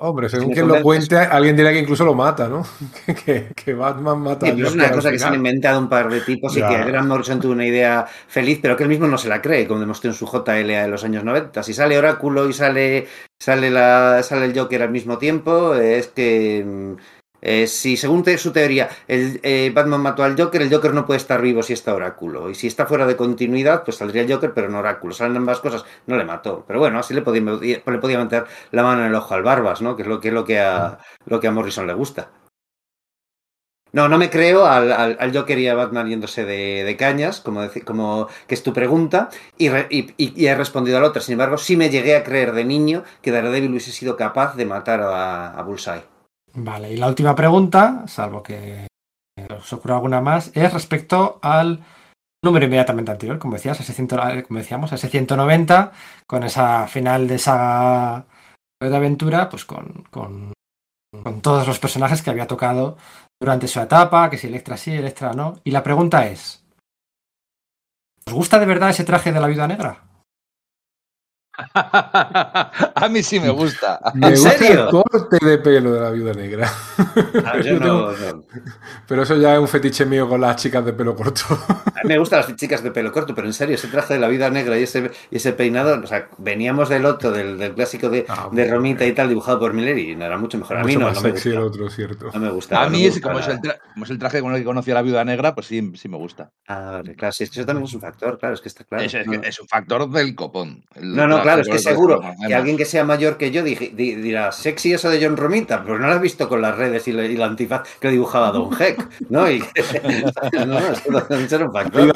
Hombre, 0.00 0.28
según 0.28 0.52
quien 0.52 0.68
lo 0.68 0.80
cuente, 0.80 1.16
alguien 1.16 1.56
dirá 1.56 1.72
que 1.72 1.80
incluso 1.80 2.04
lo 2.04 2.14
mata, 2.14 2.48
¿no? 2.48 2.64
que, 3.24 3.48
que 3.52 3.74
Batman 3.74 4.20
mata 4.20 4.46
Sí, 4.46 4.52
a 4.52 4.54
pero 4.54 4.68
es 4.68 4.72
Joker 4.72 4.86
una 4.86 4.94
cosa 4.94 5.10
que 5.10 5.18
se 5.18 5.26
han 5.26 5.34
inventado 5.34 5.80
un 5.80 5.88
par 5.88 6.08
de 6.08 6.20
tipos 6.20 6.56
y 6.56 6.60
que 6.60 6.84
Grant 6.84 7.08
Morrison 7.08 7.40
tuvo 7.40 7.52
una 7.52 7.66
idea 7.66 8.06
feliz, 8.28 8.60
pero 8.62 8.76
que 8.76 8.84
él 8.84 8.88
mismo 8.88 9.08
no 9.08 9.18
se 9.18 9.28
la 9.28 9.42
cree, 9.42 9.66
como 9.66 9.80
demostró 9.80 10.08
en 10.08 10.14
su 10.14 10.26
JLA 10.26 10.82
de 10.82 10.88
los 10.88 11.02
años 11.02 11.24
90. 11.24 11.64
Si 11.64 11.74
sale 11.74 11.98
Oráculo 11.98 12.48
y 12.48 12.52
sale, 12.52 13.08
sale, 13.40 13.70
la, 13.70 14.22
sale 14.22 14.46
el 14.46 14.56
Joker 14.56 14.82
al 14.82 14.92
mismo 14.92 15.18
tiempo, 15.18 15.74
es 15.74 16.06
que 16.06 16.64
mm, 16.64 17.17
eh, 17.40 17.66
si 17.66 17.96
según 17.96 18.22
te- 18.22 18.38
su 18.38 18.52
teoría 18.52 18.88
el 19.06 19.40
eh, 19.42 19.70
Batman 19.74 20.00
mató 20.02 20.22
al 20.24 20.36
Joker, 20.40 20.62
el 20.62 20.72
Joker 20.72 20.92
no 20.94 21.06
puede 21.06 21.18
estar 21.18 21.40
vivo 21.42 21.62
si 21.62 21.72
está 21.72 21.94
Oráculo. 21.94 22.50
Y 22.50 22.54
si 22.54 22.66
está 22.66 22.86
fuera 22.86 23.06
de 23.06 23.16
continuidad, 23.16 23.84
pues 23.84 23.96
saldría 23.98 24.22
el 24.22 24.32
Joker, 24.32 24.52
pero 24.54 24.68
no 24.68 24.78
Oráculo. 24.80 25.14
Salen 25.14 25.36
ambas 25.36 25.60
cosas, 25.60 25.84
no 26.06 26.16
le 26.16 26.24
mató. 26.24 26.64
Pero 26.66 26.78
bueno, 26.78 26.98
así 26.98 27.14
le 27.14 27.22
podía, 27.22 27.42
le 27.42 27.98
podía 27.98 28.18
meter 28.18 28.46
la 28.72 28.82
mano 28.82 29.02
en 29.02 29.08
el 29.08 29.14
ojo 29.14 29.34
al 29.34 29.42
Barbas, 29.42 29.82
¿no? 29.82 29.96
Que 29.96 30.02
es 30.02 30.08
lo 30.08 30.20
que, 30.20 30.32
lo 30.32 30.44
que, 30.44 30.58
a, 30.60 30.98
lo 31.26 31.40
que 31.40 31.48
a 31.48 31.52
Morrison 31.52 31.86
le 31.86 31.94
gusta. 31.94 32.30
No, 33.92 34.06
no 34.08 34.18
me 34.18 34.28
creo 34.30 34.66
al, 34.66 35.32
Joker 35.34 35.58
y 35.58 35.66
a 35.68 35.74
Batman 35.74 36.08
yéndose 36.08 36.44
de, 36.44 36.84
de 36.84 36.96
cañas, 36.96 37.40
como, 37.40 37.62
como 37.86 38.28
que 38.46 38.54
es 38.54 38.62
tu 38.62 38.72
pregunta, 38.74 39.30
y, 39.56 39.68
re- 39.70 39.86
y- 39.90 40.14
y 40.18 40.46
he 40.46 40.54
respondido 40.54 40.98
a 40.98 41.00
la 41.00 41.08
otra. 41.08 41.22
Sin 41.22 41.32
embargo, 41.32 41.56
sí 41.58 41.76
me 41.76 41.88
llegué 41.90 42.16
a 42.16 42.24
creer 42.24 42.52
de 42.52 42.64
niño 42.64 43.02
que 43.22 43.30
Daredevil 43.30 43.70
hubiese 43.70 43.92
sido 43.92 44.16
capaz 44.16 44.56
de 44.56 44.66
matar 44.66 45.00
a, 45.00 45.52
a 45.58 45.62
Bullseye. 45.62 46.04
Vale, 46.60 46.92
y 46.92 46.96
la 46.96 47.06
última 47.06 47.36
pregunta, 47.36 48.04
salvo 48.08 48.42
que 48.42 48.88
os 49.56 49.72
ocurra 49.72 49.94
alguna 49.94 50.20
más, 50.20 50.50
es 50.56 50.72
respecto 50.72 51.38
al 51.40 51.84
número 52.44 52.66
inmediatamente 52.66 53.12
anterior, 53.12 53.38
como 53.38 53.54
decías, 53.54 53.78
ese 53.78 53.92
100, 53.92 54.42
como 54.42 54.58
decíamos, 54.58 54.92
ese 54.92 55.08
190, 55.08 55.92
con 56.26 56.42
esa 56.42 56.88
final 56.88 57.28
de 57.28 57.38
saga 57.38 58.26
de 58.80 58.96
aventura, 58.96 59.48
pues 59.48 59.64
con, 59.64 60.04
con, 60.10 60.52
con 61.22 61.40
todos 61.42 61.66
los 61.66 61.78
personajes 61.78 62.22
que 62.22 62.30
había 62.30 62.48
tocado 62.48 62.96
durante 63.40 63.68
su 63.68 63.80
etapa, 63.80 64.28
que 64.28 64.36
si 64.36 64.48
Electra 64.48 64.76
sí, 64.76 64.92
Electra 64.92 65.34
no. 65.34 65.60
Y 65.62 65.70
la 65.70 65.84
pregunta 65.84 66.26
es, 66.26 66.64
¿os 68.26 68.32
gusta 68.32 68.58
de 68.58 68.66
verdad 68.66 68.90
ese 68.90 69.04
traje 69.04 69.30
de 69.32 69.40
la 69.40 69.46
viuda 69.46 69.68
negra? 69.68 70.07
a 71.74 73.08
mí 73.10 73.22
sí 73.22 73.40
me 73.40 73.50
gusta. 73.50 74.00
Me 74.14 74.28
¿En 74.28 74.32
gusta 74.34 74.50
serio? 74.52 74.84
el 74.84 74.90
corte 74.90 75.44
de 75.44 75.58
pelo 75.58 75.92
de 75.92 76.00
la 76.00 76.10
viuda 76.10 76.32
negra. 76.32 76.70
Ah, 77.44 77.58
yo 77.60 77.78
no- 77.80 78.12
no. 78.12 78.44
Pero 79.06 79.22
eso 79.22 79.36
ya 79.36 79.54
es 79.54 79.58
un 79.60 79.68
fetiche 79.68 80.06
mío 80.06 80.28
con 80.28 80.40
las 80.40 80.56
chicas 80.56 80.84
de 80.84 80.92
pelo 80.92 81.14
corto. 81.16 81.42
A 81.68 82.02
mí 82.04 82.08
me 82.08 82.18
gustan 82.18 82.40
las 82.40 82.54
chicas 82.56 82.82
de 82.82 82.90
pelo 82.90 83.12
corto, 83.12 83.34
pero 83.34 83.46
en 83.46 83.52
serio, 83.52 83.74
ese 83.74 83.88
traje 83.88 84.14
de 84.14 84.20
la 84.20 84.28
vida 84.28 84.50
negra 84.50 84.78
y 84.78 84.84
ese, 84.84 85.10
y 85.30 85.36
ese 85.36 85.52
peinado, 85.52 86.00
o 86.02 86.06
sea, 86.06 86.28
veníamos 86.38 86.88
del 86.88 87.04
otro, 87.06 87.30
del, 87.32 87.58
del 87.58 87.74
clásico 87.74 88.08
de, 88.08 88.24
Ah, 88.28 88.48
de 88.52 88.70
Romita 88.70 89.04
y 89.06 89.12
tal, 89.12 89.28
dibujado 89.28 89.58
por 89.58 89.72
Miller, 89.72 89.98
y 89.98 90.14
no 90.14 90.24
era 90.24 90.36
mucho 90.38 90.58
mejor. 90.58 90.76
A 90.78 90.84
mí 90.84 90.94
Mucho 90.96 91.00
no, 91.00 91.06
más 91.06 91.16
no 91.16 91.22
me 91.22 91.28
el 91.28 91.34
gusta. 91.34 91.60
otro, 91.60 91.90
cierto. 91.90 92.30
No 92.34 92.40
me 92.40 92.50
gusta. 92.50 92.82
A 92.82 92.88
mí, 92.88 92.98
me 93.02 93.06
es, 93.06 93.14
gusta 93.14 93.28
como, 93.28 93.38
es 93.40 93.48
el 93.48 93.60
como 93.94 94.04
es 94.04 94.10
el 94.10 94.18
traje 94.18 94.40
con 94.40 94.52
el 94.52 94.58
que 94.60 94.64
conocí 94.64 94.90
a 94.90 94.94
la 94.94 95.02
viuda 95.02 95.24
negra, 95.24 95.54
pues 95.54 95.66
sí, 95.66 95.92
sí 95.96 96.08
me 96.08 96.16
gusta. 96.16 96.50
Ah, 96.66 96.90
vale, 97.02 97.14
claro, 97.16 97.32
sí, 97.32 97.44
es 97.44 97.50
que 97.50 97.60
eso 97.60 97.66
también 97.66 97.86
es 97.86 97.94
un 97.94 98.00
factor, 98.00 98.38
claro, 98.38 98.54
es 98.54 98.60
que 98.60 98.68
está 98.68 98.84
claro. 98.84 99.04
es, 99.04 99.14
es 99.14 99.26
no. 99.26 99.40
que 99.40 99.48
es 99.48 99.60
un 99.60 99.68
factor 99.68 100.10
del 100.10 100.34
copón. 100.34 100.84
el 100.94 101.14
No, 101.14 101.26
no, 101.26 101.40
claro, 101.48 101.62
es 101.62 101.68
que 101.68 101.72
el 101.74 101.78
seguro 101.94 102.20
que 102.46 102.54
alguien 102.54 102.76
que 102.76 102.84
sea 102.84 103.04
mayor 103.04 103.36
que 103.36 103.50
yo 103.50 103.62
dije- 103.62 103.92
di- 103.94 104.14
dirá, 104.14 104.52
sexy 104.52 104.92
eso 104.92 105.10
de 105.10 105.24
John 105.24 105.36
Romita, 105.36 105.82
pero 105.82 105.98
no 105.98 106.06
lo 106.06 106.12
has 106.14 106.20
visto 106.20 106.48
con 106.48 106.62
las 106.62 106.76
redes 106.76 107.06
y 107.08 107.12
la, 107.12 107.24
y 107.24 107.36
la 107.36 107.46
antifaz 107.46 107.82
que 108.00 108.08
dibujaba 108.08 108.50
Don 108.50 108.70
Heck, 108.80 109.08
¿no? 109.30 109.50
Y, 109.50 109.60
no, 110.52 110.66
no, 110.66 110.78
eso 110.78 111.64
un 111.64 111.72
factor. 111.72 112.12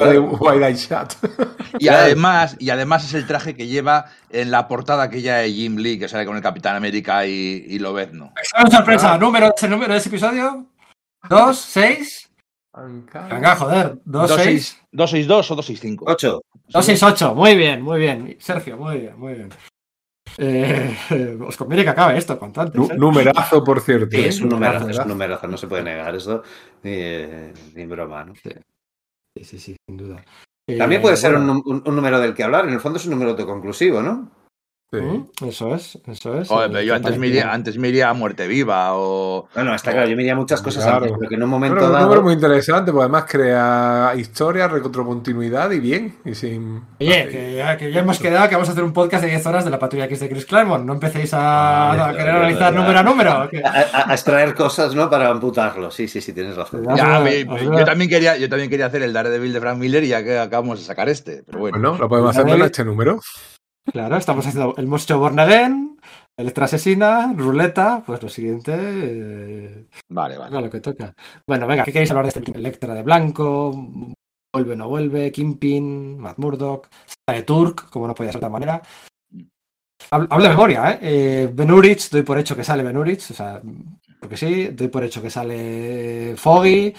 Además, 1.87 2.55
y 2.59 2.69
además 2.69 3.05
es 3.05 3.13
el 3.13 3.27
traje 3.27 3.55
que 3.55 3.67
lleva 3.67 4.05
en 4.29 4.51
la 4.51 4.67
portada 4.67 5.03
aquella 5.03 5.37
de 5.37 5.51
Jim 5.51 5.77
Lee, 5.77 5.99
que 5.99 6.07
sale 6.07 6.25
con 6.25 6.35
el 6.35 6.41
Capitán 6.41 6.75
América 6.75 7.25
y, 7.25 7.65
y 7.67 7.79
Lobezno. 7.79 8.33
Examen 8.41 8.71
sorpresa, 8.71 9.17
número, 9.17 9.53
ese 9.55 9.67
número 9.67 9.93
de 9.93 9.99
ese 9.99 10.09
episodio. 10.09 10.65
¿Dos, 11.29 11.59
seis? 11.59 12.29
Venga, 13.29 13.55
joder, 13.55 13.95
dos, 14.05 14.29
seis. 14.43 14.79
262 14.93 15.51
o 15.51 15.55
265. 15.55 16.05
Ocho. 16.07 16.41
268, 16.69 17.35
muy 17.35 17.55
bien, 17.55 17.81
muy 17.81 17.99
bien. 17.99 18.37
Sergio, 18.39 18.77
muy 18.77 18.97
bien, 18.99 19.19
muy 19.19 19.33
bien. 19.33 19.49
Eh, 20.37 20.95
eh, 21.11 21.37
os 21.47 21.57
conviene 21.57 21.83
que 21.83 21.89
acabe 21.89 22.17
esto 22.17 22.39
con 22.39 22.53
tanto. 22.53 22.77
Nu- 22.77 22.89
Numerazo, 22.95 23.63
por 23.63 23.81
cierto. 23.81 24.07
Sí, 24.15 24.21
¿eh? 24.23 24.27
es 24.29 24.41
un 24.41 24.49
numerazo, 24.49 24.89
es 24.89 24.97
un 24.99 25.07
Numerazo. 25.09 25.47
no 25.47 25.57
se 25.57 25.67
puede 25.67 25.83
negar 25.83 26.15
eso, 26.15 26.41
ni, 26.83 26.91
eh, 26.93 27.53
ni 27.75 27.85
broma, 27.85 28.23
¿no? 28.25 28.33
Sí, 28.35 28.51
sí, 29.43 29.59
sí, 29.59 29.75
sin 29.87 29.97
duda. 29.97 30.23
También 30.77 31.01
Eh, 31.01 31.03
puede 31.03 31.17
ser 31.17 31.33
bueno, 31.35 31.51
un, 31.53 31.61
un- 31.65 31.83
un 31.85 31.95
número 31.95 32.19
del 32.19 32.33
que 32.33 32.43
hablar, 32.43 32.67
en 32.67 32.73
el 32.73 32.79
fondo 32.79 32.97
es 32.97 33.05
un 33.05 33.11
número 33.11 33.31
autoconclusivo, 33.31 34.01
¿no? 34.01 34.31
Sí. 34.99 35.03
mm, 35.03 35.47
Eso 35.47 35.73
es, 35.75 35.97
eso 36.07 36.39
es. 36.39 36.47
Pero 36.49 36.81
yo 36.81 36.95
antes 36.95 37.17
me, 37.17 37.27
iría, 37.27 37.51
antes 37.51 37.77
me 37.77 37.89
iría 37.89 38.09
a 38.09 38.13
muerte 38.13 38.47
viva 38.47 38.89
o. 38.93 39.47
Bueno, 39.55 39.73
está 39.73 39.91
claro, 39.91 40.07
yo 40.07 40.15
me 40.15 40.23
diría 40.23 40.35
muchas 40.35 40.61
cosas 40.61 40.83
Claro. 40.83 40.97
antes, 41.05 41.13
pero 41.17 41.29
que 41.29 41.35
en 41.35 41.43
un 41.43 41.49
momento 41.49 41.85
un 41.85 41.91
dado... 41.91 42.03
número 42.05 42.21
muy 42.23 42.33
interesante, 42.33 42.91
porque 42.91 43.03
además 43.03 43.25
crea 43.27 44.13
historia, 44.17 44.67
recontracontinuidad 44.67 45.71
y 45.71 45.79
bien. 45.79 46.15
Y 46.25 46.35
sin. 46.35 46.81
Oye, 46.99 47.27
que 47.29 47.55
ya, 47.57 47.77
que 47.77 47.91
ya 47.91 48.01
hemos 48.01 48.19
quedado 48.19 48.47
que 48.49 48.55
vamos 48.55 48.69
a 48.69 48.71
hacer 48.73 48.83
un 48.83 48.93
podcast 48.93 49.23
de 49.23 49.29
10 49.31 49.45
horas 49.47 49.65
de 49.65 49.71
la 49.71 49.79
patrulla 49.79 50.05
X 50.05 50.19
de 50.19 50.29
Chris 50.29 50.45
Claremont. 50.45 50.85
No 50.85 50.93
empecéis 50.93 51.33
a, 51.33 51.91
Ah, 51.91 52.09
a 52.09 52.11
querer 52.11 52.25
verdad, 52.25 52.39
analizar 52.41 52.73
número 52.73 52.99
a 52.99 53.03
número. 53.03 53.31
A, 53.31 53.49
a- 53.93 54.09
a 54.09 54.13
extraer 54.13 54.53
cosas, 54.53 54.93
¿no? 54.95 55.09
Para 55.09 55.29
amputarlo. 55.29 55.89
Sí, 55.91 56.07
sí, 56.07 56.21
sí, 56.21 56.33
tienes 56.33 56.55
razón. 56.55 56.85
Ya. 56.95 57.17
A- 57.17 57.19
me- 57.19 57.43
vamos 57.43 57.61
a- 57.61 57.79
yo, 57.79 57.85
también 57.85 58.09
quería, 58.09 58.37
yo 58.37 58.49
también 58.49 58.69
quería 58.69 58.85
hacer 58.87 59.01
el 59.03 59.13
Daredevil 59.13 59.53
de 59.53 59.59
Frank 59.59 59.77
Miller 59.77 60.03
y 60.03 60.09
ya 60.09 60.23
que 60.23 60.37
acabamos 60.37 60.79
de 60.79 60.85
sacar 60.85 61.09
este. 61.09 61.43
Pero 61.45 61.59
bueno. 61.59 61.77
Bueno, 61.79 61.97
lo 61.97 62.09
podemos 62.09 62.37
hacer 62.37 62.47
en 62.55 62.61
este 62.61 62.85
número. 62.85 63.19
Claro, 63.91 64.15
estamos 64.17 64.45
haciendo 64.47 64.75
el 64.77 64.87
monstruo 64.87 65.19
Born 65.19 65.39
Again, 65.39 65.99
Electra 66.37 66.65
Asesina, 66.65 67.33
Ruleta. 67.35 68.01
Pues 68.05 68.21
lo 68.23 68.29
siguiente. 68.29 68.71
eh, 68.75 69.85
Vale, 70.09 70.37
vale. 70.37 70.61
Lo 70.61 70.69
que 70.69 70.79
toca. 70.79 71.13
Bueno, 71.47 71.67
venga, 71.67 71.83
¿qué 71.83 71.91
queréis 71.91 72.09
hablar 72.11 72.25
de 72.31 72.39
este 72.39 72.57
Electra 72.57 72.93
de 72.93 73.03
blanco? 73.03 73.71
Vuelve, 74.55 74.75
no 74.75 74.87
vuelve, 74.87 75.31
Kingpin, 75.31 76.17
Matt 76.19 76.37
Murdock, 76.37 76.87
sale 77.27 77.41
Turk, 77.43 77.89
como 77.89 78.07
no 78.07 78.13
podía 78.13 78.31
ser 78.31 78.39
de 78.39 78.45
otra 78.45 78.53
manera. 78.53 78.81
Hab- 80.11 80.27
Hablo 80.29 80.43
de 80.43 80.49
memoria, 80.49 80.91
¿eh? 80.91 80.99
eh 81.01 81.49
Ben 81.51 81.71
Urich, 81.71 82.09
doy 82.11 82.21
por 82.21 82.37
hecho 82.37 82.55
que 82.55 82.63
sale 82.63 82.83
Ben 82.83 82.95
Urich, 82.97 83.31
o 83.31 83.33
sea, 83.33 83.61
porque 84.19 84.37
sí, 84.37 84.67
doy 84.67 84.89
por 84.89 85.03
hecho 85.03 85.21
que 85.23 85.31
sale 85.31 86.35
Foggy, 86.37 86.93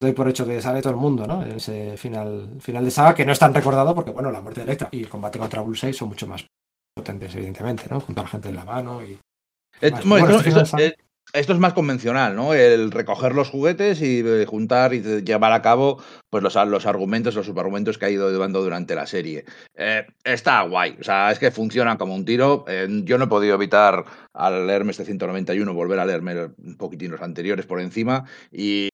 doy 0.00 0.12
por 0.12 0.28
hecho 0.28 0.46
que 0.46 0.60
sale 0.62 0.80
todo 0.80 0.92
el 0.92 0.98
mundo, 0.98 1.26
¿no? 1.26 1.42
En 1.42 1.52
ese 1.52 1.96
final, 1.96 2.50
final 2.60 2.84
de 2.84 2.90
saga, 2.90 3.14
que 3.14 3.24
no 3.26 3.32
es 3.32 3.38
tan 3.38 3.52
recordado 3.54 3.94
porque, 3.94 4.10
bueno, 4.12 4.30
la 4.30 4.40
muerte 4.40 4.60
de 4.60 4.66
Electra 4.66 4.88
y 4.92 5.00
el 5.00 5.08
combate 5.08 5.38
contra 5.38 5.60
Bullseye 5.60 5.92
son 5.92 6.08
mucho 6.08 6.26
más 6.26 6.46
potentes, 6.94 7.34
evidentemente, 7.34 7.84
¿no? 7.90 8.00
Junto 8.00 8.20
a 8.20 8.24
la 8.24 8.30
gente 8.30 8.48
en 8.48 8.56
la 8.56 8.64
mano 8.64 9.02
y. 9.02 9.18
Eh, 9.80 9.90
bueno, 9.90 10.02
Bueno, 10.06 10.24
esto, 10.26 10.36
estoy 10.36 10.48
esto- 10.50 10.60
pensando- 10.60 10.84
eh, 10.84 10.96
esto 11.34 11.52
es 11.52 11.58
más 11.58 11.72
convencional, 11.74 12.34
¿no? 12.34 12.54
El 12.54 12.90
recoger 12.90 13.34
los 13.34 13.50
juguetes 13.50 14.00
y 14.00 14.20
eh, 14.24 14.46
juntar 14.46 14.94
y 14.94 15.02
llevar 15.22 15.52
a 15.52 15.60
cabo 15.62 16.02
pues 16.30 16.42
los, 16.42 16.54
los 16.66 16.86
argumentos, 16.86 17.34
los 17.34 17.44
subargumentos 17.46 17.98
que 17.98 18.06
ha 18.06 18.10
ido 18.10 18.30
llevando 18.30 18.62
durante 18.62 18.94
la 18.94 19.06
serie. 19.06 19.44
Eh, 19.76 20.06
está 20.24 20.62
guay, 20.62 20.96
o 21.00 21.04
sea, 21.04 21.30
es 21.30 21.38
que 21.38 21.50
funciona 21.50 21.98
como 21.98 22.14
un 22.14 22.24
tiro. 22.24 22.64
Eh, 22.66 22.86
yo 23.04 23.18
no 23.18 23.24
he 23.24 23.28
podido 23.28 23.54
evitar 23.56 24.04
al 24.32 24.66
leerme 24.66 24.92
este 24.92 25.04
191 25.04 25.74
volver 25.74 25.98
a 25.98 26.06
leerme 26.06 26.50
un 26.56 26.76
poquitín 26.78 27.10
los 27.10 27.20
anteriores 27.20 27.66
por 27.66 27.80
encima 27.80 28.24
y, 28.50 28.88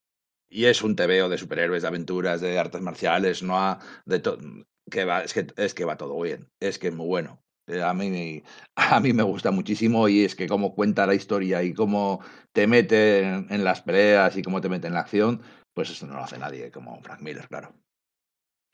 y 0.54 0.66
es 0.66 0.82
un 0.82 0.94
tebeo 0.96 1.28
de 1.28 1.38
superhéroes, 1.38 1.82
de 1.82 1.88
aventuras, 1.88 2.40
de 2.40 2.58
artes 2.58 2.80
marciales, 2.80 3.42
no 3.42 3.58
ha, 3.58 3.80
de 4.06 4.22
que 4.90 5.04
va, 5.04 5.22
es 5.24 5.32
que 5.34 5.46
es 5.56 5.74
que 5.74 5.84
va 5.84 5.96
todo 5.96 6.20
bien, 6.20 6.48
es 6.60 6.78
que 6.78 6.88
es 6.88 6.94
muy 6.94 7.06
bueno. 7.06 7.42
Eh, 7.66 7.82
A 7.82 7.94
mí, 7.94 8.42
a 8.76 9.00
mí 9.00 9.12
me 9.12 9.22
gusta 9.22 9.50
muchísimo 9.50 10.08
y 10.08 10.24
es 10.24 10.34
que 10.36 10.46
cómo 10.48 10.74
cuenta 10.74 11.06
la 11.06 11.14
historia 11.14 11.62
y 11.62 11.74
cómo 11.74 12.20
te 12.52 12.66
mete 12.66 13.20
en, 13.22 13.46
en 13.50 13.64
las 13.64 13.82
peleas 13.82 14.36
y 14.36 14.42
cómo 14.42 14.60
te 14.60 14.68
mete 14.68 14.86
en 14.86 14.94
la 14.94 15.00
acción, 15.00 15.42
pues 15.74 15.90
eso 15.90 16.06
no 16.06 16.14
lo 16.14 16.24
hace 16.24 16.38
nadie 16.38 16.70
como 16.70 17.00
Frank 17.02 17.20
Miller, 17.20 17.48
claro. 17.48 17.74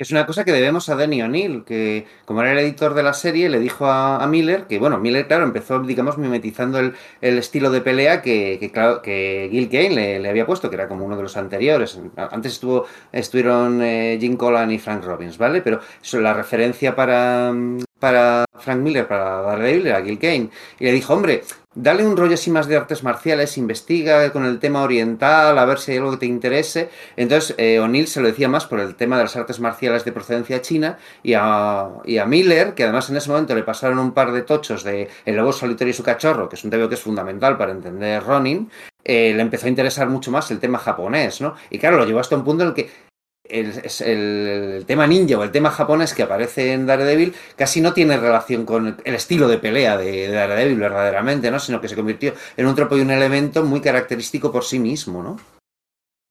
Es 0.00 0.10
una 0.12 0.24
cosa 0.24 0.46
que 0.46 0.52
debemos 0.52 0.88
a 0.88 0.96
Danny 0.96 1.20
O'Neill, 1.20 1.62
que 1.62 2.06
como 2.24 2.40
era 2.40 2.52
el 2.52 2.58
editor 2.60 2.94
de 2.94 3.02
la 3.02 3.12
serie, 3.12 3.50
le 3.50 3.60
dijo 3.60 3.84
a, 3.84 4.26
Miller 4.26 4.66
que, 4.66 4.78
bueno, 4.78 4.98
Miller, 4.98 5.26
claro, 5.26 5.44
empezó, 5.44 5.78
digamos, 5.80 6.16
mimetizando 6.16 6.78
el, 6.78 6.94
estilo 7.20 7.70
de 7.70 7.82
pelea 7.82 8.22
que, 8.22 8.56
que, 8.58 8.72
claro, 8.72 9.02
que 9.02 9.50
Gil 9.52 9.68
Kane 9.68 10.18
le, 10.18 10.26
había 10.30 10.46
puesto, 10.46 10.70
que 10.70 10.76
era 10.76 10.88
como 10.88 11.04
uno 11.04 11.18
de 11.18 11.22
los 11.22 11.36
anteriores. 11.36 12.00
Antes 12.16 12.52
estuvo, 12.52 12.86
estuvieron 13.12 13.82
eh, 13.82 14.16
Jim 14.18 14.38
Collan 14.38 14.70
y 14.70 14.78
Frank 14.78 15.04
Robbins, 15.04 15.36
¿vale? 15.36 15.60
Pero 15.60 15.80
eso, 16.02 16.18
la 16.18 16.32
referencia 16.32 16.96
para, 16.96 17.52
para 18.00 18.46
Frank 18.58 18.78
Miller, 18.78 19.06
para 19.06 19.42
Daredevil, 19.42 19.86
era 19.86 20.02
Gil 20.02 20.18
Kane. 20.18 20.50
Y 20.78 20.84
le 20.84 20.92
dijo, 20.92 21.14
hombre, 21.14 21.44
dale 21.74 22.04
un 22.04 22.16
rollo 22.16 22.34
así 22.34 22.50
más 22.50 22.66
de 22.66 22.76
artes 22.76 23.04
marciales, 23.04 23.56
investiga 23.58 24.32
con 24.32 24.44
el 24.44 24.58
tema 24.58 24.82
oriental, 24.82 25.56
a 25.58 25.64
ver 25.64 25.78
si 25.78 25.92
hay 25.92 25.98
algo 25.98 26.12
que 26.12 26.16
te 26.16 26.26
interese. 26.26 26.90
Entonces, 27.16 27.54
eh, 27.58 27.78
O'Neill 27.78 28.08
se 28.08 28.20
lo 28.20 28.26
decía 28.26 28.48
más 28.48 28.66
por 28.66 28.80
el 28.80 28.96
tema 28.96 29.16
de 29.16 29.24
las 29.24 29.36
artes 29.36 29.60
marciales 29.60 30.04
de 30.04 30.12
procedencia 30.12 30.60
china 30.62 30.98
y 31.22 31.34
a, 31.34 31.88
y 32.04 32.18
a 32.18 32.26
Miller, 32.26 32.74
que 32.74 32.84
además 32.84 33.08
en 33.10 33.16
ese 33.16 33.30
momento 33.30 33.54
le 33.54 33.62
pasaron 33.62 33.98
un 33.98 34.12
par 34.12 34.32
de 34.32 34.42
tochos 34.42 34.82
de 34.82 35.08
El 35.24 35.36
lobo 35.36 35.52
solitario 35.52 35.90
y 35.90 35.94
su 35.94 36.02
cachorro, 36.02 36.48
que 36.48 36.56
es 36.56 36.64
un 36.64 36.70
tema 36.70 36.88
que 36.88 36.94
es 36.94 37.02
fundamental 37.02 37.56
para 37.56 37.72
entender 37.72 38.22
Ronin, 38.22 38.70
eh, 39.04 39.32
le 39.34 39.42
empezó 39.42 39.66
a 39.66 39.68
interesar 39.68 40.08
mucho 40.08 40.30
más 40.30 40.50
el 40.50 40.58
tema 40.58 40.78
japonés, 40.78 41.40
¿no? 41.40 41.54
Y 41.70 41.78
claro, 41.78 41.96
lo 41.96 42.04
llevó 42.04 42.20
hasta 42.20 42.36
un 42.36 42.44
punto 42.44 42.64
en 42.64 42.68
el 42.70 42.74
que 42.74 43.09
el, 43.50 43.72
el, 44.00 44.46
el 44.76 44.84
tema 44.86 45.06
ninja 45.06 45.38
o 45.38 45.42
el 45.44 45.50
tema 45.50 45.70
japonés 45.70 46.14
que 46.14 46.22
aparece 46.22 46.72
en 46.72 46.86
Daredevil 46.86 47.34
casi 47.56 47.80
no 47.80 47.92
tiene 47.92 48.16
relación 48.16 48.64
con 48.64 48.96
el 49.04 49.14
estilo 49.14 49.48
de 49.48 49.58
pelea 49.58 49.96
de, 49.96 50.28
de 50.28 50.32
Daredevil 50.32 50.78
verdaderamente, 50.78 51.50
¿no? 51.50 51.58
Sino 51.58 51.80
que 51.80 51.88
se 51.88 51.96
convirtió 51.96 52.32
en 52.56 52.66
un 52.66 52.74
tropo 52.74 52.96
y 52.96 53.00
un 53.00 53.10
elemento 53.10 53.62
muy 53.64 53.80
característico 53.80 54.50
por 54.52 54.64
sí 54.64 54.78
mismo, 54.78 55.22
¿no? 55.22 55.36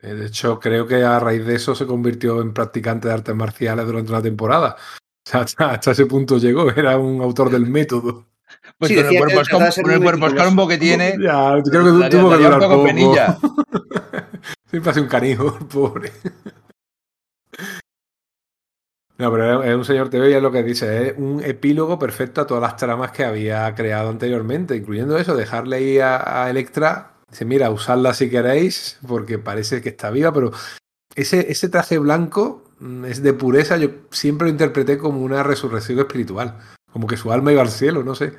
Eh, 0.01 0.13
De 0.13 0.27
hecho, 0.27 0.59
creo 0.59 0.87
que 0.87 1.03
a 1.03 1.19
raíz 1.19 1.45
de 1.45 1.55
eso 1.55 1.75
se 1.75 1.85
convirtió 1.85 2.41
en 2.41 2.53
practicante 2.53 3.07
de 3.07 3.13
artes 3.13 3.35
marciales 3.35 3.85
durante 3.85 4.11
una 4.11 4.21
temporada. 4.21 4.75
Hasta, 5.31 5.71
hasta 5.71 5.91
ese 5.91 6.07
punto 6.07 6.37
llegó, 6.39 6.71
era 6.71 6.97
un 6.97 7.21
autor 7.21 7.51
del 7.51 7.67
método. 7.67 8.25
Pues 8.79 8.89
Sí, 8.89 8.95
con, 8.95 9.05
el 9.05 9.99
cuerpo, 9.99 10.27
escalombo 10.27 10.67
que 10.67 10.77
tiene, 10.79 11.15
Ya, 11.21 11.53
creo 11.63 11.99
que 12.01 12.09
tuvo 12.09 12.31
que 12.31 12.37
durar 12.37 12.59
poco 12.59 12.75
poco. 12.75 12.83
penilla. 12.85 13.37
Siempre 14.71 14.91
hace 14.91 15.01
un 15.01 15.07
canijo, 15.07 15.57
pobre. 15.71 16.11
No, 19.19 19.29
pero 19.33 19.61
es 19.63 19.75
un 19.75 19.83
señor 19.83 20.09
TV 20.09 20.31
y 20.31 20.33
es 20.33 20.41
lo 20.41 20.49
que 20.49 20.63
dice, 20.63 21.09
es 21.09 21.17
un 21.17 21.43
epílogo 21.43 21.99
perfecto 21.99 22.39
a 22.39 22.47
todas 22.47 22.61
las 22.61 22.77
tramas 22.77 23.11
que 23.11 23.25
había 23.25 23.75
creado 23.75 24.09
anteriormente, 24.09 24.77
incluyendo 24.77 25.17
eso, 25.17 25.35
dejarle 25.35 25.75
ahí 25.75 25.99
a, 25.99 26.49
Electra, 26.49 27.15
dice, 27.29 27.43
mira, 27.43 27.69
usadla 27.69 28.13
si 28.13 28.29
queréis, 28.29 28.97
porque 29.05 29.37
parece 29.37 29.81
que 29.81 29.89
está 29.89 30.09
viva, 30.09 30.31
pero 30.31 30.51
ese, 31.15 31.51
ese 31.51 31.67
traje 31.67 31.97
blanco 31.97 32.63
mm, 32.79 33.03
es 33.03 33.21
de 33.21 33.33
pureza, 33.33 33.75
yo 33.75 33.89
siempre 34.09 34.47
lo 34.47 34.51
interpreté 34.51 34.97
como 34.97 35.19
una 35.21 35.43
resurrección 35.43 35.99
espiritual, 35.99 36.57
como 36.89 37.05
que 37.05 37.17
su 37.17 37.33
alma 37.33 37.51
iba 37.51 37.61
al 37.61 37.71
cielo, 37.71 38.05
no 38.05 38.15
sé. 38.15 38.31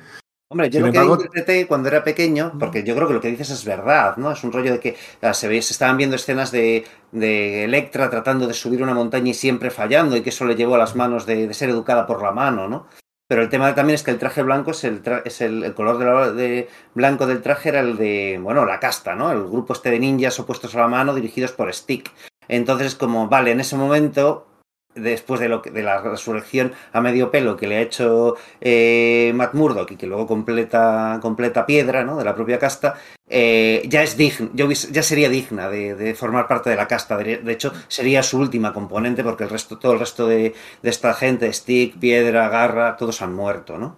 Hombre, 0.51 0.69
yo 0.69 0.79
Sin 0.79 0.87
lo 0.87 0.91
que 0.91 0.97
embargo- 0.97 1.13
interpreté 1.23 1.65
cuando 1.65 1.87
era 1.87 2.03
pequeño, 2.03 2.51
porque 2.59 2.83
yo 2.83 2.93
creo 2.93 3.07
que 3.07 3.13
lo 3.13 3.21
que 3.21 3.29
dices 3.29 3.49
es 3.51 3.63
verdad, 3.63 4.17
¿no? 4.17 4.33
Es 4.33 4.43
un 4.43 4.51
rollo 4.51 4.73
de 4.73 4.81
que 4.81 4.97
ah, 5.21 5.33
se, 5.33 5.47
ve, 5.47 5.61
se 5.61 5.71
estaban 5.71 5.95
viendo 5.95 6.17
escenas 6.17 6.51
de, 6.51 6.83
de 7.13 7.63
Electra 7.63 8.09
tratando 8.09 8.47
de 8.47 8.53
subir 8.53 8.83
una 8.83 8.93
montaña 8.93 9.29
y 9.29 9.33
siempre 9.33 9.69
fallando, 9.71 10.17
y 10.17 10.21
que 10.21 10.29
eso 10.29 10.43
le 10.43 10.55
llevó 10.55 10.75
a 10.75 10.77
las 10.77 10.93
manos 10.93 11.25
de, 11.25 11.47
de 11.47 11.53
ser 11.53 11.69
educada 11.69 12.05
por 12.05 12.21
la 12.21 12.31
mano, 12.33 12.67
¿no? 12.67 12.85
Pero 13.29 13.43
el 13.43 13.47
tema 13.47 13.73
también 13.73 13.95
es 13.95 14.03
que 14.03 14.11
el 14.11 14.19
traje 14.19 14.43
blanco 14.43 14.71
es 14.71 14.83
el, 14.83 15.01
tra- 15.01 15.21
es 15.23 15.39
el, 15.39 15.63
el 15.63 15.73
color 15.73 15.97
de, 15.99 16.05
la- 16.05 16.31
de 16.33 16.67
blanco 16.95 17.27
del 17.27 17.41
traje 17.41 17.69
era 17.69 17.79
el 17.79 17.95
de, 17.95 18.37
bueno, 18.43 18.65
la 18.65 18.77
casta, 18.81 19.15
¿no? 19.15 19.31
El 19.31 19.43
grupo 19.45 19.71
este 19.71 19.89
de 19.89 19.99
ninjas 19.99 20.37
opuestos 20.37 20.75
a 20.75 20.79
la 20.81 20.89
mano 20.89 21.15
dirigidos 21.15 21.53
por 21.53 21.73
Stick. 21.73 22.11
Entonces, 22.49 22.95
como, 22.95 23.29
vale, 23.29 23.51
en 23.51 23.61
ese 23.61 23.77
momento, 23.77 24.47
después 24.95 25.39
de, 25.39 25.49
lo 25.49 25.61
que- 25.61 25.71
de 25.71 25.83
la 25.83 26.01
resurrección 26.01 26.73
a 26.93 27.01
medio 27.01 27.31
pelo 27.31 27.57
que 27.57 27.67
le 27.67 27.77
ha 27.77 27.81
hecho 27.81 28.35
eh, 28.59 29.31
Matt 29.35 29.53
Murdock 29.53 29.91
y 29.91 29.95
que 29.95 30.07
luego 30.07 30.27
completa, 30.27 31.19
completa 31.21 31.65
piedra, 31.65 32.03
¿no? 32.03 32.17
De 32.17 32.25
la 32.25 32.35
propia 32.35 32.59
casta, 32.59 32.95
eh, 33.29 33.83
ya 33.87 34.03
es 34.03 34.17
digna, 34.17 34.49
ya 34.53 35.03
sería 35.03 35.29
digna 35.29 35.69
de, 35.69 35.95
de 35.95 36.13
formar 36.15 36.47
parte 36.47 36.69
de 36.69 36.75
la 36.75 36.87
casta. 36.87 37.17
De, 37.17 37.37
de 37.37 37.51
hecho, 37.53 37.73
sería 37.87 38.23
su 38.23 38.37
última 38.39 38.73
componente 38.73 39.23
porque 39.23 39.45
el 39.45 39.49
resto, 39.49 39.77
todo 39.77 39.93
el 39.93 39.99
resto 39.99 40.27
de, 40.27 40.53
de 40.81 40.89
esta 40.89 41.13
gente, 41.13 41.51
Stick, 41.53 41.97
Piedra, 41.97 42.49
Garra, 42.49 42.97
todos 42.97 43.21
han 43.21 43.33
muerto, 43.33 43.77
¿no? 43.77 43.97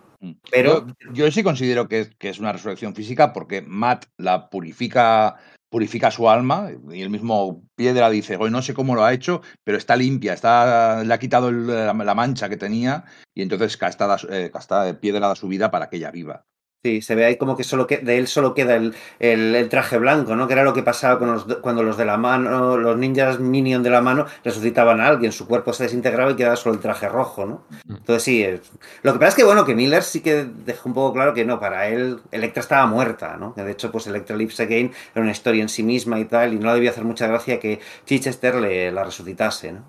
Pero- 0.49 0.87
yo, 0.87 1.11
yo 1.25 1.31
sí 1.31 1.43
considero 1.43 1.87
que, 1.89 2.09
que 2.17 2.29
es 2.29 2.39
una 2.39 2.53
resurrección 2.53 2.95
física 2.95 3.33
porque 3.33 3.61
Matt 3.61 4.05
la 4.17 4.49
purifica, 4.49 5.35
purifica 5.73 6.11
su 6.11 6.29
alma 6.29 6.69
y 6.91 7.01
el 7.01 7.09
mismo 7.09 7.63
Piedra 7.75 8.11
dice, 8.11 8.37
hoy 8.39 8.51
no 8.51 8.61
sé 8.61 8.75
cómo 8.75 8.93
lo 8.93 9.03
ha 9.03 9.11
hecho, 9.11 9.41
pero 9.63 9.75
está 9.75 9.95
limpia, 9.95 10.33
está, 10.33 11.03
le 11.03 11.11
ha 11.11 11.17
quitado 11.17 11.51
la, 11.51 12.13
mancha 12.13 12.47
que 12.47 12.57
tenía 12.57 13.05
y 13.33 13.41
entonces 13.41 13.75
Casta, 13.75 14.05
da 14.05 14.19
su- 14.19 14.27
eh, 14.27 14.51
Casta 14.53 14.83
de 14.83 14.93
Piedra 14.93 15.29
da 15.29 15.35
su 15.35 15.47
vida 15.47 15.71
para 15.71 15.89
que 15.89 15.95
ella 15.97 16.11
viva. 16.11 16.45
Sí, 16.85 17.01
se 17.01 17.15
ve 17.15 17.23
ahí 17.23 17.37
como 17.37 17.55
que 17.55 17.63
solo 17.63 17.87
que, 17.87 17.99
de 17.99 18.17
él 18.17 18.27
solo 18.27 18.53
queda 18.53 18.75
el, 18.75 18.93
el- 19.19 19.55
el 19.55 19.69
traje 19.69 19.97
blanco, 19.97 20.35
¿no? 20.35 20.47
Que 20.47 20.53
era 20.53 20.65
lo 20.65 20.73
que 20.73 20.83
pasaba 20.83 21.17
con 21.17 21.31
los, 21.31 21.45
cuando 21.61 21.81
los 21.81 21.95
de 21.95 22.03
la 22.03 22.17
mano, 22.17 22.75
los 22.77 22.97
ninjas 22.97 23.39
minion 23.39 23.83
de 23.83 23.89
la 23.89 24.01
mano 24.01 24.25
resucitaban 24.43 24.99
a 24.99 25.07
alguien, 25.07 25.31
su 25.31 25.47
cuerpo 25.47 25.71
se 25.71 25.83
desintegraba 25.83 26.31
y 26.31 26.35
quedaba 26.35 26.57
solo 26.57 26.75
el 26.75 26.81
traje 26.81 27.07
rojo, 27.07 27.45
¿no? 27.45 27.65
Entonces 27.87 28.23
sí, 28.23 28.43
es- 28.43 28.69
lo 29.01 29.13
que 29.13 29.19
pasa 29.19 29.29
es 29.29 29.35
que 29.35 29.45
bueno, 29.45 29.63
que 29.63 29.75
Miller 29.75 30.03
sí 30.03 30.19
que 30.19 30.43
dejó 30.43 30.89
un 30.89 30.95
poco 30.95 31.13
claro 31.13 31.33
que 31.33 31.45
no, 31.45 31.57
para 31.57 31.87
él 31.87 32.19
Electra 32.31 32.59
estaba 32.59 32.85
muerta, 32.85 33.37
¿no? 33.37 33.55
Que 33.55 33.63
de 33.63 33.71
hecho 33.71 33.89
pues 33.89 34.05
Electra 34.07 34.35
Lives 34.35 34.59
Again 34.59 34.91
era 35.15 35.21
una 35.23 35.31
historia 35.31 35.61
en 35.61 35.69
sí 35.69 35.83
misma 35.83 36.19
y 36.19 36.25
tal, 36.25 36.53
y 36.53 36.57
no 36.59 36.67
le 36.67 36.73
debía 36.73 36.89
hacer 36.89 37.05
mucha 37.05 37.27
gracia 37.27 37.61
que 37.61 37.79
Chichester 38.05 38.55
le, 38.55 38.91
la 38.91 39.05
resucitase, 39.05 39.71
¿no? 39.71 39.85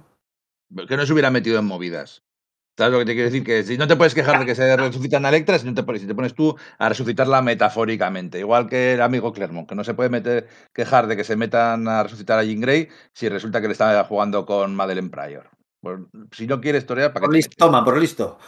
Que 0.87 0.97
no 0.97 1.05
se 1.05 1.13
hubiera 1.13 1.33
metido 1.33 1.59
en 1.59 1.65
movidas. 1.65 2.23
¿Sabes 2.77 2.93
lo 2.93 2.99
que 2.99 3.05
te 3.05 3.13
quiero 3.13 3.31
decir? 3.31 3.45
Que 3.45 3.63
si 3.63 3.79
no 3.79 3.87
te 3.87 3.95
puedes 3.95 4.15
quejar 4.15 4.41
de 4.41 4.47
que 4.47 4.57
se 4.57 4.77
resucitan 4.77 5.25
a 5.25 5.29
Electra, 5.29 5.59
si, 5.59 5.67
no 5.67 5.75
te 5.75 5.85
pones, 5.85 6.03
si 6.03 6.09
te 6.09 6.15
pones 6.15 6.35
tú 6.35 6.57
a 6.79 6.89
resucitarla 6.89 7.41
metafóricamente. 7.41 8.41
Igual 8.41 8.69
que 8.69 8.95
el 8.95 9.03
amigo 9.03 9.33
Clermont, 9.33 9.69
que 9.69 9.77
no 9.77 9.85
se 9.85 9.95
puede 9.95 10.09
meter, 10.09 10.49
quejar 10.73 11.07
de 11.07 11.17
que 11.17 11.23
se 11.23 11.37
metan 11.37 11.87
a 11.87 12.03
resucitar 12.03 12.39
a 12.39 12.43
Jean 12.43 12.61
Grey 12.61 12.89
si 13.13 13.29
resulta 13.29 13.61
que 13.61 13.69
le 13.69 13.73
está 13.73 14.03
jugando 14.05 14.45
con 14.45 14.75
Madeleine 14.75 15.11
Pryor. 15.11 15.51
Pues, 15.81 16.01
si 16.33 16.49
no 16.49 16.61
quieres 16.61 16.85
torear, 16.85 17.13
¿para 17.13 17.27
Por 17.27 17.35
listo, 17.35 17.55
toma, 17.57 17.85
por 17.85 17.99
listo. 17.99 18.39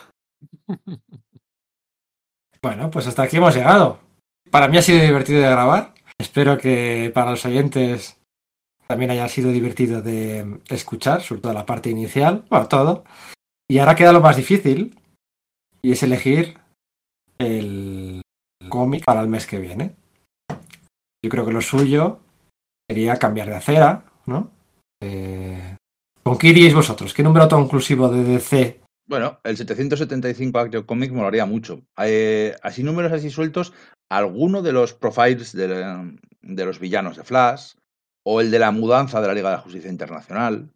Bueno, 2.63 2.91
pues 2.91 3.07
hasta 3.07 3.23
aquí 3.23 3.37
hemos 3.37 3.55
llegado. 3.55 4.01
Para 4.51 4.67
mí 4.67 4.77
ha 4.77 4.83
sido 4.83 5.01
divertido 5.01 5.41
de 5.41 5.51
grabar. 5.51 5.95
Espero 6.19 6.59
que 6.59 7.13
para 7.15 7.31
los 7.31 7.45
oyentes 7.45 8.19
también 8.89 9.13
haya 9.13 9.29
sido 9.29 9.53
divertido 9.53 10.03
de 10.03 10.61
escuchar, 10.69 11.21
sobre 11.23 11.43
todo 11.43 11.53
la 11.53 11.67
parte 11.67 11.91
inicial, 11.91 12.45
bueno, 12.49 12.67
todo. 12.67 13.05
Y 13.69 13.79
ahora 13.79 13.97
queda 13.97 14.13
lo 14.13 14.21
más 14.21 14.37
difícil, 14.37 14.99
y 15.83 15.93
es 15.93 16.03
elegir 16.03 16.59
el 17.39 18.23
cómic 18.69 19.05
para 19.05 19.21
el 19.21 19.29
mes 19.29 19.47
que 19.47 19.59
viene. 19.59 19.97
Yo 21.23 21.31
creo 21.31 21.45
que 21.45 21.53
lo 21.53 21.61
suyo 21.61 22.21
sería 22.89 23.17
cambiar 23.17 23.49
de 23.49 23.57
acera, 23.57 24.05
¿no? 24.27 24.53
Eh, 25.01 25.77
¿Con 26.23 26.39
qué 26.39 26.49
iríais 26.49 26.75
vosotros? 26.75 27.13
¿Qué 27.13 27.23
número 27.23 27.45
autoconclusivo 27.45 28.09
de 28.09 28.25
DC? 28.25 28.81
Bueno, 29.09 29.39
el 29.45 29.57
775 29.57 30.59
Action 30.59 30.83
Comics 30.85 31.13
molaría 31.13 31.47
mucho. 31.47 31.83
Eh, 31.99 32.55
así 32.63 32.83
números 32.83 33.13
así 33.13 33.31
sueltos, 33.31 33.73
alguno 34.11 34.63
de 34.63 34.73
los 34.73 34.93
profiles 34.93 35.53
de, 35.53 36.17
de 36.43 36.65
los 36.65 36.79
villanos 36.79 37.17
de 37.17 37.25
Flash, 37.25 37.75
o 38.25 38.41
el 38.41 38.51
de 38.51 38.59
la 38.59 38.73
mudanza 38.73 39.21
de 39.21 39.29
la 39.29 39.35
Liga 39.35 39.51
de 39.51 39.57
la 39.57 39.63
Justicia 39.63 39.91
Internacional. 39.91 40.69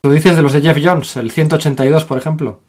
Tú 0.00 0.10
dices 0.10 0.36
de 0.36 0.42
los 0.42 0.52
de 0.52 0.60
Jeff 0.60 0.78
Jones, 0.82 1.16
el 1.16 1.30
182, 1.30 2.04
por 2.04 2.18
ejemplo. 2.18 2.62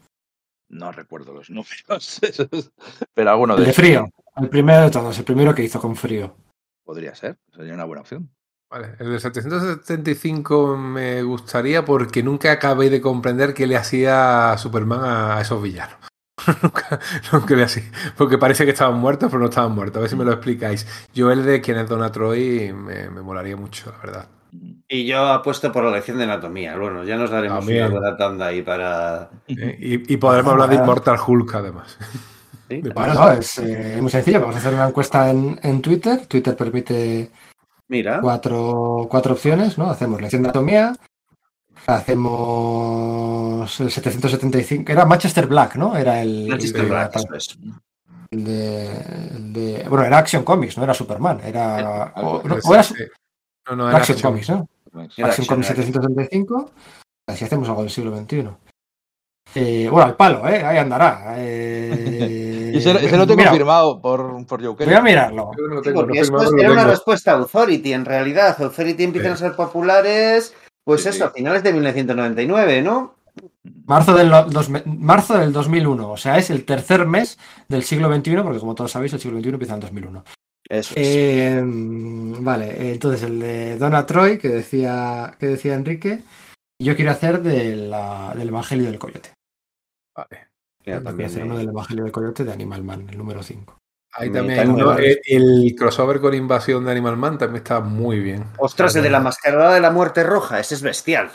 No 0.70 0.92
recuerdo 0.92 1.34
los 1.34 1.50
números, 1.50 2.20
pero 3.14 3.30
alguno 3.32 3.54
El 3.54 3.60
de 3.60 3.66
de 3.66 3.72
esos 3.72 3.84
frío. 3.84 4.10
El 4.36 4.50
primero 4.50 4.82
de 4.84 4.92
todos, 4.92 5.18
el 5.18 5.26
primero 5.26 5.54
que 5.54 5.64
hizo 5.64 5.80
con 5.80 5.96
frío. 5.96 6.36
podría 6.84 7.14
ser, 7.16 7.38
sería 7.56 7.74
una 7.74 7.86
buena 7.86 8.02
opción. 8.02 8.30
Vale, 8.70 8.96
el 9.00 9.12
del 9.12 9.20
775 9.20 10.78
me 10.78 11.22
gustaría 11.22 11.86
porque 11.86 12.24
nunca 12.24 12.52
acabé 12.52 12.90
de 12.90 13.02
comprender 13.02 13.54
qué 13.54 13.68
le 13.68 13.78
hacía 13.78 14.56
Superman 14.58 15.02
a 15.04 15.42
esos 15.42 15.62
villanos. 15.62 15.98
nunca, 16.64 17.00
nunca 17.32 17.56
le 17.56 17.64
así. 17.64 17.82
Porque 18.18 18.40
parece 18.40 18.66
que 18.66 18.72
estaban 18.72 19.00
muertos, 19.00 19.30
pero 19.30 19.40
no 19.40 19.50
estaban 19.50 19.74
muertos. 19.74 19.98
A 19.98 20.02
ver 20.02 20.10
si 20.10 20.16
me 20.16 20.26
lo 20.26 20.32
explicáis. 20.32 20.88
Yo 21.14 21.32
el 21.32 21.46
de 21.46 21.62
quién 21.62 21.78
es 21.78 21.88
Donna 21.88 22.12
Troy 22.12 22.74
me, 22.74 23.10
me 23.12 23.22
molaría 23.22 23.56
mucho, 23.56 23.92
la 23.92 23.98
verdad. 24.00 24.30
Y 24.94 25.06
yo 25.06 25.26
apuesto 25.28 25.72
por 25.72 25.84
la 25.86 25.92
lección 25.92 26.18
de 26.20 26.26
anatomía. 26.26 26.78
Bueno, 26.78 27.04
ya 27.04 27.18
nos 27.18 27.32
daremos 27.32 27.60
También. 27.60 27.86
una 27.86 28.00
buena 28.00 28.16
tanda 28.18 28.46
ahí 28.48 28.62
para. 28.62 29.30
¿eh? 29.48 29.78
Y, 29.80 30.14
y 30.14 30.18
podremos 30.18 30.52
hablar 30.54 30.70
de 30.70 30.76
Immortal 30.76 31.18
Hulk, 31.26 31.56
además. 31.56 31.98
Bueno, 32.94 33.14
no, 33.16 33.32
es 33.32 33.58
eh, 33.58 33.98
muy 34.02 34.12
sencillo. 34.12 34.40
Vamos 34.42 34.56
a 34.56 34.60
hacer 34.60 34.74
una 34.74 34.88
encuesta 34.88 35.30
en, 35.32 35.60
en 35.64 35.82
Twitter. 35.82 36.28
Twitter 36.28 36.56
permite 36.56 37.32
Mira, 37.88 38.20
cuatro, 38.22 39.08
cuatro 39.10 39.34
opciones, 39.34 39.78
¿no? 39.80 39.90
Hacemos 39.90 40.22
lección 40.22 40.44
de 40.44 40.50
anatomía, 40.50 40.96
hacemos 41.88 43.80
el 43.80 43.92
775, 43.92 44.92
era 44.92 45.06
Manchester 45.06 45.48
Black, 45.48 45.76
¿no? 45.76 45.96
Era 45.96 46.22
el, 46.22 46.48
Manchester 46.50 46.82
el 46.82 46.88
Black, 46.88 47.16
eso 47.16 47.34
es. 47.36 47.58
el 48.32 48.44
de, 48.44 48.86
el 49.36 49.54
de- 49.54 49.86
bueno, 49.90 50.06
era 50.06 50.18
Action 50.20 50.44
Comics, 50.44 50.78
no 50.78 50.84
era 50.84 50.94
Superman, 50.94 51.42
era, 51.44 52.14
o, 52.18 52.42
no, 52.44 52.56
o 52.64 52.74
era 52.74 52.84
eh, 52.84 53.10
no, 53.70 53.76
no, 53.76 53.90
era 53.90 53.98
Action 53.98 54.16
Action. 54.16 54.32
Comics, 54.32 54.50
¿no? 54.50 54.68
Action 54.94 55.28
Action, 55.28 55.46
Comics 55.48 55.70
era 55.72 55.84
775, 55.84 56.72
así 57.28 57.46
hacemos 57.46 57.68
algo 57.70 57.82
del 57.82 57.90
siglo 57.92 58.16
XXI. 58.18 58.50
Eh, 59.56 59.88
bueno, 59.90 60.06
al 60.08 60.16
palo, 60.16 60.48
¿eh? 60.48 60.64
Ahí 60.64 60.78
andará. 60.78 61.36
eh, 61.38 62.72
Y 62.74 62.78
ese, 62.78 62.92
ese 63.06 63.18
lo 63.18 63.28
tengo 63.28 63.38
mira, 63.38 63.50
confirmado 63.52 64.02
por, 64.02 64.46
por 64.48 64.64
Joe 64.64 64.76
Kelly. 64.76 64.90
Voy 64.90 65.00
a 65.00 65.02
mirarlo. 65.02 65.52
Yo 65.58 65.68
no 65.68 65.76
lo 65.76 65.82
Sí, 65.84 65.90
tengo, 65.90 66.02
no 66.02 66.08
porque 66.08 66.20
esto 66.22 66.40
firmado, 66.40 66.52
lo 66.58 66.72
una 66.72 66.82
tengo. 66.82 66.92
respuesta 66.92 67.32
a 67.32 67.36
Authority, 67.36 67.94
en 67.94 68.06
realidad. 68.06 68.56
Authority 68.62 69.04
empiezan 69.04 69.34
a 69.34 69.38
ser 69.38 69.56
populares, 69.56 70.56
pues 70.84 71.04
Sí, 71.04 71.10
eso, 71.10 71.18
sí. 71.18 71.24
a 71.24 71.30
finales 71.30 71.62
de 71.64 71.72
1999, 71.74 72.82
¿no? 72.82 73.16
Marzo 73.86 74.14
del, 74.16 74.30
dos- 74.30 74.70
marzo 74.86 75.38
del 75.38 75.52
2001, 75.54 76.12
o 76.12 76.18
sea, 76.18 76.38
es 76.38 76.50
el 76.50 76.66
tercer 76.66 77.06
mes 77.06 77.38
del 77.68 77.84
siglo 77.84 78.14
XXI, 78.14 78.38
porque 78.44 78.60
como 78.60 78.76
todos 78.76 78.92
sabéis, 78.92 79.14
el 79.14 79.20
siglo 79.20 79.40
XXI 79.40 79.50
empieza 79.50 79.74
en 79.74 79.78
el 79.78 79.82
2001. 79.82 80.24
Eso 80.70 80.94
es. 80.96 81.08
Eh, 81.08 81.62
vale, 81.64 82.92
entonces 82.94 83.24
el 83.24 83.40
de 83.40 83.78
Donna 83.78 84.06
Troy, 84.06 84.38
que 84.38 84.50
decía, 84.50 85.36
que 85.40 85.48
decía 85.48 85.74
Enrique, 85.76 86.24
yo 86.82 86.96
quiero 86.96 87.12
hacer 87.12 87.42
de 87.42 87.76
la- 87.76 88.34
del 88.36 88.48
Evangelio 88.50 88.86
del 88.86 89.00
Coyote. 89.00 89.32
Vale. 90.16 90.30
Mira, 90.86 90.98
Quiero 90.98 91.04
también, 91.04 91.30
hacer 91.30 91.44
uno 91.44 91.58
del 91.58 91.70
Evangelio 91.70 92.04
del 92.04 92.12
Coyote 92.12 92.44
de 92.44 92.52
Animal 92.54 92.84
Man, 92.84 93.08
el 93.10 93.18
número 93.18 93.42
5. 93.44 93.78
Ahí 94.16 94.32
también 94.32 94.60
hay 94.60 94.68
uno, 94.68 95.00
eh, 95.00 95.22
el 95.26 95.74
crossover 95.78 96.20
con 96.22 96.34
invasión 96.36 96.86
de 96.86 96.92
Animal 96.92 97.18
Man 97.18 97.38
también 97.38 97.64
está 97.64 97.80
muy 97.80 98.20
bien. 98.20 98.46
Ostras, 98.60 98.96
el 98.96 99.04
de 99.04 99.10
la 99.10 99.20
mascarada 99.20 99.74
de 99.74 99.80
la 99.82 99.92
muerte 99.92 100.24
roja, 100.24 100.60
ese 100.60 100.76
es 100.76 100.82
bestial. 100.82 101.32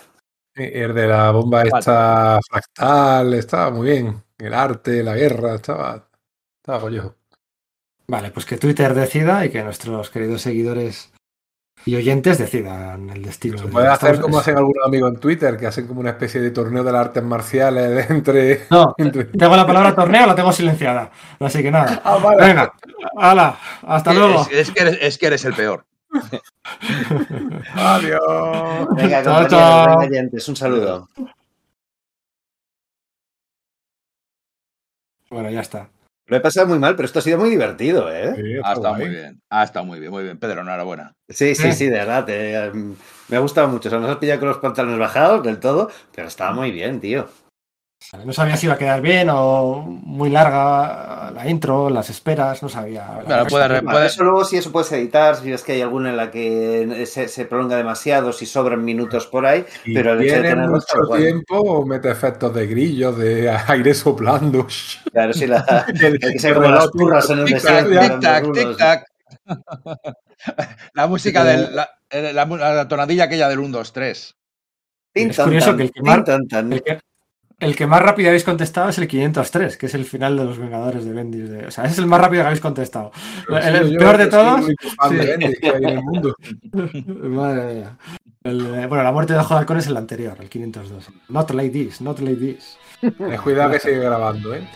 El 0.54 0.94
de 0.94 1.06
la 1.08 1.30
bomba 1.32 1.62
esta 1.62 2.38
fractal, 2.48 3.34
estaba 3.34 3.70
muy 3.70 3.88
bien. 3.90 4.22
El 4.38 4.54
arte, 4.54 5.02
la 5.02 5.16
guerra, 5.16 5.54
estaba, 5.56 6.08
estaba 6.62 6.78
golloso. 6.78 7.16
Vale, 8.10 8.30
pues 8.30 8.46
que 8.46 8.56
Twitter 8.56 8.94
decida 8.94 9.44
y 9.44 9.50
que 9.50 9.62
nuestros 9.62 10.08
queridos 10.10 10.40
seguidores 10.42 11.12
y 11.84 11.94
oyentes 11.94 12.38
decidan 12.38 13.10
el 13.10 13.22
destino. 13.22 13.58
Se 13.58 13.66
de- 13.66 13.70
puede 13.70 13.88
hacer 13.88 14.20
como 14.20 14.38
hacen 14.38 14.56
algunos 14.56 14.84
amigos 14.86 15.12
en 15.12 15.20
Twitter, 15.20 15.56
que 15.56 15.66
hacen 15.66 15.86
como 15.86 16.00
una 16.00 16.10
especie 16.10 16.40
de 16.40 16.50
torneo 16.50 16.82
de 16.82 16.90
las 16.92 17.02
artes 17.06 17.22
marciales 17.22 18.08
de 18.08 18.14
entre... 18.14 18.66
No, 18.70 18.94
entre- 18.98 19.24
tengo 19.26 19.56
la 19.56 19.66
palabra 19.66 19.94
torneo, 19.94 20.26
la 20.26 20.34
tengo 20.34 20.52
silenciada. 20.52 21.10
Así 21.38 21.62
que 21.62 21.70
nada. 21.70 22.00
Ah, 22.04 22.16
vale. 22.18 22.46
Venga, 22.46 22.72
hala, 23.16 23.58
hasta 23.82 24.12
luego. 24.14 24.40
Es, 24.50 24.68
es 24.68 24.70
que 24.70 24.80
eres, 24.82 24.98
es 25.00 25.18
que 25.18 25.26
eres 25.26 25.44
el 25.44 25.54
peor. 25.54 25.84
Adiós. 27.74 28.88
Venga, 28.96 29.22
Chao, 29.22 29.46
chao. 29.48 29.98
un 30.48 30.56
saludo. 30.56 31.08
Bueno, 35.30 35.50
ya 35.50 35.60
está. 35.60 35.90
Lo 36.28 36.36
he 36.36 36.40
pasado 36.40 36.66
muy 36.66 36.78
mal, 36.78 36.94
pero 36.94 37.06
esto 37.06 37.18
ha 37.20 37.22
sido 37.22 37.38
muy 37.38 37.48
divertido, 37.50 38.12
¿eh? 38.12 38.34
Sí, 38.36 38.42
Ha 38.54 38.56
está 38.58 38.72
estado 38.74 38.94
guay. 38.94 39.06
muy 39.06 39.14
bien. 39.16 39.40
Ha 39.50 39.64
estado 39.64 39.84
muy 39.86 39.98
bien, 39.98 40.12
muy 40.12 40.22
bien. 40.24 40.38
Pedro, 40.38 40.60
enhorabuena. 40.60 41.14
Sí, 41.28 41.54
sí, 41.54 41.68
Eh. 41.68 41.72
sí, 41.72 41.86
de 41.86 41.92
verdad. 41.98 42.24
te- 42.26 42.54
em, 42.66 42.94
me 43.28 43.36
ha 43.36 43.40
gustado 43.40 43.66
mucho. 43.68 43.88
O 43.88 43.90
sea, 43.90 43.98
nos 43.98 44.10
has 44.10 44.16
pillado 44.18 44.40
con 44.40 44.48
los 44.50 44.58
pantalones 44.58 44.98
bajados 44.98 45.42
del 45.42 45.58
todo, 45.58 45.90
pero 46.14 46.28
estaba 46.28 46.52
muy 46.52 46.70
bien, 46.70 47.00
tío. 47.00 47.28
No 48.24 48.32
sabía 48.32 48.56
si 48.56 48.64
iba 48.66 48.74
a 48.74 48.78
quedar 48.78 49.02
bien 49.02 49.28
o 49.30 49.82
muy 49.82 50.30
larga 50.30 51.30
la 51.34 51.46
intro, 51.48 51.90
las 51.90 52.08
esperas, 52.08 52.62
no 52.62 52.68
sabía. 52.70 53.06
La 53.18 53.24
Claro, 53.24 53.46
puede 53.46 53.82
puede- 53.82 54.06
Eso 54.06 54.24
luego 54.24 54.44
si 54.44 54.56
eso 54.56 54.72
puedes 54.72 54.90
editar, 54.92 55.36
si 55.36 55.50
ves 55.50 55.62
que 55.62 55.72
hay 55.72 55.82
alguna 55.82 56.08
en 56.10 56.16
la 56.16 56.30
que 56.30 57.04
se, 57.06 57.28
se 57.28 57.44
prolonga 57.44 57.76
demasiado, 57.76 58.32
si 58.32 58.46
sobran 58.46 58.82
minutos 58.82 59.26
por 59.26 59.44
ahí. 59.44 59.66
Y 59.84 59.92
Pero 59.94 60.12
el 60.14 60.22
hecho 60.22 60.40
de 60.40 60.48
está 60.48 60.66
mucho 60.68 61.16
tiempo, 61.18 61.84
mete 61.84 62.10
efectos 62.10 62.54
de 62.54 62.66
grillos, 62.66 63.18
de 63.18 63.50
aire 63.68 63.92
soplando. 63.94 64.66
Claro, 65.12 65.32
si 65.34 65.46
la, 65.46 65.84
El- 66.00 66.18
hay 66.22 66.32
que 66.32 66.38
ser 66.38 66.54
como 66.54 66.68
las 66.68 66.90
turras 66.90 67.28
en 67.28 67.40
el 67.40 67.44
desierto. 67.46 67.90
tic-tac, 67.90 68.20
dando 68.22 68.48
rulos. 68.48 68.76
tic-tac. 68.78 69.04
La 70.94 71.06
música 71.08 71.42
de 71.44 71.68
la, 71.72 71.90
eh, 72.10 72.32
la, 72.32 72.44
la 72.46 72.86
tonadilla 72.88 73.24
aquella 73.24 73.48
del 73.48 73.58
1, 73.58 73.76
2, 73.76 73.92
3. 73.92 74.34
Tin, 75.12 75.30
Es 75.30 75.38
curioso 75.40 75.76
que 75.76 75.82
el 75.82 75.90
que 75.92 76.00
mar-. 76.00 76.24
El 76.28 76.82
que, 76.82 77.00
el 77.60 77.74
que 77.76 77.86
más 77.86 78.02
rápido 78.02 78.28
habéis 78.28 78.44
contestado 78.44 78.88
es 78.90 78.98
el 78.98 79.08
503, 79.08 79.76
que 79.76 79.86
es 79.86 79.94
el 79.94 80.04
final 80.04 80.36
de 80.36 80.44
los 80.44 80.58
Vengadores 80.58 81.04
de 81.04 81.12
Bendis. 81.12 81.50
de- 81.50 81.66
o 81.66 81.70
sea, 81.70 81.84
ese 81.84 81.94
es 81.94 81.98
el 81.98 82.06
más 82.06 82.20
rápido 82.20 82.42
que 82.42 82.46
habéis 82.46 82.60
contestado. 82.60 83.10
El, 83.48 83.76
el 83.76 83.90
Yo, 83.92 83.98
peor 83.98 84.16
de 84.18 84.26
todos. 84.28 84.64
único 84.64 84.88
fan 84.90 85.16
de 85.16 85.22
sí. 85.22 85.28
Bendis 85.28 85.58
que 85.60 85.68
hay 85.68 85.82
en 85.82 85.88
el 85.88 86.02
mundo. 86.02 86.36
Madre 87.28 87.74
mía. 87.74 87.96
El, 88.44 88.60
eh, 88.74 88.86
bueno, 88.86 89.02
la 89.04 89.12
muerte 89.12 89.32
de 89.32 89.40
Ojo 89.40 89.54
de 89.54 89.60
Halcón 89.60 89.78
es 89.78 89.86
el 89.88 89.96
anterior, 89.96 90.36
el 90.40 90.48
502. 90.48 91.08
Not 91.28 91.50
like 91.50 91.70
this, 91.70 92.00
not 92.00 92.20
like 92.20 92.36
this. 92.40 92.78
Ten 93.00 93.36
cuidado 93.38 93.70
que 93.72 93.80
sigue 93.80 93.98
grabando, 93.98 94.54
¿eh? 94.54 94.66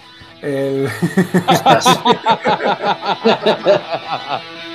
El- 0.42 0.88